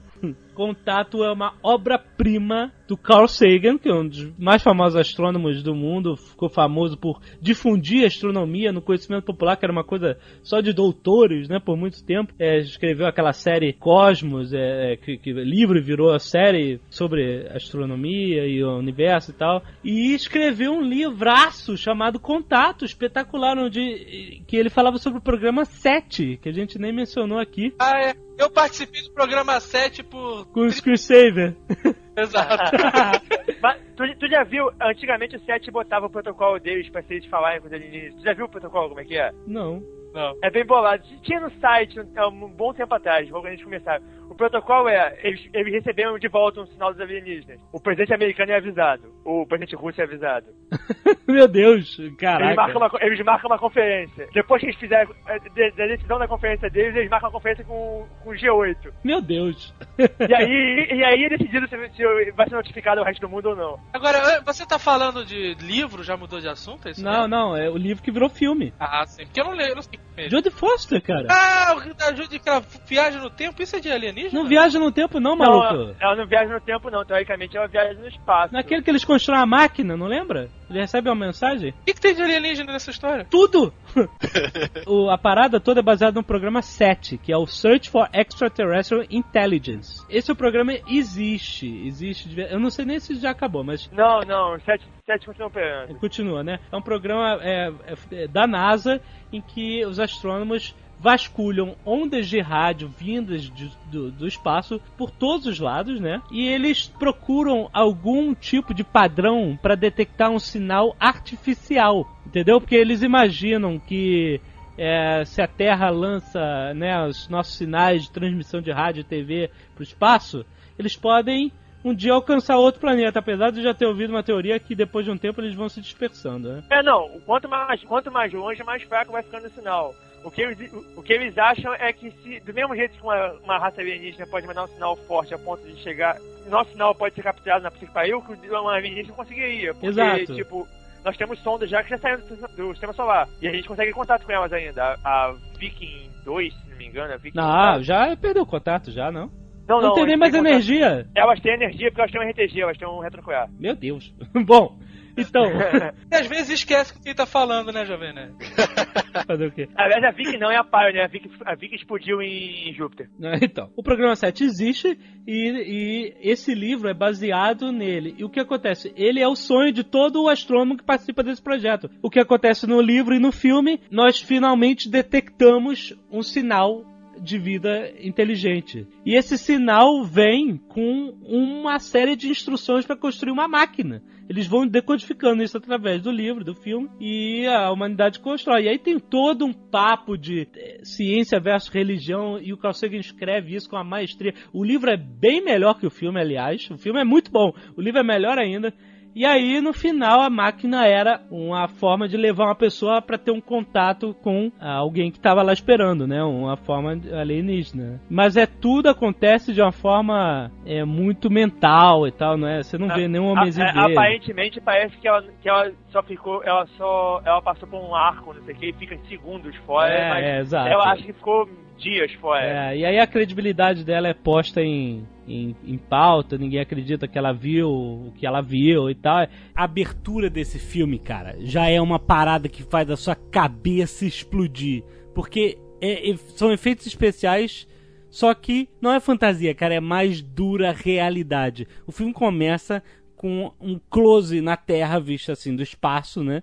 Contato 0.57 1.23
é 1.23 1.31
uma 1.31 1.53
obra-prima 1.63 2.73
do 2.89 2.97
Carl 2.97 3.29
Sagan, 3.29 3.77
que 3.77 3.91
é 3.91 3.95
um 3.95 4.09
dos 4.09 4.33
mais 4.39 4.63
famosos 4.63 4.97
astrônomos 4.97 5.63
do 5.63 5.75
mundo, 5.75 6.17
ficou 6.17 6.49
famoso 6.49 6.97
por 6.97 7.21
difundir 7.43 8.05
a 8.05 8.07
astronomia 8.07 8.73
no 8.73 8.81
conhecimento 8.81 9.25
popular, 9.25 9.57
que 9.57 9.67
era 9.67 9.73
uma 9.73 9.85
coisa 9.85 10.17
só 10.43 10.61
de 10.63 10.73
doutores, 10.73 11.47
né, 11.47 11.61
por 11.61 11.77
muito 11.77 12.03
tempo. 12.03 12.33
É, 12.39 12.59
escreveu 12.59 13.07
aquela 13.07 13.35
série 13.35 13.75
Cosmos, 13.75 14.55
é, 14.55 14.97
que, 14.97 15.19
que 15.19 15.33
livro 15.33 15.83
virou 15.83 16.15
a 16.15 16.19
série 16.19 16.81
sobre 16.89 17.47
astronomia 17.49 18.47
e 18.47 18.65
o 18.65 18.79
universo 18.79 19.33
e 19.33 19.35
tal, 19.35 19.63
e 19.85 20.15
escreveu 20.15 20.73
um 20.73 20.81
livraço 20.81 21.77
chamado 21.77 22.19
Contato, 22.19 22.85
espetacular, 22.85 23.59
onde 23.59 24.43
que 24.47 24.57
ele 24.57 24.71
falava 24.71 24.97
sobre 24.97 25.19
o 25.19 25.23
programa 25.23 25.67
7, 25.67 26.39
que 26.41 26.49
a 26.49 26.53
gente 26.53 26.79
nem 26.79 26.95
mencionou 26.95 27.39
aqui, 27.39 27.75
Ah, 27.79 28.01
é. 28.01 28.27
Eu 28.39 28.51
participei 28.51 29.03
do 29.03 29.11
programa 29.13 29.59
7 29.59 30.03
por. 30.03 30.45
Com 30.53 30.61
o 30.61 30.70
Screensaver. 30.70 31.55
Exato. 32.16 32.76
Mas 33.61 33.80
tu, 33.94 34.05
tu 34.18 34.28
já 34.28 34.42
viu, 34.42 34.70
antigamente 34.80 35.36
o 35.36 35.40
7 35.40 35.70
botava 35.70 36.07
o 36.07 36.11
protocolo 36.11 36.59
deles 36.59 36.88
pra 36.88 37.03
eles 37.09 37.26
falarem 37.26 37.61
com 37.61 37.66
os 37.66 37.72
alienígenas. 37.72 38.14
Tu 38.16 38.22
já 38.22 38.32
viu 38.32 38.47
o 38.47 38.49
protocolo, 38.49 38.88
como 38.88 39.01
é 39.01 39.05
que 39.05 39.18
é? 39.18 39.30
Não. 39.47 39.82
Não. 40.14 40.34
É 40.42 40.51
bem 40.51 40.64
bolado. 40.64 41.03
Tinha 41.22 41.40
no 41.40 41.51
site 41.61 42.01
há 42.16 42.28
um 42.28 42.49
bom 42.49 42.72
tempo 42.72 42.94
atrás, 42.94 43.28
quando 43.30 43.47
a 43.47 43.51
gente 43.51 43.64
começar. 43.64 44.01
O 44.29 44.35
protocolo 44.35 44.89
é, 44.89 45.18
eles, 45.22 45.49
eles 45.55 45.72
receberam 45.72 46.18
de 46.18 46.29
volta 46.29 46.61
um 46.61 46.66
sinal 46.66 46.93
dos 46.93 47.01
alienígenas. 47.01 47.59
O 47.72 47.81
presidente 47.81 48.12
americano 48.14 48.53
é 48.53 48.57
avisado. 48.57 49.12
O 49.24 49.47
presidente 49.47 49.77
russo 49.77 50.01
é 50.01 50.05
avisado. 50.05 50.47
Meu 51.27 51.49
Deus, 51.49 51.99
Eles 51.99 52.16
caraca. 52.16 52.55
marcam, 52.55 52.77
uma, 52.81 52.91
eles 53.01 53.24
marcam 53.24 53.51
uma 53.51 53.59
conferência. 53.59 54.29
Depois 54.33 54.61
que 54.61 54.66
eles 54.66 54.79
fizerem 54.79 55.09
é, 55.29 55.39
de- 55.39 55.70
da 55.72 55.87
decisão 55.87 56.18
da 56.18 56.27
conferência 56.29 56.68
deles, 56.70 56.95
eles 56.97 57.11
marcam 57.11 57.29
uma 57.29 57.33
conferência 57.33 57.64
com, 57.64 58.07
com 58.22 58.31
o 58.31 58.35
G8. 58.35 58.93
Meu 59.05 59.20
Deus. 59.20 59.74
E 59.99 60.35
aí, 60.35 60.89
e 60.93 61.05
aí 61.05 61.24
é 61.24 61.29
decidido 61.29 61.68
se, 61.68 61.77
se 61.97 62.33
vai 62.33 62.49
ser 62.49 62.55
notificado 62.57 63.01
o 63.01 63.05
resto 63.05 63.20
do 63.20 63.29
mundo 63.29 63.51
ou 63.51 63.57
não. 63.57 63.79
Agora, 63.93 64.41
você 64.45 64.66
tá 64.66 64.79
falando 64.79 65.24
de 65.24 65.55
livro, 65.55 66.03
já 66.03 66.16
mudou 66.16 66.41
de 66.41 66.49
assunto? 66.49 66.89
É 66.89 66.91
isso 66.93 67.03
Não, 67.05 67.12
mesmo? 67.12 67.29
não, 67.29 67.57
é 67.57 67.70
o 67.70 67.77
livro 67.77 68.03
que 68.03 68.11
virou 68.12 68.29
filme. 68.29 68.72
Ah, 68.79 69.05
sim. 69.07 69.24
Porque 69.24 69.41
eu 69.41 69.45
não 69.45 69.53
leio, 69.53 69.70
eu 69.70 69.77
não 69.77 69.83
sei 69.83 69.99
mesmo. 70.16 70.31
Jodie 70.31 70.51
Foster, 70.51 71.01
cara. 71.03 71.27
Ah, 71.31 71.74
o 71.77 71.95
da 71.95 72.14
Judy 72.14 72.39
que 72.39 72.49
ela 72.49 72.61
viaja 72.87 73.18
no 73.20 73.31
tempo, 73.31 73.62
isso 73.62 73.77
é 73.77 73.81
de 73.81 73.91
alienígena? 73.91 74.16
Não 74.33 74.47
viaja 74.47 74.79
no 74.79 74.91
tempo 74.93 75.21
não, 75.21 75.37
Não, 75.37 75.59
maluco. 75.61 75.95
ela 76.01 76.17
não 76.17 76.27
viaja 76.27 76.53
no 76.53 76.61
tempo, 76.61 76.91
não. 76.91 77.05
Teoricamente, 77.05 77.57
ela 77.57 77.67
viaja 77.69 77.95
no 78.01 78.07
espaço. 78.09 78.53
Naquele 78.55 78.83
que 78.83 78.91
eles 78.91 79.05
constroem 79.05 79.41
a 79.41 79.47
máquina, 79.47 79.97
não 79.97 80.07
lembra? 80.07 80.49
Ele 80.69 80.81
recebe 80.81 81.09
uma 81.09 81.27
mensagem? 81.27 81.71
O 81.71 81.85
que, 81.85 81.95
que 81.95 82.01
tem 82.01 82.14
de 82.14 82.23
alienígena 82.23 82.73
nessa 82.73 82.91
história? 82.91 83.25
Tudo! 83.31 83.73
o, 84.87 85.09
a 85.11 85.19
parada 85.19 85.61
toda 85.61 85.81
é 85.81 85.83
baseada 85.83 86.19
no 86.19 86.25
programa 86.27 86.62
7, 86.62 87.19
que 87.19 87.33
é 87.33 87.37
o 87.37 87.47
Search 87.47 87.89
for 87.91 88.09
Extraterrestrial 88.12 89.05
Intelligence. 89.11 90.05
Esse 90.09 90.35
programa 90.35 90.73
existe, 90.89 91.67
existe. 91.87 92.35
Eu 92.51 92.59
não 92.59 92.71
sei 92.71 92.85
nem 92.85 92.99
se 92.99 93.14
já 93.17 93.31
acabou, 93.31 93.62
mas 93.64 93.91
Não, 93.93 94.21
não. 94.21 94.55
o 94.57 94.61
Sete, 94.61 94.85
sete 95.05 95.27
continua 95.27 95.49
operando. 95.49 95.95
continua, 95.97 96.43
né? 96.43 96.59
É 96.73 96.77
um 96.77 96.83
programa 96.83 97.39
é, 97.43 97.69
é, 97.87 97.95
é, 98.25 98.27
da 98.29 98.47
NASA 98.47 99.01
em 99.33 99.41
que 99.41 99.85
os 99.85 100.01
astrônomos 100.01 100.75
vasculham 100.99 101.76
ondas 101.84 102.26
de 102.28 102.40
rádio 102.40 102.88
vindas 102.88 103.42
de- 103.42 103.70
do, 103.90 104.11
do 104.11 104.26
espaço 104.26 104.80
por 104.97 105.11
todos 105.11 105.47
os 105.47 105.59
lados, 105.61 106.01
né? 106.01 106.22
E 106.30 106.47
eles 106.47 106.88
procuram 106.88 107.68
algum 107.72 108.34
tipo 108.34 108.72
de 108.72 108.82
padrão 108.82 109.59
para 109.61 109.74
detectar 109.74 110.30
um 110.30 110.38
sinal 110.38 110.97
artificial, 110.99 112.07
entendeu? 112.26 112.61
Porque 112.61 112.74
eles 112.74 113.03
imaginam 113.03 113.78
que 113.78 114.40
é, 114.78 115.24
se 115.24 115.40
a 115.40 115.47
Terra 115.47 115.90
lança 115.90 116.74
né, 116.74 117.07
os 117.07 117.28
nossos 117.28 117.57
sinais 117.57 118.05
de 118.05 118.11
transmissão 118.11 118.61
de 118.61 118.70
rádio 118.70 119.01
e 119.01 119.05
TV 119.05 119.51
para 119.74 119.80
o 119.80 119.84
espaço, 119.84 120.44
eles 120.78 120.97
podem 120.97 121.53
um 121.84 121.94
dia 121.94 122.12
alcançar 122.12 122.57
outro 122.57 122.80
planeta, 122.80 123.20
apesar 123.20 123.51
de 123.51 123.61
eu 123.61 123.64
já 123.64 123.72
ter 123.72 123.86
ouvido 123.86 124.11
uma 124.11 124.22
teoria 124.22 124.59
que 124.59 124.74
depois 124.74 125.05
de 125.05 125.11
um 125.12 125.16
tempo 125.16 125.40
eles 125.40 125.55
vão 125.55 125.68
se 125.68 125.80
dispersando, 125.80 126.49
né? 126.53 126.62
É, 126.70 126.82
não. 126.82 127.20
Quanto 127.24 127.49
mais, 127.49 127.82
quanto 127.84 128.11
mais 128.11 128.32
longe, 128.32 128.62
mais 128.64 128.82
fraco 128.82 129.12
vai 129.12 129.22
ficando 129.22 129.47
o 129.47 129.51
sinal. 129.51 129.94
O 130.25 130.31
que, 130.31 130.43
eles, 130.43 130.73
o, 130.97 131.03
que 131.03 131.12
eles 131.12 131.39
acham 131.39 131.73
é 131.75 131.93
que 131.93 132.11
se, 132.11 132.41
do 132.41 132.53
mesmo 132.53 132.75
jeito 132.75 132.97
que 132.97 133.03
uma, 133.03 133.33
uma 133.45 133.59
raça 133.59 133.81
alienígena 133.81 134.27
pode 134.27 134.47
mandar 134.47 134.64
um 134.64 134.69
sinal 134.69 134.97
forte 134.97 135.33
a 135.33 135.39
ponto 135.39 135.62
de 135.64 135.77
chegar, 135.83 136.17
nosso 136.49 136.71
sinal 136.73 136.95
pode 136.95 137.14
ser 137.14 137.23
capturado 137.23 137.62
na 137.62 137.71
Pariu, 137.71 138.21
que 138.23 138.33
uma 138.51 138.73
alienígena 138.75 139.09
não 139.09 139.14
conseguiria. 139.17 139.73
Porque, 139.73 139.87
Exato. 139.87 140.35
tipo, 140.35 140.67
nós 141.05 141.17
temos 141.17 141.39
sondas 141.41 141.71
já 141.71 141.83
que 141.85 141.91
já 141.91 141.99
saíram 141.99 142.21
do, 142.27 142.37
do 142.57 142.71
sistema 142.73 142.93
solar. 142.93 143.29
E 143.41 143.47
a 143.47 143.53
gente 143.53 143.69
consegue 143.69 143.93
contato 143.93 144.25
com 144.27 144.33
elas 144.33 144.53
ainda. 144.53 144.99
A, 145.05 145.27
a 145.29 145.33
Viking 145.59 146.11
2, 146.25 146.53
se 146.53 146.71
não 146.71 146.77
me 146.77 146.87
engano, 146.87 147.14
a 147.14 147.17
Viking 147.17 147.37
Não, 147.39 147.83
já 147.85 148.17
perdeu 148.17 148.43
o 148.43 148.47
contato, 148.47 148.91
já, 148.91 149.12
não? 149.12 149.31
não, 149.69 149.81
Não, 149.81 149.95
tem 149.95 150.03
a 150.03 150.07
nem 150.07 150.17
mais 150.17 150.33
contato- 150.33 150.49
energia. 150.49 151.07
Elas 151.14 151.39
têm 151.41 151.55
energia 151.55 151.89
porque 151.91 152.01
elas 152.01 152.11
têm 152.11 152.21
um 152.21 152.29
RTG, 152.31 152.61
elas 152.61 152.77
têm 152.79 152.89
um 152.89 152.99
retronuclear. 152.99 153.49
Meu 153.61 153.77
Deus. 153.77 154.12
Bom, 154.45 154.77
então, 155.17 155.45
E 156.11 156.14
às 156.14 156.27
vezes 156.27 156.51
esquece 156.51 156.93
com 156.93 157.01
quem 157.01 157.14
tá 157.14 157.27
falando, 157.27 157.73
né, 157.73 157.85
Jovem 157.85 158.12
Nerd? 158.12 158.35
fazer 159.27 159.47
o 159.47 159.53
quê? 159.53 159.69
Aliás, 159.75 160.05
a 160.05 160.11
Viking 160.11 160.39
não 160.39 160.51
é 160.51 160.57
a 160.57 160.64
Pioneer, 160.64 161.05
a 161.05 161.09
Viking, 161.09 161.31
a 161.45 161.55
Viking 161.55 161.77
explodiu 161.77 162.21
em 162.21 162.73
Júpiter. 162.75 163.09
Né, 163.19 163.39
Então, 163.43 163.71
o 163.77 163.83
programa 163.83 164.14
7 164.14 164.45
existe 164.45 164.99
e, 165.27 165.35
e 165.37 166.14
esse 166.21 166.55
livro 166.55 166.89
é 166.89 166.95
baseado 166.95 167.73
nele. 167.73 168.14
E 168.19 168.25
o 168.25 168.31
que 168.31 168.41
acontece? 168.41 168.93
Ele 168.97 169.21
é 169.21 169.29
o 169.29 169.37
sonho 169.37 169.73
de 169.73 169.83
todo 169.83 170.23
o 170.23 170.29
astrônomo 170.29 170.77
que 170.77 170.85
participa 170.85 171.23
desse 171.23 171.43
projeto. 171.43 171.91
O 172.03 172.11
que 172.11 172.21
acontece 172.21 172.67
no 172.67 172.81
livro 172.81 173.14
e 173.14 173.19
no 173.19 173.33
filme, 173.33 173.81
nós 173.91 174.21
finalmente 174.21 174.89
detectamos 174.89 175.95
um 176.11 176.23
sinal 176.23 176.85
de 177.21 177.39
vida 177.39 177.93
inteligente. 178.01 178.87
E 179.05 179.14
esse 179.14 179.39
sinal 179.39 180.05
vem 180.05 180.57
com 180.69 181.14
uma 181.23 181.79
série 181.79 182.17
de 182.17 182.29
instruções 182.29 182.85
para 182.85 182.97
construir 182.97 183.33
uma 183.33 183.49
máquina. 183.49 184.03
Eles 184.29 184.47
vão 184.47 184.66
decodificando 184.66 185.43
isso 185.43 185.57
através 185.57 186.03
do 186.03 186.11
livro, 186.11 186.45
do 186.45 186.55
filme, 186.55 186.89
e 187.01 187.47
a 187.47 187.70
humanidade 187.70 188.20
constrói. 188.20 188.64
E 188.64 188.68
aí 188.68 188.79
tem 188.79 188.99
todo 188.99 189.45
um 189.45 189.53
papo 189.53 190.16
de 190.16 190.49
eh, 190.55 190.81
ciência 190.83 191.39
versus 191.39 191.72
religião, 191.72 192.39
e 192.41 192.53
o 192.53 192.57
Carl 192.57 192.74
Sagan 192.74 192.99
escreve 192.99 193.55
isso 193.55 193.68
com 193.68 193.77
uma 193.77 193.85
maestria. 193.85 194.35
O 194.53 194.64
livro 194.64 194.91
é 194.91 194.97
bem 194.97 195.45
melhor 195.45 195.79
que 195.79 195.87
o 195.87 195.91
filme, 195.91 196.20
aliás. 196.20 196.68
O 196.70 196.79
filme 196.79 197.01
é 197.01 197.05
muito 197.05 197.31
bom, 197.31 197.53
o 197.77 197.81
livro 197.81 198.01
é 198.01 198.05
melhor 198.05 198.39
ainda. 198.39 198.74
E 199.17 199.25
aí, 199.25 199.62
no 199.62 199.73
final, 199.73 200.21
a 200.21 200.29
máquina 200.29 200.87
era 200.87 201.23
uma 201.31 201.67
forma 201.69 202.07
de 202.07 202.19
levar 202.19 202.45
uma 202.45 202.55
pessoa 202.55 203.01
para 203.01 203.17
ter 203.17 203.31
um 203.31 203.41
contato 203.41 204.12
com 204.23 204.53
ah, 204.61 204.75
alguém 204.75 205.11
que 205.11 205.17
estava 205.17 205.43
lá 205.43 205.55
esperando, 205.55 206.07
né? 206.07 206.23
Uma 206.23 206.55
forma 206.59 207.01
alienígena. 207.19 207.99
Mas 208.11 208.37
é 208.37 208.45
tudo 208.45 208.91
acontece 208.91 209.55
de 209.55 209.62
uma 209.62 209.73
forma 209.73 210.53
é, 210.67 210.85
muito 210.85 211.31
mental 211.31 212.07
e 212.07 212.12
tal, 212.12 212.37
não 212.37 212.47
é? 212.47 212.62
Você 212.62 212.77
não 212.77 212.89
vê 212.89 213.09
nenhum 213.09 213.29
homenzinho 213.31 213.67
A- 213.67 213.71
é, 213.89 213.93
aparentemente 213.93 214.61
parece 214.61 214.95
que 214.99 215.09
ela, 215.09 215.23
que 215.41 215.49
ela 215.49 215.73
só 215.89 216.03
ficou, 216.03 216.45
ela 216.45 216.67
só, 216.77 217.23
ela 217.25 217.41
passou 217.41 217.67
por 217.67 217.81
um 217.81 217.95
arco, 217.95 218.35
não 218.35 218.43
sei 218.45 218.55
o 218.55 218.59
que, 218.59 218.69
e 218.69 218.73
fica 218.75 218.99
segundos 219.09 219.57
fora, 219.64 219.95
É, 219.95 220.09
mas 220.11 220.25
é, 220.27 220.39
exato. 220.41 220.69
ela 220.69 220.93
acho 220.93 221.05
que 221.05 221.14
ficou 221.14 221.49
dias 221.79 222.12
fora. 222.21 222.45
É, 222.45 222.77
e 222.77 222.85
aí 222.85 222.99
a 222.99 223.07
credibilidade 223.07 223.83
dela 223.83 224.09
é 224.09 224.14
posta 224.14 224.61
em, 224.61 225.07
em, 225.27 225.57
em 225.64 225.77
pauta, 225.77 226.39
ninguém 226.39 226.61
acredita 226.61 227.09
que 227.09 227.18
ela 227.18 227.33
viu 227.33 227.68
o 227.68 228.12
que 228.14 228.27
ela 228.27 228.41
viu 228.41 228.89
e 228.89 228.95
tal. 228.95 229.27
A 229.55 229.64
abertura 229.64 230.31
desse 230.31 230.59
filme, 230.59 230.99
cara, 230.99 231.37
já 231.41 231.68
é 231.68 231.81
uma 231.81 231.99
parada 231.99 232.49
que 232.49 232.62
faz 232.62 232.91
a 232.91 232.97
sua 232.97 233.14
cabeça 233.14 234.05
explodir. 234.05 234.83
Porque 235.14 235.59
é- 235.81 236.11
é- 236.11 236.16
são 236.37 236.53
efeitos 236.53 236.87
especiais, 236.87 237.66
só 238.11 238.33
que 238.35 238.68
não 238.81 238.93
é 238.93 239.01
fantasia, 239.01 239.55
cara, 239.55 239.74
é 239.74 239.81
mais 239.81 240.22
dura 240.22 240.72
realidade. 240.72 241.66
O 241.87 241.93
filme 241.93 242.12
começa 242.12 242.83
com 243.16 243.53
um 243.61 243.81
close 243.91 244.41
na 244.41 244.57
Terra, 244.57 245.01
visto 245.01 245.33
assim, 245.33 245.57
do 245.57 245.62
espaço, 245.62 246.22
né? 246.22 246.43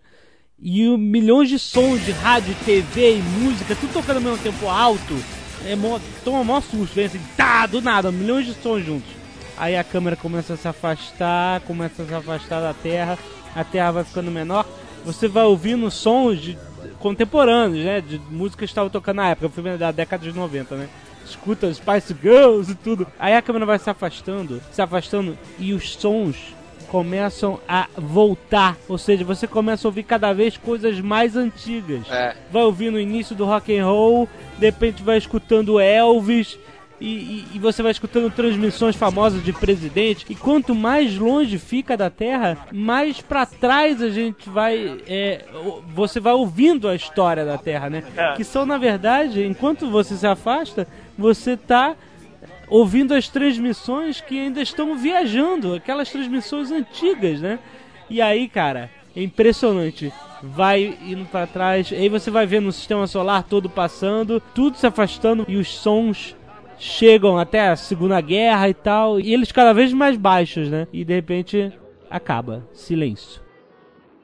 E 0.60 0.88
milhões 0.98 1.50
de 1.50 1.60
sons 1.60 2.04
de 2.06 2.12
rádio, 2.12 2.56
TV 2.66 3.18
e 3.18 3.22
música, 3.22 3.76
tudo 3.76 3.94
tocando 3.94 4.18
ao 4.18 4.24
mesmo 4.24 4.38
tempo 4.40 4.68
alto. 4.68 5.43
É 5.66 5.76
mó, 5.76 6.00
toma 6.24 6.44
mó 6.44 6.60
susto, 6.60 6.94
vem 6.94 7.06
assim, 7.06 7.22
tá, 7.38 7.66
do 7.66 7.82
nada, 7.82 8.12
milhões 8.12 8.46
de 8.46 8.54
sons 8.54 8.86
juntos. 8.86 9.10
Aí 9.58 9.78
a 9.78 9.84
câmera 9.84 10.16
começa 10.16 10.54
a 10.54 10.58
se 10.58 10.68
afastar, 10.68 11.62
começa 11.62 12.04
a 12.04 12.06
se 12.06 12.14
afastar 12.14 12.60
da 12.60 12.74
Terra, 12.74 13.18
a 13.56 13.64
Terra 13.64 13.92
vai 13.92 14.04
ficando 14.04 14.32
menor. 14.32 14.66
Você 15.06 15.28
vai 15.28 15.44
ouvindo 15.44 15.90
sons 15.92 16.42
de, 16.42 16.58
contemporâneos, 17.00 17.86
né? 17.86 18.02
De 18.02 18.20
músicas 18.30 18.68
que 18.68 18.72
estavam 18.72 18.90
tocando 18.90 19.18
na 19.18 19.30
época, 19.30 19.50
filme 19.50 19.72
é 19.72 19.78
da 19.78 19.92
década 19.92 20.24
de 20.24 20.34
90, 20.34 20.76
né? 20.76 20.90
Escuta 21.26 21.74
Spice 21.74 22.16
Girls 22.22 22.72
e 22.72 22.76
tudo. 22.76 23.08
Aí 23.18 23.36
a 23.36 23.42
câmera 23.42 23.66
vai 23.66 23.80
se 23.80 23.90
afastando, 23.90 24.62
se 24.72 24.82
afastando, 24.82 25.38
e 25.58 25.74
os 25.74 25.94
sons 25.94 26.54
começam 26.94 27.60
a 27.68 27.88
voltar. 27.98 28.78
Ou 28.88 29.00
seja, 29.00 29.26
você 29.26 29.48
começa 29.48 29.88
a 29.88 29.90
ouvir 29.90 30.04
cada 30.04 30.32
vez 30.32 30.58
coisas 30.58 31.00
mais 31.00 31.36
antigas. 31.36 32.08
É. 32.12 32.36
Vai 32.52 32.62
ouvindo 32.62 32.96
o 32.96 33.00
início 33.00 33.36
do 33.36 33.46
rock 33.46 33.76
and 33.76 33.84
roll, 33.84 34.30
de 34.60 34.68
repente 34.68 35.02
vai 35.02 35.18
escutando 35.18 35.80
Elvis. 35.80 36.56
E, 37.02 37.08
e- 37.08 37.46
e 37.56 37.60
você 37.60 37.82
vai 37.82 37.92
escutando 37.92 38.30
transmissões 38.32 38.96
famosas 38.96 39.44
de 39.44 39.52
presidente. 39.52 40.24
E 40.30 40.36
quanto 40.36 40.76
mais 40.76 41.18
longe 41.18 41.58
fica 41.58 41.98
da 41.98 42.12
Terra, 42.12 42.60
mais 42.72 43.20
pra 43.20 43.46
trás 43.48 44.00
a 44.02 44.10
gente 44.10 44.48
vai. 44.48 45.00
é, 45.08 45.44
você 45.96 46.20
vai 46.20 46.34
ouvindo 46.34 46.88
a 46.88 46.96
história 46.96 47.44
da 47.44 47.58
Terra, 47.58 47.90
né? 47.90 48.04
É. 48.16 48.34
Que 48.36 48.44
são, 48.44 48.68
na 48.68 48.78
verdade, 48.78 49.44
enquanto 49.44 49.90
você 49.90 50.16
se 50.16 50.28
afasta, 50.28 50.88
você 51.18 51.58
tá 51.58 51.96
ouvindo 52.68 53.14
as 53.14 53.28
transmissões 53.28 54.22
que 54.22 54.40
ainda 54.40 54.62
estão 54.62 54.98
viajando, 54.98 55.76
aquelas 55.76 56.12
transmissões 56.12 56.72
antigas, 56.72 57.42
né? 57.42 57.60
E 58.10 58.22
aí, 58.22 58.48
cara, 58.48 58.90
é 59.16 59.22
impressionante. 59.22 60.12
Vai 60.42 60.98
indo 61.02 61.26
pra 61.26 61.48
trás, 61.48 61.92
aí 61.94 62.10
você 62.10 62.30
vai 62.30 62.46
vendo 62.46 62.68
o 62.68 62.72
sistema 62.72 63.08
solar 63.08 63.44
todo 63.44 63.70
passando, 63.70 64.42
tudo 64.54 64.76
se 64.76 64.86
afastando 64.86 65.46
e 65.48 65.56
os 65.56 65.70
sons 65.74 66.36
chegam 66.78 67.38
até 67.38 67.70
a 67.70 67.76
Segunda 67.78 68.20
Guerra 68.20 68.68
e 68.68 68.74
tal, 68.74 69.20
e 69.20 69.34
eles 69.34 69.54
cada 69.54 69.72
vez 69.72 69.94
mais 69.94 70.18
baixos, 70.18 70.68
né? 70.68 70.86
E 70.92 71.06
de 71.06 71.14
repente 71.14 71.72
acaba, 72.10 72.68
silêncio. 72.74 73.42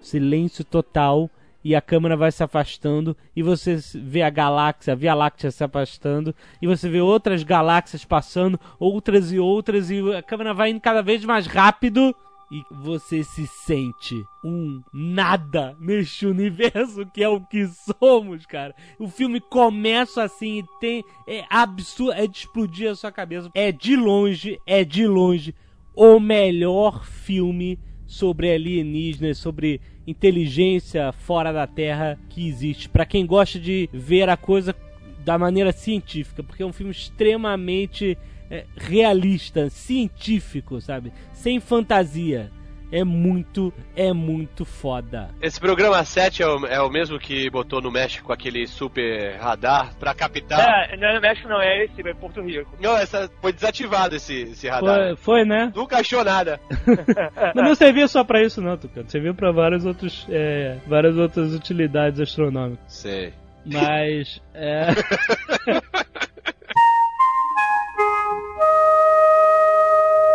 Silêncio 0.01 0.65
total 0.65 1.29
e 1.63 1.75
a 1.75 1.81
câmera 1.81 2.15
vai 2.15 2.31
se 2.31 2.43
afastando 2.43 3.15
e 3.35 3.43
você 3.43 3.77
vê 3.95 4.21
a 4.21 4.29
galáxia, 4.29 4.93
a 4.93 4.95
Via 4.95 5.13
Láctea 5.13 5.51
se 5.51 5.63
afastando 5.63 6.33
e 6.61 6.67
você 6.67 6.89
vê 6.89 7.01
outras 7.01 7.43
galáxias 7.43 8.05
passando, 8.05 8.59
outras 8.79 9.31
e 9.31 9.39
outras 9.39 9.89
e 9.89 9.99
a 10.13 10.21
câmera 10.21 10.53
vai 10.53 10.69
indo 10.69 10.79
cada 10.79 11.01
vez 11.01 11.23
mais 11.25 11.45
rápido 11.47 12.15
e 12.51 12.63
você 12.71 13.23
se 13.23 13.45
sente 13.45 14.15
um 14.43 14.81
nada 14.91 15.75
neste 15.79 16.25
universo 16.25 17.05
que 17.13 17.23
é 17.23 17.29
o 17.29 17.41
que 17.41 17.67
somos, 17.67 18.45
cara. 18.45 18.73
O 18.97 19.07
filme 19.07 19.39
começa 19.39 20.23
assim 20.23 20.59
e 20.59 20.65
tem. 20.79 21.03
É 21.27 21.45
absurdo, 21.49 22.13
é 22.13 22.25
de 22.25 22.39
explodir 22.39 22.89
a 22.89 22.95
sua 22.95 23.11
cabeça. 23.11 23.51
É 23.53 23.71
de 23.71 23.95
longe, 23.95 24.59
é 24.65 24.83
de 24.83 25.05
longe 25.05 25.53
o 25.95 26.19
melhor 26.19 27.05
filme 27.05 27.77
sobre 28.07 28.51
alienígenas, 28.51 29.37
sobre 29.37 29.79
inteligência 30.09 31.11
fora 31.11 31.51
da 31.51 31.67
Terra 31.67 32.17
que 32.29 32.47
existe. 32.47 32.89
Para 32.89 33.05
quem 33.05 33.25
gosta 33.25 33.59
de 33.59 33.89
ver 33.93 34.29
a 34.29 34.37
coisa 34.37 34.75
da 35.23 35.37
maneira 35.37 35.71
científica, 35.71 36.43
porque 36.43 36.63
é 36.63 36.65
um 36.65 36.73
filme 36.73 36.91
extremamente 36.91 38.17
é, 38.49 38.65
realista, 38.75 39.69
científico, 39.69 40.81
sabe? 40.81 41.11
Sem 41.33 41.59
fantasia. 41.59 42.51
É 42.91 43.03
muito, 43.03 43.71
é 43.95 44.11
muito 44.11 44.65
foda. 44.65 45.29
Esse 45.41 45.59
programa 45.59 46.03
7 46.03 46.41
é 46.41 46.47
o, 46.47 46.65
é 46.65 46.81
o 46.81 46.89
mesmo 46.89 47.19
que 47.19 47.49
botou 47.49 47.81
no 47.81 47.91
México 47.91 48.33
aquele 48.33 48.65
super 48.67 49.37
radar 49.37 49.95
pra 49.99 50.13
captar. 50.13 50.89
É, 50.89 50.97
não 50.97 51.07
é 51.07 51.15
no 51.15 51.21
México 51.21 51.47
não, 51.47 51.61
é 51.61 51.85
esse, 51.85 52.07
é 52.07 52.13
Porto 52.13 52.41
Rico. 52.41 52.75
Não, 52.79 52.97
essa, 52.97 53.29
foi 53.41 53.53
desativado 53.53 54.15
esse, 54.15 54.41
esse 54.41 54.67
radar. 54.67 55.15
Foi, 55.15 55.15
foi, 55.15 55.45
né? 55.45 55.71
Nunca 55.75 55.99
achou 55.99 56.23
nada. 56.23 56.59
Mas 57.55 57.65
não 57.65 57.75
servia 57.75 58.07
só 58.07 58.23
pra 58.23 58.41
isso, 58.41 58.61
não, 58.61 58.77
Tucano. 58.77 59.09
Servia 59.09 59.33
pra 59.33 59.51
vários 59.51 59.85
outros, 59.85 60.25
é, 60.29 60.77
várias 60.87 61.15
outras 61.17 61.53
utilidades 61.53 62.19
astronômicas. 62.19 62.79
Sei. 62.87 63.33
Mas, 63.65 64.41
é. 64.53 64.93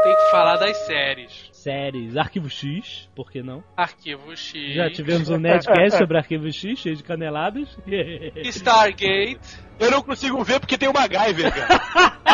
Tem 0.02 0.16
que 0.16 0.30
falar 0.30 0.56
das 0.56 0.76
séries. 0.86 1.53
Séries, 1.64 2.14
Arquivo 2.14 2.50
X, 2.50 3.08
por 3.16 3.32
que 3.32 3.42
não? 3.42 3.64
Arquivo 3.74 4.36
X. 4.36 4.74
Já 4.74 4.90
tivemos 4.90 5.30
um 5.30 5.38
Nerdcast 5.38 5.96
sobre 5.96 6.18
Arquivo 6.18 6.52
X, 6.52 6.78
cheio 6.78 6.94
de 6.94 7.02
caneladas. 7.02 7.74
Stargate. 8.44 9.64
Eu 9.78 9.90
não 9.90 10.02
consigo 10.02 10.42
ver 10.44 10.60
porque 10.60 10.78
tem 10.78 10.88
o 10.88 10.92
MacGyver, 10.92 11.52
cara. 11.52 12.14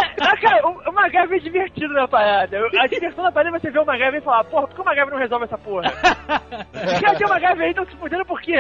Cara, 0.40 0.66
o, 0.68 0.88
o 0.88 0.92
MacGyver 0.92 1.36
é 1.38 1.40
divertido 1.40 1.92
na 1.92 2.08
parada. 2.08 2.58
A 2.78 2.86
diversão 2.86 3.24
da 3.24 3.32
parada 3.32 3.54
é 3.54 3.60
você 3.60 3.70
ver 3.70 3.78
o 3.80 3.84
MacGyver 3.84 4.20
e 4.20 4.24
falar, 4.24 4.44
porra, 4.44 4.66
por 4.68 4.74
que 4.74 4.80
o 4.80 4.84
MacGyver 4.84 5.10
não 5.12 5.18
resolve 5.18 5.44
essa 5.44 5.58
porra? 5.58 5.92
Já 7.00 7.14
tem 7.14 7.26
o 7.26 7.30
MacGyver 7.30 7.66
aí, 7.66 7.74
tão 7.74 7.84
se 7.86 7.96
fudendo 7.96 8.24
por 8.24 8.40
quê? 8.40 8.54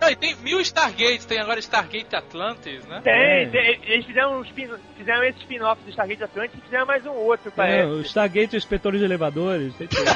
Não, 0.00 0.10
e 0.10 0.16
tem 0.16 0.34
mil 0.36 0.58
Stargates, 0.60 1.26
tem 1.26 1.38
agora 1.38 1.58
Stargate 1.60 2.16
Atlantis, 2.16 2.86
né? 2.86 3.00
Tem, 3.02 3.50
tem, 3.50 3.80
eles 3.84 4.06
fizeram, 4.06 4.38
um 4.38 4.42
spin, 4.42 4.70
fizeram 4.96 5.22
esse 5.24 5.38
spin-off 5.40 5.82
do 5.82 5.90
Stargate 5.90 6.24
Atlantis 6.24 6.58
e 6.58 6.62
fizeram 6.62 6.86
mais 6.86 7.04
um 7.04 7.10
outro, 7.12 7.48
É, 7.48 7.52
parece. 7.54 7.90
o 7.90 8.00
Stargate, 8.02 8.56
o 8.56 8.58
inspetor 8.58 8.92
de 8.96 9.04
elevadores, 9.04 9.74
tem 9.76 9.88
tudo. 9.88 10.02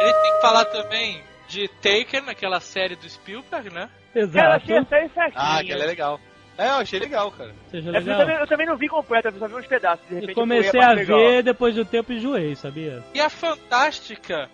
Ele 0.00 0.12
tem 0.14 0.32
que 0.34 0.40
falar 0.40 0.64
também 0.66 1.22
de 1.52 1.68
Taken, 1.68 2.30
aquela 2.30 2.60
série 2.60 2.96
do 2.96 3.06
Spielberg, 3.08 3.68
né? 3.70 3.88
Cara, 4.32 4.56
achei 4.56 4.74
Exato. 4.76 4.86
a 4.86 4.88
série 4.98 5.08
certinha. 5.10 5.32
Ah, 5.44 5.58
aquela 5.60 5.82
é 5.84 5.86
legal. 5.86 6.20
É, 6.56 6.66
eu 6.68 6.74
achei 6.76 6.98
legal, 6.98 7.30
cara. 7.30 7.52
Seja 7.70 7.90
É 7.90 7.98
eu 7.98 8.04
também, 8.04 8.36
eu 8.36 8.46
também 8.46 8.66
não 8.66 8.76
vi 8.76 8.88
completa, 8.88 9.28
eu 9.28 9.38
só 9.38 9.48
vi 9.48 9.54
uns 9.56 9.66
pedaços. 9.66 10.06
De 10.06 10.14
Eu 10.14 10.20
repente 10.20 10.34
comecei 10.34 10.80
eu 10.80 10.84
a 10.84 10.86
fui, 10.88 10.94
legal. 10.96 11.18
ver, 11.18 11.42
depois 11.42 11.74
do 11.74 11.84
tempo 11.84 12.12
enjoei, 12.12 12.54
sabia? 12.56 13.02
E 13.14 13.20
a 13.20 13.28
fantástica 13.28 14.48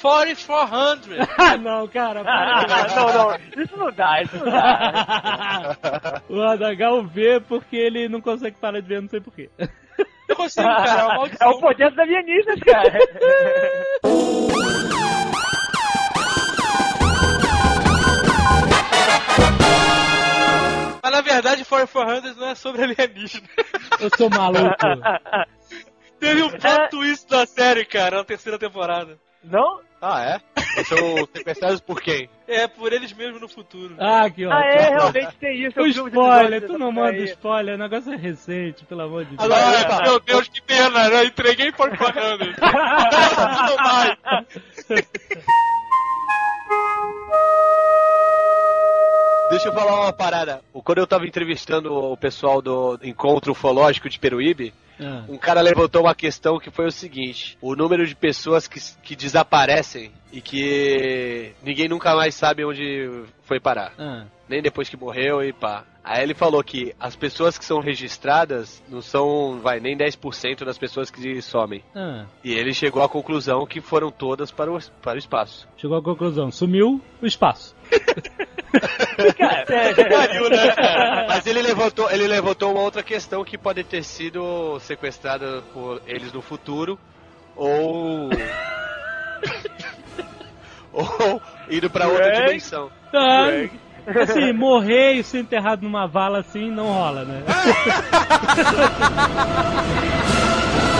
4400. 0.00 1.08
Ah, 1.38 1.56
não, 1.56 1.86
cara. 1.88 2.22
Ah, 2.26 2.66
não, 2.96 3.12
não, 3.30 3.62
isso 3.62 3.76
não 3.76 3.90
dá, 3.92 4.22
isso 4.22 4.36
não 4.36 4.44
dá. 4.46 6.22
o 6.30 6.40
Adagal 6.42 7.04
vê 7.04 7.40
porque 7.40 7.76
ele 7.76 8.08
não 8.08 8.20
consegue 8.20 8.56
parar 8.60 8.80
de 8.80 8.88
ver, 8.88 9.02
não 9.02 9.08
sei 9.08 9.20
porquê. 9.20 9.50
Eu 10.28 10.36
consigo, 10.36 10.66
cara, 10.66 11.00
é 11.00 11.04
uma 11.18 11.28
É 11.40 11.46
o 11.46 11.60
poder 11.60 11.90
dos 11.90 11.98
alienistas, 11.98 12.60
cara. 12.60 12.98
Mas 21.02 21.12
na 21.12 21.20
verdade 21.20 21.64
4400 21.64 22.36
não 22.36 22.48
é 22.48 22.54
sobre 22.54 22.82
alienígena. 22.82 23.46
Eu 24.00 24.10
sou 24.16 24.30
maluco. 24.30 24.74
Teve 26.18 26.42
um 26.42 26.50
plot 26.50 26.90
twist 26.90 27.28
da 27.28 27.46
série, 27.46 27.84
cara, 27.84 28.18
na 28.18 28.24
terceira 28.24 28.58
temporada. 28.58 29.18
Não? 29.42 29.80
Ah, 30.00 30.22
é? 30.22 30.40
São 30.84 31.26
sequestrados 31.34 31.80
por 31.80 32.00
quem? 32.00 32.28
É, 32.46 32.66
por 32.66 32.92
eles 32.92 33.12
mesmos 33.12 33.40
no 33.40 33.48
futuro. 33.48 33.94
Ah, 33.98 34.28
que 34.28 34.44
ótimo. 34.44 34.60
Ah, 34.60 34.66
é, 34.66 34.88
realmente 34.90 35.36
tem 35.36 35.64
isso. 35.64 35.80
O 35.80 35.84
vi 35.84 35.90
uns 35.90 35.96
spoiler, 36.08 36.66
tu 36.66 36.78
não 36.78 36.92
manda 36.92 37.10
aí. 37.10 37.24
spoiler, 37.24 37.74
o 37.74 37.78
negócio 37.78 38.12
é 38.12 38.16
recente, 38.16 38.84
pelo 38.84 39.02
amor 39.02 39.24
de 39.24 39.36
Deus. 39.36 39.42
Agora, 39.42 39.80
epa. 39.80 40.02
meu 40.02 40.20
Deus, 40.20 40.48
que 40.48 40.60
pena, 40.62 41.08
né? 41.08 41.24
Entreguei 41.24 41.72
4400. 41.72 42.56
Não 43.66 43.76
mais. 43.76 44.16
Deixa 49.54 49.68
eu 49.68 49.72
falar 49.72 50.00
uma 50.00 50.12
parada. 50.12 50.60
Quando 50.72 50.98
eu 50.98 51.06
tava 51.06 51.26
entrevistando 51.28 51.94
o 51.94 52.16
pessoal 52.16 52.60
do 52.60 52.98
Encontro 53.04 53.52
Ufológico 53.52 54.08
de 54.08 54.18
Peruíbe, 54.18 54.74
Ah. 55.00 55.24
um 55.28 55.38
cara 55.38 55.60
levantou 55.60 56.02
uma 56.02 56.14
questão 56.14 56.58
que 56.58 56.70
foi 56.72 56.86
o 56.86 56.90
seguinte: 56.90 57.56
o 57.60 57.76
número 57.76 58.04
de 58.04 58.16
pessoas 58.16 58.66
que, 58.66 58.80
que 59.00 59.14
desaparecem 59.14 60.10
e 60.32 60.40
que 60.40 61.52
ninguém 61.62 61.88
nunca 61.88 62.16
mais 62.16 62.34
sabe 62.34 62.64
onde 62.64 63.24
foi 63.42 63.60
parar. 63.60 63.92
Ah. 63.96 64.24
Nem 64.48 64.60
depois 64.60 64.88
que 64.88 64.96
morreu 64.96 65.40
e 65.42 65.52
pá. 65.52 65.84
Aí 66.02 66.22
ele 66.22 66.34
falou 66.34 66.62
que 66.62 66.92
as 67.00 67.16
pessoas 67.16 67.56
que 67.56 67.64
são 67.64 67.80
registradas 67.80 68.82
não 68.90 69.00
são, 69.00 69.58
vai, 69.62 69.80
nem 69.80 69.96
10% 69.96 70.64
das 70.64 70.76
pessoas 70.76 71.10
que 71.10 71.40
somem. 71.40 71.82
Ah. 71.94 72.26
E 72.44 72.52
ele 72.52 72.74
chegou 72.74 73.02
à 73.02 73.08
conclusão 73.08 73.64
que 73.66 73.80
foram 73.80 74.10
todas 74.10 74.50
para 74.50 74.70
o, 74.70 74.78
para 75.00 75.14
o 75.14 75.18
espaço. 75.18 75.66
Chegou 75.78 75.96
à 75.96 76.02
conclusão, 76.02 76.50
sumiu 76.50 77.00
o 77.22 77.26
espaço. 77.26 77.73
Pariu, 80.08 80.48
né? 80.50 80.74
Mas 81.28 81.46
ele 81.46 81.62
levantou, 81.62 82.10
ele 82.10 82.26
levantou 82.26 82.72
uma 82.72 82.80
outra 82.80 83.02
questão 83.02 83.44
que 83.44 83.56
pode 83.56 83.84
ter 83.84 84.02
sido 84.02 84.78
sequestrada 84.80 85.62
por 85.72 86.02
eles 86.06 86.32
no 86.32 86.42
futuro 86.42 86.98
ou 87.56 88.30
ou 90.92 91.40
indo 91.70 91.88
pra 91.90 92.08
outra 92.08 92.24
Greg? 92.26 92.46
dimensão. 92.46 92.90
Tá. 93.12 93.46
Assim, 94.20 94.52
morrer 94.52 95.12
e 95.14 95.24
ser 95.24 95.38
enterrado 95.38 95.80
numa 95.82 96.06
vala 96.06 96.40
assim 96.40 96.70
não 96.70 96.86
rola, 96.88 97.24
né? 97.24 97.42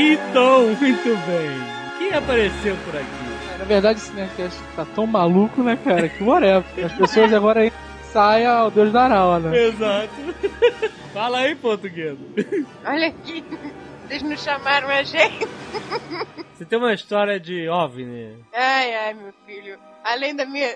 Então, 0.00 0.68
muito 0.68 1.16
bem. 1.26 1.50
Quem 1.98 2.14
apareceu 2.14 2.74
por 2.86 2.96
aqui? 2.96 3.58
Na 3.58 3.64
verdade, 3.66 3.98
esse 3.98 4.10
Nerdcast 4.12 4.58
tá 4.74 4.86
tão 4.94 5.06
maluco, 5.06 5.62
né, 5.62 5.78
cara, 5.84 6.08
que 6.08 6.24
whatever. 6.24 6.64
As 6.82 6.92
pessoas 6.94 7.34
agora 7.34 7.60
aí 7.60 7.72
saem 8.10 8.46
ao 8.46 8.70
Deus 8.70 8.90
dará, 8.90 9.38
né? 9.38 9.58
Exato. 9.58 10.08
Fala 11.12 11.40
aí, 11.40 11.54
português. 11.54 12.16
Olha 12.82 13.08
aqui, 13.08 13.44
vocês 14.06 14.22
não 14.22 14.36
chamaram 14.38 14.88
a 14.88 15.02
gente. 15.02 15.46
Você 16.54 16.64
tem 16.64 16.78
uma 16.78 16.94
história 16.94 17.38
de 17.38 17.68
OVNI. 17.68 18.42
Ai, 18.54 18.94
ai, 18.94 19.14
meu 19.14 19.34
filho. 19.46 19.78
Além 20.02 20.34
da 20.34 20.46
minha. 20.46 20.74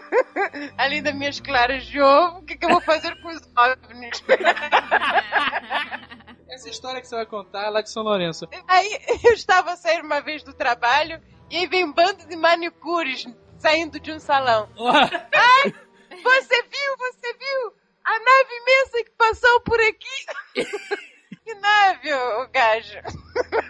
Além 0.78 1.02
das 1.02 1.14
minhas 1.14 1.40
claras 1.40 1.84
de 1.84 2.00
ovo, 2.00 2.38
o 2.38 2.42
que, 2.42 2.56
que 2.56 2.64
eu 2.64 2.70
vou 2.70 2.80
fazer 2.80 3.14
com 3.20 3.28
os 3.28 3.42
ovnis? 3.54 4.24
Essa 6.48 6.68
história 6.68 7.00
que 7.00 7.08
você 7.08 7.16
vai 7.16 7.26
contar 7.26 7.66
é 7.66 7.70
lá 7.70 7.80
de 7.80 7.90
São 7.90 8.02
Lourenço. 8.02 8.48
Aí 8.68 8.98
eu 9.24 9.32
estava 9.32 9.72
a 9.72 9.76
sair 9.76 10.02
uma 10.02 10.20
vez 10.20 10.42
do 10.42 10.52
trabalho 10.52 11.20
e 11.50 11.56
aí 11.56 11.66
vem 11.66 11.84
um 11.84 11.92
bando 11.92 12.26
de 12.26 12.36
manicures 12.36 13.26
saindo 13.58 13.98
de 13.98 14.12
um 14.12 14.18
salão. 14.18 14.68
Ai, 14.78 15.74
você 16.22 16.62
viu, 16.62 16.96
você 16.98 17.32
viu? 17.34 17.74
A 18.04 18.12
nave 18.12 18.54
imensa 18.62 19.04
que 19.04 19.10
passou 19.16 19.60
por 19.60 19.80
aqui. 19.80 20.66
Que 21.46 21.54
nave, 21.54 22.12
ô 22.12 22.48
gajo? 22.48 22.98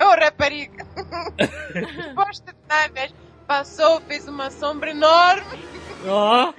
Ô 0.00 0.18
rapariga. 0.18 0.82
Posta 2.14 2.50
de 2.50 2.66
nave. 2.66 3.14
Passou, 3.46 4.00
fez 4.00 4.26
uma 4.26 4.50
sombra 4.50 4.92
enorme 4.92 5.62
Ó, 6.08 6.54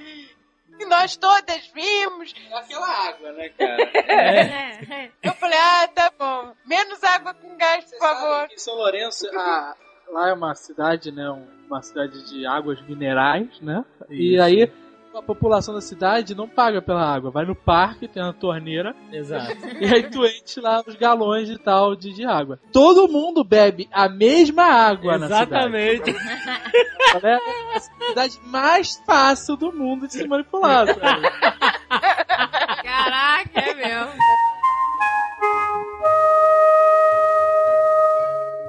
e 0.78 0.84
nós 0.86 1.16
todas 1.16 1.66
vimos. 1.74 2.34
Aquela 2.52 2.88
água, 3.08 3.32
né, 3.32 3.48
cara? 3.50 3.78
Eu 5.22 5.32
falei, 5.34 5.58
ah, 5.58 5.88
tá 5.94 6.12
bom. 6.18 6.52
Menos 6.66 7.02
água 7.04 7.34
com 7.34 7.56
gás, 7.56 7.84
por 7.84 7.98
favor. 7.98 8.48
Em 8.52 8.58
São 8.58 8.74
Lourenço, 8.74 9.26
a- 9.36 9.74
lá 10.10 10.28
é 10.28 10.32
uma 10.32 10.54
cidade, 10.54 11.10
né? 11.12 11.30
um- 11.30 11.58
Uma 11.68 11.82
cidade 11.82 12.26
de 12.30 12.46
águas 12.46 12.80
minerais, 12.88 13.60
né? 13.60 13.84
E 14.08 14.36
Isso. 14.36 14.42
aí 14.42 14.72
a 15.18 15.22
população 15.22 15.74
da 15.74 15.80
cidade 15.80 16.34
não 16.34 16.48
paga 16.48 16.80
pela 16.80 17.02
água. 17.02 17.30
Vai 17.30 17.44
no 17.44 17.54
parque, 17.54 18.08
tem 18.08 18.22
uma 18.22 18.32
torneira, 18.32 18.94
Exato. 19.12 19.56
e 19.80 19.84
aí 19.84 20.02
tu 20.04 20.24
enche 20.24 20.60
lá 20.60 20.82
os 20.86 20.94
galões 20.96 21.48
e 21.48 21.58
tal 21.58 21.94
de, 21.94 22.12
de 22.12 22.24
água. 22.24 22.58
Todo 22.72 23.08
mundo 23.08 23.44
bebe 23.44 23.88
a 23.92 24.08
mesma 24.08 24.64
água 24.64 25.18
na 25.18 25.26
cidade. 25.26 25.50
Exatamente. 25.52 26.14
É 27.22 27.38
a 27.74 27.80
cidade 27.80 28.38
mais 28.44 29.02
fácil 29.06 29.56
do 29.56 29.72
mundo 29.72 30.06
de 30.06 30.12
se 30.12 30.28
manipular, 30.28 30.86
sabe? 30.86 31.30
Caraca, 32.82 33.60
é 33.60 33.74
mesmo. 33.74 34.12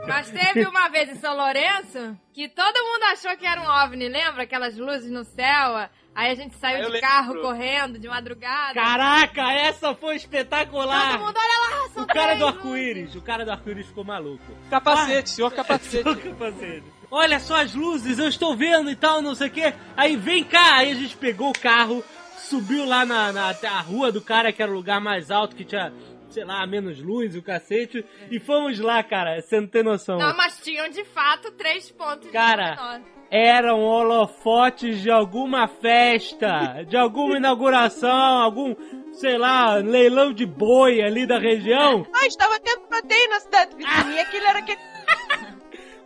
Mas 0.07 0.31
teve 0.31 0.65
uma 0.65 0.89
vez 0.89 1.09
em 1.09 1.15
São 1.15 1.35
Lourenço 1.35 2.17
que 2.33 2.49
todo 2.49 2.83
mundo 2.83 3.03
achou 3.11 3.37
que 3.37 3.45
era 3.45 3.61
um 3.61 3.85
OVNI, 3.85 4.09
lembra? 4.09 4.43
Aquelas 4.43 4.77
luzes 4.77 5.11
no 5.11 5.23
céu. 5.23 5.87
Aí 6.19 6.31
a 6.31 6.35
gente 6.35 6.53
saiu 6.57 6.79
Eu 6.79 6.87
de 6.87 6.91
lembro. 6.91 7.07
carro 7.07 7.41
correndo 7.41 7.97
de 7.97 8.05
madrugada. 8.09 8.73
Caraca, 8.73 9.53
essa 9.53 9.95
foi 9.95 10.17
espetacular. 10.17 11.13
Todo 11.13 11.25
mundo, 11.25 11.37
olha 11.37 11.77
lá, 11.81 11.89
são 11.93 12.03
O 12.03 12.07
cara 12.07 12.23
três 12.25 12.39
do 12.39 12.45
arco-íris, 12.47 13.15
o 13.15 13.21
cara 13.21 13.45
do 13.45 13.51
arco-íris 13.51 13.87
ficou 13.87 14.03
maluco. 14.03 14.43
Capacete, 14.69 15.29
senhor 15.29 15.49
capacete. 15.53 16.03
Só 16.03 16.13
capacete. 16.15 16.83
Olha 17.09 17.39
só 17.39 17.61
as 17.61 17.73
luzes, 17.73 18.19
eu 18.19 18.27
estou 18.27 18.53
vendo 18.53 18.91
e 18.91 18.97
tal, 18.97 19.21
não 19.21 19.33
sei 19.33 19.47
o 19.47 19.51
que. 19.51 19.73
Aí 19.95 20.17
vem 20.17 20.43
cá, 20.43 20.75
aí 20.75 20.91
a 20.91 20.95
gente 20.95 21.15
pegou 21.15 21.51
o 21.51 21.57
carro, 21.57 22.03
subiu 22.37 22.85
lá 22.85 23.05
na, 23.05 23.31
na 23.31 23.49
a 23.51 23.79
rua 23.79 24.11
do 24.11 24.19
cara, 24.19 24.51
que 24.51 24.61
era 24.61 24.69
o 24.69 24.75
lugar 24.75 24.99
mais 24.99 25.31
alto, 25.31 25.55
que 25.55 25.63
tinha, 25.63 25.93
sei 26.29 26.45
lá, 26.45 26.65
menos 26.65 27.01
luz, 27.01 27.35
o 27.35 27.41
cacete. 27.41 28.05
E 28.29 28.39
fomos 28.39 28.79
lá, 28.79 29.03
cara, 29.03 29.41
você 29.41 29.59
não 29.59 29.67
tem 29.67 29.83
noção. 29.83 30.17
Não, 30.17 30.35
mas 30.35 30.59
tinham 30.61 30.89
de 30.89 31.03
fato 31.05 31.51
três 31.51 31.91
pontos 31.91 32.29
Cara, 32.31 32.97
de. 32.97 33.19
Eram 33.31 33.81
holofotes 33.81 35.01
de 35.01 35.11
alguma 35.11 35.67
festa, 35.67 36.83
de 36.87 36.97
alguma 36.97 37.37
inauguração, 37.37 38.09
algum, 38.09 38.75
sei 39.13 39.37
lá, 39.37 39.75
leilão 39.75 40.33
de 40.33 40.47
boi 40.47 41.01
ali 41.01 41.27
da 41.27 41.37
região. 41.37 42.05
Ah, 42.13 42.25
estava 42.25 42.59
tendo 42.59 42.81
rodeio 42.91 43.29
na 43.29 43.39
cidade 43.39 43.75
vizinha 43.75 44.15
e 44.15 44.19
aquilo 44.19 44.45
era 44.45 44.59
aquele... 44.59 44.79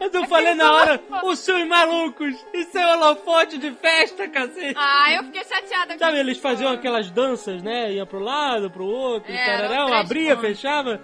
Mas 0.04 0.14
eu 0.14 0.26
falei 0.28 0.54
na 0.54 0.74
hora, 0.74 1.02
os 1.24 1.40
seus 1.40 1.66
malucos, 1.66 2.36
isso 2.54 2.78
é 2.78 2.94
holofote 2.96 3.58
de 3.58 3.72
festa, 3.72 4.28
cacete. 4.28 4.76
Ah, 4.78 5.14
eu 5.14 5.24
fiquei 5.24 5.44
chateada 5.46 5.94
com 5.94 6.00
Sabe, 6.00 6.20
eles 6.20 6.38
faziam 6.40 6.72
aquelas 6.74 7.10
danças, 7.10 7.64
né? 7.64 7.94
Ia 7.94 8.06
pro 8.06 8.20
lado, 8.20 8.70
pro 8.70 8.84
outro, 8.86 9.32
É, 9.32 9.46
tararão, 9.46 9.94
abria, 9.94 10.36
pontos. 10.36 10.50
fechava. 10.50 11.00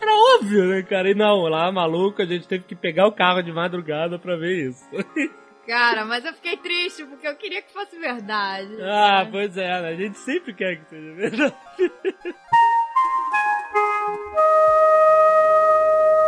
Era 0.00 0.12
óbvio, 0.36 0.64
né, 0.66 0.82
cara? 0.82 1.10
E 1.10 1.14
não, 1.14 1.42
lá, 1.48 1.70
maluco, 1.72 2.22
a 2.22 2.26
gente 2.26 2.46
teve 2.46 2.62
que 2.64 2.76
pegar 2.76 3.06
o 3.08 3.12
carro 3.12 3.42
de 3.42 3.50
madrugada 3.52 4.18
pra 4.20 4.36
ver 4.36 4.68
isso. 4.68 4.84
Cara, 5.66 6.04
mas 6.04 6.22
eu 6.26 6.34
fiquei 6.34 6.58
triste 6.58 7.06
porque 7.06 7.26
eu 7.26 7.34
queria 7.36 7.62
que 7.62 7.72
fosse 7.72 7.98
verdade. 7.98 8.68
ah, 8.82 9.26
pois 9.30 9.56
é, 9.56 9.80
né? 9.80 9.88
a 9.88 9.94
gente 9.94 10.18
sempre 10.18 10.52
quer 10.52 10.76
que 10.76 10.84
seja 10.90 11.14
verdade. 11.14 11.54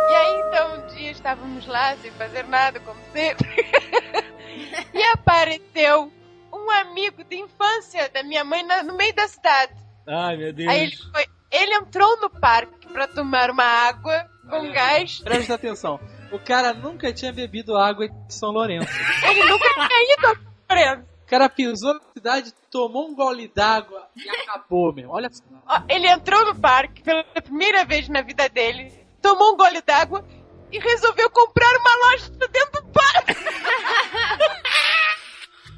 E 0.09 0.13
aí, 0.15 0.41
então, 0.47 0.75
um 0.79 0.87
dia 0.95 1.11
estávamos 1.11 1.65
lá 1.67 1.95
sem 1.97 2.11
fazer 2.11 2.45
nada, 2.47 2.79
como 2.79 2.99
sempre. 3.11 3.47
e 4.93 5.03
apareceu 5.13 6.11
um 6.53 6.71
amigo 6.71 7.23
de 7.23 7.37
infância 7.37 8.09
da 8.09 8.23
minha 8.23 8.43
mãe 8.43 8.63
na- 8.63 8.83
no 8.83 8.95
meio 8.95 9.13
da 9.13 9.27
cidade. 9.27 9.73
Ai, 10.07 10.37
meu 10.37 10.53
Deus. 10.53 10.69
Aí 10.71 10.81
ele 10.83 10.95
foi... 11.11 11.25
Ele 11.49 11.73
entrou 11.75 12.19
no 12.19 12.29
parque 12.29 12.87
para 12.91 13.07
tomar 13.07 13.49
uma 13.49 13.63
água 13.63 14.29
com 14.49 14.69
gás. 14.71 15.19
Presta 15.19 15.53
atenção. 15.55 15.97
O 16.29 16.37
cara 16.39 16.73
nunca 16.73 17.13
tinha 17.13 17.31
bebido 17.31 17.77
água 17.77 18.09
de 18.09 18.33
São 18.33 18.51
Lourenço. 18.51 18.89
Ele 19.29 19.43
nunca 19.45 19.65
tinha 19.87 20.13
ido 20.13 20.27
ao 20.27 20.35
preso. 20.67 21.01
O 21.03 21.29
cara 21.29 21.47
pisou 21.49 21.93
na 21.93 22.01
cidade, 22.13 22.53
tomou 22.69 23.07
um 23.09 23.15
gole 23.15 23.47
d'água 23.53 24.07
e 24.15 24.29
acabou, 24.29 24.93
meu. 24.93 25.09
Olha 25.09 25.29
só. 25.31 25.43
Ele 25.87 26.07
entrou 26.07 26.45
no 26.45 26.55
parque 26.59 27.01
pela 27.01 27.23
primeira 27.23 27.85
vez 27.85 28.09
na 28.09 28.21
vida 28.21 28.49
dele, 28.49 28.91
tomou 29.27 29.53
um 29.53 29.57
gole 29.57 29.81
d'água 29.81 30.23
e 30.71 30.79
resolveu 30.79 31.29
comprar 31.29 31.69
uma 31.77 32.11
loja 32.11 32.29
dentro 32.29 32.81
do 32.81 32.87
parque. 32.93 33.35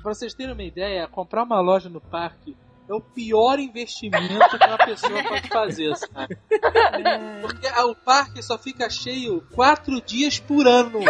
Pra 0.04 0.14
vocês 0.14 0.34
terem 0.36 0.54
uma 0.54 0.64
ideia, 0.64 1.08
comprar 1.08 1.44
uma 1.44 1.60
loja 1.60 1.90
no 1.90 2.00
parque 2.00 2.56
é 2.88 2.94
o 2.94 3.02
pior 3.02 3.60
investimento 3.60 4.58
que 4.58 4.66
uma 4.66 4.78
pessoa 4.78 5.24
pode 5.24 5.48
fazer, 5.48 5.96
sabe? 5.96 6.38
Porque 7.42 7.68
o 7.68 7.96
parque 7.96 8.42
só 8.42 8.58
fica 8.58 8.90
cheio 8.90 9.46
quatro 9.54 10.02
dias 10.02 10.40
por 10.40 10.68
ano. 10.68 11.00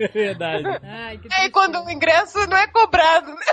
É 0.00 0.08
verdade. 0.08 0.64
Ai, 0.82 1.18
que 1.18 1.28
E 1.28 1.34
aí, 1.34 1.50
quando 1.50 1.80
o 1.80 1.88
ingresso 1.88 2.44
não 2.48 2.56
é 2.56 2.66
cobrado, 2.66 3.28
né? 3.28 3.46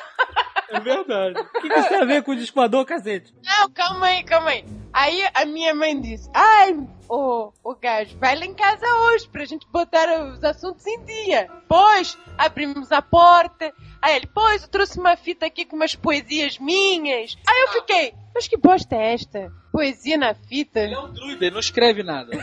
É 0.72 0.80
verdade. 0.80 1.40
O 1.40 1.62
que, 1.62 1.70
que 1.70 1.80
isso 1.80 1.90
tem 1.90 2.02
a 2.02 2.06
ver 2.06 2.24
com 2.24 2.32
o 2.32 2.36
discoador, 2.36 2.86
cacete? 2.86 3.34
Não, 3.44 3.70
calma 3.72 4.06
aí, 4.08 4.24
calma 4.24 4.50
aí. 4.50 4.66
Aí 4.94 5.24
a 5.34 5.46
minha 5.46 5.74
mãe 5.74 6.00
disse: 6.00 6.30
Ai, 6.34 6.76
ô, 7.10 7.52
ô 7.64 7.76
gajo, 7.76 8.18
vai 8.18 8.38
lá 8.38 8.46
em 8.46 8.54
casa 8.54 8.86
hoje 8.86 9.28
pra 9.30 9.46
gente 9.46 9.68
botar 9.72 10.08
os 10.24 10.44
assuntos 10.44 10.86
em 10.88 11.04
dia. 11.06 11.50
Pois, 11.68 12.18
abrimos 12.38 12.92
a 12.92 13.02
porta. 13.02 13.74
Aí 14.02 14.16
ele, 14.16 14.28
pois, 14.34 14.64
eu 14.64 14.70
trouxe 14.70 15.00
uma 15.00 15.16
fita 15.16 15.46
aqui 15.46 15.66
com 15.66 15.76
umas 15.76 15.96
poesias 15.96 16.58
minhas. 16.58 17.38
Aí 17.48 17.62
eu 17.62 17.68
fiquei, 17.70 18.14
mas 18.34 18.48
que 18.48 18.58
bosta 18.58 18.96
é 18.96 19.14
esta? 19.14 19.52
Poesia 19.72 20.18
na 20.18 20.34
fita? 20.34 20.80
Ele 20.80 20.96
é 20.96 21.00
um 21.00 21.14
druida, 21.14 21.46
ele 21.46 21.54
não 21.54 21.60
escreve 21.60 22.04
nada. 22.04 22.32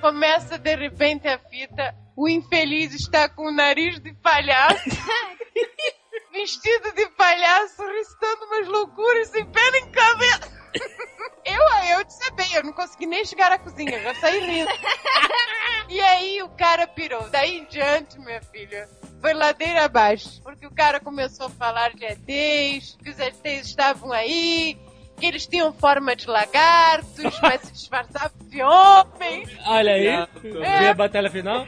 Começa 0.00 0.58
de 0.58 0.74
repente 0.74 1.28
a 1.28 1.38
fita. 1.38 1.94
O 2.16 2.28
infeliz 2.28 2.94
está 2.94 3.28
com 3.28 3.46
o 3.46 3.52
nariz 3.52 3.98
de 4.00 4.12
palhaço. 4.14 4.90
vestido 6.32 6.92
de 6.92 7.06
palhaço, 7.10 7.82
recitando 7.86 8.44
umas 8.46 8.66
loucuras 8.66 9.28
sem 9.28 9.44
pé 9.44 9.70
nem 9.70 9.90
cabeça. 9.90 10.62
Eu, 11.44 11.96
eu 11.98 12.04
disse 12.04 12.30
bem, 12.32 12.52
eu 12.54 12.64
não 12.64 12.72
consegui 12.72 13.06
nem 13.06 13.24
chegar 13.24 13.52
à 13.52 13.58
cozinha, 13.58 14.00
já 14.00 14.14
saí 14.14 14.40
rindo. 14.40 14.70
E 15.88 16.00
aí 16.00 16.42
o 16.42 16.48
cara 16.50 16.86
pirou. 16.86 17.28
Daí 17.28 17.58
em 17.58 17.64
diante, 17.66 18.18
minha 18.18 18.40
filha, 18.40 18.88
foi 19.20 19.34
ladeira 19.34 19.84
abaixo. 19.84 20.40
Porque 20.42 20.66
o 20.66 20.70
cara 20.70 21.00
começou 21.00 21.46
a 21.46 21.50
falar 21.50 21.92
de 21.94 22.04
ETs, 22.04 22.96
que 23.02 23.10
os 23.10 23.18
ETs 23.18 23.66
estavam 23.66 24.12
aí, 24.12 24.78
eles 25.26 25.46
tinham 25.46 25.72
forma 25.72 26.14
de 26.16 26.26
lagartos, 26.26 27.38
mas 27.40 27.60
se 27.62 27.72
disfarçavam 27.72 28.30
de 28.48 28.62
homens. 28.62 29.48
Olha 29.66 29.92
aí, 29.92 30.06
É. 30.06 30.28
vê 30.80 30.88
a 30.88 30.94
batalha 30.94 31.30
final. 31.30 31.64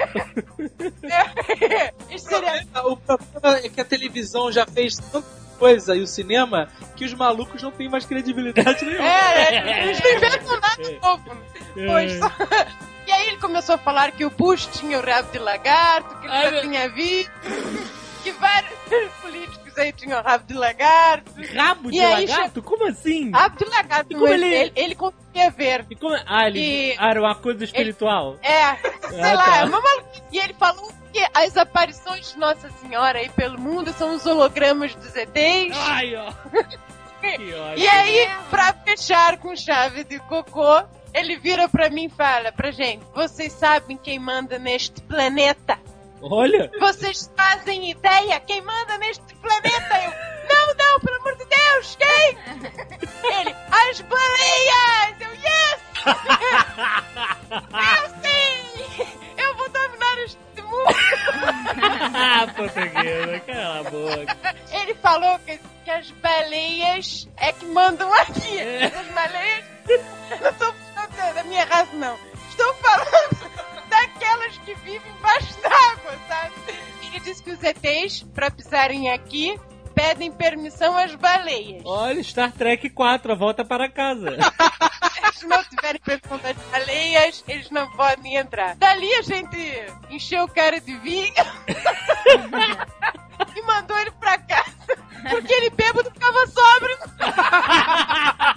Isso 2.10 2.26
seria 2.28 2.62
O 2.85 2.97
problema 2.97 3.59
é 3.64 3.68
que 3.68 3.81
a 3.81 3.85
televisão 3.85 4.51
já 4.52 4.66
fez 4.66 4.97
tanta 4.97 5.26
coisa 5.59 5.94
e 5.97 6.01
o 6.01 6.06
cinema 6.06 6.68
que 6.97 7.05
os 7.05 7.14
malucos 7.14 7.62
não 7.62 7.70
têm 7.70 7.89
mais 7.89 8.05
credibilidade 8.05 8.85
nenhuma. 8.85 9.05
É, 9.09 9.55
é, 9.56 9.85
eles 9.85 10.01
não 10.01 10.10
inventam 10.12 10.60
nada 10.60 10.82
de 10.82 10.98
novo. 11.01 11.36
É. 11.76 11.86
Pois. 11.86 12.12
E 13.06 13.12
aí 13.12 13.28
ele 13.28 13.36
começou 13.36 13.74
a 13.74 13.78
falar 13.78 14.12
que 14.12 14.24
o 14.24 14.31
Bush 14.31 14.66
tinha 14.78 14.98
o 14.98 15.02
rabo 15.05 15.31
de 15.31 15.39
lagarto, 15.39 16.18
que 16.20 16.26
ele 16.26 16.32
Ai, 16.35 16.44
já 16.44 16.51
meu- 16.52 16.60
tinha 16.62 16.89
visto, 16.89 17.31
que 18.22 18.32
vários 18.32 18.72
políticos 19.20 19.63
aí 19.78 19.92
tinham 19.92 20.22
rabo 20.22 20.44
de 20.46 20.55
lagarto. 20.55 21.30
Rabo 21.55 21.90
de 21.90 22.01
lagarto? 22.01 22.62
Como 22.62 22.86
assim? 22.88 23.30
Rabo 23.30 23.56
de 23.59 23.64
lagarto, 23.64 24.06
E 24.12 24.14
como 24.14 24.28
ele- 24.28 24.46
ele, 24.55 24.72
ele 24.76 24.94
conseguia 24.94 25.51
ver. 25.51 25.86
E 25.90 25.96
como... 25.96 26.14
Ah, 26.26 26.46
ele... 26.46 26.60
E- 26.92 26.96
ah, 26.98 27.10
era 27.10 27.20
uma 27.20 27.34
coisa 27.34 27.64
espiritual. 27.64 28.36
É, 28.42 28.74
sei 29.09 29.20
Ah, 29.20 29.32
lá, 29.34 29.44
tá. 29.44 29.56
é 29.59 29.64
uma 29.64 29.80
maluquice. 29.80 30.22
E 30.32 30.38
ele 30.38 30.55
falou 30.55 30.92
que 31.12 31.24
as 31.34 31.56
aparições 31.56 32.32
de 32.32 32.38
Nossa 32.38 32.68
Senhora 32.80 33.18
aí 33.18 33.28
pelo 33.30 33.59
mundo 33.60 33.92
são 33.92 34.14
os 34.14 34.24
hologramas 34.26 34.94
dos 34.94 35.14
ETs. 35.14 35.76
Ai, 35.76 36.14
ó. 36.16 36.32
E 37.76 37.88
aí, 37.88 38.28
pra 38.51 38.74
fechar 38.84 39.38
com 39.38 39.56
chave 39.56 40.05
de 40.05 40.18
cocô, 40.18 40.82
ele 41.14 41.36
vira 41.38 41.66
pra 41.70 41.88
mim 41.88 42.05
e 42.05 42.10
fala 42.10 42.52
pra 42.52 42.70
gente: 42.70 43.02
Vocês 43.14 43.51
sabem 43.51 43.96
quem 43.96 44.18
manda 44.18 44.59
neste 44.59 45.01
planeta? 45.01 45.78
Olha, 46.30 46.70
Vocês 46.80 47.30
fazem 47.36 47.90
ideia 47.90 48.40
quem 48.40 48.62
manda 48.62 48.96
neste 48.98 49.34
planeta? 49.36 49.94
Eu, 50.02 50.12
não, 50.48 50.74
não, 50.74 51.01
pelo 51.01 51.16
amor 51.16 51.36
de 51.36 51.44
Deus, 51.44 51.96
quem? 51.96 52.38
Ele, 53.30 53.55
as 53.70 54.01
baleias! 54.01 55.20
Eu, 55.20 55.34
yes! 55.34 55.80
eu 58.01 58.09
sim! 58.22 59.05
Eu 59.36 59.55
vou 59.56 59.68
dominar 59.68 60.18
este 60.24 60.62
mundo! 60.62 60.96
ah, 62.14 62.46
portuguesa, 62.56 63.40
cala 63.40 63.80
a 63.80 63.82
boca. 63.82 64.56
Ele 64.72 64.94
falou 64.94 65.38
que, 65.40 65.60
que 65.84 65.90
as 65.90 66.10
baleias 66.10 67.28
é 67.36 67.52
que 67.52 67.66
mandam 67.66 68.10
aqui. 68.14 68.60
As 68.60 69.06
baleias. 69.09 69.64
Não 70.40 70.51
estou 70.51 70.74
falando 70.94 71.34
da 71.34 71.44
minha 71.44 71.64
raça, 71.66 71.94
não. 71.94 72.18
Estou 72.48 72.74
falando 72.76 73.53
daquelas 73.94 74.58
que 74.58 74.74
vivem 74.76 75.12
embaixo 75.18 75.54
d'água, 75.60 76.18
sabe? 76.28 76.54
Ele 77.02 77.20
disse 77.20 77.42
que 77.42 77.50
os 77.50 77.62
ETs, 77.62 78.22
pra 78.34 78.50
pisarem 78.50 79.10
aqui, 79.10 79.58
pedem 79.94 80.32
permissão 80.32 80.96
às 80.96 81.14
baleias. 81.14 81.82
Olha, 81.84 82.22
Star 82.22 82.52
Trek 82.52 82.90
4, 82.90 83.32
a 83.32 83.34
volta 83.34 83.64
para 83.64 83.88
casa. 83.88 84.36
Se 85.34 85.46
não 85.46 85.62
tiverem 85.64 86.00
permissão 86.00 86.38
das 86.38 86.56
baleias, 86.70 87.44
eles 87.46 87.70
não 87.70 87.90
podem 87.92 88.36
entrar. 88.36 88.74
Dali 88.76 89.12
a 89.14 89.22
gente 89.22 89.56
encheu 90.10 90.44
o 90.44 90.48
cara 90.48 90.80
de 90.80 90.96
vinho. 90.98 91.32
e 93.56 93.62
mandou 93.62 93.98
ele 93.98 94.10
pra 94.12 94.38
casa 94.38 94.74
porque 95.30 95.52
ele 95.52 95.70
bêbado 95.70 96.10
ficava 96.10 96.46
sóbrio. 96.46 96.98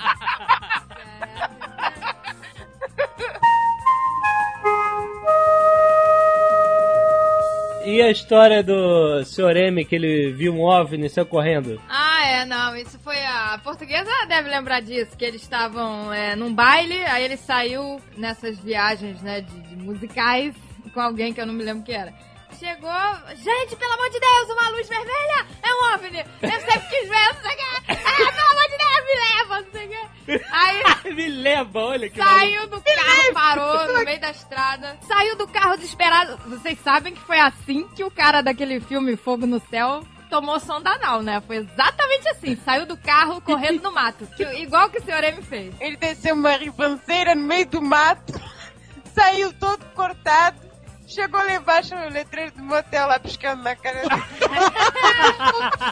E 7.95 8.03
a 8.03 8.11
história 8.11 8.61
do 8.61 9.25
Sr. 9.25 9.57
M, 9.57 9.85
que 9.85 9.95
ele 9.95 10.33
viu 10.33 10.53
um 10.53 10.63
OVNI 10.63 11.09
saiu 11.09 11.27
correndo? 11.27 11.81
Ah, 11.89 12.27
é, 12.27 12.45
não, 12.45 12.77
isso 12.77 12.99
foi 12.99 13.17
a... 13.23 13.55
a 13.55 13.59
portuguesa 13.59 14.11
deve 14.27 14.49
lembrar 14.49 14.81
disso, 14.81 15.17
que 15.17 15.25
eles 15.25 15.41
estavam 15.41 16.13
é, 16.13 16.35
num 16.35 16.53
baile, 16.53 17.05
aí 17.05 17.23
ele 17.23 17.37
saiu 17.37 18.01
nessas 18.17 18.59
viagens, 18.59 19.23
né, 19.23 19.43
de, 19.43 19.61
de 19.61 19.77
musicais 19.77 20.57
com 20.93 21.01
alguém 21.01 21.33
que 21.33 21.41
eu 21.41 21.47
não 21.47 21.55
me 21.55 21.63
lembro 21.63 21.85
que 21.85 21.93
era. 21.93 22.13
Chegou, 22.59 22.91
gente, 23.37 23.77
pelo 23.77 23.93
amor 23.95 24.11
de 24.11 24.21
Deus, 24.21 24.51
uma 24.51 24.69
luz 24.71 24.89
vermelha 24.89 25.47
é 25.63 25.75
um 25.75 25.95
OVNI. 25.95 26.19
Eu 26.43 26.61
sempre 26.61 26.89
quis 26.89 27.09
ver, 27.09 27.35
não 27.35 27.43
sei 27.43 27.53
o 27.53 27.57
que. 27.57 27.93
Ah, 27.93 28.33
pelo 28.33 28.51
amor 28.51 28.69
de 28.71 28.79
Deus, 28.79 29.05
me 29.07 29.15
leva, 29.21 29.61
não 29.61 29.71
sei 29.73 29.87
o 29.87 29.89
que. 29.89 30.45
Aí 30.51 30.85
Me 31.15 31.29
leva, 31.29 31.79
olha 31.81 32.09
que 32.09 32.17
saiu 32.19 32.67
do 32.69 32.81
carro, 32.81 33.35
parou 33.35 33.93
no 33.99 34.05
meio 34.05 34.21
da 34.21 34.31
estrada. 34.31 34.99
Saiu 35.07 35.37
do 35.37 35.47
carro 35.49 35.77
desesperado. 35.77 36.39
Vocês 36.49 36.79
sabem 36.81 37.15
que 37.15 37.21
foi 37.23 37.39
assim 37.39 37.87
que 37.89 38.03
o 38.05 38.11
cara 38.11 38.41
daquele 38.43 38.81
filme 38.81 39.17
Fogo 39.17 39.47
no 39.47 39.61
Céu 39.69 40.03
tomou 40.31 40.59
sonda 40.59 40.91
anal, 40.91 41.23
né? 41.23 41.41
Foi 41.47 41.57
exatamente 41.57 42.29
assim. 42.31 42.57
Saiu 42.65 42.87
do 42.87 42.97
carro 42.97 43.41
correndo 43.43 43.83
no 43.83 43.93
mato. 43.93 44.27
que- 44.37 44.43
igual 44.63 44.89
que 44.91 44.99
o 44.99 45.05
senhor 45.05 45.23
M 45.23 45.43
fez. 45.43 45.75
Ele 45.81 45.97
desceu 45.97 46.35
uma 46.35 46.57
ribanceira 46.57 47.35
no 47.35 47.43
meio 47.43 47.67
do 47.67 47.83
mato, 47.83 48.33
saiu 49.15 49.53
todo 49.53 49.85
cortado, 49.95 50.59
chegou 51.07 51.41
lá 51.41 51.55
embaixo 51.55 51.95
no 51.95 52.09
letreiro 52.09 52.53
do 52.53 52.63
motel 52.63 53.07
lá 53.07 53.19
piscando 53.19 53.63
na 53.63 53.75
cara 53.77 54.03
dele. 54.03 54.23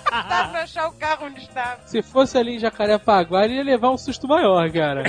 Pra 0.08 0.62
achar 0.62 0.88
o 0.88 0.92
carro 0.92 1.26
onde 1.26 1.40
estava. 1.40 1.80
Se 1.86 2.02
fosse 2.02 2.36
ali 2.38 2.56
em 2.56 2.58
Jacarepaguá, 2.58 3.44
ele 3.44 3.54
ia 3.56 3.62
levar 3.64 3.90
um 3.90 3.98
susto 3.98 4.26
maior, 4.28 4.70
cara. 4.72 5.02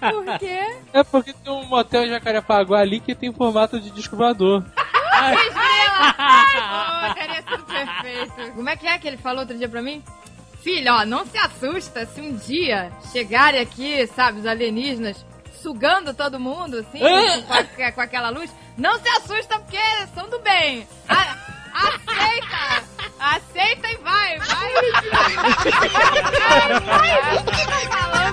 Por 0.00 0.38
quê? 0.38 0.76
É 0.92 1.02
porque 1.04 1.32
tem 1.32 1.52
um 1.52 1.64
motel 1.66 2.04
em 2.04 2.08
Jacarepaguá 2.10 2.80
ali 2.80 3.00
que 3.00 3.14
tem 3.14 3.32
formato 3.32 3.80
de 3.80 3.90
disco 3.90 4.16
voador. 4.16 4.64
Oh, 6.04 7.14
teria 7.14 7.42
sido 7.42 7.64
perfeito. 7.64 8.52
Como 8.54 8.68
é 8.68 8.76
que 8.76 8.86
é 8.86 8.98
que 8.98 9.06
ele 9.08 9.16
falou 9.16 9.40
outro 9.40 9.56
dia 9.56 9.68
pra 9.68 9.82
mim? 9.82 10.02
Filho, 10.62 10.92
ó, 10.92 11.04
não 11.04 11.26
se 11.26 11.36
assusta 11.38 12.06
se 12.06 12.20
um 12.20 12.36
dia 12.36 12.90
chegarem 13.12 13.60
aqui, 13.60 14.06
sabe, 14.08 14.38
os 14.40 14.46
alienígenas 14.46 15.24
sugando 15.60 16.14
todo 16.14 16.38
mundo, 16.40 16.78
assim, 16.78 16.98
com, 17.46 17.82
a- 17.82 17.92
com 17.92 18.00
aquela 18.00 18.30
luz. 18.30 18.50
Não 18.76 18.98
se 18.98 19.08
assusta 19.08 19.58
porque 19.58 19.78
são 20.14 20.28
do 20.28 20.38
bem. 20.40 20.86
A- 21.08 21.36
aceita! 21.74 22.82
Aceita 23.20 23.90
e 23.90 23.96
vai, 23.98 24.38
vai! 24.38 24.72
vai! 26.80 27.16
O 27.36 27.44
que 27.44 27.52
você 27.54 27.86
tá 27.86 27.96
falando? 27.96 28.32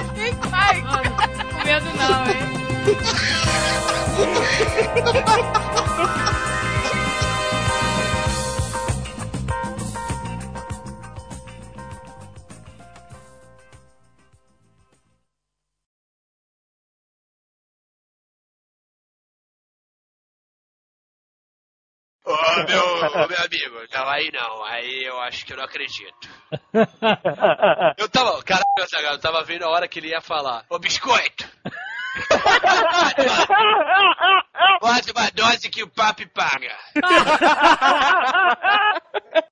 Aceita 0.00 0.46
e 0.46 0.48
vai! 0.48 0.82
Mano, 0.82 1.10
com 1.12 1.64
medo 1.64 1.86
não, 1.96 2.26
hein? 2.26 2.42
Ô, 22.32 22.64
meu, 22.66 23.28
meu 23.28 23.44
amigo, 23.44 23.76
não, 23.92 24.08
aí 24.08 24.30
não, 24.32 24.64
aí 24.64 25.04
eu 25.04 25.20
acho 25.20 25.44
que 25.44 25.52
eu 25.52 25.58
não 25.58 25.64
acredito. 25.64 26.30
Eu 27.98 28.08
tava, 28.08 28.42
caralho, 28.42 28.64
eu 29.10 29.20
tava 29.20 29.44
vendo 29.44 29.64
a 29.64 29.68
hora 29.68 29.86
que 29.86 29.98
ele 29.98 30.08
ia 30.08 30.22
falar. 30.22 30.64
Ô, 30.70 30.78
biscoito! 30.78 31.46
Bota 34.80 35.12
uma 35.12 35.30
dose 35.30 35.68
que 35.70 35.82
o 35.82 35.88
papi 35.88 36.26
paga. 36.26 36.76